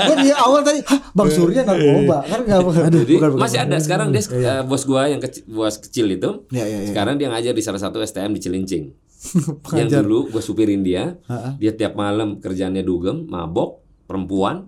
Gue 0.09 0.15
di 0.25 0.29
awal 0.33 0.61
tadi, 0.65 0.79
Hah, 0.89 0.99
Bang 1.13 1.29
Surya 1.29 1.61
narkoba 1.61 2.17
kan 2.25 2.39
nggak 2.41 2.61
bukan. 2.65 2.89
Jadi 2.89 3.13
bukan, 3.21 3.29
bukan. 3.37 3.41
masih 3.45 3.59
ada 3.61 3.77
sekarang 3.77 4.07
dia 4.09 4.21
eh, 4.33 4.61
bos 4.65 4.81
gua 4.89 5.05
yang 5.05 5.21
kecil, 5.21 5.45
bos 5.45 5.77
kecil 5.77 6.09
itu. 6.09 6.29
Iya, 6.49 6.65
iya, 6.65 6.77
iya. 6.81 6.89
Sekarang 6.89 7.21
dia 7.21 7.29
ngajar 7.29 7.53
di 7.53 7.61
salah 7.61 7.77
satu 7.77 8.01
STM 8.01 8.33
di 8.33 8.41
Cilincing. 8.41 9.08
yang 9.77 9.89
dulu 9.89 10.31
gua 10.31 10.43
supirin 10.43 10.81
dia. 10.81 11.19
Dia 11.59 11.75
tiap 11.75 11.95
malam 11.95 12.39
kerjaannya 12.39 12.83
dugem, 12.83 13.27
mabok, 13.27 13.83
perempuan. 14.07 14.65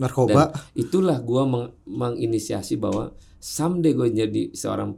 Dan 0.00 0.08
narkoba. 0.08 0.48
itulah 0.72 1.20
gua 1.20 1.44
meng- 1.44 1.72
menginisiasi 1.84 2.80
bahwa 2.80 3.12
someday 3.36 3.92
gue 3.92 4.08
jadi 4.08 4.42
seorang 4.56 4.96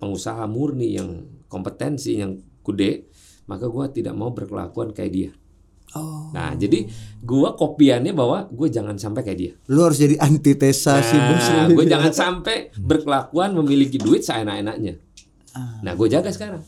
pengusaha 0.00 0.44
murni 0.48 0.96
yang 0.96 1.28
kompetensi 1.48 2.16
yang 2.20 2.40
kude, 2.64 3.08
maka 3.44 3.68
gua 3.68 3.92
tidak 3.92 4.16
mau 4.16 4.32
berkelakuan 4.32 4.96
kayak 4.96 5.12
dia. 5.12 5.30
Oh. 5.94 6.32
Nah, 6.34 6.56
jadi 6.58 6.90
gua 7.22 7.54
kopiannya 7.54 8.16
bahwa 8.16 8.50
gue 8.50 8.66
jangan 8.66 8.98
sampai 8.98 9.22
kayak 9.22 9.38
dia. 9.38 9.52
Lu 9.70 9.86
harus 9.86 10.00
jadi 10.00 10.18
antitesa 10.18 10.98
si 11.04 11.14
bos. 11.14 11.44
Nah, 11.54 11.70
gue 11.70 11.84
jangan 11.86 12.10
sampai 12.10 12.74
berkelakuan 12.74 13.54
memiliki 13.54 14.00
duit 14.00 14.26
seenak-enaknya. 14.26 14.98
Ah. 15.54 15.78
Nah, 15.86 15.94
gue 15.94 16.06
jaga 16.10 16.34
sekarang. 16.34 16.62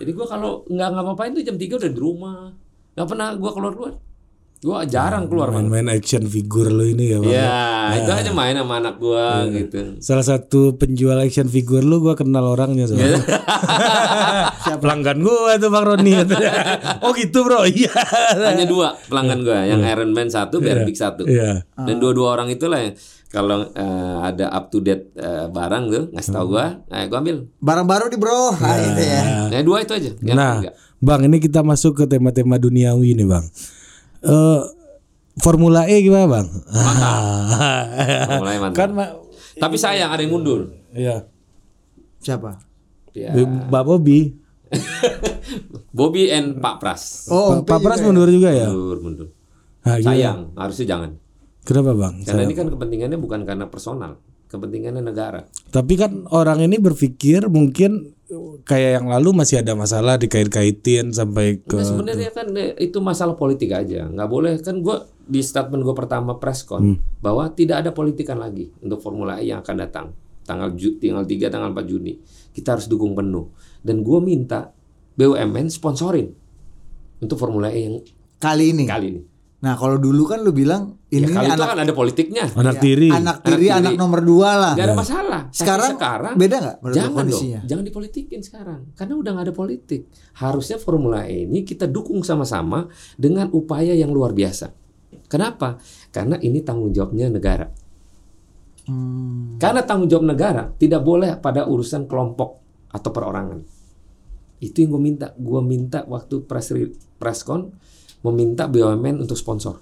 Jadi 0.00 0.10
gue 0.10 0.26
kalau 0.26 0.64
nggak 0.64 0.88
ngapa-ngapain 0.88 1.36
tuh 1.36 1.44
jam 1.44 1.60
3 1.60 1.68
udah 1.76 1.90
di 1.92 2.00
rumah. 2.00 2.48
Nggak 2.96 3.08
pernah 3.08 3.28
gue 3.36 3.50
keluar-keluar. 3.52 3.94
Gue 4.62 4.78
jarang 4.86 5.26
keluar. 5.26 5.50
Main-main 5.50 5.90
action 5.90 6.22
figure 6.22 6.70
lo 6.70 6.86
ini 6.86 7.10
ya 7.10 7.18
bang. 7.18 7.34
Ya, 7.34 7.98
itu 7.98 8.10
aja 8.14 8.30
main 8.30 8.54
sama 8.54 8.78
anak 8.78 9.02
gue 9.02 9.26
gitu. 9.58 9.98
Salah 9.98 10.22
satu 10.22 10.78
penjual 10.78 11.18
action 11.18 11.50
figure 11.50 11.82
lu 11.82 11.98
gua 11.98 12.14
kenal 12.14 12.46
orangnya 12.46 12.86
soalnya. 12.86 13.18
Siapa 14.62 14.78
pelanggan 14.86 15.18
gua 15.18 15.58
tuh 15.58 15.66
Bang 15.66 15.82
Roni. 15.82 16.14
oh 17.02 17.10
gitu 17.10 17.42
bro. 17.42 17.66
Iya. 17.66 17.90
Hanya 18.38 18.62
dua 18.62 18.94
pelanggan 19.10 19.42
gue, 19.42 19.58
yang 19.66 19.82
Iron 19.82 20.14
Man 20.14 20.30
satu, 20.30 20.62
Bear 20.62 20.86
Big 20.86 20.94
satu. 20.94 21.26
Iya. 21.26 21.66
Dan 21.74 21.98
dua-dua 21.98 22.38
orang 22.38 22.46
itulah 22.46 22.78
yang 22.78 22.94
kalau 23.32 23.64
eh, 23.66 24.16
ada 24.22 24.46
up 24.50 24.68
to 24.68 24.78
date 24.78 25.10
eh, 25.14 25.48
barang 25.48 25.84
tuh 25.88 26.04
ngasih 26.12 26.30
tahu 26.30 26.46
gue, 26.52 26.66
nah 26.86 27.00
gue 27.02 27.18
ambil. 27.18 27.36
Barang 27.58 27.86
baru 27.86 28.06
nih 28.06 28.16
bro. 28.16 28.52
Nah, 28.52 28.76
itu 28.78 29.02
ya. 29.02 29.22
Nah 29.48 29.60
dua 29.62 29.80
itu 29.80 29.92
aja. 29.92 30.10
Yang 30.20 30.36
Nah, 30.36 30.54
enggak. 30.60 30.74
Bang, 30.98 31.20
ini 31.24 31.36
kita 31.36 31.60
masuk 31.60 31.96
ke 31.96 32.04
tema-tema 32.06 32.54
duniawi 32.56 33.16
nih, 33.16 33.26
Bang. 33.26 33.42
Eh 34.22 34.60
Formula 35.34 35.88
E 35.88 35.98
gimana, 35.98 36.28
Bang? 36.28 36.46
Mulai 38.38 38.56
mantap. 38.58 38.76
kan 38.78 38.90
Ma- 38.92 39.14
Tapi 39.54 39.76
sayang 39.76 40.08
ada 40.08 40.20
yang 40.20 40.30
mundur. 40.30 40.68
Iya. 40.92 41.24
Siapa? 42.18 42.60
Ya. 43.12 43.32
Mbak 43.34 43.82
Bobby. 43.82 44.36
Bobby 45.92 46.28
and 46.28 46.56
Pak 46.58 46.80
Pras. 46.80 47.28
Oh, 47.28 47.60
Pak 47.60 47.68
Pak 47.68 47.78
Pras 47.82 48.00
mundur 48.00 48.28
juga 48.28 48.48
ya? 48.48 48.68
Mundur, 48.68 48.98
mundur. 49.00 49.28
Nah, 49.82 49.98
gimana? 49.98 50.06
Sayang, 50.06 50.38
harusnya 50.54 50.86
jangan. 50.86 51.10
Kenapa, 51.62 51.94
Bang? 51.94 52.26
Karena 52.26 52.42
ini 52.42 52.54
kan 52.58 52.66
kepentingannya 52.66 53.18
bukan 53.22 53.46
karena 53.46 53.70
personal, 53.70 54.18
kepentingannya 54.50 55.02
negara. 55.02 55.46
Tapi 55.70 55.94
kan 55.94 56.26
orang 56.34 56.58
ini 56.66 56.82
berpikir 56.82 57.46
mungkin 57.46 58.12
kayak 58.64 58.90
yang 59.02 59.06
lalu 59.12 59.30
masih 59.36 59.60
ada 59.60 59.76
masalah 59.76 60.16
dikait-kaitin 60.16 61.12
sampai 61.12 61.60
ke 61.62 61.76
Nah, 61.78 61.84
sebenarnya 61.84 62.30
kan 62.32 62.48
eh, 62.56 62.74
itu 62.80 62.98
masalah 62.98 63.36
politik 63.36 63.70
aja. 63.70 64.08
Nggak 64.08 64.28
boleh 64.28 64.52
kan 64.58 64.80
gua 64.80 65.04
di 65.22 65.38
statement 65.38 65.86
gue 65.86 65.94
pertama 65.94 66.34
preskon 66.36 66.98
bahwa 67.22 67.46
tidak 67.54 67.86
ada 67.86 67.90
politikan 67.94 68.42
lagi 68.42 68.74
untuk 68.82 68.98
Formula 68.98 69.38
E 69.38 69.46
yang 69.54 69.62
akan 69.62 69.76
datang 69.78 70.06
tanggal 70.42 70.74
Ju- 70.74 70.98
tanggal 70.98 71.22
3 71.22 71.46
tanggal 71.52 71.70
4 71.70 71.86
Juni. 71.86 72.18
Kita 72.50 72.74
harus 72.74 72.90
dukung 72.90 73.14
penuh. 73.14 73.48
Dan 73.80 74.02
gue 74.02 74.18
minta 74.18 74.74
BUMN 75.14 75.70
sponsorin 75.70 76.26
untuk 77.22 77.38
Formula 77.38 77.70
E 77.70 77.80
yang 77.86 77.96
Kali 78.42 78.74
ini. 78.74 78.84
kali 78.90 79.06
ini. 79.14 79.20
Nah 79.62 79.78
kalau 79.78 79.94
dulu 79.94 80.26
kan 80.26 80.42
lu 80.42 80.50
bilang 80.50 80.98
Ya, 81.06 81.22
ini 81.22 81.28
itu 81.28 81.38
anak 81.38 81.68
kan 81.70 81.78
ada 81.78 81.92
politiknya. 81.92 82.50
anak 82.50 82.80
tiri. 82.80 83.06
anak 83.06 83.20
Anak 83.20 83.36
tiri, 83.46 83.66
tiri. 83.68 83.78
anak 83.78 83.92
nomor 83.94 84.20
dua 84.20 84.50
lah. 84.58 84.72
Gak 84.74 84.86
ada 84.88 84.96
masalah. 84.96 85.40
Tapi 85.46 85.54
Sekarang, 85.54 85.90
sekarang 85.94 86.34
beda 86.34 86.56
nggak 86.58 86.76
Jangan 86.90 87.12
kondisinya? 87.14 87.60
dong, 87.60 87.68
jangan 87.68 87.84
dipolitikin 87.84 88.40
sekarang, 88.40 88.80
karena 88.92 89.14
udah 89.14 89.30
nggak 89.30 89.46
ada 89.46 89.54
politik. 89.54 90.00
Harusnya 90.34 90.76
Formula 90.76 91.22
E 91.24 91.44
ini 91.44 91.62
kita 91.62 91.86
dukung 91.86 92.24
sama-sama 92.24 92.88
dengan 93.14 93.52
upaya 93.52 93.92
yang 93.92 94.10
luar 94.10 94.32
biasa. 94.32 94.72
Kenapa? 95.28 95.78
Karena 96.10 96.40
ini 96.40 96.58
tanggung 96.60 96.90
jawabnya 96.90 97.28
negara. 97.28 97.68
Hmm. 98.82 99.62
Karena 99.62 99.86
tanggung 99.86 100.10
jawab 100.10 100.26
negara 100.26 100.74
tidak 100.74 101.00
boleh 101.00 101.38
pada 101.38 101.64
urusan 101.64 102.10
kelompok 102.10 102.58
atau 102.90 103.10
perorangan. 103.10 103.62
Itu 104.58 104.80
yang 104.80 104.90
gue 104.90 105.02
minta. 105.02 105.26
Gue 105.36 105.60
minta 105.60 106.02
waktu 106.04 106.42
press 106.42 106.74
re- 106.74 106.90
presscon 107.16 107.70
meminta 108.22 108.70
BUMN 108.70 109.22
untuk 109.22 109.38
sponsor. 109.38 109.78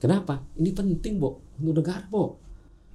Kenapa? 0.00 0.40
Ini 0.56 0.70
penting, 0.72 1.20
Bo. 1.20 1.40
Untuk 1.60 1.84
negara, 1.84 2.04
Bo. 2.08 2.40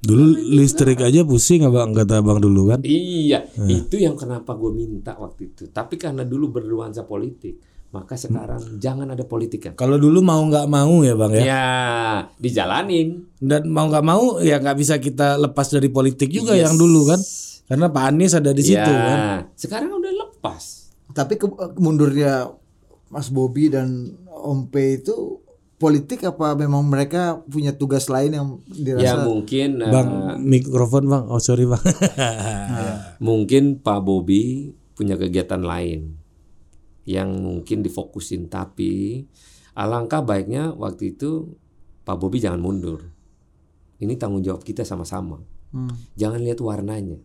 Dulu 0.05 0.37
listrik 0.53 1.01
aja 1.01 1.25
pusing 1.25 1.65
abang 1.65 1.89
kata 1.89 2.21
abang 2.21 2.37
dulu 2.37 2.69
kan. 2.69 2.79
Iya, 2.85 3.49
itu 3.65 3.97
yang 3.97 4.13
kenapa 4.13 4.53
gue 4.53 4.69
minta 4.69 5.17
waktu 5.17 5.49
itu. 5.49 5.65
Tapi 5.73 5.97
karena 5.97 6.21
dulu 6.21 6.53
bernuansa 6.53 7.09
politik, 7.09 7.57
maka 7.89 8.13
sekarang 8.13 8.77
jangan 8.77 9.09
ada 9.09 9.25
politik 9.25 9.71
kan. 9.71 9.73
Kalau 9.73 9.97
dulu 9.97 10.21
mau 10.21 10.43
nggak 10.45 10.67
mau 10.69 11.01
ya 11.01 11.17
bang 11.17 11.31
ya. 11.33 11.43
Ya, 11.47 11.65
dijalanin. 12.37 13.25
Dan 13.41 13.65
mau 13.73 13.89
nggak 13.89 14.05
mau 14.05 14.37
ya 14.45 14.61
nggak 14.61 14.77
bisa 14.77 15.01
kita 15.01 15.41
lepas 15.41 15.73
dari 15.73 15.89
politik 15.89 16.29
juga 16.29 16.53
yang 16.53 16.77
dulu 16.77 17.09
kan. 17.09 17.21
Karena 17.65 17.89
Pak 17.89 18.03
Anies 18.13 18.37
ada 18.37 18.53
di 18.53 18.61
situ 18.61 18.77
ya, 18.77 19.01
kan. 19.09 19.19
sekarang 19.57 19.89
udah 19.89 20.13
lepas. 20.13 20.93
Tapi 21.17 21.33
ke, 21.33 21.49
mundurnya 21.81 22.53
Mas 23.09 23.29
Bobi 23.29 23.69
dan 23.69 24.17
Om 24.29 24.69
P 24.69 25.01
itu 25.01 25.45
politik 25.75 26.23
apa 26.23 26.55
memang 26.55 26.87
mereka 26.87 27.43
punya 27.45 27.75
tugas 27.75 28.07
lain 28.07 28.31
yang 28.31 28.47
Ya 28.71 28.95
dirasa 28.95 29.27
mungkin 29.27 29.83
eh, 29.83 29.91
Bang 29.91 30.39
mikrofon 30.41 31.05
bang. 31.11 31.23
Oh 31.27 31.41
sorry 31.41 31.67
bang. 31.67 31.83
mungkin 33.27 33.83
Pak 33.83 33.99
Bobi 34.01 34.71
punya 34.95 35.19
kegiatan 35.19 35.59
lain 35.59 36.15
yang 37.05 37.29
mungkin 37.37 37.85
difokusin 37.85 38.49
tapi 38.49 39.25
alangkah 39.77 40.23
baiknya 40.25 40.73
waktu 40.73 41.13
itu 41.13 41.53
Pak 42.07 42.17
Bobi 42.17 42.39
jangan 42.39 42.61
mundur. 42.61 43.11
Ini 43.99 44.19
tanggung 44.19 44.43
jawab 44.43 44.63
kita 44.63 44.83
sama-sama. 44.83 45.41
Hmm. 45.71 45.91
Jangan 46.15 46.43
lihat 46.43 46.59
warnanya. 46.59 47.19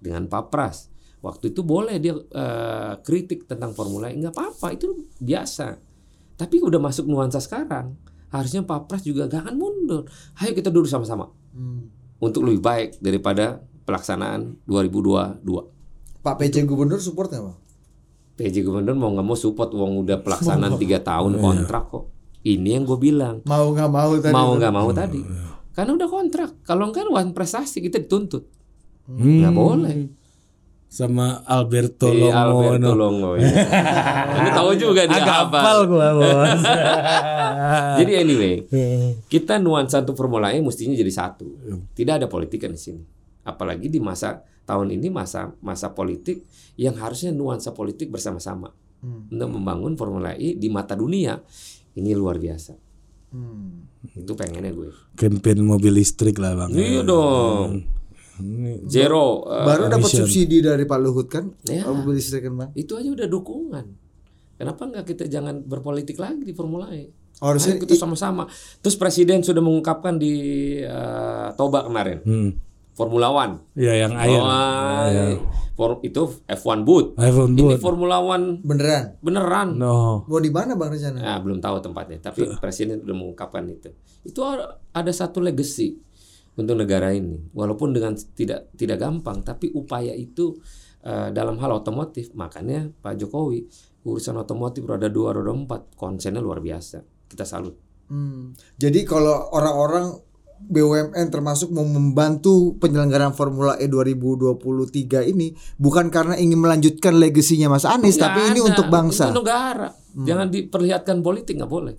Dengan 0.00 0.28
Pak 0.28 0.52
Pras, 0.52 0.92
waktu 1.18 1.50
itu 1.50 1.60
boleh 1.60 1.96
dia 1.96 2.14
eh, 2.14 2.92
kritik 3.00 3.44
tentang 3.44 3.72
Formula 3.72 4.08
E, 4.08 4.16
nggak 4.16 4.32
apa-apa, 4.32 4.72
itu 4.72 4.92
biasa. 5.18 5.76
Tapi 6.36 6.60
udah 6.60 6.76
masuk 6.76 7.04
nuansa 7.04 7.38
sekarang, 7.38 7.96
harusnya 8.28 8.60
Pak 8.60 8.86
Pras 8.86 9.00
juga 9.00 9.24
gak 9.24 9.48
akan 9.48 9.56
mundur. 9.56 10.04
Ayo 10.36 10.52
kita 10.52 10.68
duduk 10.68 10.86
sama-sama 10.86 11.32
Hmm. 11.50 11.88
untuk 12.18 12.44
lebih 12.44 12.60
baik 12.60 12.88
daripada 12.98 13.60
pelaksanaan 13.82 14.60
2022. 14.66 15.72
Pak 16.20 16.36
PJ 16.36 16.64
Gubernur 16.64 16.98
support 16.98 17.28
nggak 17.28 17.40
bang? 17.40 17.58
PJ 18.36 18.60
Gubernur 18.60 18.92
mau 18.92 19.08
nggak 19.08 19.24
mau 19.24 19.32
support 19.34 19.72
uang 19.72 20.04
udah 20.04 20.20
pelaksanaan 20.20 20.76
tiga 20.76 21.00
tahun 21.00 21.38
kontrak 21.38 21.88
kok. 21.88 22.04
Ini 22.42 22.76
yang 22.76 22.84
gue 22.84 22.98
bilang 23.00 23.40
Mau 23.42 23.72
nggak 23.72 23.88
mau 23.88 24.12
tadi? 24.14 24.30
mau 24.30 24.52
nggak 24.52 24.70
mau 24.70 24.90
tadi, 24.92 25.18
karena 25.72 25.92
udah 25.94 26.06
kontrak. 26.06 26.50
Kalau 26.62 26.86
enggak 26.86 27.08
wan 27.08 27.32
prestasi 27.32 27.80
kita 27.80 27.98
dituntut, 27.98 28.44
Hmm. 29.08 29.40
nggak 29.40 29.54
boleh. 29.54 29.96
Sama 30.86 31.42
Alberto 31.44 32.08
Iya, 32.08 32.46
Longo. 32.46 32.72
Alberto 32.72 32.92
Longo. 32.94 33.30
ya. 33.38 33.48
Ini 34.32 34.50
tahu 34.50 34.70
juga 34.74 35.02
dia 35.04 35.18
Agak 35.18 35.38
apa. 35.46 35.58
hafal 35.60 35.78
gua 35.86 36.08
bos. 36.16 36.60
Jadi 37.96 38.12
anyway, 38.14 38.54
kita 39.26 39.58
nuansa 39.58 40.00
untuk 40.00 40.14
Formula 40.14 40.50
E 40.50 40.58
mestinya 40.58 40.92
jadi 40.92 41.10
satu. 41.10 41.46
Tidak 41.92 42.14
ada 42.16 42.26
politik 42.26 42.62
kan 42.62 42.70
di 42.70 42.80
sini. 42.80 43.02
Apalagi 43.42 43.86
di 43.86 43.98
masa 43.98 44.40
tahun 44.62 44.90
ini 44.92 45.06
masa 45.08 45.54
masa 45.60 45.90
politik 45.90 46.42
yang 46.74 46.94
harusnya 46.94 47.30
nuansa 47.30 47.70
politik 47.70 48.08
bersama-sama 48.08 48.70
Hmm. 48.96 49.28
untuk 49.28 49.50
membangun 49.52 49.92
Formula 49.94 50.32
E 50.32 50.56
di 50.56 50.66
mata 50.66 50.94
dunia. 50.94 51.36
Ini 51.92 52.10
luar 52.12 52.36
biasa. 52.36 52.72
Hmm. 53.28 53.84
Itu 54.08 54.32
pengennya 54.32 54.72
gue. 54.72 54.88
Campaign 55.14 55.60
mobil 55.60 55.92
listrik 55.94 56.36
lah 56.36 56.56
bang. 56.56 56.70
Iya 56.72 57.00
dong. 57.02 57.84
Zero. 58.86 59.44
eh, 59.44 59.64
Baru 59.64 59.86
dapat 59.86 60.06
subsidi 60.06 60.58
dari 60.58 60.82
Pak 60.82 60.98
Luhut 60.98 61.26
kan? 61.26 61.50
Ya. 61.62 61.84
Mobil 61.84 62.16
listrik 62.16 62.44
kan 62.44 62.54
bang? 62.56 62.70
itu 62.74 62.92
aja 62.92 63.08
udah 63.08 63.26
dukungan. 63.26 63.86
Kenapa 64.56 64.82
nggak 64.82 65.04
kita 65.06 65.24
jangan 65.26 65.60
berpolitik 65.60 66.16
lagi 66.16 66.40
di 66.42 66.52
Formula 66.52 66.88
E? 66.88 67.12
Harusnya 67.36 67.76
Ayo 67.76 67.82
kita 67.82 67.94
sama-sama. 67.94 68.48
Terus 68.78 68.96
presiden 68.96 69.40
sudah 69.40 69.60
mengungkapkan 69.60 70.16
di 70.16 70.32
eh, 70.78 71.48
Toba 71.52 71.84
kemarin, 71.84 72.20
Hmm. 72.22 72.50
Formula 72.90 73.28
One. 73.28 73.60
Ya 73.74 73.92
yang 73.94 74.16
air. 74.16 74.40
Oh, 74.40 75.36
for- 75.74 76.00
itu 76.00 76.24
F1 76.46 76.80
booth. 76.80 77.12
iPhone 77.14 77.52
Ini 77.52 77.60
boot. 77.60 77.78
Formula 77.78 78.16
One 78.18 78.56
beneran? 78.58 79.20
beneran. 79.20 79.76
No. 79.76 80.24
Mau 80.24 80.40
di 80.40 80.48
mana 80.48 80.72
bang 80.72 80.88
rencana? 80.90 81.20
Nah, 81.20 81.38
belum 81.38 81.60
tahu 81.60 81.76
tempatnya, 81.82 82.16
tapi 82.22 82.48
presiden 82.56 83.04
sudah 83.04 83.12
mengungkapkan 83.12 83.68
itu. 83.68 83.92
Itu 84.22 84.40
ada 84.90 85.12
satu 85.12 85.38
legacy 85.38 86.00
untuk 86.56 86.74
negara 86.76 87.12
ini. 87.12 87.52
Walaupun 87.52 87.92
dengan 87.92 88.16
tidak 88.16 88.72
tidak 88.74 88.98
gampang, 89.00 89.44
tapi 89.44 89.70
upaya 89.76 90.16
itu 90.16 90.56
uh, 91.04 91.28
dalam 91.30 91.60
hal 91.60 91.80
otomotif, 91.84 92.32
makanya 92.32 92.88
Pak 93.04 93.14
Jokowi 93.20 93.68
urusan 94.06 94.38
otomotif 94.38 94.86
roda 94.86 95.10
dua 95.10 95.34
roda 95.36 95.52
empat 95.52 95.94
konsennya 95.94 96.40
luar 96.40 96.64
biasa. 96.64 97.04
Kita 97.28 97.44
salut. 97.44 97.74
Hmm. 98.06 98.54
Jadi 98.78 99.02
kalau 99.02 99.50
orang-orang 99.50 100.14
BUMN 100.56 101.28
termasuk 101.28 101.68
mau 101.68 101.84
membantu 101.84 102.80
penyelenggaraan 102.80 103.36
Formula 103.36 103.76
E 103.76 103.92
2023 103.92 105.28
ini 105.28 105.52
bukan 105.76 106.08
karena 106.08 106.40
ingin 106.40 106.56
melanjutkan 106.56 107.20
legasinya 107.20 107.76
Mas 107.76 107.84
Anies, 107.84 108.16
Nggak 108.16 108.24
tapi 108.24 108.40
ini 108.54 108.60
ada, 108.64 108.68
untuk 108.72 108.86
bangsa. 108.88 109.28
Untuk 109.28 109.44
negara. 109.44 109.92
Jangan 110.16 110.48
diperlihatkan 110.48 111.20
politik 111.20 111.60
nggak 111.60 111.68
boleh. 111.68 111.94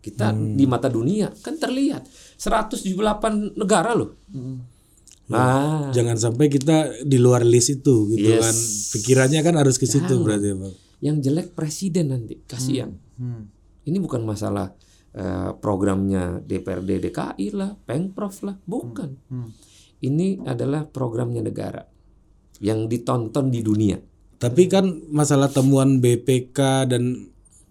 Kita 0.00 0.32
di 0.32 0.64
mata 0.64 0.88
dunia 0.88 1.28
kan 1.44 1.60
terlihat 1.60 2.08
178 2.36 3.52
negara 3.54 3.92
loh. 3.92 4.16
Nah, 5.30 5.94
Jangan 5.94 6.18
sampai 6.18 6.50
kita 6.50 7.06
di 7.06 7.14
luar 7.14 7.46
list 7.46 7.70
itu 7.70 8.10
gitu 8.10 8.34
Yes. 8.34 8.42
kan. 8.42 8.56
Pikirannya 8.98 9.40
kan 9.46 9.54
harus 9.54 9.78
ke 9.78 9.86
situ 9.86 10.18
berarti 10.24 10.56
Bang. 10.58 10.74
yang 11.00 11.16
jelek 11.22 11.54
presiden 11.54 12.10
nanti 12.10 12.42
kasihan. 12.44 12.90
Hmm. 13.16 13.46
Ini 13.86 13.96
bukan 14.02 14.26
masalah 14.26 14.74
eh, 15.10 15.50
programnya 15.58 16.38
DPRD 16.38 17.10
DKI 17.10 17.46
lah, 17.50 17.74
Pengprov 17.74 18.34
lah, 18.46 18.56
bukan. 18.62 19.10
Hmm. 19.26 19.50
Ini 20.00 20.46
adalah 20.46 20.86
programnya 20.86 21.42
negara 21.42 21.82
yang 22.58 22.86
ditonton 22.86 23.50
di 23.50 23.58
dunia. 23.60 23.98
Tapi 24.38 24.62
kan 24.66 24.86
masalah 25.10 25.50
temuan 25.50 26.00
BPK 26.00 26.88
dan 26.88 27.29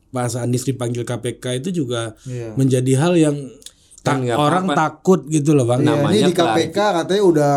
Pak 0.10 0.38
Anies 0.38 0.64
dipanggil 0.64 1.02
KPK 1.02 1.46
itu 1.58 1.70
juga 1.76 2.18
Iya. 2.24 2.54
menjadi 2.54 2.92
hal 2.98 3.14
yang 3.16 3.36
ta- 4.00 4.16
Kan 4.16 4.24
nggak 4.24 4.38
orang 4.38 4.66
apa-apa. 4.66 4.80
takut 4.80 5.20
gitu 5.28 5.52
loh 5.52 5.64
Bang. 5.64 5.80
Iya, 5.80 5.92
Namanya 5.92 6.18
ini 6.18 6.26
di 6.26 6.34
KPK 6.34 6.78
katanya 6.96 7.24
udah 7.24 7.54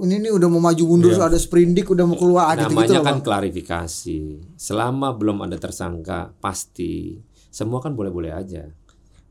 ini 0.00 0.14
ini 0.16 0.28
udah 0.28 0.48
mau 0.48 0.62
maju 0.62 0.82
mundur 0.86 1.12
ada 1.14 1.36
sprindik 1.36 1.86
udah 1.86 2.04
mau 2.04 2.14
keluar 2.14 2.48
gitu 2.50 2.62
gitu 2.62 2.70
Namanya 2.70 2.92
loh. 2.94 3.02
kan 3.02 3.12
Bang. 3.12 3.22
klarifikasi. 3.22 4.20
Selama 4.54 5.08
belum 5.12 5.42
ada 5.42 5.56
tersangka 5.56 6.32
pasti 6.36 7.18
semua 7.48 7.78
kan 7.78 7.92
boleh-boleh 7.92 8.30
aja. 8.30 8.64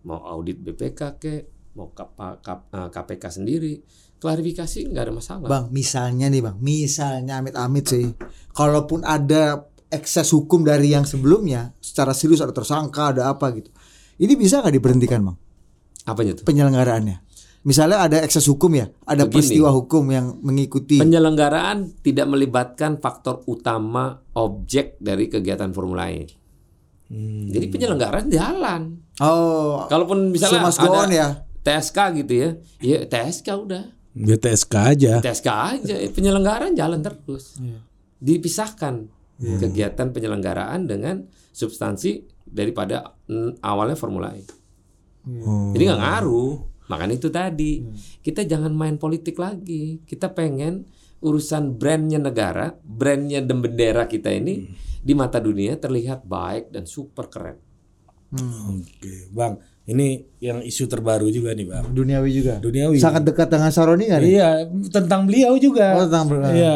Mau 0.02 0.20
audit 0.20 0.58
BPK 0.58 1.02
ke, 1.16 1.34
mau 1.72 1.90
KP- 1.90 2.42
eh, 2.70 2.90
KPK 2.90 3.24
sendiri, 3.32 3.74
klarifikasi 4.18 4.80
nggak 4.88 5.04
ada 5.04 5.14
masalah. 5.14 5.48
Bang, 5.48 5.66
misalnya 5.70 6.28
nih 6.28 6.42
Bang, 6.42 6.58
misalnya 6.60 7.38
amit-amit 7.38 7.86
sih. 7.88 8.06
Kalaupun 8.52 9.02
ada 9.02 9.71
ekses 9.92 10.32
hukum 10.32 10.64
dari 10.64 10.96
yang 10.96 11.04
sebelumnya 11.04 11.76
secara 11.84 12.16
serius 12.16 12.40
ada 12.40 12.56
tersangka, 12.56 13.12
ada 13.12 13.30
apa 13.30 13.52
gitu. 13.52 13.70
Ini 14.18 14.34
bisa 14.40 14.64
nggak 14.64 14.74
diberhentikan, 14.74 15.20
Bang? 15.28 15.38
Apanya 16.08 16.40
tuh? 16.40 16.48
Penyelenggaraannya. 16.48 17.22
Misalnya 17.62 18.02
ada 18.10 18.18
ekses 18.26 18.50
hukum 18.50 18.74
ya, 18.74 18.90
ada 19.06 19.30
Begini. 19.30 19.34
peristiwa 19.38 19.70
hukum 19.70 20.10
yang 20.10 20.42
mengikuti. 20.42 20.98
Penyelenggaraan 20.98 22.02
tidak 22.02 22.26
melibatkan 22.26 22.98
faktor 22.98 23.46
utama 23.46 24.18
objek 24.34 24.98
dari 24.98 25.30
kegiatan 25.30 25.70
Formula 25.70 26.10
E. 26.10 26.26
Jadi 27.52 27.68
penyelenggaraan 27.70 28.32
jalan. 28.32 28.82
oh, 29.22 29.86
Kalaupun 29.86 30.32
misalnya 30.34 30.72
So 30.74 30.88
ada 30.88 31.06
on 31.06 31.12
ya? 31.12 31.28
TSK 31.62 31.98
gitu 32.26 32.34
ya, 32.34 32.50
ya 32.82 32.98
TSK 33.06 33.48
udah. 33.54 33.84
BTSK 34.18 34.74
aja. 34.98 35.14
TSK 35.22 35.48
aja, 35.48 35.96
penyelenggaraan 36.18 36.74
jalan 36.74 37.06
terus. 37.06 37.62
Iya. 37.62 37.80
Dipisahkan 38.18 39.06
kegiatan 39.42 40.14
penyelenggaraan 40.14 40.86
dengan 40.86 41.26
substansi 41.50 42.22
daripada 42.46 43.18
awalnya 43.60 43.98
Formula 43.98 44.30
E. 44.32 44.46
Oh. 45.26 45.74
Jadi 45.74 45.84
nggak 45.86 46.02
ngaruh. 46.02 46.54
Makanya 46.90 47.16
itu 47.16 47.30
tadi 47.32 47.80
Hmm. 47.80 47.96
kita 48.20 48.44
jangan 48.44 48.76
main 48.76 49.00
politik 49.00 49.40
lagi. 49.40 50.04
Kita 50.04 50.30
pengen 50.30 50.86
urusan 51.22 51.78
brandnya 51.78 52.20
negara, 52.20 52.76
brandnya 52.84 53.40
dan 53.40 53.64
bendera 53.64 54.06
kita 54.06 54.28
ini 54.28 54.68
Hmm. 54.68 54.74
di 55.00 55.14
mata 55.16 55.40
dunia 55.40 55.78
terlihat 55.78 56.28
baik 56.28 56.70
dan 56.70 56.84
super 56.84 57.32
keren. 57.32 57.58
Oke, 58.32 59.28
Bang. 59.32 59.60
Ini 59.82 60.24
yang 60.40 60.62
isu 60.62 60.88
terbaru 60.88 61.28
juga 61.28 61.52
nih, 61.52 61.68
Bang. 61.68 61.92
duniawi 61.92 62.32
juga. 62.32 62.56
Duniawi. 62.62 62.96
Sangat 62.96 63.28
dekat 63.28 63.50
dengan 63.50 63.72
Saroni 63.74 64.08
nih? 64.08 64.40
Iya, 64.40 64.50
tentang 64.88 65.28
beliau 65.28 65.58
juga. 65.58 66.00
Oh, 66.00 66.06
tentang 66.08 66.26
beliau. 66.32 66.54
Iya. 66.54 66.76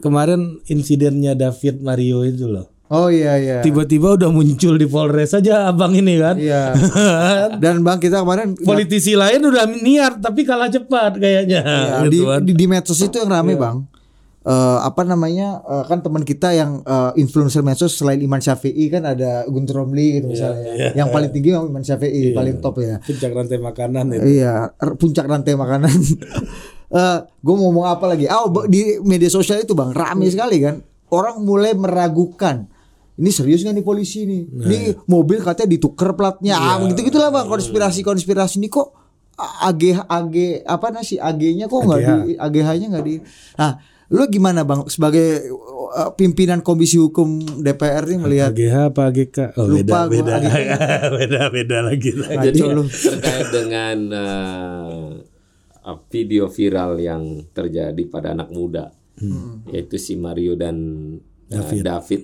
Kemarin 0.00 0.62
insidennya 0.64 1.34
David 1.34 1.82
Mario 1.82 2.22
itu 2.22 2.48
loh. 2.48 2.70
Oh 2.92 3.08
iya 3.08 3.40
iya. 3.40 3.56
Tiba-tiba 3.64 4.20
udah 4.20 4.28
muncul 4.28 4.76
di 4.76 4.84
Polres 4.84 5.32
aja 5.32 5.68
abang 5.68 5.96
ini 5.96 6.20
kan. 6.20 6.36
Iya. 6.36 6.76
Dan 7.62 7.80
Bang 7.80 7.96
kita 7.98 8.20
kemarin 8.20 8.52
Politisi 8.52 9.16
lain 9.16 9.40
udah 9.40 9.64
niat 9.64 10.20
tapi 10.20 10.44
kalah 10.44 10.68
cepat 10.68 11.16
kayaknya. 11.16 11.60
Ya, 11.64 12.04
di, 12.04 12.20
gitu 12.20 12.28
kan. 12.28 12.40
di, 12.44 12.52
di 12.52 12.64
medsos 12.68 13.00
itu 13.00 13.16
yang 13.16 13.32
rame 13.32 13.56
bang 13.56 13.88
Eh, 14.42 14.78
apa 14.82 15.06
namanya 15.06 15.62
eh, 15.62 15.84
kan 15.86 16.02
teman 16.02 16.26
kita 16.26 16.50
yang 16.50 16.82
eh, 16.82 17.14
influencer 17.14 17.62
medsos 17.62 17.94
selain 17.94 18.18
Iman 18.18 18.42
Syafi'i 18.42 18.90
kan 18.90 19.06
ada 19.06 19.46
Guntur 19.46 19.78
Romli 19.78 20.18
gitu 20.18 20.34
misalnya 20.34 20.90
yang 20.98 21.14
paling 21.14 21.30
tinggi 21.30 21.54
memang 21.54 21.70
Iman 21.70 21.86
Syafi'i 21.86 22.34
paling 22.34 22.58
top 22.58 22.82
ya 22.82 22.98
Puncak 22.98 23.30
rantai 23.30 23.62
makanan 23.62 24.10
itu. 24.10 24.42
iya 24.42 24.66
r- 24.74 24.98
puncak 24.98 25.30
rantai 25.30 25.54
makanan 25.54 25.94
Eh 26.92 27.18
gue 27.24 27.54
mau 27.56 27.72
ngomong 27.72 27.88
apa 27.88 28.04
lagi 28.04 28.28
oh 28.28 28.52
di 28.68 29.00
media 29.00 29.32
sosial 29.32 29.64
itu 29.64 29.72
bang 29.72 29.96
rame 29.96 30.28
sekali 30.28 30.60
kan 30.60 30.84
orang 31.08 31.40
mulai 31.40 31.72
meragukan 31.72 32.68
ini 33.16 33.30
serius 33.32 33.64
nggak 33.64 33.80
nih 33.80 33.86
polisi 33.86 34.28
nih 34.28 34.42
ini 34.44 34.78
mobil 35.08 35.40
katanya 35.40 35.72
ditukar 35.72 36.12
platnya 36.12 36.52
ah 36.60 36.76
gitu 36.84 37.00
gitulah 37.08 37.32
bang 37.32 37.48
konspirasi 37.48 38.04
konspirasi 38.04 38.60
ini 38.60 38.68
kok 38.68 38.92
AG 39.40 40.04
AG 40.04 40.36
apa 40.68 40.86
nasi 40.92 41.16
AG-nya 41.16 41.64
kok 41.64 41.80
nggak 41.80 42.00
di 42.04 42.36
AGH-nya 42.36 42.86
nggak 42.92 43.06
di 43.08 43.16
nah 43.56 43.80
lu 44.12 44.28
gimana 44.28 44.60
bang 44.60 44.84
sebagai 44.92 45.48
uh, 45.96 46.12
pimpinan 46.12 46.60
komisi 46.60 47.00
hukum 47.00 47.40
DPR 47.64 48.04
nih 48.04 48.18
melihat 48.20 48.52
AGH 48.52 48.76
apa 48.92 49.02
AGK? 49.08 49.36
Oh, 49.56 49.64
Lupa 49.64 50.04
beda 50.04 50.36
beda. 50.36 50.36
AGK. 50.36 50.82
beda 51.16 51.40
beda 51.48 51.78
lagi. 51.80 52.10
Jadi 52.20 52.60
Ngaco 52.60 52.76
lu. 52.76 52.84
terkait 52.92 53.48
dengan 53.48 53.96
eh, 54.12 55.31
video 56.08 56.46
viral 56.46 56.96
yang 56.96 57.22
terjadi 57.50 58.02
pada 58.06 58.30
anak 58.32 58.50
muda, 58.50 58.90
yaitu 59.68 59.98
si 59.98 60.14
Mario 60.14 60.54
dan 60.54 60.76
eh, 61.48 61.82
David. 61.82 62.22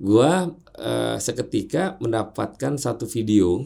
Gua 0.00 0.48
eh, 0.74 1.16
seketika 1.16 2.00
mendapatkan 2.00 2.74
satu 2.74 3.04
video 3.04 3.60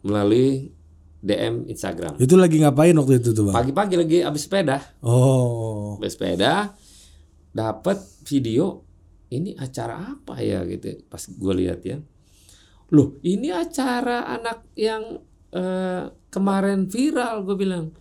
melalui 0.00 0.72
DM 1.20 1.68
Instagram. 1.68 2.16
Itu 2.16 2.36
lagi 2.36 2.60
ngapain 2.60 2.96
waktu 2.96 3.20
itu 3.20 3.36
tuh, 3.36 3.48
Bang? 3.48 3.56
Pagi-pagi 3.56 3.96
lagi 3.96 4.18
habis 4.24 4.48
sepeda, 4.48 4.80
Oh. 5.04 6.00
habis 6.00 6.16
sepeda, 6.16 6.72
dapat 7.52 8.00
video. 8.24 8.84
Ini 9.30 9.54
acara 9.56 10.10
apa 10.10 10.42
ya 10.42 10.64
gitu? 10.66 11.06
Pas 11.06 11.22
gue 11.22 11.54
lihat 11.54 11.86
ya, 11.86 12.02
loh 12.90 13.14
ini 13.22 13.54
acara 13.54 14.26
anak 14.26 14.66
yang 14.74 15.22
eh, 15.54 16.04
kemarin 16.30 16.86
viral 16.86 17.42
gue 17.44 17.56
bilang. 17.58 17.92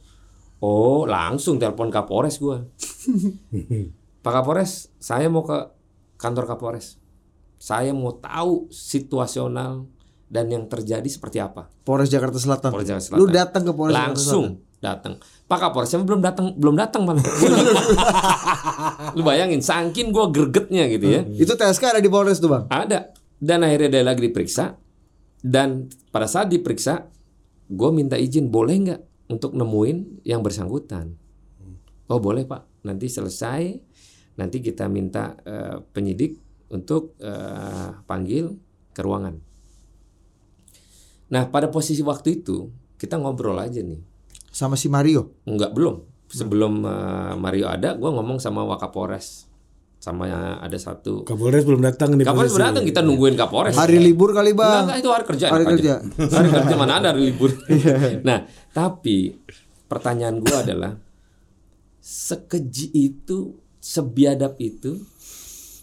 Oh 0.61 1.03
langsung 1.09 1.57
telepon 1.57 1.89
Kapolres 1.89 2.37
gue. 2.37 2.57
Pak 4.23 4.33
Kapolres, 4.33 4.93
saya 5.01 5.27
mau 5.27 5.43
ke 5.43 5.57
kantor 6.19 6.45
Kapolres. 6.45 7.01
Saya 7.59 7.91
mau 7.91 8.15
tahu 8.15 8.71
situasional 8.71 9.83
dan 10.29 10.47
yang 10.47 10.69
terjadi 10.69 11.05
seperti 11.09 11.41
apa. 11.41 11.67
Polres 11.83 12.07
Jakarta 12.07 12.37
Selatan 12.37 12.71
Polres 12.71 12.87
Jakarta 12.87 13.17
lu 13.17 13.25
Selatan. 13.25 13.33
datang 13.35 13.63
ke 13.65 13.71
Polres 13.73 13.93
Jakarta 13.97 14.13
langsung 14.13 14.45
datang. 14.79 15.13
Pak 15.49 15.59
Kapolres 15.59 15.91
yang 15.91 16.05
belum 16.05 16.21
datang 16.23 16.45
belum 16.55 16.75
datang 16.77 17.03
malah. 17.03 17.25
Lu 19.17 19.25
bayangin 19.25 19.59
saking 19.59 20.13
gua 20.13 20.29
gregetnya 20.31 20.87
gitu 20.87 21.05
ya. 21.09 21.21
Selatan. 21.25 21.41
itu 21.41 21.53
TSK 21.57 21.83
ada 21.97 21.99
di 21.99 22.07
Polres 22.07 22.39
tuh 22.39 22.47
bang 22.53 22.63
Ada 22.69 23.11
dan 23.41 23.65
akhirnya 23.65 23.89
dia 23.99 24.03
lagi 24.05 24.21
diperiksa 24.23 24.77
dan 25.41 25.89
pada 26.13 26.27
saat 26.29 26.51
diperiksa 26.51 27.07
gue 27.69 27.89
minta 27.93 28.17
izin 28.17 28.49
boleh 28.49 28.75
nggak 28.81 29.01
untuk 29.29 29.53
nemuin 29.53 30.25
yang 30.25 30.41
bersangkutan. 30.41 31.13
Oh 32.09 32.17
boleh 32.17 32.49
pak. 32.49 32.65
Nanti 32.81 33.05
selesai 33.05 33.77
nanti 34.41 34.57
kita 34.65 34.89
minta 34.89 35.37
eh, 35.45 35.77
penyidik 35.93 36.41
untuk 36.73 37.13
eh, 37.21 37.93
panggil 38.09 38.57
ke 38.89 39.01
ruangan. 39.05 39.37
Nah 41.29 41.43
pada 41.53 41.69
posisi 41.69 42.01
waktu 42.01 42.41
itu 42.41 42.73
kita 42.97 43.21
ngobrol 43.21 43.57
aja 43.61 43.79
nih. 43.85 44.01
sama 44.49 44.73
si 44.73 44.89
Mario 44.89 45.37
Enggak 45.45 45.77
belum. 45.77 46.01
Sebelum 46.29 46.85
eh, 46.85 47.33
Mario 47.37 47.69
ada, 47.69 47.93
gue 47.93 48.09
ngomong 48.09 48.41
sama 48.41 48.65
Wakapolres, 48.65 49.48
sama 49.99 50.31
ada 50.63 50.77
satu. 50.79 51.27
Kapolres 51.27 51.67
belum 51.67 51.83
datang 51.83 52.15
nih. 52.15 52.23
Kapolres 52.23 52.55
posisi. 52.55 52.63
datang 52.63 52.83
kita 52.87 53.03
nungguin 53.03 53.35
Kapolres. 53.35 53.75
hari 53.75 53.99
libur 53.99 54.31
kali 54.31 54.55
bang 54.55 54.87
enggak, 54.87 54.97
itu 55.03 55.09
hari 55.11 55.25
kerja. 55.27 55.45
Hari 55.51 55.65
kerja. 55.67 55.93
Hari 56.15 56.49
kerja 56.63 56.75
mana 56.79 57.03
ada 57.03 57.11
hari 57.11 57.35
libur. 57.35 57.51
nah, 58.27 58.47
tapi 58.71 59.35
pertanyaan 59.91 60.39
gua 60.39 60.63
adalah 60.63 60.95
sekeji 61.99 62.95
itu, 62.95 63.59
sebiadab 63.83 64.55
itu, 64.63 65.03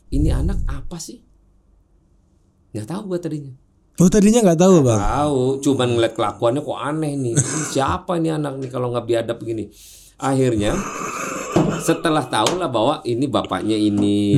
ini 0.09 0.33
anak 0.33 0.65
apa 0.65 0.97
sih? 0.97 1.21
Nggak 2.73 2.89
tahu 2.89 3.03
gua 3.13 3.21
tadinya. 3.21 3.53
Oh 4.01 4.09
tadinya 4.09 4.41
nggak 4.49 4.61
tahu 4.61 4.75
bang. 4.81 5.01
Tahu, 5.01 5.41
cuman 5.61 5.89
ngeliat 5.93 6.15
kelakuannya 6.17 6.61
kok 6.65 6.81
aneh 6.81 7.13
nih. 7.21 7.35
Ini 7.37 7.63
Siapa 7.69 8.17
ini 8.17 8.33
anak 8.33 8.65
nih 8.65 8.69
kalau 8.73 8.93
nggak 8.97 9.05
biadab 9.05 9.37
begini? 9.37 9.69
Akhirnya 10.17 10.73
setelah 11.87 12.27
tahu 12.27 12.59
lah 12.59 12.67
bahwa 12.67 12.99
ini 13.07 13.31
bapaknya 13.31 13.79
ini, 13.79 14.35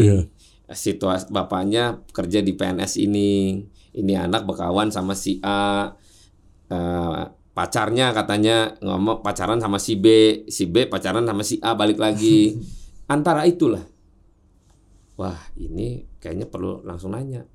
situasi 0.68 1.32
bapaknya 1.32 2.04
kerja 2.12 2.44
di 2.44 2.52
PNS 2.52 3.00
ini, 3.00 3.64
ini 3.96 4.12
anak 4.12 4.44
berkawan 4.44 4.92
sama 4.92 5.16
si 5.16 5.40
A, 5.40 5.96
eh, 6.68 7.22
pacarnya 7.56 8.12
katanya 8.12 8.76
ngomong 8.78 9.24
pacaran 9.24 9.58
sama 9.58 9.80
si 9.80 9.96
B, 9.96 10.06
si 10.46 10.68
B 10.68 10.84
pacaran 10.86 11.24
sama 11.24 11.40
si 11.40 11.56
A 11.58 11.72
balik 11.72 11.96
lagi. 11.96 12.60
Antara 13.08 13.48
itulah, 13.48 13.88
wah 15.16 15.40
ini 15.56 16.04
kayaknya 16.20 16.44
perlu 16.44 16.84
langsung 16.84 17.16
nanya. 17.16 17.48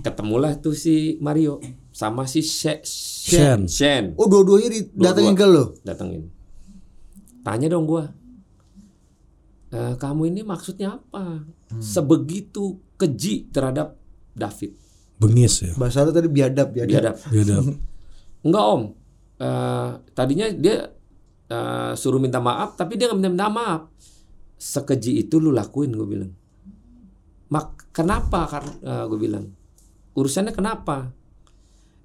Ketemulah 0.00 0.56
tuh 0.56 0.72
si 0.72 1.20
Mario 1.20 1.60
sama 1.92 2.24
si 2.24 2.40
She- 2.40 2.80
Shen. 2.82 3.68
Shen. 3.68 4.16
Oh 4.16 4.24
dua-duanya 4.24 4.72
didatengin 4.72 5.36
ke 5.36 5.44
lo. 5.44 5.76
datengin. 5.84 6.32
Tanya 7.44 7.68
dong 7.68 7.84
gua 7.84 8.08
"Eh, 9.72 9.94
kamu 9.96 10.28
ini 10.28 10.40
maksudnya 10.44 11.00
apa? 11.00 11.42
Sebegitu 11.80 12.76
keji 13.00 13.48
terhadap 13.48 13.96
David. 14.36 14.76
Bengis 15.16 15.64
ya. 15.64 15.72
Bahasa 15.80 16.04
lo 16.04 16.12
tadi 16.12 16.28
biadab 16.28 16.76
biadab. 16.76 17.16
biadab. 17.16 17.16
Beda. 17.32 17.56
enggak 18.46 18.64
om. 18.68 18.82
Eh, 19.40 19.90
tadinya 20.12 20.46
dia 20.52 20.92
eh, 21.48 21.92
suruh 21.96 22.20
minta 22.20 22.38
maaf 22.38 22.76
tapi 22.76 23.00
dia 23.00 23.08
nggak 23.08 23.18
minta, 23.18 23.32
minta 23.32 23.48
maaf. 23.48 23.82
Sekeji 24.60 25.24
itu 25.24 25.40
lu 25.40 25.50
lakuin 25.50 25.90
gue 25.90 26.06
bilang. 26.06 26.32
Mak 27.50 27.90
kenapa? 27.96 28.46
Kan 28.46 28.64
gue 28.84 29.18
bilang. 29.18 29.50
Urusannya 30.12 30.52
kenapa? 30.54 31.10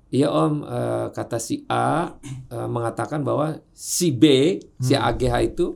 Iya 0.07 0.31
om. 0.31 0.63
Eh, 0.63 1.07
kata 1.11 1.37
si 1.39 1.67
A 1.67 2.15
eh, 2.47 2.67
mengatakan 2.67 3.27
bahwa 3.27 3.59
si 3.75 4.15
B 4.15 4.55
si 4.79 4.95
AGH 4.95 5.35
itu 5.43 5.75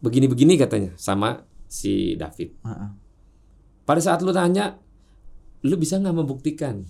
begini-begini 0.00 0.60
katanya 0.60 0.92
sama 1.00 1.44
si 1.66 2.14
David. 2.14 2.56
Pada 3.86 4.00
saat 4.02 4.20
lu 4.22 4.34
tanya, 4.34 4.76
lu 5.62 5.74
bisa 5.78 5.98
nggak 5.98 6.16
membuktikan 6.16 6.82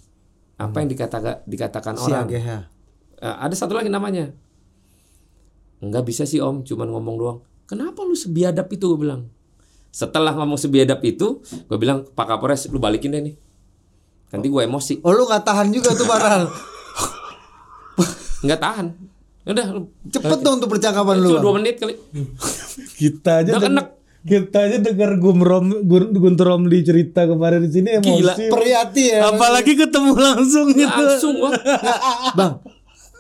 apa 0.57 0.81
yang 0.81 0.89
dikatakan 0.89 1.45
dikatakan 1.45 1.95
Si 2.01 2.09
orang? 2.09 2.27
AGH. 2.29 2.51
Eh, 3.21 3.37
ada 3.45 3.55
satu 3.57 3.77
lagi 3.77 3.93
namanya. 3.93 4.33
Nggak 5.85 6.05
bisa 6.09 6.25
sih 6.25 6.41
om, 6.41 6.65
cuman 6.65 6.89
ngomong 6.89 7.17
doang. 7.21 7.39
Kenapa 7.69 8.01
lu 8.07 8.17
sebiadab 8.17 8.69
itu 8.73 8.85
gue 8.97 9.01
bilang. 9.05 9.29
Setelah 9.93 10.33
ngomong 10.37 10.61
sebiadab 10.61 11.01
itu, 11.05 11.41
gue 11.45 11.79
bilang 11.81 12.05
Pak 12.05 12.27
Kapolres 12.29 12.69
lu 12.69 12.81
balikin 12.81 13.13
deh 13.13 13.21
nih. 13.21 13.37
Nanti 14.33 14.47
gue 14.49 14.63
emosi. 14.65 15.05
Oh 15.05 15.13
lu 15.13 15.29
nggak 15.29 15.45
tahan 15.45 15.69
juga 15.73 15.93
tuh 15.93 16.09
Baral. 16.09 16.49
Nggak 18.45 18.61
tahan. 18.61 18.87
Udah, 19.47 19.67
lu 19.71 19.81
Cepet 20.11 20.39
dong 20.43 20.59
tuh 20.59 20.67
percakapan 20.67 21.17
lu. 21.17 21.39
Dua 21.39 21.55
menit 21.55 21.79
kali. 21.79 21.95
Kita 22.99 23.41
aja 23.41 23.55
Udah 23.55 23.63
kenek. 23.63 23.87
kita 24.27 24.59
aja 24.67 24.77
dengar 24.83 25.15
Gumrom 25.17 25.87
Gun- 25.87 26.11
Guntur 26.11 26.51
Romli 26.51 26.83
cerita 26.83 27.25
kemarin 27.25 27.63
di 27.63 27.71
sini 27.71 27.95
emosi. 27.95 28.11
Gila. 28.11 28.35
Perhati 28.51 29.05
ya. 29.07 29.31
Apalagi 29.31 29.73
ketemu 29.73 30.13
langsung 30.13 30.67
gitu. 30.69 30.91
Langsung 30.91 31.35
gua. 31.39 31.55
Bang, 32.35 32.59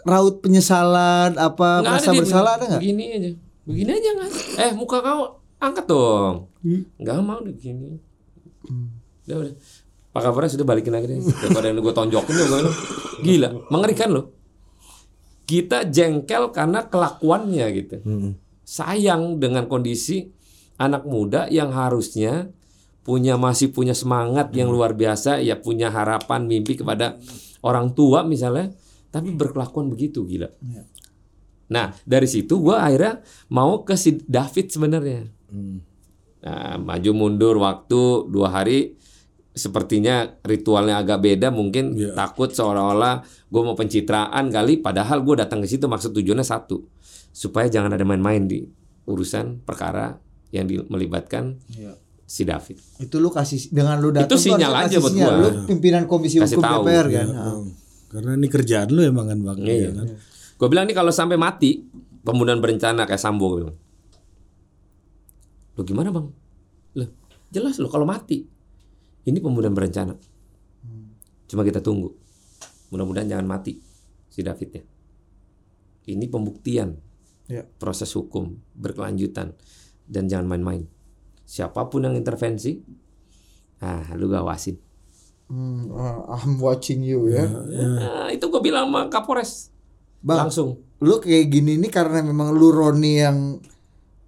raut 0.02 0.42
penyesalan 0.42 1.38
apa 1.38 1.78
Nggak 1.78 1.94
merasa 1.94 2.10
dia 2.10 2.18
bersalah 2.18 2.52
ada 2.58 2.64
nggak? 2.66 2.80
Begini 2.82 3.04
aja. 3.08 3.30
Begini 3.62 3.90
aja 3.94 4.08
nggak? 4.18 4.30
Eh 4.58 4.70
muka 4.74 4.98
kau 4.98 5.22
angkat 5.56 5.86
dong. 5.86 6.50
Nggak 6.98 7.16
mau 7.22 7.38
deh 7.38 7.54
begini. 7.54 8.02
Udah 9.24 9.36
udah. 9.46 9.54
Pak 10.10 10.22
Kapolres 10.22 10.58
sudah 10.58 10.66
balikin 10.66 10.90
lagi 10.90 11.06
deh. 11.06 11.22
Daripada 11.22 11.70
yang 11.70 11.78
gue 11.78 11.94
tonjokin 11.94 12.34
bilang. 12.34 12.66
Gila, 13.22 13.48
mengerikan 13.70 14.10
loh. 14.10 14.35
Kita 15.46 15.86
jengkel 15.86 16.50
karena 16.50 16.90
kelakuannya 16.90 17.66
gitu. 17.70 17.96
Sayang 18.66 19.38
dengan 19.38 19.70
kondisi 19.70 20.26
anak 20.76 21.06
muda 21.06 21.46
yang 21.46 21.70
harusnya 21.70 22.50
punya 23.06 23.38
masih 23.38 23.70
punya 23.70 23.94
semangat 23.94 24.50
yang 24.50 24.66
luar 24.74 24.98
biasa, 24.98 25.38
ya 25.38 25.54
punya 25.54 25.94
harapan, 25.94 26.50
mimpi 26.50 26.74
kepada 26.74 27.22
orang 27.62 27.94
tua 27.94 28.26
misalnya, 28.26 28.74
tapi 29.14 29.30
berkelakuan 29.30 29.86
begitu 29.86 30.26
gila. 30.26 30.50
Nah 31.70 31.94
dari 32.02 32.26
situ 32.26 32.58
gua 32.58 32.82
akhirnya 32.82 33.22
mau 33.54 33.86
ke 33.86 33.94
si 33.94 34.18
David 34.26 34.74
sebenarnya. 34.74 35.30
Nah, 36.46 36.78
maju 36.78 37.10
mundur 37.14 37.58
waktu 37.58 38.30
dua 38.30 38.50
hari 38.50 38.98
sepertinya 39.56 40.36
ritualnya 40.44 41.00
agak 41.00 41.24
beda 41.24 41.48
mungkin 41.48 41.96
takut 42.12 42.52
seolah-olah 42.52 43.24
gue 43.48 43.62
mau 43.64 43.72
pencitraan 43.72 44.52
kali 44.52 44.84
padahal 44.84 45.24
gue 45.24 45.40
datang 45.40 45.64
ke 45.64 45.66
situ 45.66 45.88
maksud 45.88 46.12
tujuannya 46.12 46.44
satu 46.44 46.84
supaya 47.32 47.64
jangan 47.72 47.96
ada 47.96 48.04
main-main 48.04 48.44
di 48.44 48.68
urusan 49.08 49.64
perkara 49.64 50.20
yang 50.52 50.68
melibatkan 50.92 51.56
si 52.26 52.42
David. 52.42 52.76
Itu 52.98 53.22
lu 53.22 53.30
kasih 53.30 53.70
dengan 53.70 54.02
lu 54.02 54.10
datang 54.10 54.34
Itu 54.34 54.36
sinyal 54.36 54.72
aja 54.74 54.98
kasih 54.98 55.00
buat 55.00 55.14
gua. 55.14 55.32
Lu 55.38 55.48
pimpinan 55.64 56.04
komisi 56.10 56.42
Kasih 56.42 56.58
hukum 56.58 56.66
tahu. 56.66 56.82
DPR 56.84 57.06
kan. 57.08 57.26
Nah. 57.30 57.44
Bang. 57.46 57.66
Karena 58.06 58.30
ini 58.34 58.48
kerjaan 58.50 58.88
lu 58.90 59.00
emang 59.06 59.26
kan 59.30 59.38
bang. 59.38 59.58
Iya. 59.62 59.72
Iya 59.72 59.90
kan? 59.94 60.06
Gue 60.58 60.68
bilang 60.68 60.84
nih 60.90 60.96
kalau 60.98 61.12
sampai 61.14 61.38
mati 61.38 61.86
pembunuhan 62.26 62.58
berencana 62.58 63.06
kayak 63.06 63.22
Sambo 63.22 63.46
gue 63.54 63.58
bilang. 63.62 63.78
Lo 65.78 65.82
gimana 65.86 66.08
bang? 66.10 66.26
Loh, 66.98 67.08
jelas 67.54 67.78
lo 67.78 67.86
kalau 67.86 68.08
mati 68.08 68.55
ini 69.26 69.38
pembunuhan 69.38 69.74
berencana. 69.74 70.14
Cuma 71.46 71.62
kita 71.62 71.78
tunggu. 71.78 72.14
Mudah-mudahan 72.88 73.26
jangan 73.28 73.46
mati 73.46 73.78
si 74.26 74.40
David 74.40 74.70
ya. 74.72 74.82
Ini 76.06 76.26
pembuktian 76.26 77.02
Ya. 77.46 77.62
proses 77.78 78.10
hukum 78.10 78.58
berkelanjutan 78.74 79.54
dan 80.02 80.26
jangan 80.26 80.50
main-main. 80.50 80.82
Siapa 81.42 81.86
pun 81.86 82.02
yang 82.02 82.18
intervensi, 82.18 82.82
ah 83.78 84.02
lu 84.18 84.26
gawasin. 84.26 84.74
Hmm, 85.46 85.86
uh, 85.94 86.26
I'm 86.26 86.58
watching 86.58 87.06
you 87.06 87.30
ya. 87.30 87.46
Nah, 87.46 88.26
itu 88.34 88.50
gue 88.50 88.58
bilang 88.58 88.90
sama 88.90 89.06
Kapolres 89.06 89.70
Bang, 90.18 90.50
langsung. 90.50 90.82
lu 90.98 91.22
kayak 91.22 91.46
gini 91.46 91.78
nih 91.78 91.86
karena 91.86 92.18
memang 92.18 92.50
lu 92.50 92.74
Roni 92.74 93.14
yang 93.14 93.62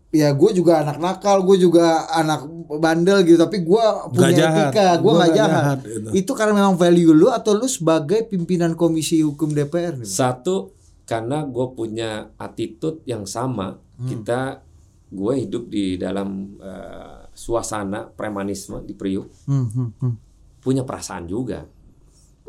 ya 0.08 0.32
gue 0.32 0.50
juga 0.56 0.80
anak 0.80 0.96
nakal, 0.96 1.44
gue 1.44 1.56
juga 1.60 2.08
anak 2.08 2.48
bandel 2.80 3.24
gitu, 3.28 3.36
tapi 3.36 3.60
gue 3.60 3.84
punya 4.12 4.32
jahat. 4.32 4.72
etika, 4.72 4.88
gue 4.96 5.04
Gua 5.04 5.12
nggak 5.20 5.32
jahat. 5.36 5.64
jahat, 5.64 5.78
gitu. 5.84 6.08
Itu 6.16 6.32
karena 6.32 6.52
memang 6.56 6.76
value 6.80 7.12
lu 7.12 7.28
atau 7.28 7.52
lu 7.52 7.68
sebagai 7.68 8.24
pimpinan 8.24 8.72
komisi 8.72 9.20
hukum 9.20 9.52
DPR 9.52 10.00
nih? 10.00 10.08
Bang? 10.08 10.16
Satu 10.16 10.72
karena 11.04 11.44
gue 11.44 11.66
punya 11.72 12.32
attitude 12.36 13.04
yang 13.04 13.28
sama. 13.28 13.76
Kita 13.98 14.62
gue 15.10 15.32
hidup 15.42 15.66
di 15.66 15.98
dalam 15.98 16.54
eh, 16.60 17.26
suasana 17.32 18.06
premanisme 18.06 18.78
di 18.84 18.94
Priuk, 18.94 19.26
Hmm, 19.48 19.66
hmm, 19.66 19.88
hmm. 19.98 20.14
punya 20.60 20.84
perasaan 20.84 21.26
juga. 21.26 21.64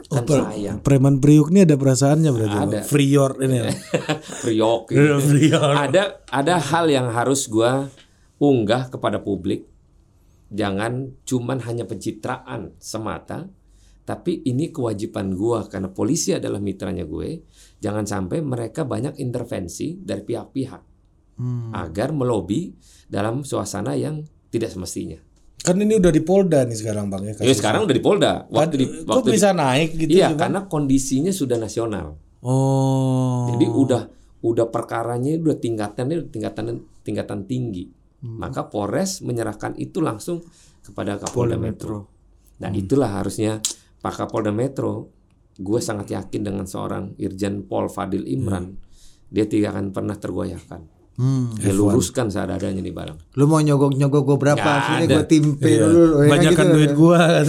Kan 0.07 0.23
Per- 0.23 0.45
sayang. 0.47 0.77
Preman 0.79 1.19
Priuk 1.19 1.51
ini 1.51 1.67
ada 1.67 1.75
perasaannya 1.75 2.31
berarti. 2.31 2.57
Ada. 2.57 2.79
Prior 2.87 3.31
ini. 3.43 3.57
ya. 3.59 3.69
Priok. 4.47 4.81
gitu. 4.95 5.15
Prior. 5.27 5.71
ada 5.75 6.23
ada 6.31 6.55
hal 6.57 6.87
yang 6.87 7.11
harus 7.11 7.51
gue 7.51 7.71
unggah 8.39 8.87
kepada 8.87 9.19
publik. 9.19 9.67
Jangan 10.49 11.13
cuman 11.27 11.61
hanya 11.61 11.85
pencitraan 11.85 12.73
semata, 12.81 13.45
tapi 14.01 14.41
ini 14.41 14.73
kewajiban 14.73 15.37
gue 15.37 15.59
karena 15.69 15.93
polisi 15.93 16.33
adalah 16.33 16.57
mitranya 16.57 17.05
gue. 17.05 17.45
Jangan 17.77 18.09
sampai 18.09 18.41
mereka 18.41 18.81
banyak 18.81 19.19
intervensi 19.19 19.99
dari 19.99 20.23
pihak-pihak 20.23 20.81
Hmm. 21.39 21.71
agar 21.71 22.11
melobi 22.11 22.75
dalam 23.07 23.47
suasana 23.47 23.95
yang 23.95 24.27
tidak 24.51 24.75
semestinya. 24.75 25.15
Kan 25.59 25.75
ini 25.83 25.99
udah 25.99 26.11
di 26.11 26.23
Polda 26.23 26.63
nih 26.63 26.77
sekarang 26.77 27.11
bang 27.11 27.23
ya. 27.29 27.33
Ya 27.43 27.53
sekarang 27.55 27.83
udah 27.83 27.95
di 27.95 28.03
Polda. 28.03 28.47
Waktu 28.47 28.75
di 28.79 28.85
Kok 28.87 29.11
waktu 29.11 29.27
di- 29.27 29.35
bisa 29.35 29.49
naik 29.51 29.89
gitu? 29.99 30.09
Iya, 30.15 30.31
Bang? 30.31 30.39
karena 30.39 30.59
kondisinya 30.71 31.31
sudah 31.35 31.59
nasional. 31.59 32.15
Oh. 32.39 33.51
Jadi 33.51 33.65
udah 33.67 34.01
udah 34.39 34.65
perkaranya 34.71 35.35
udah 35.35 35.59
tingkatannya 35.59 36.15
udah 36.23 36.29
tingkatan 36.31 36.65
tingkatan 37.03 37.39
tinggi. 37.43 37.91
Maka 38.19 38.67
Polres 38.67 39.23
menyerahkan 39.23 39.79
itu 39.79 40.03
langsung 40.03 40.43
kepada 40.83 41.15
Kapolda 41.15 41.55
Metro. 41.55 42.11
Nah, 42.59 42.67
itulah 42.75 43.15
harusnya 43.15 43.63
Pak 44.03 44.15
Kapolda 44.15 44.51
Metro 44.51 45.07
gue 45.55 45.79
sangat 45.79 46.11
yakin 46.15 46.43
dengan 46.43 46.67
seorang 46.67 47.15
Irjen 47.19 47.67
Pol 47.67 47.87
Fadil 47.87 48.27
Imran 48.27 48.75
dia 49.29 49.45
tidak 49.45 49.75
akan 49.77 49.95
pernah 49.95 50.15
tergoyahkan. 50.17 50.98
Hmm. 51.19 51.51
Dia 51.51 51.75
luruskan 51.75 52.31
seadanya 52.31 52.79
nih 52.79 52.95
barang. 52.95 53.35
Lu 53.35 53.43
mau 53.43 53.59
nyogok-nyogok 53.59 54.23
gue 54.23 54.37
berapa? 54.39 54.71
Sini 54.87 55.03
gue 55.03 55.25
timpe 55.27 55.67
Iya. 55.67 55.83
dulu. 55.83 55.99
ya 55.99 56.07
kan 56.15 56.29
Banyakan 56.31 56.63
gitu. 56.63 56.75
duit 56.79 56.91
gua. 56.95 57.19
kan. 57.35 57.45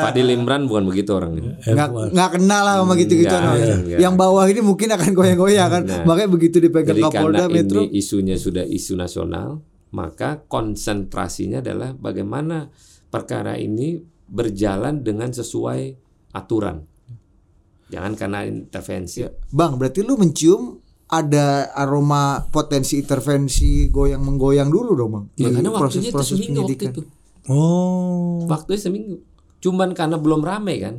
Fadil 0.00 0.28
Imran 0.32 0.64
bukan 0.64 0.84
begitu 0.88 1.10
orangnya. 1.12 1.60
nggak 1.60 1.88
nggak 2.10 2.30
kenal 2.32 2.62
lah 2.64 2.74
sama 2.80 2.96
gitu-gitu 2.96 3.28
Nggak, 3.28 3.44
namanya. 3.44 3.74
nggak. 3.76 4.00
Yang 4.00 4.14
bawah 4.16 4.44
ini 4.48 4.60
mungkin 4.60 4.88
akan 4.90 5.10
goyang-goyang 5.12 5.68
kan. 5.68 5.82
Nah. 5.84 6.02
Makanya 6.02 6.30
begitu 6.32 6.56
dipegang 6.56 6.96
Jadi 6.96 7.04
Kapolda 7.04 7.36
karena 7.44 7.52
Metro. 7.52 7.78
ini 7.78 7.92
isunya 7.92 8.36
sudah 8.40 8.64
isu 8.64 8.96
nasional, 8.96 9.60
maka 9.92 10.40
konsentrasinya 10.42 11.60
adalah 11.60 11.92
bagaimana 11.92 12.72
perkara 13.06 13.60
ini 13.60 14.00
berjalan 14.24 15.04
dengan 15.04 15.28
sesuai 15.30 15.80
aturan. 16.32 16.80
Jangan 17.92 18.16
karena 18.16 18.40
intervensi. 18.42 19.20
Bang, 19.52 19.76
berarti 19.76 20.00
lu 20.00 20.16
mencium 20.16 20.80
ada 21.20 21.70
aroma 21.74 22.42
potensi 22.50 22.98
intervensi 22.98 23.86
goyang 23.90 24.22
menggoyang 24.22 24.70
dulu 24.70 24.92
dong, 24.98 25.10
Bang. 25.10 25.26
Ya, 25.38 25.48
karena 25.50 25.70
waktunya 25.70 25.70
itu 25.70 25.80
proses-proses 26.10 26.34
seminggu 26.34 26.60
waktu 26.62 26.74
penyidikan. 26.74 26.92
itu. 26.92 27.02
Oh. 27.50 28.42
Waktunya 28.48 28.80
seminggu. 28.80 29.14
Cuman 29.62 29.94
karena 29.94 30.16
belum 30.18 30.42
rame 30.42 30.74
kan. 30.80 30.96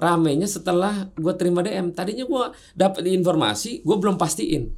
Ramenya 0.00 0.48
setelah 0.48 1.12
gue 1.12 1.34
terima 1.36 1.60
DM. 1.60 1.92
Tadinya 1.92 2.24
gue 2.24 2.44
dapat 2.72 3.04
informasi, 3.04 3.84
gue 3.84 3.96
belum 4.00 4.16
pastiin. 4.16 4.72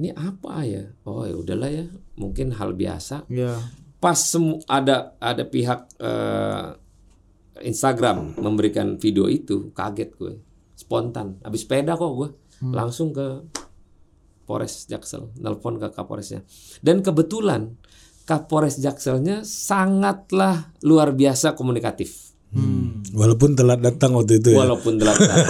Ini 0.00 0.16
apa 0.16 0.66
ya? 0.66 0.82
Oh 1.06 1.22
ya 1.28 1.36
udahlah 1.38 1.70
ya, 1.70 1.86
mungkin 2.18 2.50
hal 2.56 2.74
biasa. 2.74 3.30
Ya. 3.30 3.54
Pas 4.02 4.16
semu 4.16 4.58
ada 4.66 5.14
ada 5.20 5.44
pihak 5.46 5.94
eh, 6.00 6.66
Instagram 7.62 8.40
memberikan 8.40 8.96
video 8.96 9.28
itu, 9.28 9.70
kaget 9.76 10.10
gue, 10.16 10.40
spontan. 10.74 11.38
Habis 11.44 11.68
sepeda 11.68 11.94
kok 11.94 12.12
gue, 12.16 12.28
langsung 12.64 13.12
ke 13.12 13.44
Polres 14.50 14.90
Jaksel, 14.90 15.30
nelpon 15.38 15.78
ke 15.78 15.94
Kapolresnya. 15.94 16.42
Dan 16.82 17.06
kebetulan 17.06 17.78
Kapolres 18.26 18.82
Jakselnya 18.82 19.46
sangatlah 19.46 20.74
luar 20.82 21.14
biasa 21.14 21.54
komunikatif. 21.54 22.34
Walaupun 23.14 23.54
telat 23.54 23.78
datang 23.78 24.18
waktu 24.18 24.42
itu 24.42 24.54
ya. 24.54 24.66
Walaupun 24.66 24.98
telat 24.98 25.18
datang. 25.22 25.46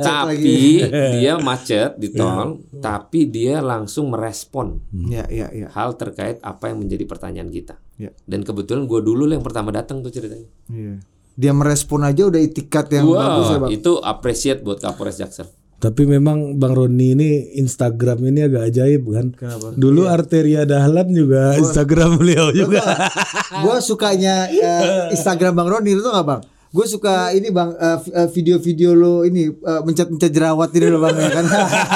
tapi 0.08 0.80
dia 1.20 1.36
macet 1.36 2.00
di 2.00 2.08
tol, 2.16 2.64
tapi 2.80 3.28
dia 3.28 3.60
langsung 3.60 4.08
merespon 4.08 4.80
Ya, 5.08 5.28
ya, 5.28 5.52
ya. 5.52 5.68
hal 5.68 6.00
terkait 6.00 6.40
apa 6.40 6.72
yang 6.72 6.80
menjadi 6.80 7.04
pertanyaan 7.04 7.52
kita. 7.52 7.76
Ya. 8.00 8.16
Dan 8.24 8.40
kebetulan 8.40 8.88
gue 8.88 9.00
dulu 9.04 9.28
yang 9.28 9.44
pertama 9.44 9.68
datang 9.68 10.00
tuh 10.00 10.08
ceritanya. 10.08 10.48
Iya. 10.72 11.04
Dia 11.36 11.52
merespon 11.52 12.08
aja 12.08 12.24
udah 12.24 12.40
itikat 12.40 12.88
yang 12.88 13.04
bagus 13.12 13.52
ya, 13.52 13.58
Bang. 13.60 13.70
itu 13.70 13.92
appreciate 14.00 14.64
buat 14.64 14.80
Kapolres 14.80 15.20
Jaksel. 15.20 15.57
Tapi 15.78 16.02
memang 16.04 16.58
Bang 16.58 16.74
Roni 16.74 17.14
ini 17.14 17.28
Instagram 17.56 18.18
ini 18.24 18.42
agak 18.42 18.66
ajaib 18.66 19.02
kan. 19.08 19.26
Kenapa? 19.30 19.70
Dulu 19.72 20.02
Arteria 20.04 20.62
Dahlan 20.62 21.06
juga 21.08 21.54
Instagram 21.54 22.18
beliau 22.18 22.50
juga. 22.50 22.82
Gue 23.62 23.78
sukanya 23.78 24.50
eh, 24.50 25.14
Instagram 25.14 25.54
Bang 25.54 25.68
Roni 25.68 25.94
itu 25.94 26.02
gak 26.02 26.26
Bang? 26.26 26.42
Gue 26.68 26.84
suka 26.84 27.30
ini 27.30 27.48
Bang 27.48 27.72
eh, 27.72 27.94
eh, 28.12 28.28
video-video 28.28 28.92
lo 28.92 29.22
ini 29.22 29.46
eh, 29.48 29.80
mencet-mencet 29.80 30.28
jerawat 30.28 30.68
ini 30.72 30.86
loh 30.88 31.00
Bang 31.00 31.14
ya 31.14 31.30
kan. 31.30 31.46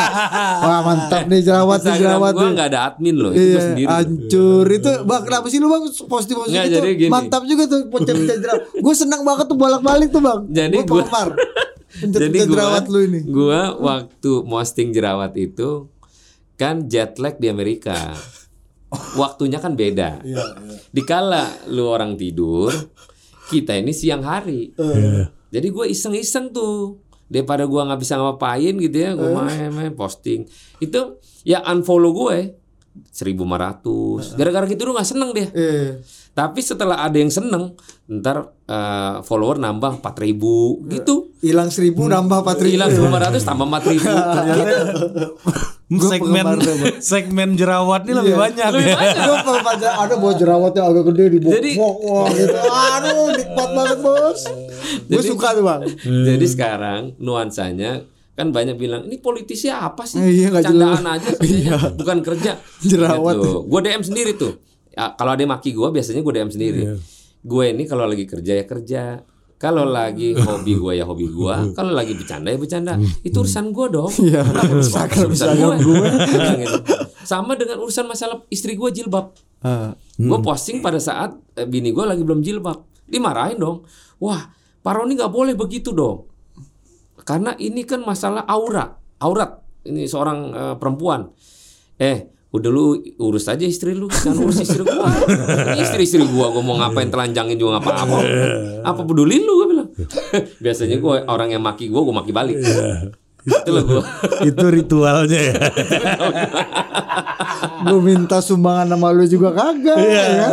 Wah 0.64 0.80
mantap 0.80 1.26
nih 1.26 1.42
jerawat 1.42 1.82
nih 1.82 1.92
jerawat 1.98 2.32
gue 2.32 2.40
nih. 2.40 2.54
nggak 2.54 2.68
ada 2.68 2.80
admin 2.86 3.16
loh, 3.16 3.30
itu 3.30 3.36
gue 3.36 3.50
Iya, 3.50 3.60
sendiri. 3.60 3.88
hancur 3.90 4.66
itu 4.70 4.90
bang 5.02 5.22
kenapa 5.22 5.46
sih 5.48 5.58
lu 5.58 5.66
bang 5.66 5.82
posting 6.06 6.36
posting 6.36 6.54
Nggak, 6.54 6.66
itu 6.94 7.10
mantap 7.10 7.42
juga 7.44 7.66
tuh 7.66 7.82
pencet 7.84 8.14
jerawat 8.38 8.62
gue 8.72 8.94
senang 8.94 9.20
banget 9.20 9.44
tuh 9.44 9.58
bolak 9.58 9.82
balik 9.82 10.08
tuh 10.08 10.22
bang 10.22 10.40
Jadi 10.48 10.76
Gua 10.78 10.86
gua- 10.86 11.02
penggemar 11.02 11.28
pencet 11.34 11.50
Jadi 12.22 12.38
gua, 12.46 12.54
jerawat 12.56 12.84
lu 12.90 12.98
ini 13.04 13.18
gua 13.26 13.60
waktu 13.78 14.30
posting 14.44 14.90
jerawat 14.90 15.32
itu 15.38 15.88
kan 16.58 16.86
jet 16.86 17.18
lag 17.18 17.38
di 17.38 17.48
Amerika. 17.50 17.94
Waktunya 19.16 19.56
kan 19.56 19.72
beda. 19.72 20.20
Dikala 20.92 21.48
lu 21.72 21.88
orang 21.88 22.12
tidur, 22.20 22.68
kita 23.48 23.72
ini 23.80 23.96
siang 23.96 24.20
hari. 24.20 24.68
Jadi 25.48 25.68
gue 25.72 25.86
iseng-iseng 25.88 26.52
tuh. 26.52 27.00
Daripada 27.24 27.64
gua 27.64 27.88
nggak 27.88 28.00
bisa 28.04 28.20
ngapain 28.20 28.76
gitu 28.76 28.92
ya, 28.92 29.16
gue 29.16 29.32
main-main 29.32 29.96
posting. 29.96 30.44
Itu 30.76 31.16
ya 31.40 31.64
unfollow 31.64 32.12
gue 32.12 32.52
1500. 33.16 34.36
Gara-gara 34.36 34.68
gitu 34.68 34.84
lu 34.84 34.92
nggak 34.92 35.08
seneng 35.08 35.32
dia. 35.32 35.48
Tapi 36.32 36.58
setelah 36.58 36.96
ada 36.98 37.12
yang 37.14 37.28
seneng, 37.28 37.76
ntar 38.06 38.56
eh, 38.64 39.16
follower 39.20 39.56
nambah 39.58 40.00
4000 40.00 40.88
gitu. 40.90 41.28
hilang 41.38 41.68
seribu 41.68 42.06
nambah 42.06 42.40
empat 42.40 42.56
ribu 42.56 42.72
Hilang 42.72 42.88
500 42.88 43.42
tambah 43.42 43.66
4000 43.66 43.98
gitu. 43.98 44.76
segmen 46.00 46.40
penggemar 46.40 46.56
tuh, 46.56 46.72
Bang. 46.72 46.94
segmen 47.02 47.48
jerawat 47.52 48.00
ini 48.06 48.14
lebih 48.14 48.34
banyak 48.38 48.64
Lebih 48.70 48.86
ya. 48.86 48.96
banyak. 48.96 49.16
Gue 49.18 49.36
penggemar 49.42 49.74
jerawat. 49.76 50.06
ada 50.08 50.14
jerawatnya 50.32 50.82
agak 50.82 51.04
gede 51.12 51.24
di 51.26 51.38
bawah 51.38 51.52
Jadi- 51.52 51.76
wah 51.76 52.26
gitu 52.30 52.56
aduh 52.64 53.26
nikmat 53.30 53.68
banget 53.74 53.98
bos 54.00 54.40
gue 55.04 55.22
suka 55.26 55.48
tuh 55.52 55.62
bang 55.62 55.80
Jadi 56.28 56.46
sekarang 56.46 57.00
nuansanya 57.18 57.92
kan 58.32 58.48
banyak 58.48 58.76
bilang 58.76 59.04
ini 59.04 59.20
politisi 59.20 59.68
apa 59.68 60.08
sih? 60.08 60.16
Eh, 60.16 60.32
iya, 60.32 60.48
Candaan 60.48 61.04
jelas. 61.04 61.20
aja 61.20 61.28
kerjanya, 61.36 61.76
bukan 61.92 62.18
kerja. 62.24 62.52
Jerawat. 62.80 63.36
Gue 63.62 63.80
DM 63.82 64.00
sendiri 64.00 64.32
tuh. 64.32 64.56
Ya, 64.92 65.12
kalau 65.12 65.32
ada 65.32 65.40
yang 65.40 65.50
maki 65.50 65.72
gue 65.72 65.88
biasanya 65.88 66.20
gue 66.20 66.32
DM 66.32 66.50
sendiri. 66.50 66.82
Gue 67.40 67.72
ini 67.72 67.84
kalau 67.84 68.04
lagi 68.04 68.24
kerja 68.24 68.52
ya 68.54 68.64
kerja. 68.64 69.02
Kalau 69.56 69.86
lagi 69.86 70.34
hobi 70.34 70.74
gue 70.74 70.92
ya 70.94 71.06
hobi 71.06 71.26
gue. 71.26 71.54
Kalau 71.72 71.90
lagi 71.90 72.12
bercanda 72.12 72.50
ya 72.50 72.58
bercanda. 72.58 72.92
Itu 73.22 73.40
urusan 73.40 73.70
gue 73.70 73.86
dong. 73.88 74.10
Iya. 74.18 74.42
Kenapa 74.42 74.68
urusan, 74.68 74.82
Instagram- 74.82 75.28
urusan 75.30 75.48
Instagram 75.48 75.78
gue? 75.78 76.08
Gitu. 76.58 76.78
Sama 77.22 77.52
dengan 77.54 77.76
urusan 77.78 78.04
masalah 78.04 78.36
istri 78.48 78.74
gue 78.74 78.90
jilbab. 78.92 79.30
Ah, 79.62 79.94
Gue 80.18 80.38
posting 80.42 80.82
pada 80.82 80.98
saat 80.98 81.38
eh, 81.54 81.62
bini 81.62 81.94
gue 81.94 82.02
lagi 82.02 82.20
belum 82.20 82.42
jilbab. 82.42 82.82
Dimarahin 83.06 83.56
dong. 83.56 83.86
Wah, 84.18 84.50
Pak 84.82 84.92
Roni 84.92 85.14
nggak 85.14 85.30
boleh 85.30 85.54
begitu 85.54 85.94
dong. 85.94 86.26
Karena 87.22 87.54
ini 87.54 87.86
kan 87.86 88.02
masalah 88.02 88.42
aura, 88.42 88.98
aurat. 89.22 89.62
Ini 89.82 90.04
seorang 90.04 90.38
eh, 90.50 90.74
perempuan. 90.74 91.30
Eh, 91.96 92.26
udah 92.52 92.68
lu 92.68 93.00
urus 93.16 93.48
aja 93.48 93.64
istri 93.64 93.96
lu, 93.96 94.12
jangan 94.12 94.44
urus 94.44 94.60
istri 94.60 94.84
gua. 94.84 95.08
Ini 95.72 95.80
istri-istri 95.80 96.20
gua, 96.28 96.52
gua 96.52 96.60
mau 96.60 96.76
ngapain 96.76 97.08
telanjangin 97.08 97.56
juga 97.56 97.80
nggak 97.80 97.84
apa-apa. 97.88 98.18
Apa 98.84 99.00
peduli 99.08 99.40
lu 99.40 99.52
gua 99.56 99.66
bilang. 99.72 99.88
Biasanya 100.60 101.00
gua 101.00 101.24
orang 101.32 101.56
yang 101.56 101.64
maki 101.64 101.88
gua, 101.88 102.04
gua 102.04 102.20
maki 102.20 102.32
balik. 102.36 102.60
Itu 103.42 103.70
loh 103.72 103.84
gua. 103.88 104.02
itu 104.44 104.66
ritualnya 104.68 105.40
ya. 105.48 105.54
gue 107.82 107.98
minta 107.98 108.38
sumbangan 108.38 108.94
sama 108.94 109.10
lu 109.10 109.24
juga 109.26 109.50
kagak 109.50 109.98
ya 109.98 110.24
kan? 110.38 110.50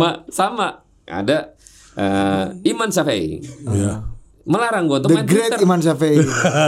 Ma, 0.00 0.08
sama 0.32 0.80
ada 1.04 1.52
eh, 1.96 2.72
Iman 2.72 2.88
Safei. 2.88 3.44
Melarang 4.48 4.88
gua 4.88 4.98
untuk 5.04 5.12
The 5.12 5.18
main 5.22 5.28
Great 5.28 5.50
Twitter. 5.54 5.66
Iman 5.66 5.80
Syafi'i 5.84 6.18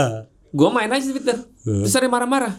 Gue 0.59 0.69
main 0.71 0.87
aja 0.87 1.03
Twitter. 1.03 1.37
Terus 1.65 1.91
ada 1.91 2.05
yang 2.07 2.15
marah-marah. 2.15 2.53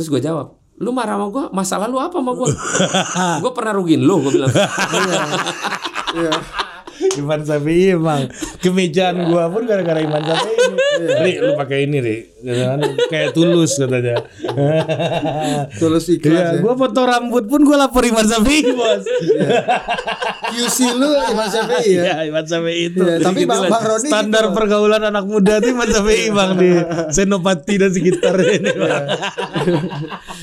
Terus 0.00 0.08
gue 0.08 0.20
jawab, 0.20 0.56
lu 0.76 0.90
marah 0.92 1.16
sama 1.16 1.26
gue, 1.32 1.44
masalah 1.56 1.86
lu 1.88 1.96
apa 1.96 2.20
sama 2.20 2.32
gue? 2.36 2.48
gue 3.42 3.52
pernah 3.56 3.72
rugiin 3.72 4.04
lu, 4.04 4.20
gue 4.28 4.32
bilang. 4.36 4.52
Iya. 6.12 6.32
Iman 7.16 7.40
Safi 7.42 7.92
emang 7.92 8.28
kemejaan 8.60 9.28
gua 9.28 9.48
pun 9.48 9.64
gara-gara 9.64 10.00
Iman 10.00 10.20
Safi 10.20 10.52
ini. 10.52 10.76
Ri, 10.96 11.32
lu 11.38 11.52
pakai 11.54 11.84
ini, 11.84 11.98
Ri. 12.00 12.16
Jangan 12.40 12.78
kayak 13.08 13.30
tulus 13.32 13.76
katanya. 13.76 14.16
Tulus 15.76 16.06
Iya, 16.06 16.16
ikhlas 16.20 16.48
ya. 16.56 16.60
gua 16.60 16.74
foto 16.74 17.00
rambut 17.04 17.44
pun 17.44 17.60
gua 17.62 17.76
lapor 17.84 18.04
Iman 18.04 18.24
Safi, 18.24 18.64
Bos. 18.70 19.04
QC 20.46 20.78
lu 20.94 21.08
Iman 21.10 21.48
Syafi'i 21.48 21.92
ya. 21.92 22.02
Iya, 22.04 22.14
Iman 22.28 22.44
Safi 22.44 22.74
itu. 22.88 23.02
Iya, 23.02 23.16
tapi 23.20 23.44
Gitu 23.44 23.50
Bang. 23.50 23.68
Bang 23.68 23.84
Roni 23.84 24.08
standar 24.08 24.44
gitu. 24.48 24.56
pergaulan 24.56 25.02
anak 25.04 25.24
muda 25.26 25.58
tuh 25.58 25.70
Iman 25.72 25.88
Safi 25.90 26.30
Bang 26.30 26.50
di 26.56 26.70
Senopati 27.10 27.74
dan 27.76 27.90
sekitar 27.92 28.36
ini. 28.40 28.70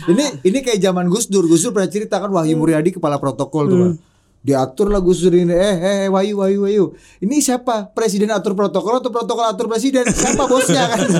Ini 0.09 0.23
ini 0.43 0.57
kayak 0.59 0.79
zaman 0.79 1.07
Gus 1.07 1.31
Dur. 1.31 1.47
Gus 1.47 1.63
Dur 1.63 1.71
pernah 1.71 1.89
cerita 1.89 2.19
kan 2.19 2.29
Wahyu 2.29 2.59
Muryadi 2.59 2.93
kepala 2.93 3.17
protokol 3.17 3.63
tuh. 3.65 3.77
Bang. 3.79 3.93
Diatur 4.43 4.91
lah 4.91 4.99
Gus 4.99 5.23
Dur 5.23 5.31
ini. 5.31 5.49
Eh, 5.49 5.55
eh, 5.55 5.97
eh, 6.03 6.09
Wahyu, 6.11 6.35
Wahyu, 6.35 6.67
Wahyu. 6.67 6.85
Ini 7.23 7.39
siapa? 7.39 7.95
Presiden 7.95 8.27
atur 8.27 8.59
protokol 8.59 8.99
atau 8.99 9.07
protokol 9.07 9.47
atur 9.47 9.71
presiden? 9.71 10.03
Siapa 10.03 10.43
bosnya 10.45 10.83
kan? 10.91 10.99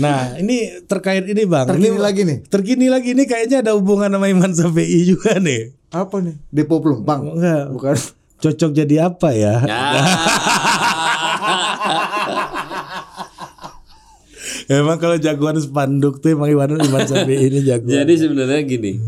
Nah, 0.00 0.32
ini 0.40 0.80
terkait 0.88 1.28
ini 1.28 1.44
Bang. 1.44 1.68
Terkini 1.68 1.96
Ini- 1.96 2.00
lagi 2.00 2.22
nih. 2.24 2.38
Terkini 2.48 2.88
lagi 2.88 3.12
nih 3.12 3.26
kayaknya 3.28 3.60
ada 3.60 3.76
hubungan 3.76 4.08
sama 4.08 4.32
Iman 4.32 4.48
Safi 4.52 4.84
juga 5.04 5.36
nih. 5.36 5.76
Apa 5.92 6.24
nih? 6.24 6.40
Depo 6.48 6.80
Pelumpang. 6.80 7.36
Enggak. 7.36 7.68
Bukan. 7.72 7.96
Cocok 8.40 8.70
jadi 8.72 9.12
apa 9.12 9.28
ya? 9.36 9.60
Ya. 9.60 9.80
Emang 14.70 15.02
kalau 15.02 15.18
jagoan 15.18 15.58
spanduk 15.58 16.22
tuh 16.22 16.38
emang 16.38 16.46
Iwan 16.46 16.78
Iman 16.78 17.02
Safi 17.02 17.34
ini 17.34 17.58
jagoan. 17.68 17.90
Jadi 17.90 18.12
sebenarnya 18.14 18.62
gini, 18.62 19.02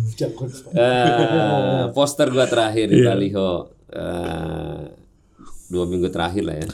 eh, 0.75 1.85
poster 1.95 2.35
gua 2.35 2.51
terakhir 2.51 2.91
di 2.91 2.99
Baliho 2.99 3.71
eh, 3.95 4.83
dua 5.71 5.85
minggu 5.87 6.11
terakhir 6.11 6.43
lah 6.43 6.57
ya. 6.59 6.69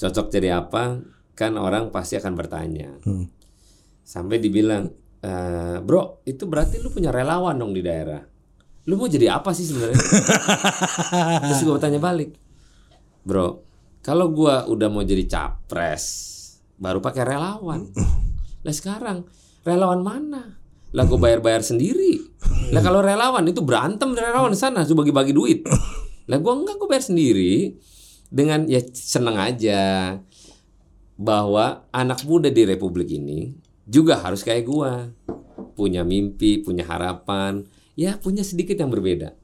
Cocok 0.00 0.32
jadi 0.32 0.56
apa? 0.56 1.04
Kan 1.36 1.60
orang 1.60 1.92
pasti 1.92 2.16
akan 2.16 2.32
bertanya. 2.32 2.96
Sampai 4.00 4.40
dibilang, 4.40 4.88
"Eh, 5.20 5.76
bro, 5.84 6.24
itu 6.24 6.48
berarti 6.48 6.80
lu 6.80 6.88
punya 6.88 7.12
relawan 7.12 7.60
dong 7.60 7.76
di 7.76 7.84
daerah. 7.84 8.24
Lu 8.88 8.96
mau 8.96 9.08
jadi 9.08 9.36
apa 9.36 9.52
sih 9.52 9.68
sebenarnya? 9.68 10.00
Terus 11.44 11.60
gua 11.60 11.76
bertanya 11.76 12.00
balik, 12.00 12.32
bro, 13.20 13.60
kalau 14.00 14.32
gua 14.32 14.64
udah 14.64 14.88
mau 14.88 15.04
jadi 15.04 15.24
capres, 15.28 16.33
baru 16.78 16.98
pakai 17.02 17.22
relawan. 17.26 17.90
Lah 18.64 18.74
sekarang 18.74 19.28
relawan 19.62 20.00
mana? 20.00 20.56
Lah 20.94 21.04
gue 21.04 21.18
bayar-bayar 21.18 21.60
sendiri. 21.60 22.22
Lah 22.70 22.80
kalau 22.80 23.02
relawan 23.02 23.44
itu 23.50 23.60
berantem 23.60 24.14
relawan 24.14 24.54
di 24.54 24.58
sana, 24.58 24.86
suruh 24.86 25.02
bagi-bagi 25.02 25.34
duit. 25.34 25.66
Lah 26.30 26.38
gue 26.40 26.52
enggak 26.52 26.80
gue 26.80 26.88
bayar 26.88 27.04
sendiri. 27.04 27.54
dengan 28.34 28.66
ya 28.66 28.82
seneng 28.90 29.38
aja 29.38 30.18
bahwa 31.14 31.86
anak 31.94 32.26
muda 32.26 32.50
di 32.50 32.66
Republik 32.66 33.14
ini 33.14 33.54
juga 33.86 34.18
harus 34.18 34.42
kayak 34.42 34.66
gua 34.66 35.14
punya 35.78 36.02
mimpi 36.02 36.62
punya 36.62 36.82
harapan 36.82 37.62
ya 37.94 38.18
punya 38.18 38.42
sedikit 38.42 38.74
yang 38.74 38.90
berbeda 38.90 39.38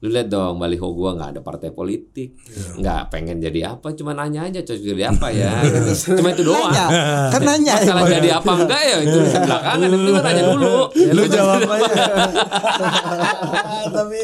lu 0.00 0.08
lihat 0.08 0.26
dong 0.26 0.56
baliho 0.56 0.88
gua 0.90 1.12
nggak 1.12 1.28
ada 1.36 1.40
partai 1.40 1.68
politik 1.70 2.32
nggak 2.76 3.08
pengen 3.08 3.36
jadi 3.36 3.76
apa 3.76 3.92
cuma 3.92 4.12
nanya 4.12 4.48
aja 4.48 4.60
cocok 4.64 4.84
jadi 4.96 5.12
apa 5.12 5.26
ya 5.28 5.52
cuma 6.16 6.32
itu 6.32 6.40
doang 6.40 6.72
Nanya, 6.72 7.28
kan 7.28 7.40
nanya. 7.44 7.72
masalah 7.76 8.02
jadi 8.08 8.28
apa 8.32 8.50
enggak 8.64 8.80
ya 8.80 8.96
itu 9.00 9.14
urusan 9.14 9.40
belakangan 9.44 9.88
itu 9.92 10.10
kan 10.10 10.22
nanya 10.24 10.42
dulu 10.48 10.76
Lu 11.10 11.22
jawab 11.26 11.66
aja. 11.66 11.90
Tapi 13.90 14.20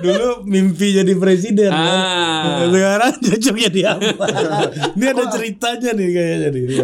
dulu 0.00 0.42
mimpi 0.44 0.94
jadi 0.94 1.12
presiden. 1.14 1.70
kan? 1.70 1.78
Ah. 1.78 2.66
Sekarang 2.68 3.12
cocok 3.18 3.56
jadi 3.70 3.80
apa? 3.94 4.24
Ini 4.94 5.04
ada 5.06 5.24
ceritanya 5.30 5.90
nih 5.94 6.08
kayaknya 6.10 6.48
nih. 6.50 6.62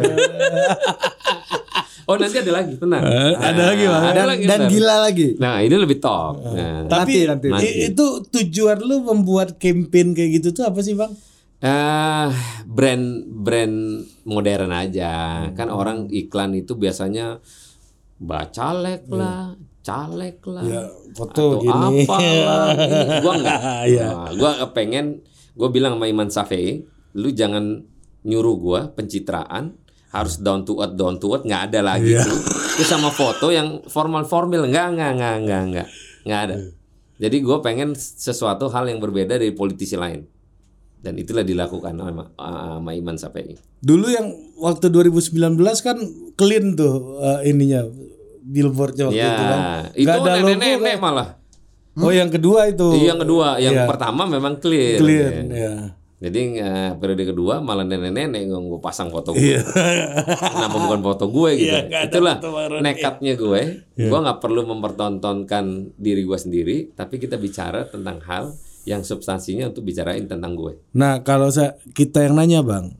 oh 2.04 2.14
nanti 2.14 2.36
ada 2.38 2.52
lagi 2.54 2.74
tenang 2.74 3.02
Eh, 3.02 3.32
ada 3.34 3.62
lagi, 3.66 3.84
Bang. 3.84 4.02
ada 4.02 4.12
Dan, 4.14 4.26
lagi 4.26 4.44
dan 4.44 4.60
gila 4.66 4.96
lagi. 5.00 5.28
nah 5.36 5.56
ini 5.58 5.74
lebih 5.74 5.98
top 5.98 6.34
nah, 6.46 6.84
Tapi 6.86 7.24
Nanti, 7.24 7.46
nanti. 7.48 7.68
itu 7.86 8.04
tujuan 8.24 8.78
lu 8.78 9.02
membuat 9.02 9.56
campaign 9.56 10.12
kayak 10.12 10.30
gitu 10.36 10.48
tuh 10.52 10.64
apa 10.64 10.78
sih, 10.78 10.92
Bang? 10.92 11.12
Ah, 11.58 12.28
brand 12.62 13.04
brand 13.24 13.76
modern 14.22 14.68
aja. 14.68 15.12
Kan 15.50 15.68
orang 15.68 16.12
iklan 16.12 16.52
itu 16.52 16.74
biasanya 16.74 17.40
bacalek 18.14 19.08
lah, 19.08 19.56
caleg 19.80 20.38
lah. 20.44 20.62
Ya, 20.62 20.82
foto 21.12 21.32
atau 21.32 21.48
gini. 21.58 22.04
apa 22.04 22.16
lah. 22.20 22.66
Ini 22.76 23.16
gua 23.24 23.32
enggak. 23.34 23.60
Iya. 23.86 24.06
Nah, 24.06 24.30
gua 24.34 24.50
pengen 24.70 25.06
gua 25.52 25.68
bilang 25.68 25.96
sama 25.96 26.06
Iman 26.06 26.28
Safei, 26.28 26.84
lu 27.14 27.28
jangan 27.30 27.80
nyuruh 28.22 28.56
gua 28.56 28.80
pencitraan 28.90 29.72
harus 30.14 30.38
down 30.38 30.62
to 30.62 30.78
earth 30.78 30.94
down 30.94 31.18
to 31.18 31.26
earth 31.28 31.42
nggak 31.42 31.68
ada 31.68 31.80
lagi 31.84 32.14
Iya. 32.14 32.22
tuh. 32.22 32.38
Terus 32.74 32.88
sama 32.88 33.10
foto 33.10 33.50
yang 33.50 33.82
formal 33.84 34.22
formal 34.22 34.62
nggak 34.64 34.88
nggak 34.92 35.10
nggak 35.12 35.34
nggak 35.42 35.62
nggak 35.68 35.86
nggak 36.24 36.40
ada. 36.40 36.56
Jadi 37.16 37.36
gue 37.40 37.56
pengen 37.60 37.94
sesuatu 37.94 38.66
hal 38.68 38.86
yang 38.86 38.98
berbeda 38.98 39.34
dari 39.34 39.50
politisi 39.50 39.94
lain 39.94 40.26
dan 40.98 41.14
itulah 41.14 41.42
dilakukan 41.42 41.92
sama, 41.92 42.30
sama 42.32 42.90
Iman 42.92 43.14
Safei. 43.14 43.54
Dulu 43.78 44.06
yang 44.08 44.26
waktu 44.56 44.88
2019 44.88 45.34
kan 45.80 45.98
clean 46.32 46.74
tuh 46.74 46.94
eh, 47.20 47.50
ininya 47.50 47.84
billboardnya 48.40 49.08
waktu 49.08 49.16
Ya, 49.16 49.30
itu 49.30 49.44
kan. 49.44 49.58
itu 49.92 50.04
Nggak 50.04 50.16
ada 50.16 50.30
logo 50.32 50.46
nenek-nenek 50.48 50.94
kan. 50.94 51.02
malah. 51.02 51.28
Oh, 51.94 52.10
yang 52.10 52.26
kedua 52.26 52.66
itu. 52.66 52.88
Yang 52.98 53.22
kedua, 53.22 53.48
yang 53.56 53.72
Iya. 53.72 53.86
pertama 53.86 54.26
memang 54.26 54.58
clear. 54.58 54.98
clean 54.98 55.46
Ya. 55.46 55.54
ya. 55.54 55.74
Jadi 56.24 56.56
eh, 56.56 56.96
periode 56.96 57.36
kedua 57.36 57.60
malah 57.60 57.84
nenek-nenek 57.84 58.48
yang 58.48 58.64
gue 58.64 58.80
pasang 58.80 59.12
foto 59.12 59.36
gue. 59.36 59.60
Kenapa 60.56 60.76
bukan 60.80 61.00
foto 61.04 61.28
gue 61.28 61.50
gitu? 61.60 61.76
Ada 61.76 62.08
Itulah 62.08 62.36
nekatnya 62.80 63.36
gue. 63.36 63.60
Iya. 64.00 64.08
Gue 64.08 64.18
nggak 64.24 64.40
perlu 64.40 64.64
mempertontonkan 64.64 65.92
diri 66.00 66.24
gue 66.24 66.38
sendiri, 66.40 66.76
tapi 66.96 67.20
kita 67.20 67.36
bicara 67.36 67.84
tentang 67.84 68.24
hal 68.24 68.56
yang 68.88 69.04
substansinya 69.04 69.68
untuk 69.68 69.84
bicarain 69.84 70.24
tentang 70.24 70.56
gue. 70.56 70.80
Nah, 70.96 71.20
kalau 71.20 71.52
saya 71.52 71.76
kita 71.92 72.24
yang 72.24 72.36
nanya, 72.36 72.60
Bang, 72.64 72.96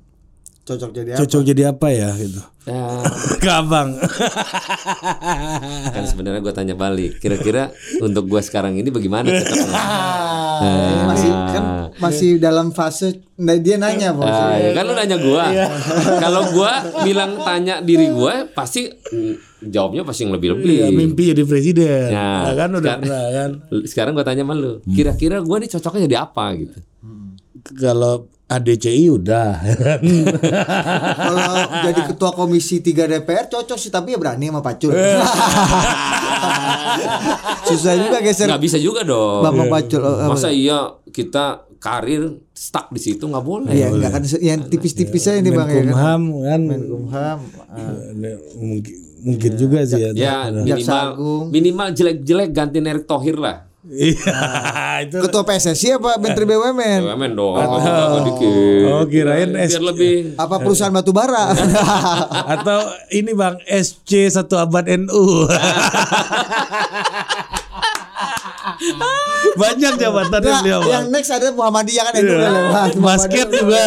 Cocok 0.65 0.91
jadi 0.91 1.11
apa? 1.12 1.19
cocok 1.21 1.43
jadi 1.45 1.62
apa 1.69 1.89
ya 1.89 2.09
gitu. 2.17 2.41
Ya, 2.65 3.05
Ke 3.37 3.53
Abang. 3.53 4.01
kan 5.87 6.05
sebenarnya 6.09 6.41
gue 6.41 6.53
tanya 6.53 6.73
balik. 6.73 7.21
Kira-kira 7.21 7.69
untuk 8.01 8.25
gue 8.27 8.41
sekarang 8.41 8.73
ini 8.75 8.89
bagaimana? 8.89 9.29
Ini 10.55 11.03
masih 11.05 11.31
kan 11.51 11.65
masih 11.99 12.31
dalam 12.39 12.71
fase 12.71 13.27
nah, 13.35 13.55
dia 13.55 13.75
nanya 13.75 14.15
bos. 14.15 14.25
Ah, 14.25 14.55
ya 14.55 14.71
kan 14.71 14.87
lu 14.87 14.95
nanya 14.95 15.19
gua. 15.19 15.51
Kalau 16.17 16.55
gua 16.55 16.73
bilang 17.03 17.43
tanya 17.43 17.83
diri 17.83 18.07
gua 18.07 18.47
pasti 18.49 18.87
jawabnya 19.61 20.07
pasti 20.07 20.23
yang 20.23 20.33
lebih-lebih. 20.33 20.77
Iya, 20.79 20.89
mimpi 20.91 21.35
jadi 21.35 21.43
presiden. 21.43 22.07
Ya, 22.07 22.47
Nah, 22.47 22.55
kan 22.55 22.71
udah 22.71 22.81
sekarang- 22.87 23.03
pernah 23.03 23.25
kan. 23.29 23.51
Sekarang 23.83 24.12
gua 24.15 24.23
tanya 24.23 24.47
sama 24.47 24.55
lu, 24.55 24.79
kira-kira 24.87 25.43
gua 25.43 25.59
nih 25.59 25.69
cocoknya 25.69 26.01
jadi 26.07 26.19
apa 26.23 26.45
gitu. 26.55 26.79
Kalau 27.75 28.31
ADCI 28.45 29.09
udah. 29.09 29.57
Kalau 31.25 31.55
jadi 31.89 32.01
ketua 32.13 32.31
komisi 32.37 32.85
3 32.85 33.09
DPR 33.09 33.49
cocok 33.49 33.79
sih 33.81 33.89
tapi 33.89 34.13
ya 34.13 34.19
berani 34.21 34.53
sama 34.53 34.61
Pacul. 34.61 34.93
Susah 37.69 37.97
juga 37.97 38.21
geser 38.21 38.53
Nggak 38.53 38.63
bisa 38.63 38.77
juga 38.77 39.01
dong. 39.01 39.49
Bapak 39.49 39.67
Pacul. 39.73 40.03
Oh, 40.05 40.21
apa? 40.21 40.37
Masa 40.37 40.53
iya 40.53 40.93
kita 41.09 41.65
karir 41.81 42.37
stuck 42.53 42.93
di 42.93 43.01
situ 43.01 43.25
nggak 43.25 43.45
boleh. 43.45 43.73
Iya 43.73 43.89
enggak 43.93 44.13
kan 44.13 44.23
yang 44.45 44.61
tipis-tipis 44.69 45.25
aja 45.25 45.41
ini 45.41 45.49
Bang 45.49 45.73
ya 45.73 45.81
kan. 45.81 45.85
Menkumham 45.89 46.23
kan. 46.45 46.61
Menkumham. 46.69 47.39
ah. 47.73 47.97
mungkin 48.61 48.97
mungkin 49.25 49.53
juga 49.57 49.89
sih 49.89 50.05
ya. 50.05 50.11
Ya 50.13 50.37
minimal 50.53 51.17
minimal 51.49 51.89
jelek-jelek 51.97 52.53
ganti 52.53 52.77
Erick 52.85 53.09
Thohir 53.09 53.41
lah. 53.41 53.73
Iya, 53.85 54.41
itu 55.05 55.20
Ketua 55.20 55.45
PSSI 55.45 56.01
apa 56.01 56.16
Menteri 56.16 56.49
BUMN? 56.49 57.05
BUMN 57.05 57.32
dong, 57.37 57.53
agak 57.53 58.20
dikit. 58.32 58.89
Oh, 58.89 59.05
kirain 59.05 59.53
biar 59.53 59.68
S- 59.68 59.76
lebih. 59.76 60.41
Apa 60.41 60.57
perusahaan 60.57 60.89
batu 60.89 61.12
bara? 61.12 61.53
atau 62.57 62.80
ini 63.12 63.37
Bang 63.37 63.61
SC 63.62 64.32
satu 64.32 64.57
abad 64.57 64.89
NU. 64.89 65.45
Banyak 69.55 69.93
jabatan 69.97 70.41
Nah, 70.41 70.61
beliau. 70.61 70.81
Bang. 70.81 70.91
yang 70.91 71.05
next 71.09 71.31
ada 71.31 71.49
Muhammadiyah 71.49 72.05
kan 72.05 72.15
itu 72.15 72.27
Iya. 72.29 72.49
lewat. 72.51 72.89
Basket 72.97 73.49
juga. 73.49 73.87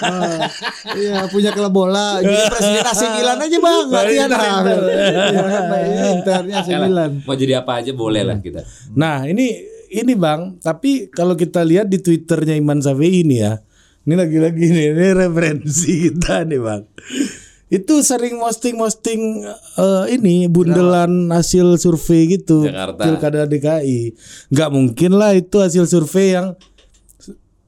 Ah, 0.00 0.38
Iya 0.92 1.28
punya 1.28 1.50
klub 1.50 1.70
bola. 1.70 2.18
Jadi 2.18 2.42
presiden 2.48 2.82
AC 2.82 3.02
Milan 3.12 3.38
aja 3.38 3.58
bang. 3.58 3.84
Inter. 4.10 4.40
Iya 5.76 6.04
Internya 6.12 6.54
AC 6.58 6.68
Milan. 6.72 7.10
Mau 7.22 7.34
jadi 7.34 7.52
apa 7.56 7.72
aja 7.78 7.92
boleh 7.92 8.22
lah 8.22 8.38
kita. 8.38 8.64
Nah 8.92 9.24
ini 9.24 9.60
ini 9.90 10.14
bang, 10.14 10.56
tapi 10.56 11.08
kalau 11.08 11.34
kita 11.34 11.60
lihat 11.60 11.86
di 11.86 11.98
twitternya 11.98 12.54
Iman 12.54 12.78
Safei 12.78 13.20
ini 13.20 13.38
ya, 13.38 13.58
ini 14.00 14.14
lagi-lagi 14.14 14.64
nih, 14.64 14.86
ini 14.88 15.06
referensi 15.12 15.92
kita 16.06 16.46
nih 16.46 16.60
bang. 16.60 16.82
Itu 17.70 18.02
sering 18.02 18.42
posting-posting 18.42 19.46
eh, 19.78 20.04
ini 20.10 20.50
bundelan 20.50 21.30
hasil 21.30 21.78
survei 21.78 22.34
gitu, 22.34 22.66
Jakarta. 22.66 22.98
pilkada 23.06 23.46
DKI. 23.46 24.00
Nggak 24.50 24.70
mungkin 24.74 25.10
lah 25.14 25.38
itu 25.38 25.56
hasil 25.56 25.86
survei 25.86 26.34
yang 26.34 26.58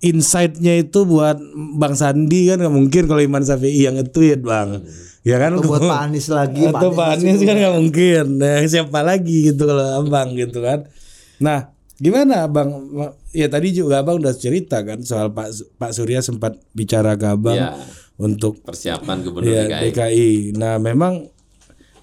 insight-nya 0.03 0.83
itu 0.83 1.07
buat 1.07 1.39
Bang 1.79 1.95
Sandi 1.95 2.51
kan 2.51 2.59
nggak 2.59 2.75
mungkin 2.75 3.03
kalau 3.07 3.23
Iman 3.23 3.47
Safei 3.47 3.71
yang 3.79 3.95
nge-tweet 3.95 4.43
bang. 4.43 4.83
Ya 5.23 5.39
kan 5.39 5.55
Atau 5.55 5.71
buat 5.71 5.87
Pak 5.87 6.11
Anies 6.11 6.27
lagi. 6.27 6.67
atau 6.67 6.91
Pak 6.91 7.09
Anies 7.15 7.39
kan 7.47 7.55
nggak 7.55 7.75
mungkin 7.79 8.25
nah, 8.43 8.59
siapa 8.67 9.07
lagi 9.07 9.55
gitu 9.55 9.63
kalau 9.63 10.03
abang 10.03 10.35
gitu 10.35 10.59
kan 10.59 10.83
nah 11.39 11.71
gimana 11.95 12.51
abang 12.51 12.91
ya 13.31 13.47
tadi 13.47 13.71
juga 13.71 14.03
abang 14.03 14.19
udah 14.19 14.35
cerita 14.35 14.83
kan 14.83 14.99
soal 15.07 15.31
Pak 15.31 15.79
Pak 15.79 15.95
Surya 15.95 16.19
sempat 16.19 16.59
bicara 16.75 17.15
ke 17.15 17.27
abang 17.31 17.55
Ya. 17.55 17.79
Untuk 18.21 18.61
Persiapan 18.65 19.17
gubernur 19.25 19.53
ya, 19.53 19.65
DKI. 19.69 19.83
DKI 19.89 20.31
nah 20.59 20.77
memang 20.77 21.29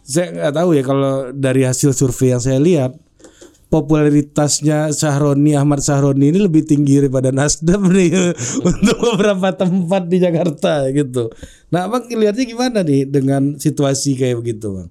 saya 0.01 0.33
nggak 0.33 0.53
tahu 0.57 0.69
ya 0.73 0.83
kalau 0.85 1.29
dari 1.35 1.65
hasil 1.65 1.93
survei 1.93 2.33
yang 2.33 2.41
saya 2.41 2.57
lihat 2.57 2.97
popularitasnya 3.69 4.89
Sahroni 4.89 5.53
Ahmad 5.53 5.85
Sahroni 5.85 6.33
ini 6.33 6.41
lebih 6.41 6.65
tinggi 6.65 6.97
daripada 6.97 7.29
Nasdem 7.29 7.85
nih 7.95 8.33
untuk 8.65 8.97
beberapa 8.97 9.53
tempat 9.53 10.09
di 10.09 10.17
Jakarta 10.17 10.89
gitu. 10.89 11.29
Nah, 11.69 11.85
Abang 11.85 12.09
lihatnya 12.09 12.49
gimana 12.49 12.81
nih 12.81 13.05
dengan 13.05 13.61
situasi 13.61 14.17
kayak 14.17 14.41
begitu, 14.41 14.67
Bang? 14.73 14.89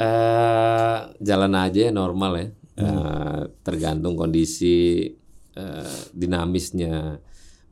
eh 0.00 0.98
jalan 1.20 1.52
aja 1.60 1.80
ya, 1.88 1.92
normal 1.92 2.32
ya. 2.40 2.48
Eh, 2.80 3.40
tergantung 3.60 4.16
kondisi 4.16 5.04
eh, 5.52 5.96
dinamisnya 6.16 7.20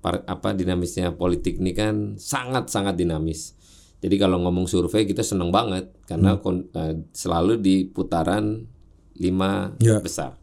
apa 0.02 0.54
dinamisnya 0.54 1.12
politik 1.12 1.58
ini 1.58 1.74
kan 1.74 2.14
sangat 2.16 2.70
sangat 2.70 2.94
dinamis. 2.94 3.58
Jadi 3.98 4.14
kalau 4.14 4.38
ngomong 4.38 4.70
survei 4.70 5.02
kita 5.02 5.26
seneng 5.26 5.50
banget 5.50 5.90
karena 6.06 6.38
Hmm. 6.38 6.42
kon- 6.42 6.68
eh, 6.70 7.02
selalu 7.10 7.58
di 7.58 7.82
putaran 7.84 8.62
lima 9.18 9.74
Ya. 9.82 9.98
besar. 9.98 10.38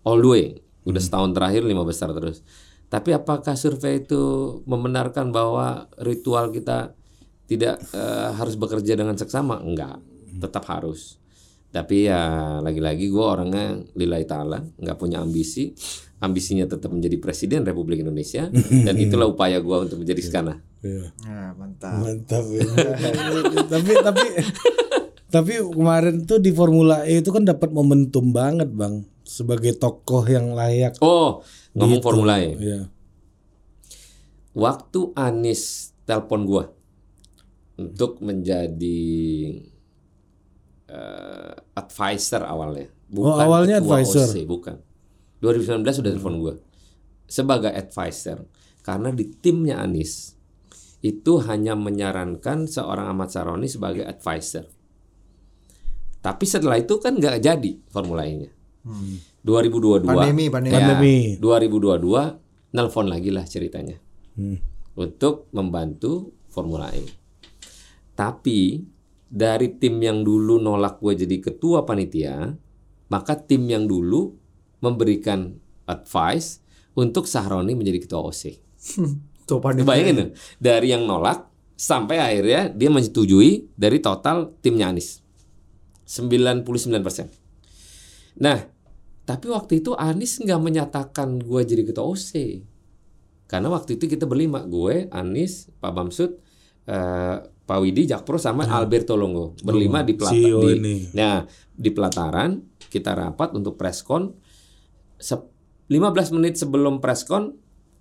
All 0.00 0.18
the 0.18 0.28
way. 0.28 0.44
Udah 0.88 0.96
setahun 0.96 1.36
terakhir 1.36 1.60
lima 1.60 1.84
besar 1.84 2.08
terus. 2.16 2.40
Tapi 2.88 3.12
apakah 3.12 3.52
survei 3.54 4.00
itu 4.00 4.18
membenarkan 4.64 5.28
bahwa 5.28 5.86
ritual 6.00 6.48
kita 6.50 6.96
tidak 7.44 7.76
eh, 7.92 8.28
harus 8.32 8.56
bekerja 8.56 8.96
dengan 8.96 9.14
seksama? 9.14 9.60
Enggak, 9.60 10.00
tetap 10.40 10.64
harus. 10.72 11.20
Tapi 11.70 12.08
ya 12.08 12.58
lagi-lagi 12.58 13.06
gue 13.06 13.22
orangnya 13.22 13.78
lillahi 13.94 14.26
ta'ala 14.26 14.58
nggak 14.74 14.98
punya 14.98 15.22
ambisi 15.22 15.70
ambisinya 16.20 16.64
tetap 16.64 16.88
menjadi 16.88 17.16
presiden 17.16 17.64
Republik 17.64 18.00
Indonesia 18.00 18.48
dan 18.86 18.94
itulah 18.94 19.26
upaya 19.26 19.58
gue 19.58 19.76
untuk 19.80 19.98
menjadi 19.98 20.20
sekana 20.20 20.54
Nah, 20.80 21.52
mantap. 21.54 22.00
Mantap 22.00 22.40
ya. 22.48 22.64
tapi 23.68 23.92
tapi 24.00 24.24
tapi 25.28 25.52
kemarin 25.62 26.24
tuh 26.24 26.36
di 26.36 26.50
Formula 26.50 27.04
E 27.04 27.20
itu 27.20 27.28
kan 27.28 27.44
dapat 27.44 27.68
momentum 27.68 28.32
banget, 28.32 28.66
Bang, 28.66 29.04
sebagai 29.20 29.76
tokoh 29.76 30.24
yang 30.24 30.52
layak. 30.52 30.96
oh 30.98 31.44
ngomong 31.72 32.00
Gitu. 32.00 32.06
Formula 32.08 32.34
E 32.36 32.56
Iya. 32.56 32.80
waktu 34.52 35.12
Anis 35.14 35.92
telepon 36.02 36.42
gua 36.42 36.64
untuk 37.76 38.18
menjadi 38.18 39.00
eh, 40.86 41.52
advisor 41.72 42.42
awalnya. 42.42 42.88
Oh, 43.12 43.36
awalnya 43.36 43.78
ketua 43.78 44.00
advisor. 44.00 44.26
OC, 44.26 44.36
bukan. 44.44 44.76
2019 45.40 45.84
sudah 45.84 46.10
telepon 46.12 46.36
gua 46.40 46.54
sebagai 47.24 47.72
advisor 47.72 48.44
karena 48.80 49.12
di 49.12 49.24
timnya 49.28 49.80
Anis 49.80 50.34
itu 51.00 51.40
hanya 51.48 51.72
menyarankan 51.72 52.68
seorang 52.68 53.08
Ahmad 53.08 53.32
Saroni 53.32 53.64
sebagai 53.64 54.04
advisor. 54.04 54.68
Tapi 56.20 56.44
setelah 56.44 56.76
itu 56.76 57.00
kan 57.00 57.16
nggak 57.16 57.40
jadi 57.40 57.72
Formula 57.88 58.28
E-nya. 58.28 58.52
2022 59.40 60.04
Pandemi, 60.04 60.52
pandemi. 60.52 60.72
Ya, 60.76 60.80
Pandemi. 60.84 61.16
2022 61.40 62.76
nelpon 62.76 63.06
lagi 63.08 63.30
lah 63.32 63.44
ceritanya 63.44 63.96
Hmm. 64.36 64.56
untuk 64.96 65.48
membantu 65.52 66.32
Formula 66.48 66.88
E. 66.92 67.04
Tapi 68.16 68.80
dari 69.26 69.68
tim 69.76 70.00
yang 70.00 70.24
dulu 70.24 70.56
nolak 70.56 70.98
gue 70.98 71.12
jadi 71.24 71.36
ketua 71.40 71.84
panitia, 71.84 72.52
maka 73.08 73.34
tim 73.36 73.64
yang 73.68 73.84
dulu 73.84 74.39
memberikan 74.80 75.56
advice 75.86 76.60
untuk 76.96 77.24
Sahroni 77.28 77.76
menjadi 77.76 78.02
ketua 78.02 78.20
OC. 78.26 78.42
Tuh. 79.48 79.58
Bayangin 79.58 80.14
tuh, 80.14 80.30
dari 80.62 80.94
yang 80.94 81.10
nolak 81.10 81.50
sampai 81.74 82.22
akhirnya 82.22 82.70
dia 82.70 82.86
menyetujui 82.86 83.74
dari 83.74 83.98
total 83.98 84.54
timnya 84.62 84.94
Anies. 84.94 85.26
99%. 86.06 86.62
Nah, 88.38 88.58
tapi 89.26 89.46
waktu 89.50 89.82
itu 89.82 89.98
Anies 89.98 90.38
nggak 90.38 90.60
menyatakan 90.62 91.42
gue 91.42 91.60
jadi 91.66 91.82
ketua 91.82 92.06
OC. 92.06 92.30
Karena 93.50 93.74
waktu 93.74 93.98
itu 93.98 94.06
kita 94.06 94.30
berlima, 94.30 94.62
gue, 94.62 95.10
Anies, 95.10 95.66
Pak 95.82 95.90
Bamsud, 95.90 96.30
eh, 96.86 97.36
Pak 97.42 97.78
Widi, 97.78 98.06
Jakpro 98.06 98.38
sama 98.38 98.66
Alberto 98.66 99.18
Longo. 99.18 99.58
Berlima 99.62 100.06
di 100.06 100.14
pelataran. 100.14 100.78
Ini. 100.78 101.14
nah, 101.14 101.42
di 101.70 101.90
pelataran 101.94 102.58
kita 102.90 103.14
rapat 103.14 103.54
untuk 103.54 103.78
preskon. 103.78 104.30
Se- 105.20 105.46
15 105.86 106.00
menit 106.32 106.54
sebelum 106.54 106.98
preskon, 106.98 107.54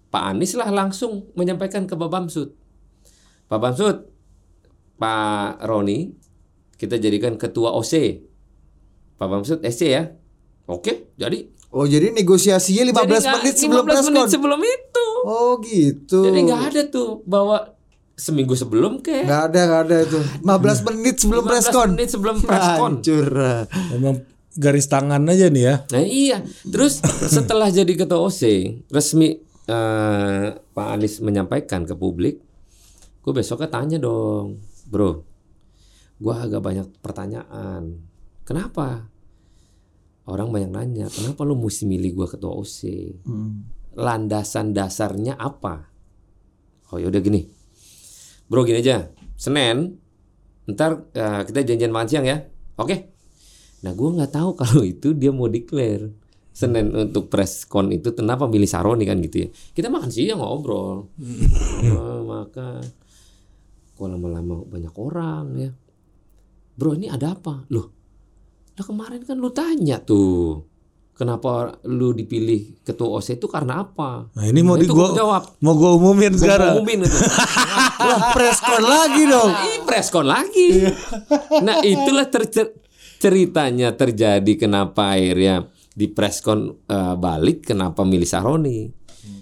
Pak 0.07 0.23
Anies 0.25 0.53
lah 0.53 0.69
langsung 0.69 1.29
menyampaikan 1.33 1.83
ke 1.83 1.93
Pak 1.93 2.07
Bamsud. 2.07 2.49
Pak 3.45 3.59
Bamsud, 3.59 4.05
Pak 4.95 5.63
Roni, 5.63 6.11
kita 6.75 6.95
jadikan 6.95 7.35
ketua 7.35 7.73
OC. 7.73 7.93
Pak 9.15 9.27
Bamsud 9.27 9.59
SC 9.61 9.81
ya. 9.89 10.03
Oke, 10.65 11.11
jadi 11.13 11.49
Oh 11.69 11.85
jadi 11.85 12.09
negosiasinya 12.09 12.81
15 12.83 12.89
Jadi 12.89 13.13
nggak- 13.21 13.35
menit 13.35 13.55
sebelum 13.55 13.83
15 13.83 13.93
menit 14.03 14.17
preskon. 14.17 14.29
sebelum 14.31 14.61
itu. 14.63 15.07
Oh 15.21 15.51
gitu. 15.59 16.21
Jadi 16.23 16.39
nggak 16.43 16.61
ada 16.67 16.81
tuh 16.87 17.09
bahwa 17.23 17.57
seminggu 18.15 18.53
sebelum 18.53 18.97
ke 18.99 19.21
Nggak 19.21 19.41
ada 19.45 19.59
nggak 19.63 19.81
ada 19.83 19.97
itu. 20.01 20.19
15 20.41 20.79
menit 20.83 21.15
sebelum 21.17 21.43
15 21.43 21.49
preskon. 21.53 21.89
menit 21.91 22.09
sebelum 22.09 22.35
preskon. 22.39 22.91
Hancur. 22.97 23.29
Memang 23.91 24.15
garis 24.59 24.91
tangan 24.91 25.23
aja 25.31 25.47
nih 25.47 25.63
ya. 25.63 25.75
Nah 25.95 26.03
iya, 26.03 26.37
terus 26.67 26.99
setelah 27.31 27.71
jadi 27.71 27.87
ketua 27.95 28.19
OC 28.27 28.41
resmi 28.91 29.39
eh, 29.71 30.45
Pak 30.51 30.87
Anies 30.99 31.23
menyampaikan 31.23 31.87
ke 31.87 31.95
publik, 31.95 32.43
gue 33.23 33.31
besoknya 33.31 33.71
tanya 33.71 33.97
dong, 34.03 34.59
bro, 34.91 35.23
gue 36.19 36.33
agak 36.35 36.59
banyak 36.59 36.87
pertanyaan, 36.99 38.03
kenapa? 38.43 39.07
Orang 40.27 40.51
banyak 40.51 40.69
nanya, 40.69 41.07
kenapa 41.07 41.41
lu 41.47 41.55
mesti 41.57 41.87
milih 41.87 42.13
gue 42.13 42.27
ketua 42.27 42.53
OC? 42.53 42.79
Landasan 43.97 44.75
dasarnya 44.75 45.39
apa? 45.39 45.87
Oh 46.91 46.99
yaudah 46.99 47.23
gini, 47.23 47.47
bro 48.51 48.67
gini 48.67 48.83
aja, 48.83 49.07
Senin, 49.39 49.95
ntar 50.67 51.07
eh, 51.15 51.41
kita 51.47 51.63
janjian 51.63 51.95
makan 51.95 52.07
siang 52.11 52.25
ya, 52.27 52.43
oke? 52.75 53.18
Nah 53.79 53.91
gue 53.91 54.09
nggak 54.11 54.31
tahu 54.31 54.49
kalau 54.59 54.83
itu 54.83 55.15
dia 55.15 55.31
mau 55.31 55.47
declare 55.47 56.11
Senin 56.51 56.91
untuk 56.91 57.31
press 57.31 57.63
con 57.63 57.87
itu 57.87 58.11
kenapa 58.11 58.43
milih 58.43 58.67
Saroni 58.67 59.07
kan 59.07 59.15
gitu 59.23 59.47
ya 59.47 59.49
Kita 59.71 59.87
makan 59.87 60.11
siang 60.11 60.43
ngobrol 60.43 61.07
oh, 61.95 62.19
Maka 62.27 62.83
Kok 63.95 64.07
lama-lama 64.07 64.67
banyak 64.67 64.91
orang 64.95 65.45
ya 65.55 65.71
Bro 66.75 66.99
ini 66.99 67.07
ada 67.07 67.31
apa? 67.31 67.63
Loh 67.71 67.87
Lah 68.75 68.83
kemarin 68.83 69.23
kan 69.23 69.39
lu 69.39 69.51
tanya 69.51 70.03
tuh 70.03 70.67
Kenapa 71.15 71.75
lu 71.83 72.15
dipilih 72.15 72.79
ketua 72.79 73.19
OC 73.19 73.43
itu 73.43 73.51
karena 73.51 73.83
apa? 73.83 74.31
Nah, 74.31 74.45
ini 74.47 74.63
mau 74.63 74.79
Nah, 74.79 74.79
di 74.79 74.87
itu 74.87 74.95
gua 74.95 75.11
gua 75.11 75.19
jawab 75.19 75.43
mau 75.59 75.75
gua 75.75 75.91
umumin 75.99 76.31
Gua 76.31 76.39
sekarang. 76.47 76.79
umumin 76.79 77.03
gitu. 77.03 77.11
Wah 78.07 78.31
preskon 78.31 78.83
lagi 78.87 79.23
dong. 79.27 79.51
Ih, 79.51 79.77
preskon 79.83 80.23
lagi. 80.23 80.87
nah, 81.59 81.83
itulah 81.83 82.23
ter- 82.23 82.71
ceritanya 83.19 83.93
terjadi 83.93 84.53
kenapa 84.55 85.13
akhirnya 85.19 85.67
di 85.91 86.07
preskon 86.07 86.87
eh, 86.87 87.15
balik 87.19 87.69
kenapa 87.75 88.07
milih 88.07 88.25
Saroni. 88.25 88.87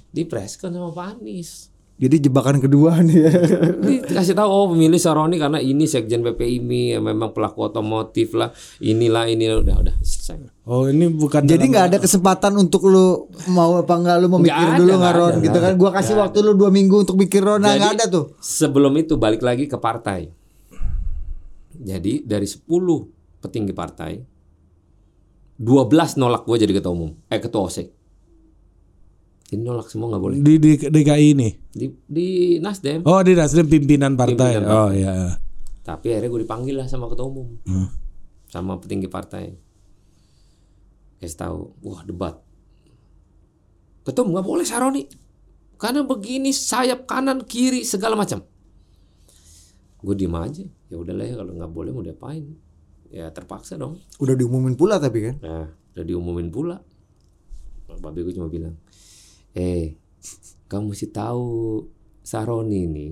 Di 0.09 0.25
preskon 0.25 0.73
sama 0.73 0.89
Pak 0.89 1.21
Anies. 1.21 1.69
Jadi 1.97 2.29
jebakan 2.29 2.61
kedua 2.61 3.01
nih 3.01 3.25
ya. 3.25 3.31
Dikasih 4.05 4.37
tahu 4.37 4.49
oh 4.49 4.65
memilih 4.69 5.01
Saroni 5.01 5.41
karena 5.41 5.57
ini 5.57 5.89
sekjen 5.89 6.21
PPIMI 6.21 6.93
ya, 6.93 6.99
memang 7.01 7.33
pelaku 7.33 7.65
otomotif 7.65 8.37
lah, 8.37 8.53
inilah 8.77 9.25
ini 9.25 9.49
udah 9.49 9.81
udah 9.81 9.95
selesai. 10.05 10.61
Oh, 10.69 10.85
ini 10.85 11.09
bukan 11.09 11.49
Jadi 11.49 11.73
nggak 11.73 11.85
ada 11.89 11.97
kesempatan 11.97 12.53
untuk 12.53 12.85
lu 12.85 13.25
mau 13.49 13.81
apa 13.81 13.97
nggak 13.97 14.17
lu 14.21 14.27
memikir 14.37 14.53
Nggak 14.53 14.69
ada, 14.69 14.77
dulu 14.77 14.89
nggak 14.93 15.01
ngaron 15.09 15.33
ada, 15.33 15.45
gitu 15.49 15.57
kan. 15.57 15.73
Gua 15.73 15.89
kasih 15.89 16.15
waktu 16.21 16.37
lu 16.45 16.53
dua 16.53 16.69
minggu 16.69 16.95
untuk 17.01 17.17
mikir 17.17 17.41
Ron. 17.41 17.65
Nah, 17.65 17.73
Jadi- 17.73 17.81
nggak 17.81 17.93
ada 17.97 18.05
tuh. 18.13 18.25
Sebelum 18.45 18.93
itu 19.01 19.17
balik 19.17 19.41
lagi 19.41 19.65
ke 19.65 19.81
partai. 19.81 20.29
Jadi 21.77 22.21
dari 22.25 22.45
10 22.45 23.16
petinggi 23.37 23.71
partai 23.71 24.13
12 25.57 26.21
nolak 26.21 26.45
gue 26.45 26.57
jadi 26.59 26.69
ketua 26.71 26.93
umum, 26.93 27.17
eh 27.27 27.41
ketua 27.41 27.65
OSEK. 27.65 27.87
Ini 29.47 29.63
nolak 29.63 29.89
semua 29.89 30.11
nggak 30.11 30.21
boleh. 30.21 30.37
di, 30.37 30.53
di 30.59 30.71
DKI 30.77 31.27
ini. 31.33 31.49
Di, 31.71 31.87
di 32.05 32.27
Nasdem. 32.59 33.01
Oh, 33.01 33.23
di 33.23 33.33
Nasdem 33.33 33.65
pimpinan 33.65 34.13
partai. 34.13 34.59
Pimpinan 34.59 34.69
Oh, 34.69 34.89
iya. 34.91 35.33
Tapi 35.81 36.13
akhirnya 36.13 36.29
gue 36.29 36.41
dipanggil 36.43 36.75
lah 36.75 36.85
sama 36.85 37.07
ketua 37.07 37.25
umum, 37.25 37.57
Hmm. 37.63 37.89
sama 38.45 38.77
petinggi 38.77 39.07
partai. 39.07 39.55
Kasih 41.17 41.37
tahu, 41.39 41.57
wah 41.81 42.05
debat. 42.05 42.37
Ketua 44.03 44.21
umum 44.21 44.37
nggak 44.37 44.45
boleh 44.45 44.65
Saroni, 44.67 45.07
karena 45.79 46.03
begini 46.03 46.51
sayap 46.51 47.09
kanan 47.09 47.41
kiri 47.41 47.81
segala 47.81 48.13
macam. 48.13 48.43
Gue 49.97 50.13
diem 50.13 50.37
aja, 50.37 50.61
ya 50.85 50.95
udahlah 50.99 51.25
ya 51.25 51.33
kalau 51.33 51.55
nggak 51.55 51.71
boleh 51.71 51.89
mau 51.89 52.05
diapain? 52.05 52.45
Ya 53.11 53.31
terpaksa 53.31 53.79
dong. 53.79 54.03
Udah 54.19 54.35
diumumin 54.35 54.75
pula 54.75 54.99
tapi 54.99 55.31
kan. 55.31 55.35
Nah, 55.39 55.67
udah 55.95 56.05
diumumin 56.05 56.51
pula. 56.51 56.79
Babe 57.97 58.21
gue 58.21 58.35
cuma 58.35 58.51
bilang, 58.51 58.77
eh, 59.57 59.97
kamu 60.69 60.93
mesti 60.93 61.07
tahu 61.09 61.81
Saroni 62.21 62.85
ini 62.85 63.07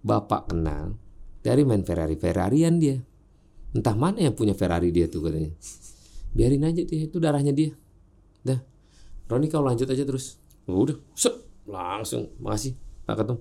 bapak 0.00 0.54
kenal 0.54 0.94
dari 1.42 1.66
main 1.66 1.82
Ferrari 1.82 2.14
Ferrarian 2.14 2.78
dia. 2.78 2.96
Entah 3.74 3.92
mana 3.98 4.22
yang 4.22 4.32
punya 4.32 4.54
Ferrari 4.54 4.94
dia 4.94 5.10
tuh 5.10 5.26
katanya. 5.26 5.52
Biarin 6.32 6.64
aja 6.64 6.80
dia, 6.86 7.10
itu 7.10 7.18
darahnya 7.18 7.52
dia. 7.52 7.74
Dah, 8.40 8.62
Roni 9.26 9.50
kau 9.50 9.60
lanjut 9.60 9.90
aja 9.90 10.06
terus. 10.06 10.38
Udah, 10.64 10.96
set, 11.12 11.34
langsung, 11.66 12.30
makasih 12.38 12.78
Pak 13.04 13.14
Ketum. 13.20 13.38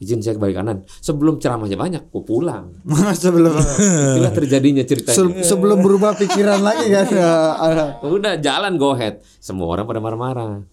Izin 0.00 0.24
saya 0.24 0.32
ke 0.32 0.40
balik 0.40 0.56
kanan. 0.56 0.80
Sebelum 0.88 1.36
ceramahnya 1.36 1.76
banyak, 1.76 2.08
gue 2.08 2.22
pulang. 2.24 2.72
sebelum 3.14 3.52
Itulah 3.52 4.32
terjadinya 4.32 4.80
ceritanya. 4.80 5.12
se- 5.12 5.44
sebelum 5.44 5.84
berubah 5.84 6.16
pikiran 6.16 6.56
lagi 6.58 6.88
kan. 6.88 7.06
Ya. 7.20 8.00
Udah 8.00 8.40
jalan 8.40 8.80
go 8.80 8.96
ahead. 8.96 9.20
Semua 9.36 9.68
orang 9.68 9.84
pada 9.84 10.00
marah-marah. 10.00 10.64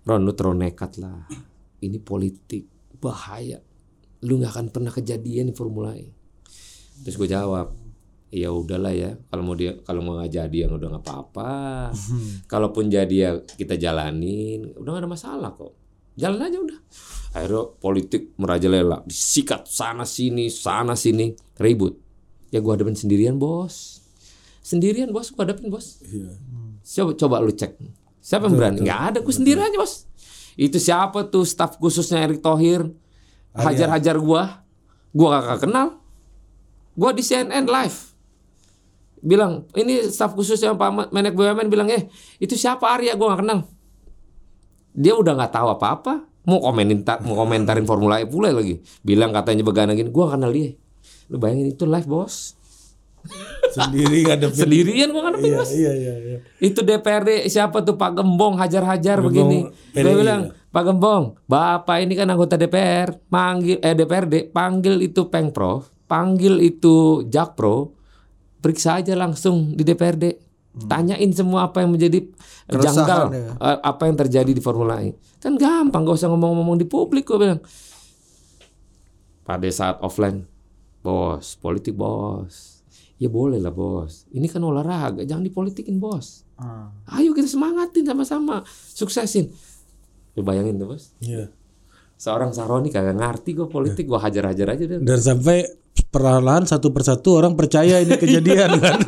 Ron 0.00 0.24
lu 0.24 0.32
terlalu 0.32 0.64
nekat 0.64 0.96
lah. 0.96 1.28
Ini 1.78 2.00
politik 2.00 2.64
bahaya. 2.96 3.60
Lu 4.24 4.40
nggak 4.40 4.52
akan 4.52 4.66
pernah 4.70 4.88
kejadian 4.88 5.48
di 5.48 5.54
Formula 5.54 5.92
E. 5.92 6.08
Terus 7.00 7.16
gue 7.16 7.28
jawab, 7.28 7.76
ya 8.28 8.48
udahlah 8.48 8.92
ya. 8.92 9.20
Kalau 9.28 9.42
mau 9.42 9.52
dia 9.52 9.76
kalau 9.80 10.00
mau 10.00 10.16
nggak 10.16 10.32
jadi 10.32 10.56
yang 10.64 10.76
udah 10.76 10.88
nggak 10.90 11.04
apa-apa. 11.04 11.52
Kalaupun 12.46 12.88
jadi 12.88 13.12
ya 13.12 13.30
kita 13.44 13.76
jalanin. 13.76 14.72
Udah 14.76 14.96
gak 14.96 15.02
ada 15.04 15.08
masalah 15.08 15.50
kok. 15.52 15.76
Jalan 16.16 16.40
aja 16.40 16.56
udah. 16.56 16.80
Akhirnya 17.30 17.62
politik 17.78 18.34
merajalela, 18.34 19.06
disikat 19.06 19.70
sana 19.70 20.02
sini, 20.02 20.50
sana 20.50 20.98
sini, 20.98 21.30
ribut. 21.62 21.94
Ya 22.50 22.58
gua 22.58 22.74
hadapin 22.74 22.98
sendirian 22.98 23.38
bos. 23.38 24.02
Sendirian 24.66 25.14
bos, 25.14 25.30
gua 25.30 25.46
hadapin 25.46 25.70
bos. 25.70 26.02
Coba 26.82 27.14
coba 27.14 27.36
lu 27.38 27.54
cek. 27.54 27.78
Siapa 28.18 28.50
yang 28.50 28.58
berani? 28.58 28.78
Nggak 28.82 29.00
ada, 29.14 29.18
gue 29.22 29.34
sendiri 29.34 29.62
aja 29.62 29.78
bos. 29.78 30.10
Itu 30.58 30.82
siapa 30.82 31.30
tuh 31.30 31.46
staf 31.46 31.78
khususnya 31.78 32.26
Erick 32.26 32.42
Thohir? 32.42 32.90
Hajar-hajar 33.54 34.18
gua. 34.18 34.66
Gua 35.14 35.38
kakak 35.38 35.70
kenal. 35.70 36.02
Gua 36.98 37.14
di 37.14 37.22
CNN 37.22 37.70
live. 37.70 37.98
Bilang, 39.22 39.70
ini 39.78 40.10
staf 40.10 40.34
khususnya 40.34 40.74
Pak 40.74 41.14
Menek 41.14 41.38
BUMN 41.38 41.70
bilang, 41.70 41.86
eh 41.92 42.10
itu 42.42 42.58
siapa 42.58 42.90
Arya? 42.90 43.14
Gua 43.14 43.32
nggak 43.32 43.40
kenal. 43.46 43.60
Dia 44.90 45.14
udah 45.14 45.38
nggak 45.38 45.54
tahu 45.54 45.68
apa-apa. 45.78 46.29
Mau 46.48 46.58
komenin 46.60 47.04
mau 47.26 47.34
komentarin 47.36 47.84
Formula 47.84 48.20
E 48.20 48.26
pula 48.28 48.52
lagi. 48.52 48.80
Bilang 49.04 49.34
katanya 49.34 49.64
begana 49.64 49.92
gini, 49.92 50.08
gua 50.08 50.32
kenal 50.36 50.52
dia. 50.52 50.72
Lu 51.28 51.36
bayangin 51.36 51.72
itu 51.72 51.84
live 51.84 52.08
bos. 52.08 52.56
Sendiri 53.70 54.24
ngadepin. 54.26 54.56
Sendirian 54.56 55.08
gua 55.12 55.28
ngadepin 55.28 55.52
Iya, 55.52 55.58
bos. 55.60 55.70
iya, 55.70 55.92
iya, 55.92 56.14
iya. 56.16 56.38
Itu 56.58 56.80
DPRD 56.82 57.46
siapa 57.46 57.84
tuh 57.84 57.94
Pak 57.94 58.18
Gembong 58.18 58.56
hajar-hajar 58.58 59.20
begini. 59.20 59.68
Dia 59.92 60.02
PDI, 60.02 60.16
bilang, 60.16 60.42
Pak 60.72 60.82
Gembong, 60.88 61.24
Bapak 61.46 62.02
ini 62.02 62.16
kan 62.16 62.30
anggota 62.32 62.56
DPR, 62.56 63.14
panggil 63.28 63.78
eh 63.84 63.94
DPRD, 63.94 64.50
panggil 64.50 65.04
itu 65.04 65.28
Pengprov, 65.28 65.92
panggil 66.10 66.58
itu 66.64 67.26
Jakpro, 67.28 67.94
periksa 68.58 68.98
aja 68.98 69.14
langsung 69.14 69.76
di 69.76 69.82
DPRD. 69.86 70.49
Tanyain 70.70 71.30
semua 71.34 71.66
apa 71.66 71.82
yang 71.82 71.90
menjadi 71.90 72.22
Keresahan 72.70 72.94
janggal, 72.94 73.22
ya. 73.34 73.50
eh, 73.58 73.78
apa 73.82 74.02
yang 74.06 74.16
terjadi 74.16 74.50
di 74.54 74.62
Formula 74.62 75.02
E. 75.02 75.18
Kan 75.42 75.58
gampang, 75.58 76.06
gak 76.06 76.14
usah 76.14 76.30
ngomong-ngomong 76.30 76.78
di 76.78 76.86
publik 76.86 77.26
gue 77.26 77.38
bilang. 77.38 77.58
Pada 79.42 79.66
saat 79.68 79.98
offline, 79.98 80.46
bos, 81.02 81.58
politik 81.58 81.98
bos. 81.98 82.86
Ya 83.18 83.26
boleh 83.26 83.58
lah 83.58 83.74
bos. 83.74 84.30
Ini 84.30 84.46
kan 84.46 84.62
olahraga, 84.62 85.26
jangan 85.26 85.42
dipolitikin 85.42 85.98
bos. 85.98 86.46
Ah. 86.54 86.88
Ayo 87.10 87.34
kita 87.34 87.50
semangatin 87.50 88.06
sama-sama, 88.06 88.62
suksesin. 88.94 89.50
Lu 90.32 90.46
bayangin 90.46 90.78
tuh 90.78 90.94
bos, 90.94 91.10
Iya. 91.18 91.50
seorang 92.14 92.54
Saroni 92.54 92.88
kagak 92.88 93.18
ngerti 93.18 93.58
gue 93.58 93.66
politik, 93.66 94.06
gue 94.06 94.16
hajar-hajar 94.16 94.66
aja 94.70 94.84
deh. 94.86 94.98
Dan 95.02 95.18
sampai 95.18 95.66
perlahan 96.10 96.62
satu 96.64 96.90
persatu 96.90 97.34
orang 97.34 97.54
percaya 97.54 97.98
ini 97.98 98.14
kejadian 98.14 98.76
kan. 98.82 98.98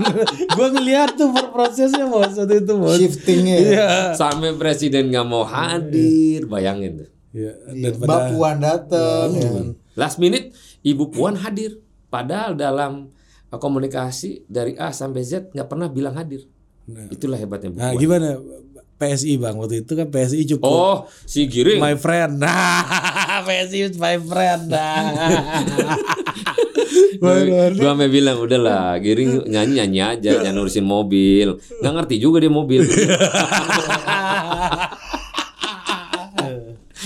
gua 0.52 0.70
ngeliat 0.70 1.14
tuh 1.14 1.28
prosesnya 1.48 2.06
bos 2.06 2.30
waktu 2.32 2.62
itu 2.62 2.72
bos. 2.72 2.94
Shiftingnya. 2.96 3.56
ya. 3.56 3.66
Iya. 3.66 3.88
Sampai 4.14 4.54
presiden 4.54 5.10
nggak 5.10 5.26
mau 5.26 5.42
hadir, 5.42 6.46
bayangin 6.46 7.02
tuh. 7.02 7.08
Iya. 7.32 7.52
Iya, 7.68 7.90
Dan 7.90 7.92
Mbak 7.98 8.20
Puan 8.30 8.56
datang. 8.58 9.28
ya 9.32 9.48
kan. 9.50 9.66
Last 9.92 10.16
minute 10.16 10.54
Ibu 10.80 11.10
Puan 11.10 11.34
hadir, 11.34 11.80
padahal 12.06 12.54
dalam 12.54 13.10
uh, 13.48 13.56
komunikasi 13.56 14.46
dari 14.46 14.76
A 14.76 14.90
sampai 14.90 15.20
Z 15.20 15.50
nggak 15.50 15.66
pernah 15.66 15.86
bilang 15.86 16.14
hadir. 16.14 16.46
Itulah 17.08 17.36
hebatnya 17.36 17.68
Bu 17.68 17.78
Nah, 17.78 17.90
Puan. 17.90 17.98
gimana 17.98 18.28
PSI 18.94 19.34
Bang 19.34 19.58
waktu 19.58 19.82
itu 19.82 19.92
kan 19.92 20.06
PSI 20.06 20.46
cukup 20.46 20.62
Oh, 20.64 20.96
si 21.24 21.46
Giring. 21.46 21.78
my 21.78 21.94
friend. 21.94 22.38
Nah, 22.42 23.42
PSI 23.42 23.88
is 23.88 23.96
my 23.96 24.14
friend. 24.16 24.70
Nah. 24.70 25.02
Gue 27.14 27.32
sampe 27.76 28.06
bilang 28.08 28.36
udahlah 28.38 28.98
Giring 28.98 29.46
nyanyi 29.46 29.72
nyanyi 29.78 30.00
aja 30.02 30.30
jangan 30.40 30.54
ngurusin 30.56 30.84
mobil 30.84 31.48
nggak 31.78 31.92
ngerti 31.94 32.16
juga 32.16 32.38
dia 32.38 32.50
mobil 32.50 32.82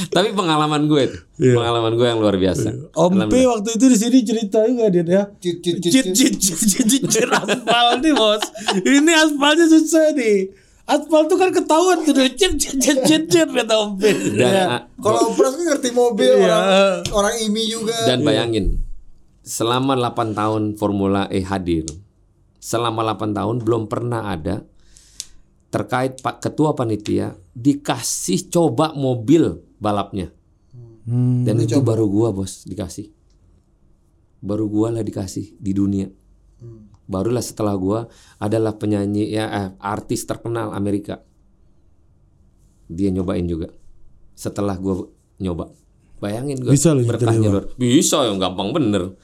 tapi 0.06 0.28
pengalaman 0.30 0.84
gue 0.86 1.02
tuh 1.08 1.20
pengalaman 1.56 1.96
gue 1.96 2.04
yang 2.04 2.20
luar 2.20 2.36
biasa 2.36 2.68
Om 2.92 3.28
P 3.28 3.34
waktu 3.44 3.68
itu 3.72 3.84
di 3.86 3.96
sini 3.96 4.18
cerita 4.22 4.60
juga 4.62 4.88
dia 4.88 5.04
ya. 5.04 5.22
Cit, 5.36 5.56
cit, 5.58 5.76
cit, 5.80 6.04
Cit 6.12 6.34
cit 6.36 6.84
cit 6.84 7.02
cit 7.06 7.28
aspal 7.28 7.96
nih 7.98 8.12
bos. 8.12 8.44
Ini 8.76 9.12
aspalnya 9.16 9.64
susah 9.66 10.12
nih. 10.12 10.52
Aspal 10.86 11.26
tuh 11.26 11.34
kan 11.34 11.48
ketahuan 11.50 12.04
tuh 12.04 12.12
cit 12.12 12.54
cit 12.54 12.76
cit 12.76 12.98
cit 13.02 13.24
cit 13.26 13.48
kata 13.48 13.74
Om 13.74 13.90
P. 13.96 14.02
dan, 14.36 14.52
Ya. 14.52 14.64
ah, 14.70 14.80
Kalau 14.96 15.32
Pras 15.32 15.56
kan 15.56 15.64
ngerti 15.66 15.88
mobil 15.90 16.28
Iya. 16.30 16.44
orang 16.44 16.64
orang 17.10 17.34
IMI 17.42 17.64
juga. 17.66 17.96
dan 18.04 18.20
bayangin 18.20 18.64
selama 19.46 19.94
8 19.94 20.34
tahun 20.34 20.62
Formula 20.74 21.30
E 21.30 21.46
hadir 21.46 21.86
selama 22.58 23.06
8 23.14 23.30
tahun 23.30 23.62
belum 23.62 23.86
pernah 23.86 24.34
ada 24.34 24.66
terkait 25.70 26.18
Pak 26.18 26.42
Ketua 26.42 26.74
Panitia 26.74 27.38
dikasih 27.54 28.50
coba 28.50 28.90
mobil 28.98 29.62
balapnya 29.78 30.34
Hmm. 31.06 31.46
Dan 31.46 31.62
itu 31.62 31.78
baru 31.78 32.10
gua 32.10 32.34
bos 32.34 32.66
dikasih. 32.66 33.14
Baru 34.42 34.66
gua 34.66 34.90
lah 34.90 35.06
dikasih 35.06 35.54
di 35.56 35.72
dunia. 35.72 36.10
Barulah 37.06 37.38
setelah 37.38 37.78
gua 37.78 38.10
adalah 38.42 38.74
penyanyi 38.74 39.30
ya 39.30 39.46
eh, 39.46 39.70
artis 39.78 40.26
terkenal 40.26 40.74
Amerika. 40.74 41.22
Dia 42.90 43.14
nyobain 43.14 43.46
juga. 43.46 43.70
Setelah 44.34 44.74
gua 44.82 45.06
nyoba. 45.38 45.70
Bayangin 46.26 46.56
gua 46.58 46.70
Bisa 46.70 46.90
nyetir, 46.90 47.30
luar. 47.40 47.64
Bisa 47.74 48.18
yang 48.26 48.36
gampang 48.36 48.68
bener. 48.70 49.14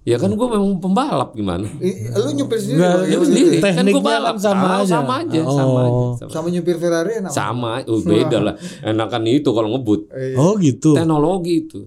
Ya 0.00 0.16
kan 0.16 0.32
gua 0.32 0.48
memang 0.50 0.80
pembalap 0.80 1.30
gimana? 1.32 1.68
Ih, 1.78 2.08
lu 2.10 2.32
nyupir 2.34 2.56
sendiri 2.56 2.80
Enggak, 2.80 2.90
Bang? 2.90 3.04
Ya 3.04 3.16
Lu 3.16 3.24
sendiri 3.24 3.56
kan 3.60 3.84
gua 3.86 4.02
balap 4.02 4.34
kan 4.34 4.42
sama 4.42 4.64
Ah, 4.66 4.76
aja. 4.76 4.90
sama 4.90 5.12
aja, 5.20 5.38
Oh. 5.38 5.54
sama 5.54 5.78
aja. 5.78 5.92
Sama, 6.18 6.30
sama 6.32 6.46
nyupir 6.48 6.76
Ferrari 6.76 7.12
enak. 7.20 7.30
sama. 7.30 7.70
Oh, 7.84 8.00
beda 8.00 8.38
lah. 8.40 8.54
Enakan 8.82 9.22
itu 9.28 9.48
kalau 9.48 9.68
ngebut. 9.70 10.00
Oh 10.34 10.56
gitu. 10.56 10.96
Teknologi 10.96 11.54
itu. 11.62 11.80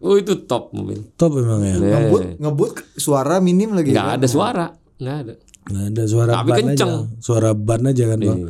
Oh 0.00 0.16
itu 0.16 0.32
top 0.42 0.72
mobil. 0.72 0.96
Top 1.14 1.36
emang 1.36 1.60
ya. 1.60 1.76
Ngebut, 1.76 2.40
ngebut 2.40 2.70
suara 2.96 3.36
minim 3.38 3.70
lagi. 3.70 3.92
Nggak 3.92 4.08
ada 4.16 4.26
suara, 4.26 4.66
nggak 4.96 5.16
ada. 5.20 5.34
Nggak 5.62 5.84
ada 5.86 6.02
suara 6.04 6.32
Tapi 6.34 6.48
ban 6.48 6.58
kenceng. 6.58 6.88
aja. 6.90 7.04
Suara 7.20 7.50
ban 7.52 7.82
aja 7.84 8.04
kan 8.06 8.18
bang. 8.18 8.40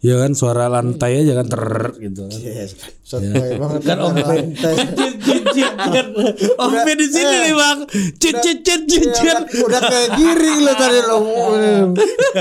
Ya 0.00 0.16
kan 0.16 0.32
suara 0.32 0.64
lantai 0.66 1.20
aja 1.20 1.36
kan 1.36 1.44
ter 1.44 1.64
gitu 2.00 2.24
kan. 2.24 2.38
Yes. 2.40 2.72
Sotoy 3.02 3.28
banget 3.52 3.80
Kan 3.84 3.98
Om 4.00 4.14
P. 4.14 4.18
lantai. 4.18 4.74
Cit 4.96 5.14
cit 5.20 5.44
cit 5.52 5.72
kan. 5.76 6.06
Om 6.56 6.72
P 6.72 6.88
di 6.94 7.06
sini 7.06 7.36
nih 7.42 7.52
bang. 7.52 7.78
Cit 8.16 8.36
cit 8.38 8.58
cit 8.60 8.82
cit 8.82 9.02
Iya, 9.02 9.12
cit. 9.12 9.28
kan? 9.28 9.42
Udah 9.60 9.80
kayak 9.82 10.08
giring 10.14 10.58
lo 10.58 10.72
tadi 10.74 10.98
lo. 11.02 11.18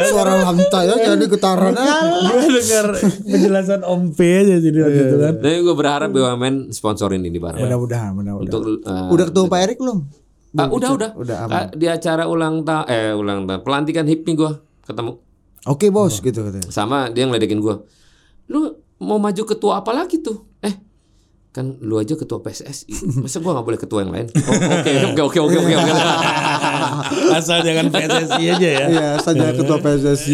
Suara 0.05 0.33
lantai 0.39 0.85
aja 0.87 0.95
jadi 1.11 1.25
getaran. 1.27 1.73
Gue 1.75 2.47
dengar 2.53 2.87
penjelasan 3.25 3.81
Om 3.83 4.03
P 4.09 4.19
aja 4.23 4.55
jadi 4.57 4.77
waktu 4.79 5.01
itu 5.01 5.17
kan. 5.17 5.33
Tapi 5.37 5.57
gue 5.59 5.75
berharap 5.75 6.09
BUMN 6.09 6.55
sponsorin 6.69 7.21
ini 7.21 7.37
barang. 7.37 7.59
Mudah-mudahan, 7.59 8.11
mudah-mudahan. 8.13 8.45
Untuk 8.45 8.61
eh, 8.81 9.07
Udah 9.09 9.25
ketemu 9.27 9.45
Pak 9.47 9.59
Erik 9.59 9.77
belum? 9.77 9.99
ah, 10.55 10.65
udah 10.67 10.89
udah. 10.91 11.09
Udah 11.13 11.37
Ah, 11.45 11.67
di 11.69 11.85
acara 11.85 12.23
ulang 12.23 12.63
tahun 12.63 12.85
eh 12.87 13.11
ulang 13.11 13.45
tahun 13.45 13.61
pelantikan 13.61 14.05
HIPMI 14.05 14.31
gue 14.33 14.51
ketemu 14.81 15.11
Oke 15.65 15.89
bos 15.89 16.17
gitu 16.17 16.39
katanya. 16.41 16.69
sama 16.69 17.07
dia 17.07 17.23
ngeledekin 17.23 17.57
gue. 17.57 17.75
Lu 18.47 18.59
mau 18.97 19.17
maju 19.17 19.43
ketua 19.43 19.79
apa 19.79 19.91
lagi 19.91 20.19
tuh? 20.19 20.47
Eh 20.59 20.75
kan 21.49 21.81
lu 21.81 21.97
aja 21.97 22.13
ketua 22.13 22.39
PSSI 22.39 22.93
masa 23.25 23.41
gua 23.41 23.57
nggak 23.57 23.65
boleh 23.65 23.79
ketua 23.81 24.05
yang 24.05 24.13
lain 24.13 24.29
Oh, 24.29 24.53
oke 24.53 24.91
oke 25.25 25.39
oke 25.41 25.57
oke 25.57 25.73
oke 25.73 25.73
oke 25.73 25.91
Asal 27.35 27.65
jangan 27.65 27.89
PSSI 27.89 28.43
aja 28.47 28.69
ya. 28.69 28.85
Iya, 28.85 29.07
saja 29.17 29.49
ketua 29.51 29.77
PSSI. 29.77 30.33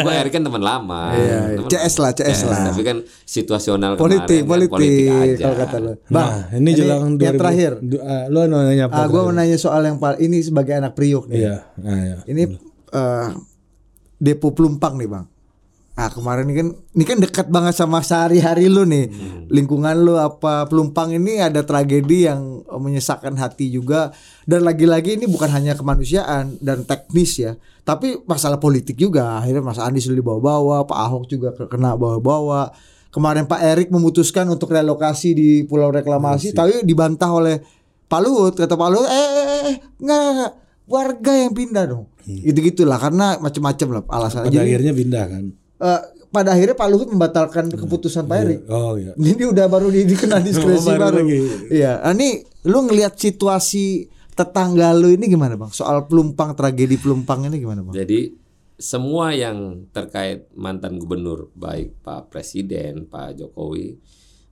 gue 0.00 0.12
Erik 0.14 0.32
kan 0.32 0.40
teman 0.40 0.60
lama 0.60 1.12
Iya, 1.12 1.60
Teman 1.60 1.68
CS 1.68 1.94
lah, 1.98 2.10
CS 2.12 2.40
lah. 2.44 2.58
tapi 2.70 2.80
kan 2.80 2.96
situasional 3.22 3.92
Politik, 3.94 4.40
kemarin 4.40 4.64
kan, 4.64 4.72
politik, 4.72 5.08
aja 5.12 5.36
kalau 5.42 5.56
kata 5.58 5.76
lo. 5.78 5.92
Bang, 6.06 6.28
Nah, 6.32 6.40
ini 6.54 6.70
jelang 6.72 7.00
yang 7.12 7.34
2000 7.36 7.36
terakhir. 7.36 7.72
Du- 7.80 8.00
ah, 8.00 8.24
lu 8.26 8.38
mau 8.42 8.60
nanya 8.62 8.84
apa? 8.88 8.94
Ah, 8.96 9.06
gue 9.06 9.20
mau 9.20 9.34
nanya 9.34 9.58
soal 9.58 9.84
yang 9.84 9.98
paling 9.98 10.20
ini 10.22 10.38
sebagai 10.40 10.74
anak 10.74 10.92
Priok 10.94 11.28
nih. 11.28 11.38
Iya, 11.40 11.56
nah, 11.76 11.98
ya. 12.00 12.16
Ini 12.24 12.42
eh, 12.90 13.26
Depo 14.18 14.54
Pelumpang 14.54 14.96
nih 14.98 15.10
bang. 15.10 15.26
Ah 15.94 16.10
kemarin 16.10 16.50
ini 16.50 16.54
kan 16.58 16.68
ini 16.74 17.04
kan 17.06 17.18
dekat 17.22 17.46
banget 17.54 17.78
sama 17.78 18.02
sehari-hari 18.02 18.66
lu 18.66 18.82
nih. 18.82 19.06
Lingkungan 19.46 19.94
lu 20.02 20.18
apa 20.18 20.66
Pelumpang 20.66 21.14
ini 21.14 21.38
ada 21.38 21.62
tragedi 21.62 22.26
yang 22.26 22.66
eh, 22.66 22.80
menyesakkan 22.82 23.38
hati 23.38 23.70
juga 23.70 24.10
dan 24.42 24.66
lagi-lagi 24.66 25.14
ini 25.14 25.30
bukan 25.30 25.46
hanya 25.54 25.78
kemanusiaan 25.78 26.58
dan 26.58 26.82
teknis 26.82 27.38
ya, 27.38 27.54
tapi 27.86 28.18
masalah 28.26 28.58
politik 28.58 28.98
juga. 28.98 29.38
Akhirnya 29.38 29.62
Mas 29.62 29.78
Anies 29.78 30.10
dibawa-bawa, 30.10 30.82
Pak 30.82 30.98
Ahok 30.98 31.24
juga 31.30 31.54
kena 31.70 31.94
bawa-bawa. 31.94 32.74
Kemarin 33.14 33.46
Pak 33.46 33.62
Erik 33.62 33.88
memutuskan 33.94 34.50
untuk 34.50 34.74
relokasi 34.74 35.38
di 35.38 35.62
Pulau 35.62 35.94
Reklamasi, 35.94 36.50
tapi 36.50 36.82
dibantah 36.82 37.30
oleh 37.30 37.62
Pak 38.10 38.18
Luhut. 38.18 38.58
Kata 38.58 38.74
Pak 38.74 38.88
Luhut, 38.90 39.06
eh, 39.06 39.14
eh, 39.14 39.46
eh 39.70 39.76
enggak, 40.02 40.18
enggak, 40.18 40.32
enggak. 40.34 40.52
Warga 40.84 41.32
yang 41.32 41.52
pindah 41.52 41.84
dong. 41.88 42.06
Gitu 42.24 42.56
gitulah 42.72 42.96
karena 42.96 43.36
macam-macam 43.40 43.86
lah 44.00 44.02
alasannya. 44.08 44.48
Pada 44.48 44.56
Jadi 44.56 44.68
akhirnya 44.68 44.92
pindah 44.92 45.24
kan. 45.28 45.44
eh, 45.84 46.00
pada 46.34 46.50
akhirnya 46.50 46.74
Pak 46.74 46.88
Luhut 46.90 47.08
membatalkan 47.14 47.70
keputusan 47.70 48.26
Pak 48.26 48.36
Erik. 48.42 48.60
Oh 48.66 48.98
iya. 48.98 49.14
Ini 49.20 49.44
udah 49.54 49.66
baru 49.70 49.88
di, 49.94 50.02
dikena 50.02 50.42
diskresi 50.46 50.90
Oh, 50.90 50.98
baru 50.98 51.22
baru. 51.22 51.26
Iya, 51.70 52.02
nah, 52.02 52.10
ini 52.10 52.42
lu 52.66 52.90
ngelihat 52.90 53.14
situasi 53.14 54.10
tetangga 54.34 54.90
lu 54.98 55.14
ini 55.14 55.30
gimana 55.30 55.54
bang? 55.54 55.70
Soal 55.70 56.10
pelumpang 56.10 56.58
tragedi 56.58 56.98
pelumpang 56.98 57.46
ini 57.46 57.62
gimana 57.62 57.86
bang? 57.86 57.94
Jadi 57.94 58.34
semua 58.74 59.30
yang 59.30 59.86
terkait 59.94 60.50
mantan 60.58 60.98
gubernur 60.98 61.54
baik 61.54 62.02
Pak 62.02 62.34
Presiden, 62.34 63.06
Pak 63.06 63.38
Jokowi 63.38 63.94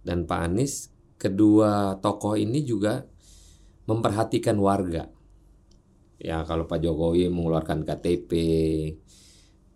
dan 0.06 0.22
Pak 0.22 0.38
Anies, 0.38 0.94
kedua 1.18 1.98
tokoh 1.98 2.38
ini 2.38 2.62
juga 2.62 3.02
memperhatikan 3.90 4.54
warga. 4.62 5.10
Ya 6.22 6.46
kalau 6.46 6.70
Pak 6.70 6.78
Jokowi 6.78 7.26
mengeluarkan 7.26 7.82
KTP 7.82 8.30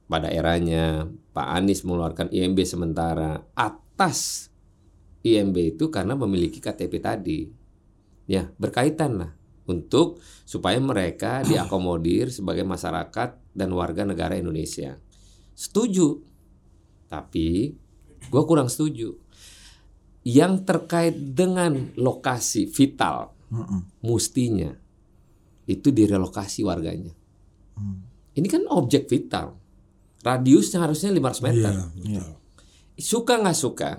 pada 0.06 0.30
eranya, 0.30 1.10
Pak 1.34 1.48
Anies 1.58 1.82
mengeluarkan 1.82 2.30
IMB 2.30 2.62
sementara 2.62 3.42
atas 3.58 4.46
IMB 5.26 5.74
itu 5.74 5.90
karena 5.90 6.14
memiliki 6.14 6.62
KTP 6.62 7.02
tadi. 7.02 7.50
Ya, 8.30 8.46
berkaitan 8.62 9.18
lah 9.18 9.34
untuk 9.66 10.22
supaya 10.46 10.78
mereka 10.78 11.42
diakomodir 11.50 12.30
sebagai 12.30 12.62
masyarakat 12.62 13.42
dan 13.50 13.68
warga 13.74 14.06
negara 14.06 14.38
Indonesia. 14.38 14.94
Setuju. 15.50 16.22
Tapi 17.10 17.74
gue 18.30 18.42
kurang 18.46 18.70
setuju. 18.70 19.26
yang 20.26 20.66
terkait 20.66 21.14
dengan 21.14 21.94
lokasi 21.94 22.66
vital 22.66 23.30
mustinya 24.02 24.74
itu 25.66 25.90
direlokasi 25.90 26.62
warganya. 26.62 27.12
Ini 28.36 28.46
kan 28.46 28.64
objek 28.70 29.10
vital. 29.10 29.58
Radiusnya 30.22 30.82
harusnya 30.82 31.10
500 31.12 31.46
meter. 31.46 31.72
Iya, 32.02 32.22
betul. 32.22 32.34
Suka 32.96 33.34
nggak 33.38 33.58
suka 33.58 33.90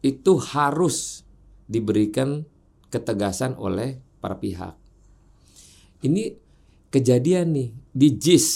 itu 0.00 0.32
harus 0.40 1.26
diberikan 1.68 2.46
ketegasan 2.88 3.58
oleh 3.60 4.00
para 4.22 4.40
pihak. 4.40 4.74
Ini 6.00 6.32
kejadian 6.88 7.52
nih 7.52 7.68
di 7.92 8.08
JIS. 8.16 8.46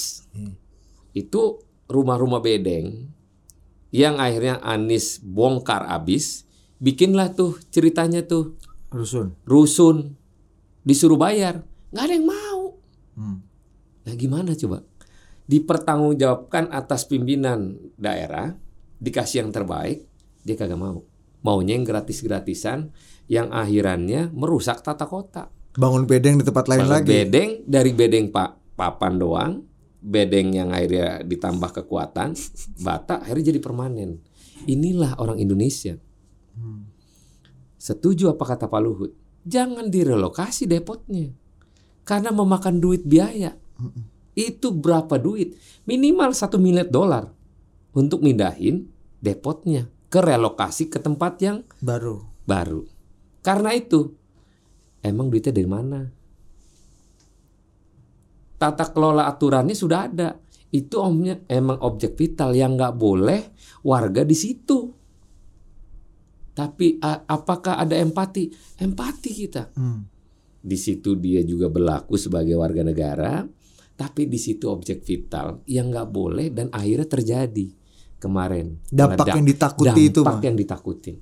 Itu 1.12 1.60
rumah-rumah 1.92 2.40
bedeng 2.40 3.12
yang 3.92 4.16
akhirnya 4.16 4.56
Anis 4.64 5.20
bongkar 5.20 5.84
abis, 5.84 6.48
bikinlah 6.80 7.36
tuh 7.36 7.60
ceritanya 7.68 8.24
tuh 8.24 8.56
Rusun. 8.88 9.36
rusun 9.44 10.16
disuruh 10.84 11.16
bayar 11.16 11.64
nggak 11.92 12.04
ada 12.08 12.12
yang 12.16 12.28
mau 12.28 12.41
Hmm. 13.12 13.44
nah 14.08 14.14
gimana 14.16 14.56
coba? 14.56 14.84
Dipertanggungjawabkan 15.46 16.72
atas 16.72 17.04
pimpinan 17.04 17.76
daerah 18.00 18.56
dikasih 19.02 19.44
yang 19.44 19.50
terbaik 19.52 20.06
dia 20.42 20.56
kagak 20.58 20.78
mau. 20.78 21.02
Maunya 21.42 21.74
yang 21.74 21.82
gratis-gratisan 21.82 22.94
yang 23.26 23.50
akhirannya 23.50 24.30
merusak 24.30 24.80
tata 24.80 25.06
kota. 25.10 25.50
Bangun 25.74 26.06
bedeng 26.06 26.38
di 26.38 26.44
tempat 26.46 26.70
lain 26.70 26.86
Kalau 26.86 26.94
lagi. 27.02 27.08
bedeng 27.10 27.50
dari 27.66 27.90
bedeng 27.90 28.30
pak 28.30 28.76
papan 28.78 29.14
doang 29.18 29.52
bedeng 30.02 30.50
yang 30.50 30.74
akhirnya 30.74 31.22
ditambah 31.22 31.70
kekuatan 31.82 32.34
bata 32.82 33.22
akhirnya 33.22 33.54
jadi 33.54 33.60
permanen. 33.62 34.10
Inilah 34.66 35.18
orang 35.18 35.42
Indonesia. 35.42 35.98
Setuju 37.82 38.30
apa 38.30 38.54
kata 38.54 38.70
Pak 38.70 38.80
Luhut? 38.82 39.10
Jangan 39.42 39.90
direlokasi 39.90 40.70
depotnya 40.70 41.34
karena 42.02 42.34
memakan 42.34 42.82
duit 42.82 43.06
biaya. 43.06 43.54
Itu 44.32 44.72
berapa 44.72 45.20
duit? 45.20 45.58
Minimal 45.84 46.32
satu 46.32 46.56
miliar 46.56 46.88
dolar 46.88 47.28
untuk 47.92 48.24
mindahin 48.24 48.88
depotnya 49.20 49.86
ke 50.08 50.20
relokasi 50.20 50.88
ke 50.88 50.98
tempat 51.00 51.40
yang 51.40 51.64
Baru. 51.80 52.24
baru. 52.44 52.84
Karena 53.42 53.72
itu 53.74 54.12
emang 55.02 55.28
duitnya 55.28 55.52
dari 55.52 55.68
mana? 55.68 56.00
Tata 58.60 58.86
kelola 58.94 59.26
aturannya 59.26 59.74
sudah 59.74 60.00
ada. 60.06 60.38
Itu 60.72 61.04
omnya 61.04 61.36
emang 61.50 61.82
objek 61.84 62.16
vital 62.16 62.56
yang 62.56 62.78
nggak 62.78 62.96
boleh 62.96 63.40
warga 63.84 64.24
di 64.24 64.36
situ. 64.38 64.88
Tapi 66.52 67.00
apakah 67.28 67.80
ada 67.80 67.96
empati? 67.96 68.48
Empati 68.80 69.30
kita. 69.32 69.72
Hmm. 69.76 70.11
Di 70.62 70.78
situ 70.78 71.18
dia 71.18 71.42
juga 71.42 71.66
berlaku 71.66 72.14
sebagai 72.14 72.54
warga 72.54 72.86
negara 72.86 73.42
tapi 73.98 74.30
di 74.30 74.38
situ 74.38 74.70
objek 74.70 75.02
vital 75.02 75.60
yang 75.66 75.90
nggak 75.90 76.08
boleh 76.08 76.48
dan 76.54 76.70
akhirnya 76.70 77.06
terjadi 77.10 77.66
kemarin 78.22 78.78
Dampak 78.86 79.26
Meledak. 79.26 79.34
yang 79.36 79.46
ditakuti 79.46 80.02
itu, 80.06 80.20
dampak 80.22 80.42
yang 80.46 80.56
ditakutin 80.56 81.16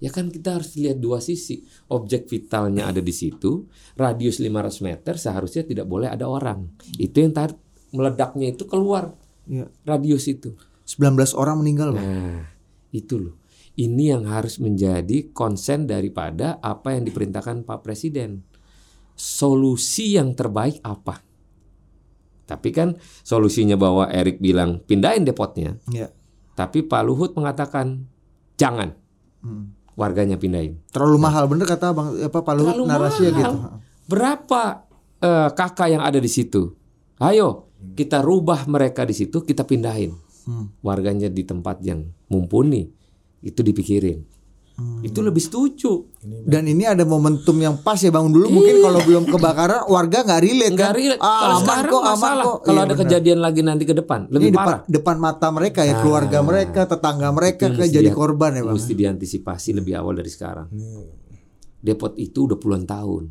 ya 0.00 0.10
kan 0.10 0.26
kita 0.32 0.58
harus 0.58 0.74
lihat 0.76 0.98
dua 0.98 1.22
sisi 1.22 1.62
objek 1.92 2.26
vitalnya 2.26 2.90
ada 2.90 2.98
di 2.98 3.12
situ 3.14 3.68
radius 3.94 4.42
500 4.42 4.86
meter 4.86 5.14
seharusnya 5.14 5.62
tidak 5.62 5.86
boleh 5.86 6.10
ada 6.10 6.26
orang 6.26 6.66
itu 6.98 7.20
yang 7.22 7.30
tar 7.30 7.54
meledaknya 7.94 8.50
itu 8.52 8.66
keluar 8.66 9.14
Iya. 9.50 9.66
radius 9.82 10.30
itu 10.30 10.54
19 10.86 11.38
orang 11.38 11.62
meninggal, 11.62 11.94
Bang. 11.94 12.02
Nah, 12.02 12.42
itu 12.90 13.14
loh. 13.18 13.34
Ini 13.72 14.18
yang 14.18 14.24
harus 14.26 14.58
menjadi 14.58 15.30
konsen 15.30 15.86
daripada 15.86 16.58
apa 16.60 16.92
yang 16.92 17.06
diperintahkan 17.06 17.62
Pak 17.64 17.80
Presiden. 17.80 18.42
Solusi 19.14 20.16
yang 20.16 20.32
terbaik 20.32 20.80
apa? 20.80 21.20
Tapi 22.44 22.68
kan 22.74 22.98
solusinya 23.22 23.78
bahwa 23.78 24.10
Erik 24.10 24.42
bilang 24.42 24.82
pindahin 24.82 25.22
depotnya, 25.22 25.78
Iya. 25.86 26.10
tapi 26.56 26.82
Pak 26.82 27.02
Luhut 27.04 27.30
mengatakan 27.32 28.10
jangan 28.56 28.96
Hmm. 29.40 29.70
warganya 29.94 30.34
pindahin. 30.34 30.82
Terlalu 30.90 31.16
mahal 31.16 31.46
bener 31.46 31.64
kata 31.64 31.94
Bang 31.94 32.16
apa 32.18 32.38
Pak 32.40 32.54
Luhut 32.58 32.74
Terlalu 32.74 32.84
narasinya 32.88 33.30
mahal. 33.30 33.38
gitu. 33.38 33.56
Berapa 34.08 34.62
eh, 35.20 35.48
kakak 35.52 35.88
yang 35.92 36.02
ada 36.02 36.16
di 36.16 36.26
situ? 36.26 36.72
Ayo 37.20 37.68
kita 37.92 38.20
rubah 38.20 38.64
mereka 38.66 39.04
di 39.04 39.12
situ, 39.12 39.40
kita 39.40 39.62
pindahin 39.62 40.16
Hmm. 40.42 40.72
warganya 40.80 41.28
di 41.28 41.44
tempat 41.44 41.84
yang 41.84 42.08
mumpuni. 42.26 42.88
Itu 43.40 43.60
dipikirin. 43.60 44.20
Hmm. 44.72 45.04
Itu 45.04 45.20
lebih 45.20 45.38
setuju. 45.38 46.08
Dan 46.22 46.64
ini 46.64 46.84
ada 46.84 47.04
momentum 47.04 47.52
yang 47.54 47.76
pas 47.76 47.96
ya 47.96 48.08
Bang 48.08 48.28
dulu 48.28 48.48
mungkin 48.50 48.80
kalau 48.80 48.96
belum 48.98 49.24
kebakaran 49.26 49.84
warga 49.86 50.24
nggak 50.24 50.40
relate 50.40 50.72
Enggak 50.72 50.88
kan. 50.88 50.96
relate. 50.96 51.20
Ah, 51.20 51.28
Kalau 51.28 51.56
aman 51.58 51.68
kok, 51.84 52.00
aman 52.00 52.08
masalah. 52.10 52.44
kok. 52.46 52.58
Kalau 52.62 52.72
Iya, 52.74 52.80
ada 52.80 52.88
bener. 52.90 53.02
kejadian 53.02 53.38
lagi 53.38 53.60
nanti 53.60 53.84
ke 53.84 53.92
depan, 53.92 54.20
ini 54.22 54.32
lebih 54.32 54.50
depan, 54.50 54.64
parah. 54.64 54.80
depan 54.86 55.16
mata 55.18 55.46
mereka 55.50 55.80
ya 55.82 55.94
keluarga 55.98 56.38
mereka, 56.40 56.80
tetangga 56.86 57.28
mereka 57.30 57.64
mesti 57.68 57.88
jadi 57.90 58.08
dia- 58.08 58.16
korban 58.16 58.50
ya 58.54 58.62
Bang. 58.62 58.74
Mesti 58.74 58.92
diantisipasi 58.94 59.70
lebih 59.74 59.92
awal 59.94 60.14
dari 60.14 60.30
sekarang. 60.30 60.68
Depot 61.78 62.12
itu 62.14 62.38
udah 62.42 62.56
puluhan 62.56 62.84
tahun. 62.84 63.24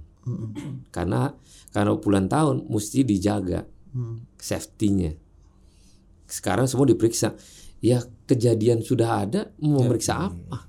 Karena 0.89 1.33
karena 1.69 1.91
puluhan 1.95 2.27
tahun 2.27 2.65
mesti 2.67 3.01
dijaga 3.01 3.65
Hmm. 3.89 4.21
safety-nya. 4.35 5.17
Sekarang 6.25 6.65
semua 6.65 6.85
diperiksa. 6.85 7.33
Ya 7.79 7.99
kejadian 8.25 8.81
sudah 8.81 9.23
ada, 9.23 9.41
mau 9.57 9.79
memeriksa 9.79 10.27
apa? 10.27 10.67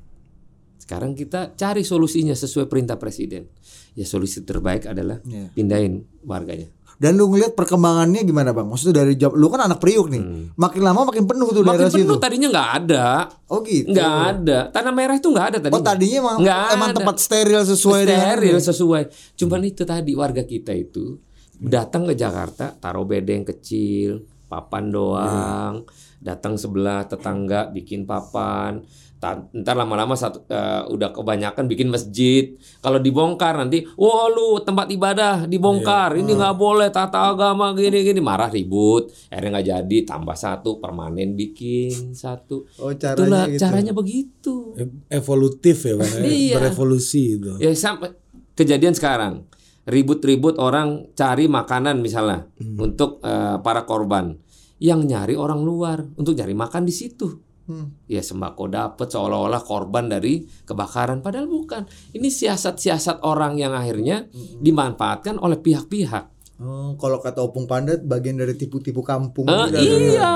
Sekarang 0.76 1.12
kita 1.12 1.54
cari 1.54 1.82
solusinya 1.82 2.32
sesuai 2.32 2.66
perintah 2.66 2.94
presiden. 2.94 3.46
Ya 3.92 4.02
solusi 4.02 4.42
terbaik 4.42 4.86
adalah 4.86 5.18
Iya. 5.22 5.50
pindahin 5.50 6.02
warganya. 6.22 6.70
Dan 6.96 7.16
lu 7.16 7.26
ngeliat 7.26 7.56
perkembangannya 7.56 8.22
gimana 8.22 8.52
Bang? 8.52 8.68
Maksudnya 8.68 9.00
dari 9.00 9.16
jam 9.16 9.32
lu 9.32 9.48
kan 9.48 9.64
anak 9.64 9.80
Priuk 9.80 10.06
nih. 10.06 10.20
Makin 10.52 10.82
lama 10.84 11.08
makin 11.08 11.24
penuh 11.24 11.48
tuh 11.48 11.64
Hmm. 11.64 11.72
Makin 11.72 11.80
daerah 11.80 11.90
situ. 11.90 12.04
penuh 12.04 12.20
tadinya 12.20 12.48
nggak 12.50 12.70
ada. 12.76 13.06
Oh 13.48 13.58
gitu. 13.62 13.88
Nggak 13.88 14.14
ada. 14.28 14.58
Tanah 14.68 14.92
merah 14.92 15.16
itu 15.16 15.28
nggak 15.28 15.46
ada 15.48 15.58
tadi. 15.58 15.72
Oh 15.72 15.80
tadinya 15.80 16.16
emang, 16.20 16.36
Nggak 16.44 16.64
emang 16.70 16.90
ada. 16.90 16.96
tempat 17.00 17.16
steril 17.18 17.62
sesuai 17.64 18.00
steril 18.04 18.40
dengan 18.52 18.60
sesuai. 18.62 19.02
Cuman 19.34 19.60
itu 19.64 19.82
tadi 19.82 20.12
warga 20.12 20.42
kita 20.44 20.70
itu 20.70 21.16
datang 21.56 22.04
ke 22.04 22.12
Jakarta, 22.12 22.76
taruh 22.76 23.04
bedeng 23.04 23.42
kecil, 23.44 24.20
papan 24.44 24.92
doang, 24.92 25.74
datang 26.20 26.55
sebelah 26.55 27.05
tetangga 27.05 27.68
bikin 27.68 28.05
papan. 28.05 28.84
Ta- 29.16 29.36
Ntar 29.52 29.76
lama-lama 29.76 30.16
satu 30.16 30.44
eh, 30.47 30.84
udah 30.88 31.12
kebanyakan 31.12 31.64
bikin 31.66 31.88
masjid. 31.88 32.56
Kalau 32.80 32.97
dibongkar 32.97 33.52
nanti, 33.52 33.84
wah 33.94 34.28
lu 34.28 34.60
tempat 34.60 34.88
ibadah 34.88 35.44
dibongkar, 35.44 36.16
ini 36.16 36.32
nggak 36.32 36.56
boleh 36.56 36.88
tata 36.88 37.28
agama 37.28 37.72
gini-gini, 37.72 38.16
marah 38.16 38.48
ribut. 38.48 39.12
Akhirnya 39.28 39.51
nggak 39.55 39.66
jadi, 39.66 39.97
tambah 40.06 40.32
satu 40.32 40.80
permanen 40.80 41.36
bikin 41.36 42.12
satu. 42.12 42.64
Oh 42.80 42.88
Itulah 42.88 43.44
caranya 43.44 43.44
gitu. 43.47 43.60
caranya 43.60 43.92
begitu. 43.92 44.55
Evolutif 45.06 45.84
ya 45.84 45.94
bang, 45.97 46.12
Iya. 46.22 46.55
berevolusi 46.56 47.36
itu. 47.36 47.60
Ya 47.60 47.72
sampai 47.72 48.16
kejadian 48.56 48.97
sekarang 48.97 49.44
ribut-ribut 49.84 50.56
orang 50.56 51.09
cari 51.12 51.44
makanan 51.44 52.01
misalnya 52.01 52.48
untuk 52.78 53.20
eh, 53.20 53.56
para 53.60 53.84
korban 53.84 54.36
yang 54.81 55.05
nyari 55.05 55.36
orang 55.36 55.61
luar 55.61 56.01
untuk 56.16 56.32
nyari 56.32 56.52
makan 56.52 56.82
di 56.82 56.93
situ. 56.93 57.28
Hmm. 57.70 58.02
Ya 58.11 58.19
sembako 58.19 58.66
dapat 58.66 59.07
seolah-olah 59.07 59.62
korban 59.62 60.11
dari 60.11 60.43
kebakaran 60.66 61.23
padahal 61.23 61.47
bukan. 61.47 61.86
Ini 62.11 62.27
siasat-siasat 62.27 63.23
orang 63.23 63.61
yang 63.61 63.70
akhirnya 63.70 64.27
dimanfaatkan 64.59 65.39
oleh 65.39 65.61
pihak-pihak. 65.61 66.24
Oh, 66.61 66.93
kalau 66.98 67.23
kata 67.23 67.40
Opung 67.40 67.65
Pandat 67.65 68.05
bagian 68.05 68.36
dari 68.36 68.52
tipu-tipu 68.52 69.01
kampung. 69.01 69.48
Eh, 69.48 69.65
juga. 69.65 69.78
iya. 69.81 70.35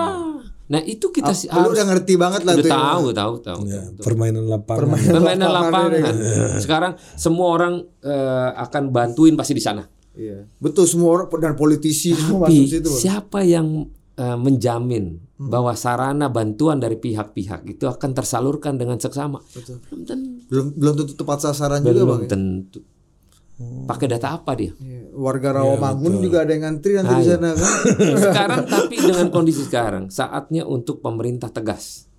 Nah, 0.65 0.81
itu 0.81 1.13
kita 1.13 1.29
Ah, 1.29 1.37
sih 1.37 1.53
lu 1.53 1.61
harus 1.61 1.77
udah 1.77 1.87
ngerti 1.93 2.15
banget 2.17 2.41
lah 2.49 2.57
udah 2.57 2.65
tuh. 2.65 2.71
ya. 2.71 2.77
tahu, 2.81 3.05
tahu, 3.13 3.35
tahu. 3.45 3.61
Ya, 3.69 3.83
tahu. 3.93 4.01
permainan 4.01 4.45
lapangan. 4.49 4.81
Permainan 4.81 5.13
Permainan 5.13 5.49
lapangan 5.53 5.91
lapangan. 5.93 6.15
Sekarang 6.65 6.93
semua 7.21 7.47
orang 7.53 7.75
eh, 8.01 8.51
akan 8.57 8.83
bantuin 8.89 9.37
pasti 9.37 9.53
di 9.53 9.61
sana. 9.61 9.85
Iya. 10.17 10.49
Betul 10.57 10.89
semua 10.89 11.09
orang 11.13 11.27
dan 11.37 11.53
politisi 11.53 12.17
semua 12.17 12.49
masuk 12.49 12.57
Tapi 12.57 12.73
situ. 12.73 12.89
Siapa 12.89 13.45
yang 13.45 13.85
eh, 14.15 14.37
menjamin 14.37 15.19
bahwa 15.37 15.75
sarana 15.75 16.27
bantuan 16.29 16.79
dari 16.79 16.95
pihak-pihak 16.95 17.67
itu 17.69 17.85
akan 17.85 18.11
tersalurkan 18.13 18.75
dengan 18.75 18.97
seksama? 18.97 19.43
Belum 19.91 20.03
tentu. 20.05 20.41
Belum 20.49 20.67
belum 20.73 20.95
tentu 20.97 21.13
tepat 21.15 21.39
sasaran 21.43 21.81
juga 21.81 21.93
Belum 21.93 22.09
Bang. 22.09 22.23
ya? 22.23 22.29
tentu. 22.31 22.81
Pakai 23.87 24.11
data 24.11 24.35
apa 24.35 24.59
dia? 24.59 24.75
Iya. 24.75 25.15
Warga 25.15 25.55
Rawamangun 25.55 26.19
juga 26.19 26.43
ada 26.43 26.51
yang 26.51 26.67
ngantri 26.67 26.99
nanti 26.99 27.15
di 27.15 27.23
Ayo. 27.23 27.39
sana 27.39 27.51
kan. 27.55 27.71
sekarang 28.27 28.63
tapi 28.67 28.95
dengan 28.99 29.27
kondisi 29.31 29.63
sekarang 29.63 30.11
saatnya 30.11 30.67
untuk 30.67 30.99
pemerintah 30.99 31.55
tegas 31.55 32.11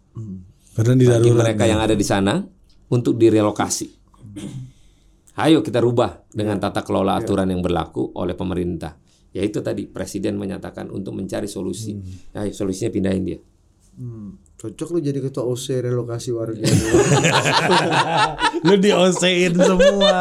Karena 0.72 0.96
di 0.96 1.04
bagi 1.04 1.28
darurat. 1.28 1.36
mereka 1.36 1.64
yang 1.68 1.84
ada 1.84 1.92
di 1.92 2.06
sana 2.08 2.40
untuk 2.88 3.20
direlokasi. 3.20 3.88
Ayo 5.36 5.60
kita 5.60 5.84
rubah 5.84 6.24
dengan 6.32 6.56
tata 6.56 6.80
kelola 6.80 7.20
aturan 7.20 7.52
yang 7.52 7.60
berlaku 7.60 8.16
oleh 8.16 8.32
pemerintah. 8.32 8.96
Yaitu 9.36 9.60
tadi 9.60 9.84
presiden 9.84 10.40
menyatakan 10.40 10.88
untuk 10.88 11.12
mencari 11.12 11.46
solusi. 11.46 12.00
Ayo 12.32 12.56
solusinya 12.56 12.88
pindahin 12.88 13.24
dia. 13.28 13.40
Hmm, 13.96 14.40
cocok 14.56 14.96
lu 14.96 15.00
jadi 15.00 15.20
ketua 15.20 15.44
OC 15.44 15.84
relokasi 15.84 16.32
warga. 16.32 16.64
Lu 18.68 18.76
di 18.76 18.92
OC-in 18.92 19.56
semua. 19.56 20.16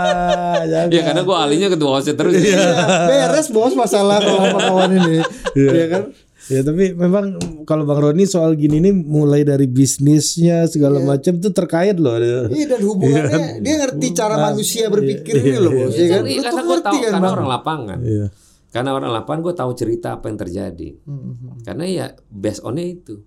Jangan. 0.63 0.89
Ya 0.91 1.01
karena 1.03 1.23
gue 1.23 1.37
ahlinya 1.37 1.69
ketua 1.71 1.99
OSIS 1.99 2.15
terus. 2.15 2.35
Iya, 2.37 2.63
beres 3.09 3.49
bos 3.51 3.75
masalah 3.75 4.21
kalau 4.21 4.39
sama 4.43 4.61
kawan 4.61 4.91
ini. 4.95 5.17
Iya 5.57 5.87
kan? 5.91 6.03
Ya 6.45 6.61
tapi 6.61 6.93
memang 6.93 7.41
kalau 7.65 7.83
Bang 7.83 8.05
Roni 8.05 8.29
soal 8.29 8.53
gini 8.55 8.77
nih 8.77 8.93
mulai 8.93 9.43
dari 9.43 9.65
bisnisnya 9.65 10.69
segala 10.69 11.01
macam 11.01 11.41
tuh 11.41 11.51
terkait 11.51 11.97
loh. 11.97 12.21
Iya 12.47 12.67
dan 12.69 12.81
hubungannya 12.85 13.65
dia 13.65 13.75
ngerti 13.81 14.07
cara 14.13 14.37
manusia 14.39 14.93
berpikir 14.93 15.41
ini 15.41 15.57
loh 15.57 15.73
bos. 15.73 15.97
Iya 15.97 16.07
kan? 16.15 16.23
Iya, 16.29 16.37
Lu 16.37 16.43
karena 16.45 16.53
tuh 16.53 16.61
gue 16.61 16.69
ngerti 16.69 16.85
tahu 16.85 16.95
kan 16.95 17.11
karena 17.11 17.25
bang. 17.25 17.35
orang 17.35 17.49
lapangan. 17.49 17.99
Iya. 18.05 18.27
Karena 18.75 18.91
orang 18.91 19.15
lapangan 19.15 19.41
gue 19.41 19.55
tahu 19.55 19.71
cerita 19.73 20.19
apa 20.19 20.27
yang 20.27 20.35
terjadi. 20.37 20.89
Hmm, 21.07 21.63
Karena 21.63 21.85
ya 21.87 22.07
based 22.27 22.61
on 22.61 22.75
itu. 22.75 23.23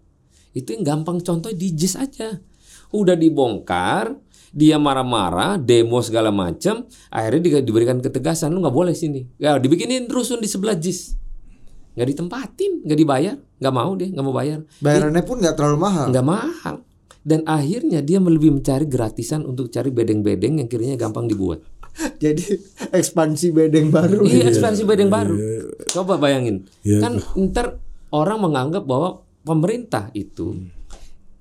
Itu 0.51 0.75
yang 0.75 0.83
gampang 0.83 1.23
contoh 1.23 1.47
di 1.49 1.71
JIS 1.71 1.95
aja. 1.95 2.35
Udah 2.89 3.15
dibongkar, 3.15 4.11
dia 4.49 4.75
marah-marah, 4.75 5.55
demo 5.55 5.99
segala 5.99 6.29
macam, 6.29 6.83
akhirnya 7.07 7.59
di- 7.59 7.63
diberikan 7.63 7.99
ketegasan 7.99 8.51
lu 8.51 8.59
nggak 8.59 8.73
boleh 8.73 8.91
sini. 8.91 9.23
Ya 9.37 9.55
dibikinin 9.55 10.07
rusun 10.07 10.37
di 10.37 10.47
sebelah 10.47 10.75
JIS. 10.75 11.15
nggak 11.93 12.07
ditempatin, 12.07 12.85
nggak 12.85 12.93
dibayar, 12.95 13.35
nggak 13.57 13.73
mau 13.73 13.91
dia, 13.95 14.05
nggak 14.07 14.21
mau 14.21 14.29
bayar, 14.31 14.61
Bayarannya 14.77 15.23
pun 15.25 15.41
nggak 15.41 15.55
terlalu 15.57 15.77
mahal. 15.81 16.05
nggak 16.13 16.27
mahal. 16.27 16.75
Dan 17.25 17.41
akhirnya 17.43 17.99
dia 17.99 18.21
lebih 18.21 18.53
mencari 18.53 18.85
gratisan 18.85 19.43
untuk 19.43 19.67
cari 19.67 19.89
bedeng-bedeng 19.89 20.61
yang 20.61 20.69
kiranya 20.69 20.95
gampang 20.95 21.25
dibuat. 21.25 21.59
Jadi 22.23 22.45
ekspansi 22.91 23.47
bedeng 23.49 23.89
baru. 23.89 24.21
Iya 24.21 24.49
ekspansi 24.49 24.83
bedeng 24.83 25.09
baru. 25.09 25.33
Coba 25.87 26.17
bayangin. 26.17 26.65
Iya. 26.81 27.01
Kan 27.01 27.13
ntar 27.49 27.81
orang 28.09 28.39
menganggap 28.39 28.83
bahwa 28.83 29.21
pemerintah 29.41 30.09
itu 30.11 30.61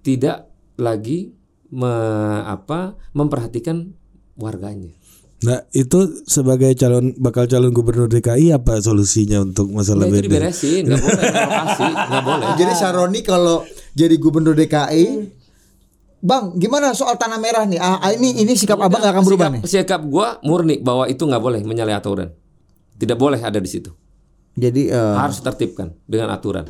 tidak 0.00 0.48
lagi 0.76 1.32
me- 1.68 2.44
apa 2.44 2.94
memperhatikan 3.12 3.92
warganya. 4.34 4.92
Nah 5.36 5.60
itu 5.70 6.24
sebagai 6.24 6.72
calon 6.72 7.12
bakal 7.16 7.44
calon 7.44 7.68
gubernur 7.68 8.08
DKI 8.08 8.56
apa 8.56 8.80
solusinya 8.80 9.44
untuk 9.44 9.68
masalah 9.68 10.08
Nah, 10.08 10.16
itu 10.16 10.24
bedeng? 10.24 10.32
diberesin, 10.32 10.82
nggak 10.88 10.96
boleh 10.98 11.22
relokasi, 11.28 11.88
nggak 12.08 12.24
boleh. 12.24 12.46
Jadi 12.56 12.72
Saroni 12.72 13.20
kalau 13.20 13.56
jadi 13.92 14.16
gubernur 14.16 14.56
DKI, 14.56 15.04
Bang, 16.18 16.56
gimana 16.56 16.90
soal 16.90 17.14
tanah 17.14 17.36
merah 17.36 17.64
nih? 17.64 17.76
Ah, 17.76 18.00
ah, 18.00 18.10
ini 18.10 18.32
ini 18.36 18.56
sikap 18.56 18.80
abang 18.80 18.98
nggak 18.98 19.12
akan 19.12 19.24
berubah 19.24 19.48
nih. 19.50 19.60
sikap, 19.62 20.00
sikap 20.00 20.02
gua 20.02 20.40
murni 20.40 20.80
bahwa 20.80 21.04
itu 21.04 21.22
nggak 21.22 21.38
boleh 21.38 21.60
menyalahi 21.62 21.94
aturan. 21.94 22.32
Tidak 22.96 23.14
boleh 23.14 23.36
ada 23.36 23.60
di 23.60 23.68
situ. 23.68 23.92
Jadi 24.56 24.88
eh, 24.88 25.14
Harus 25.14 25.38
tertibkan 25.38 25.92
dengan 26.02 26.32
aturan. 26.32 26.64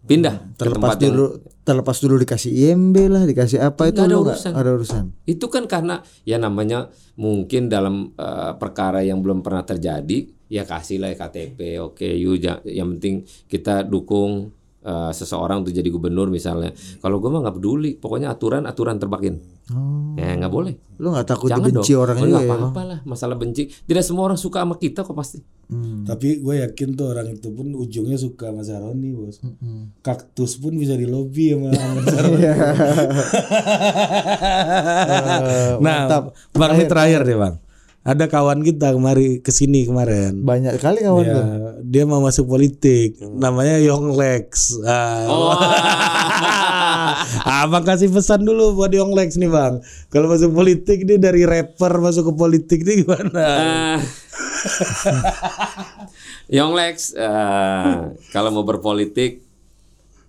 Pindah 0.00 0.56
ke 0.56 0.64
terlepas 0.64 0.96
yang 0.96 1.12
dulu 1.12 1.26
terlepas 1.60 1.96
dulu 2.00 2.14
dikasih 2.16 2.50
IMB 2.50 2.96
lah, 3.06 3.22
dikasih 3.28 3.60
apa 3.60 3.92
itu 3.92 4.00
ada 4.00 4.16
urusan. 4.16 4.52
ada 4.56 4.70
urusan. 4.72 5.04
Itu 5.28 5.52
kan 5.52 5.68
karena 5.68 6.00
ya 6.24 6.40
namanya 6.40 6.88
mungkin 7.14 7.68
dalam 7.68 8.16
eh, 8.16 8.52
perkara 8.56 9.04
yang 9.04 9.20
belum 9.20 9.44
pernah 9.44 9.60
terjadi 9.60 10.24
ya 10.50 10.64
kasihlah 10.64 11.14
KTP 11.14 11.78
oke 11.78 12.02
yuk 12.02 12.40
ja- 12.40 12.64
yang 12.64 12.96
penting 12.96 13.22
kita 13.46 13.86
dukung 13.86 14.50
eh, 14.84 15.12
seseorang 15.12 15.64
untuk 15.64 15.72
jadi 15.76 15.88
gubernur 15.88 16.28
misalnya. 16.32 16.72
Kalau 17.00 17.20
gue 17.20 17.30
mah 17.32 17.40
nggak 17.44 17.56
peduli 17.56 17.90
pokoknya 17.96 18.32
aturan 18.32 18.64
aturan 18.64 18.96
terbakin. 18.96 19.36
Oh, 19.70 20.18
ya 20.18 20.34
nggak 20.34 20.50
boleh. 20.50 20.74
Lu 20.98 21.14
nggak 21.14 21.28
takut 21.30 21.46
jangan 21.46 21.70
dibenci 21.70 21.92
dong. 21.94 22.02
orang 22.02 22.16
Oh, 22.18 22.22
juga 22.26 22.32
nggak 22.34 22.46
ya, 22.46 22.54
apa-apa 22.58 22.82
lah 22.82 22.98
masalah 23.06 23.36
benci. 23.38 23.70
Tidak 23.70 24.02
semua 24.02 24.26
orang 24.26 24.38
suka 24.40 24.66
sama 24.66 24.74
kita 24.80 25.06
kok 25.06 25.14
pasti. 25.14 25.38
Hmm. 25.70 26.02
Tapi 26.02 26.42
gue 26.42 26.54
yakin 26.66 26.98
tuh 26.98 27.06
orang 27.14 27.30
itu 27.30 27.48
pun 27.54 27.70
ujungnya 27.78 28.18
suka 28.18 28.50
sama 28.50 28.66
Saroni 28.66 29.14
bos. 29.14 29.38
Kaktus 30.02 30.58
pun 30.58 30.74
bisa 30.74 30.98
di 30.98 31.06
lobby 31.06 31.54
sama 31.54 31.70
sama 31.70 32.02
Saroni. 32.12 32.42
nah, 35.78 35.78
mantap. 35.78 36.34
bang 36.50 36.70
ini 36.74 36.84
terakhir 36.90 37.22
deh 37.22 37.38
bang. 37.38 37.54
Ada 38.00 38.26
kawan 38.26 38.64
kita 38.64 38.96
kemari 38.96 39.44
ke 39.44 39.52
sini 39.52 39.84
kemarin. 39.84 40.40
Banyak 40.40 40.80
kali 40.80 41.04
kawan 41.04 41.20
Ya, 41.20 41.34
tuh. 41.36 41.44
dia 41.84 42.04
mau 42.08 42.18
masuk 42.18 42.48
politik, 42.48 43.20
namanya 43.20 43.76
Yong 43.76 44.16
Lex. 44.16 44.72
Ah, 44.82 45.28
oh 45.28 45.52
Abang 47.60 47.84
kasih 47.84 48.08
pesan 48.08 48.40
dulu 48.40 48.72
buat 48.72 48.88
Yong 48.88 49.12
Lex 49.12 49.36
nih 49.36 49.46
bang. 49.46 49.84
Kalau 50.08 50.32
masuk 50.32 50.50
politik 50.50 51.04
dia 51.04 51.20
dari 51.20 51.44
rapper 51.44 52.00
masuk 52.00 52.28
ke 52.28 52.32
politik 52.34 52.80
nih 52.82 53.04
gimana? 53.04 53.44
Eh, 53.44 53.98
Young 56.56 56.72
Lex 56.72 57.12
eh, 57.12 57.94
kalau 58.32 58.50
mau 58.50 58.64
berpolitik 58.64 59.44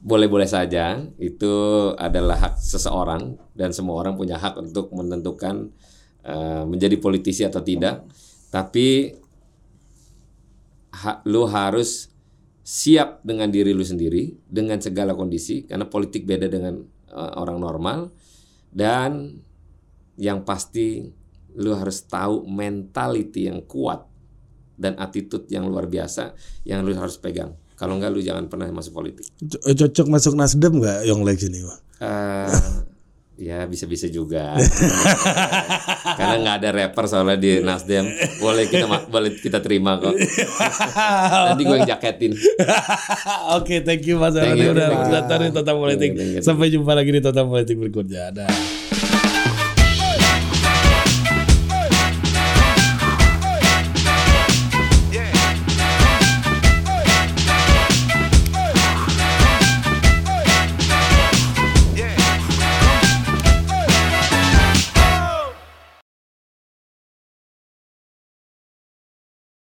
boleh-boleh 0.01 0.49
saja 0.49 0.99
itu 1.17 1.53
adalah 1.95 2.35
hak 2.35 2.55
seseorang 2.57 3.37
dan 3.53 3.71
semua 3.71 3.95
orang 3.95 4.17
punya 4.17 4.35
hak 4.35 4.57
untuk 4.57 4.89
menentukan 4.91 5.71
eh, 6.23 6.63
menjadi 6.65 6.95
politisi 6.97 7.41
atau 7.43 7.61
tidak 7.61 8.05
tapi 8.51 9.15
ha- 11.01 11.21
lu 11.25 11.47
harus 11.47 12.11
siap 12.61 13.25
dengan 13.25 13.49
diri 13.49 13.73
lu 13.73 13.81
sendiri 13.81 14.37
dengan 14.45 14.77
segala 14.77 15.17
kondisi 15.17 15.65
karena 15.65 15.87
politik 15.87 16.27
beda 16.27 16.47
dengan 16.47 16.77
eh, 17.09 17.31
orang 17.37 17.57
normal 17.57 17.99
dan 18.71 19.41
yang 20.15 20.45
pasti 20.45 21.01
lu 21.57 21.75
harus 21.75 22.07
tahu 22.07 22.47
mentality 22.47 23.51
yang 23.51 23.63
kuat 23.67 24.07
dan 24.79 24.95
attitude 24.97 25.45
yang 25.51 25.67
luar 25.67 25.85
biasa 25.85 26.33
yang 26.63 26.81
lu 26.81 26.95
harus 26.95 27.19
pegang. 27.19 27.53
Kalau 27.75 27.97
enggak 27.97 28.13
lu 28.13 28.21
jangan 28.21 28.45
pernah 28.47 28.69
masuk 28.69 28.93
politik. 28.93 29.25
Co- 29.41 29.61
Cocok 29.61 30.07
masuk 30.07 30.33
Nasdem 30.37 30.79
nggak 30.79 31.05
Yong 31.09 31.25
Lex 31.25 31.37
ini 31.49 31.65
bang? 31.65 31.81
Ya 33.39 33.63
bisa-bisa 33.65 34.11
juga. 34.11 34.53
Karena 36.19 36.35
nggak 36.41 36.55
ada 36.61 36.69
rapper 36.75 37.05
soalnya 37.07 37.39
di 37.39 37.63
Nasdem. 37.63 38.05
Boleh 38.37 38.67
kita 38.67 38.85
boleh 39.07 39.31
kita 39.39 39.63
terima 39.63 39.97
kok. 39.97 40.13
Nanti 41.49 41.63
gue 41.63 41.75
yang 41.79 41.89
jaketin. 41.89 42.35
Oke, 43.57 43.81
thank 43.81 44.03
you 44.05 44.19
Mas 44.19 44.35
you, 44.35 44.75
udah 44.75 45.09
datang 45.09 45.47
di 45.47 45.51
Total 45.55 45.73
Politik. 45.73 46.11
Sampai 46.43 46.69
jumpa 46.69 46.91
lagi 46.93 47.09
di 47.09 47.21
Total 47.23 47.47
Politik 47.47 47.79
berikutnya. 47.79 48.29
Dah. 48.35 48.80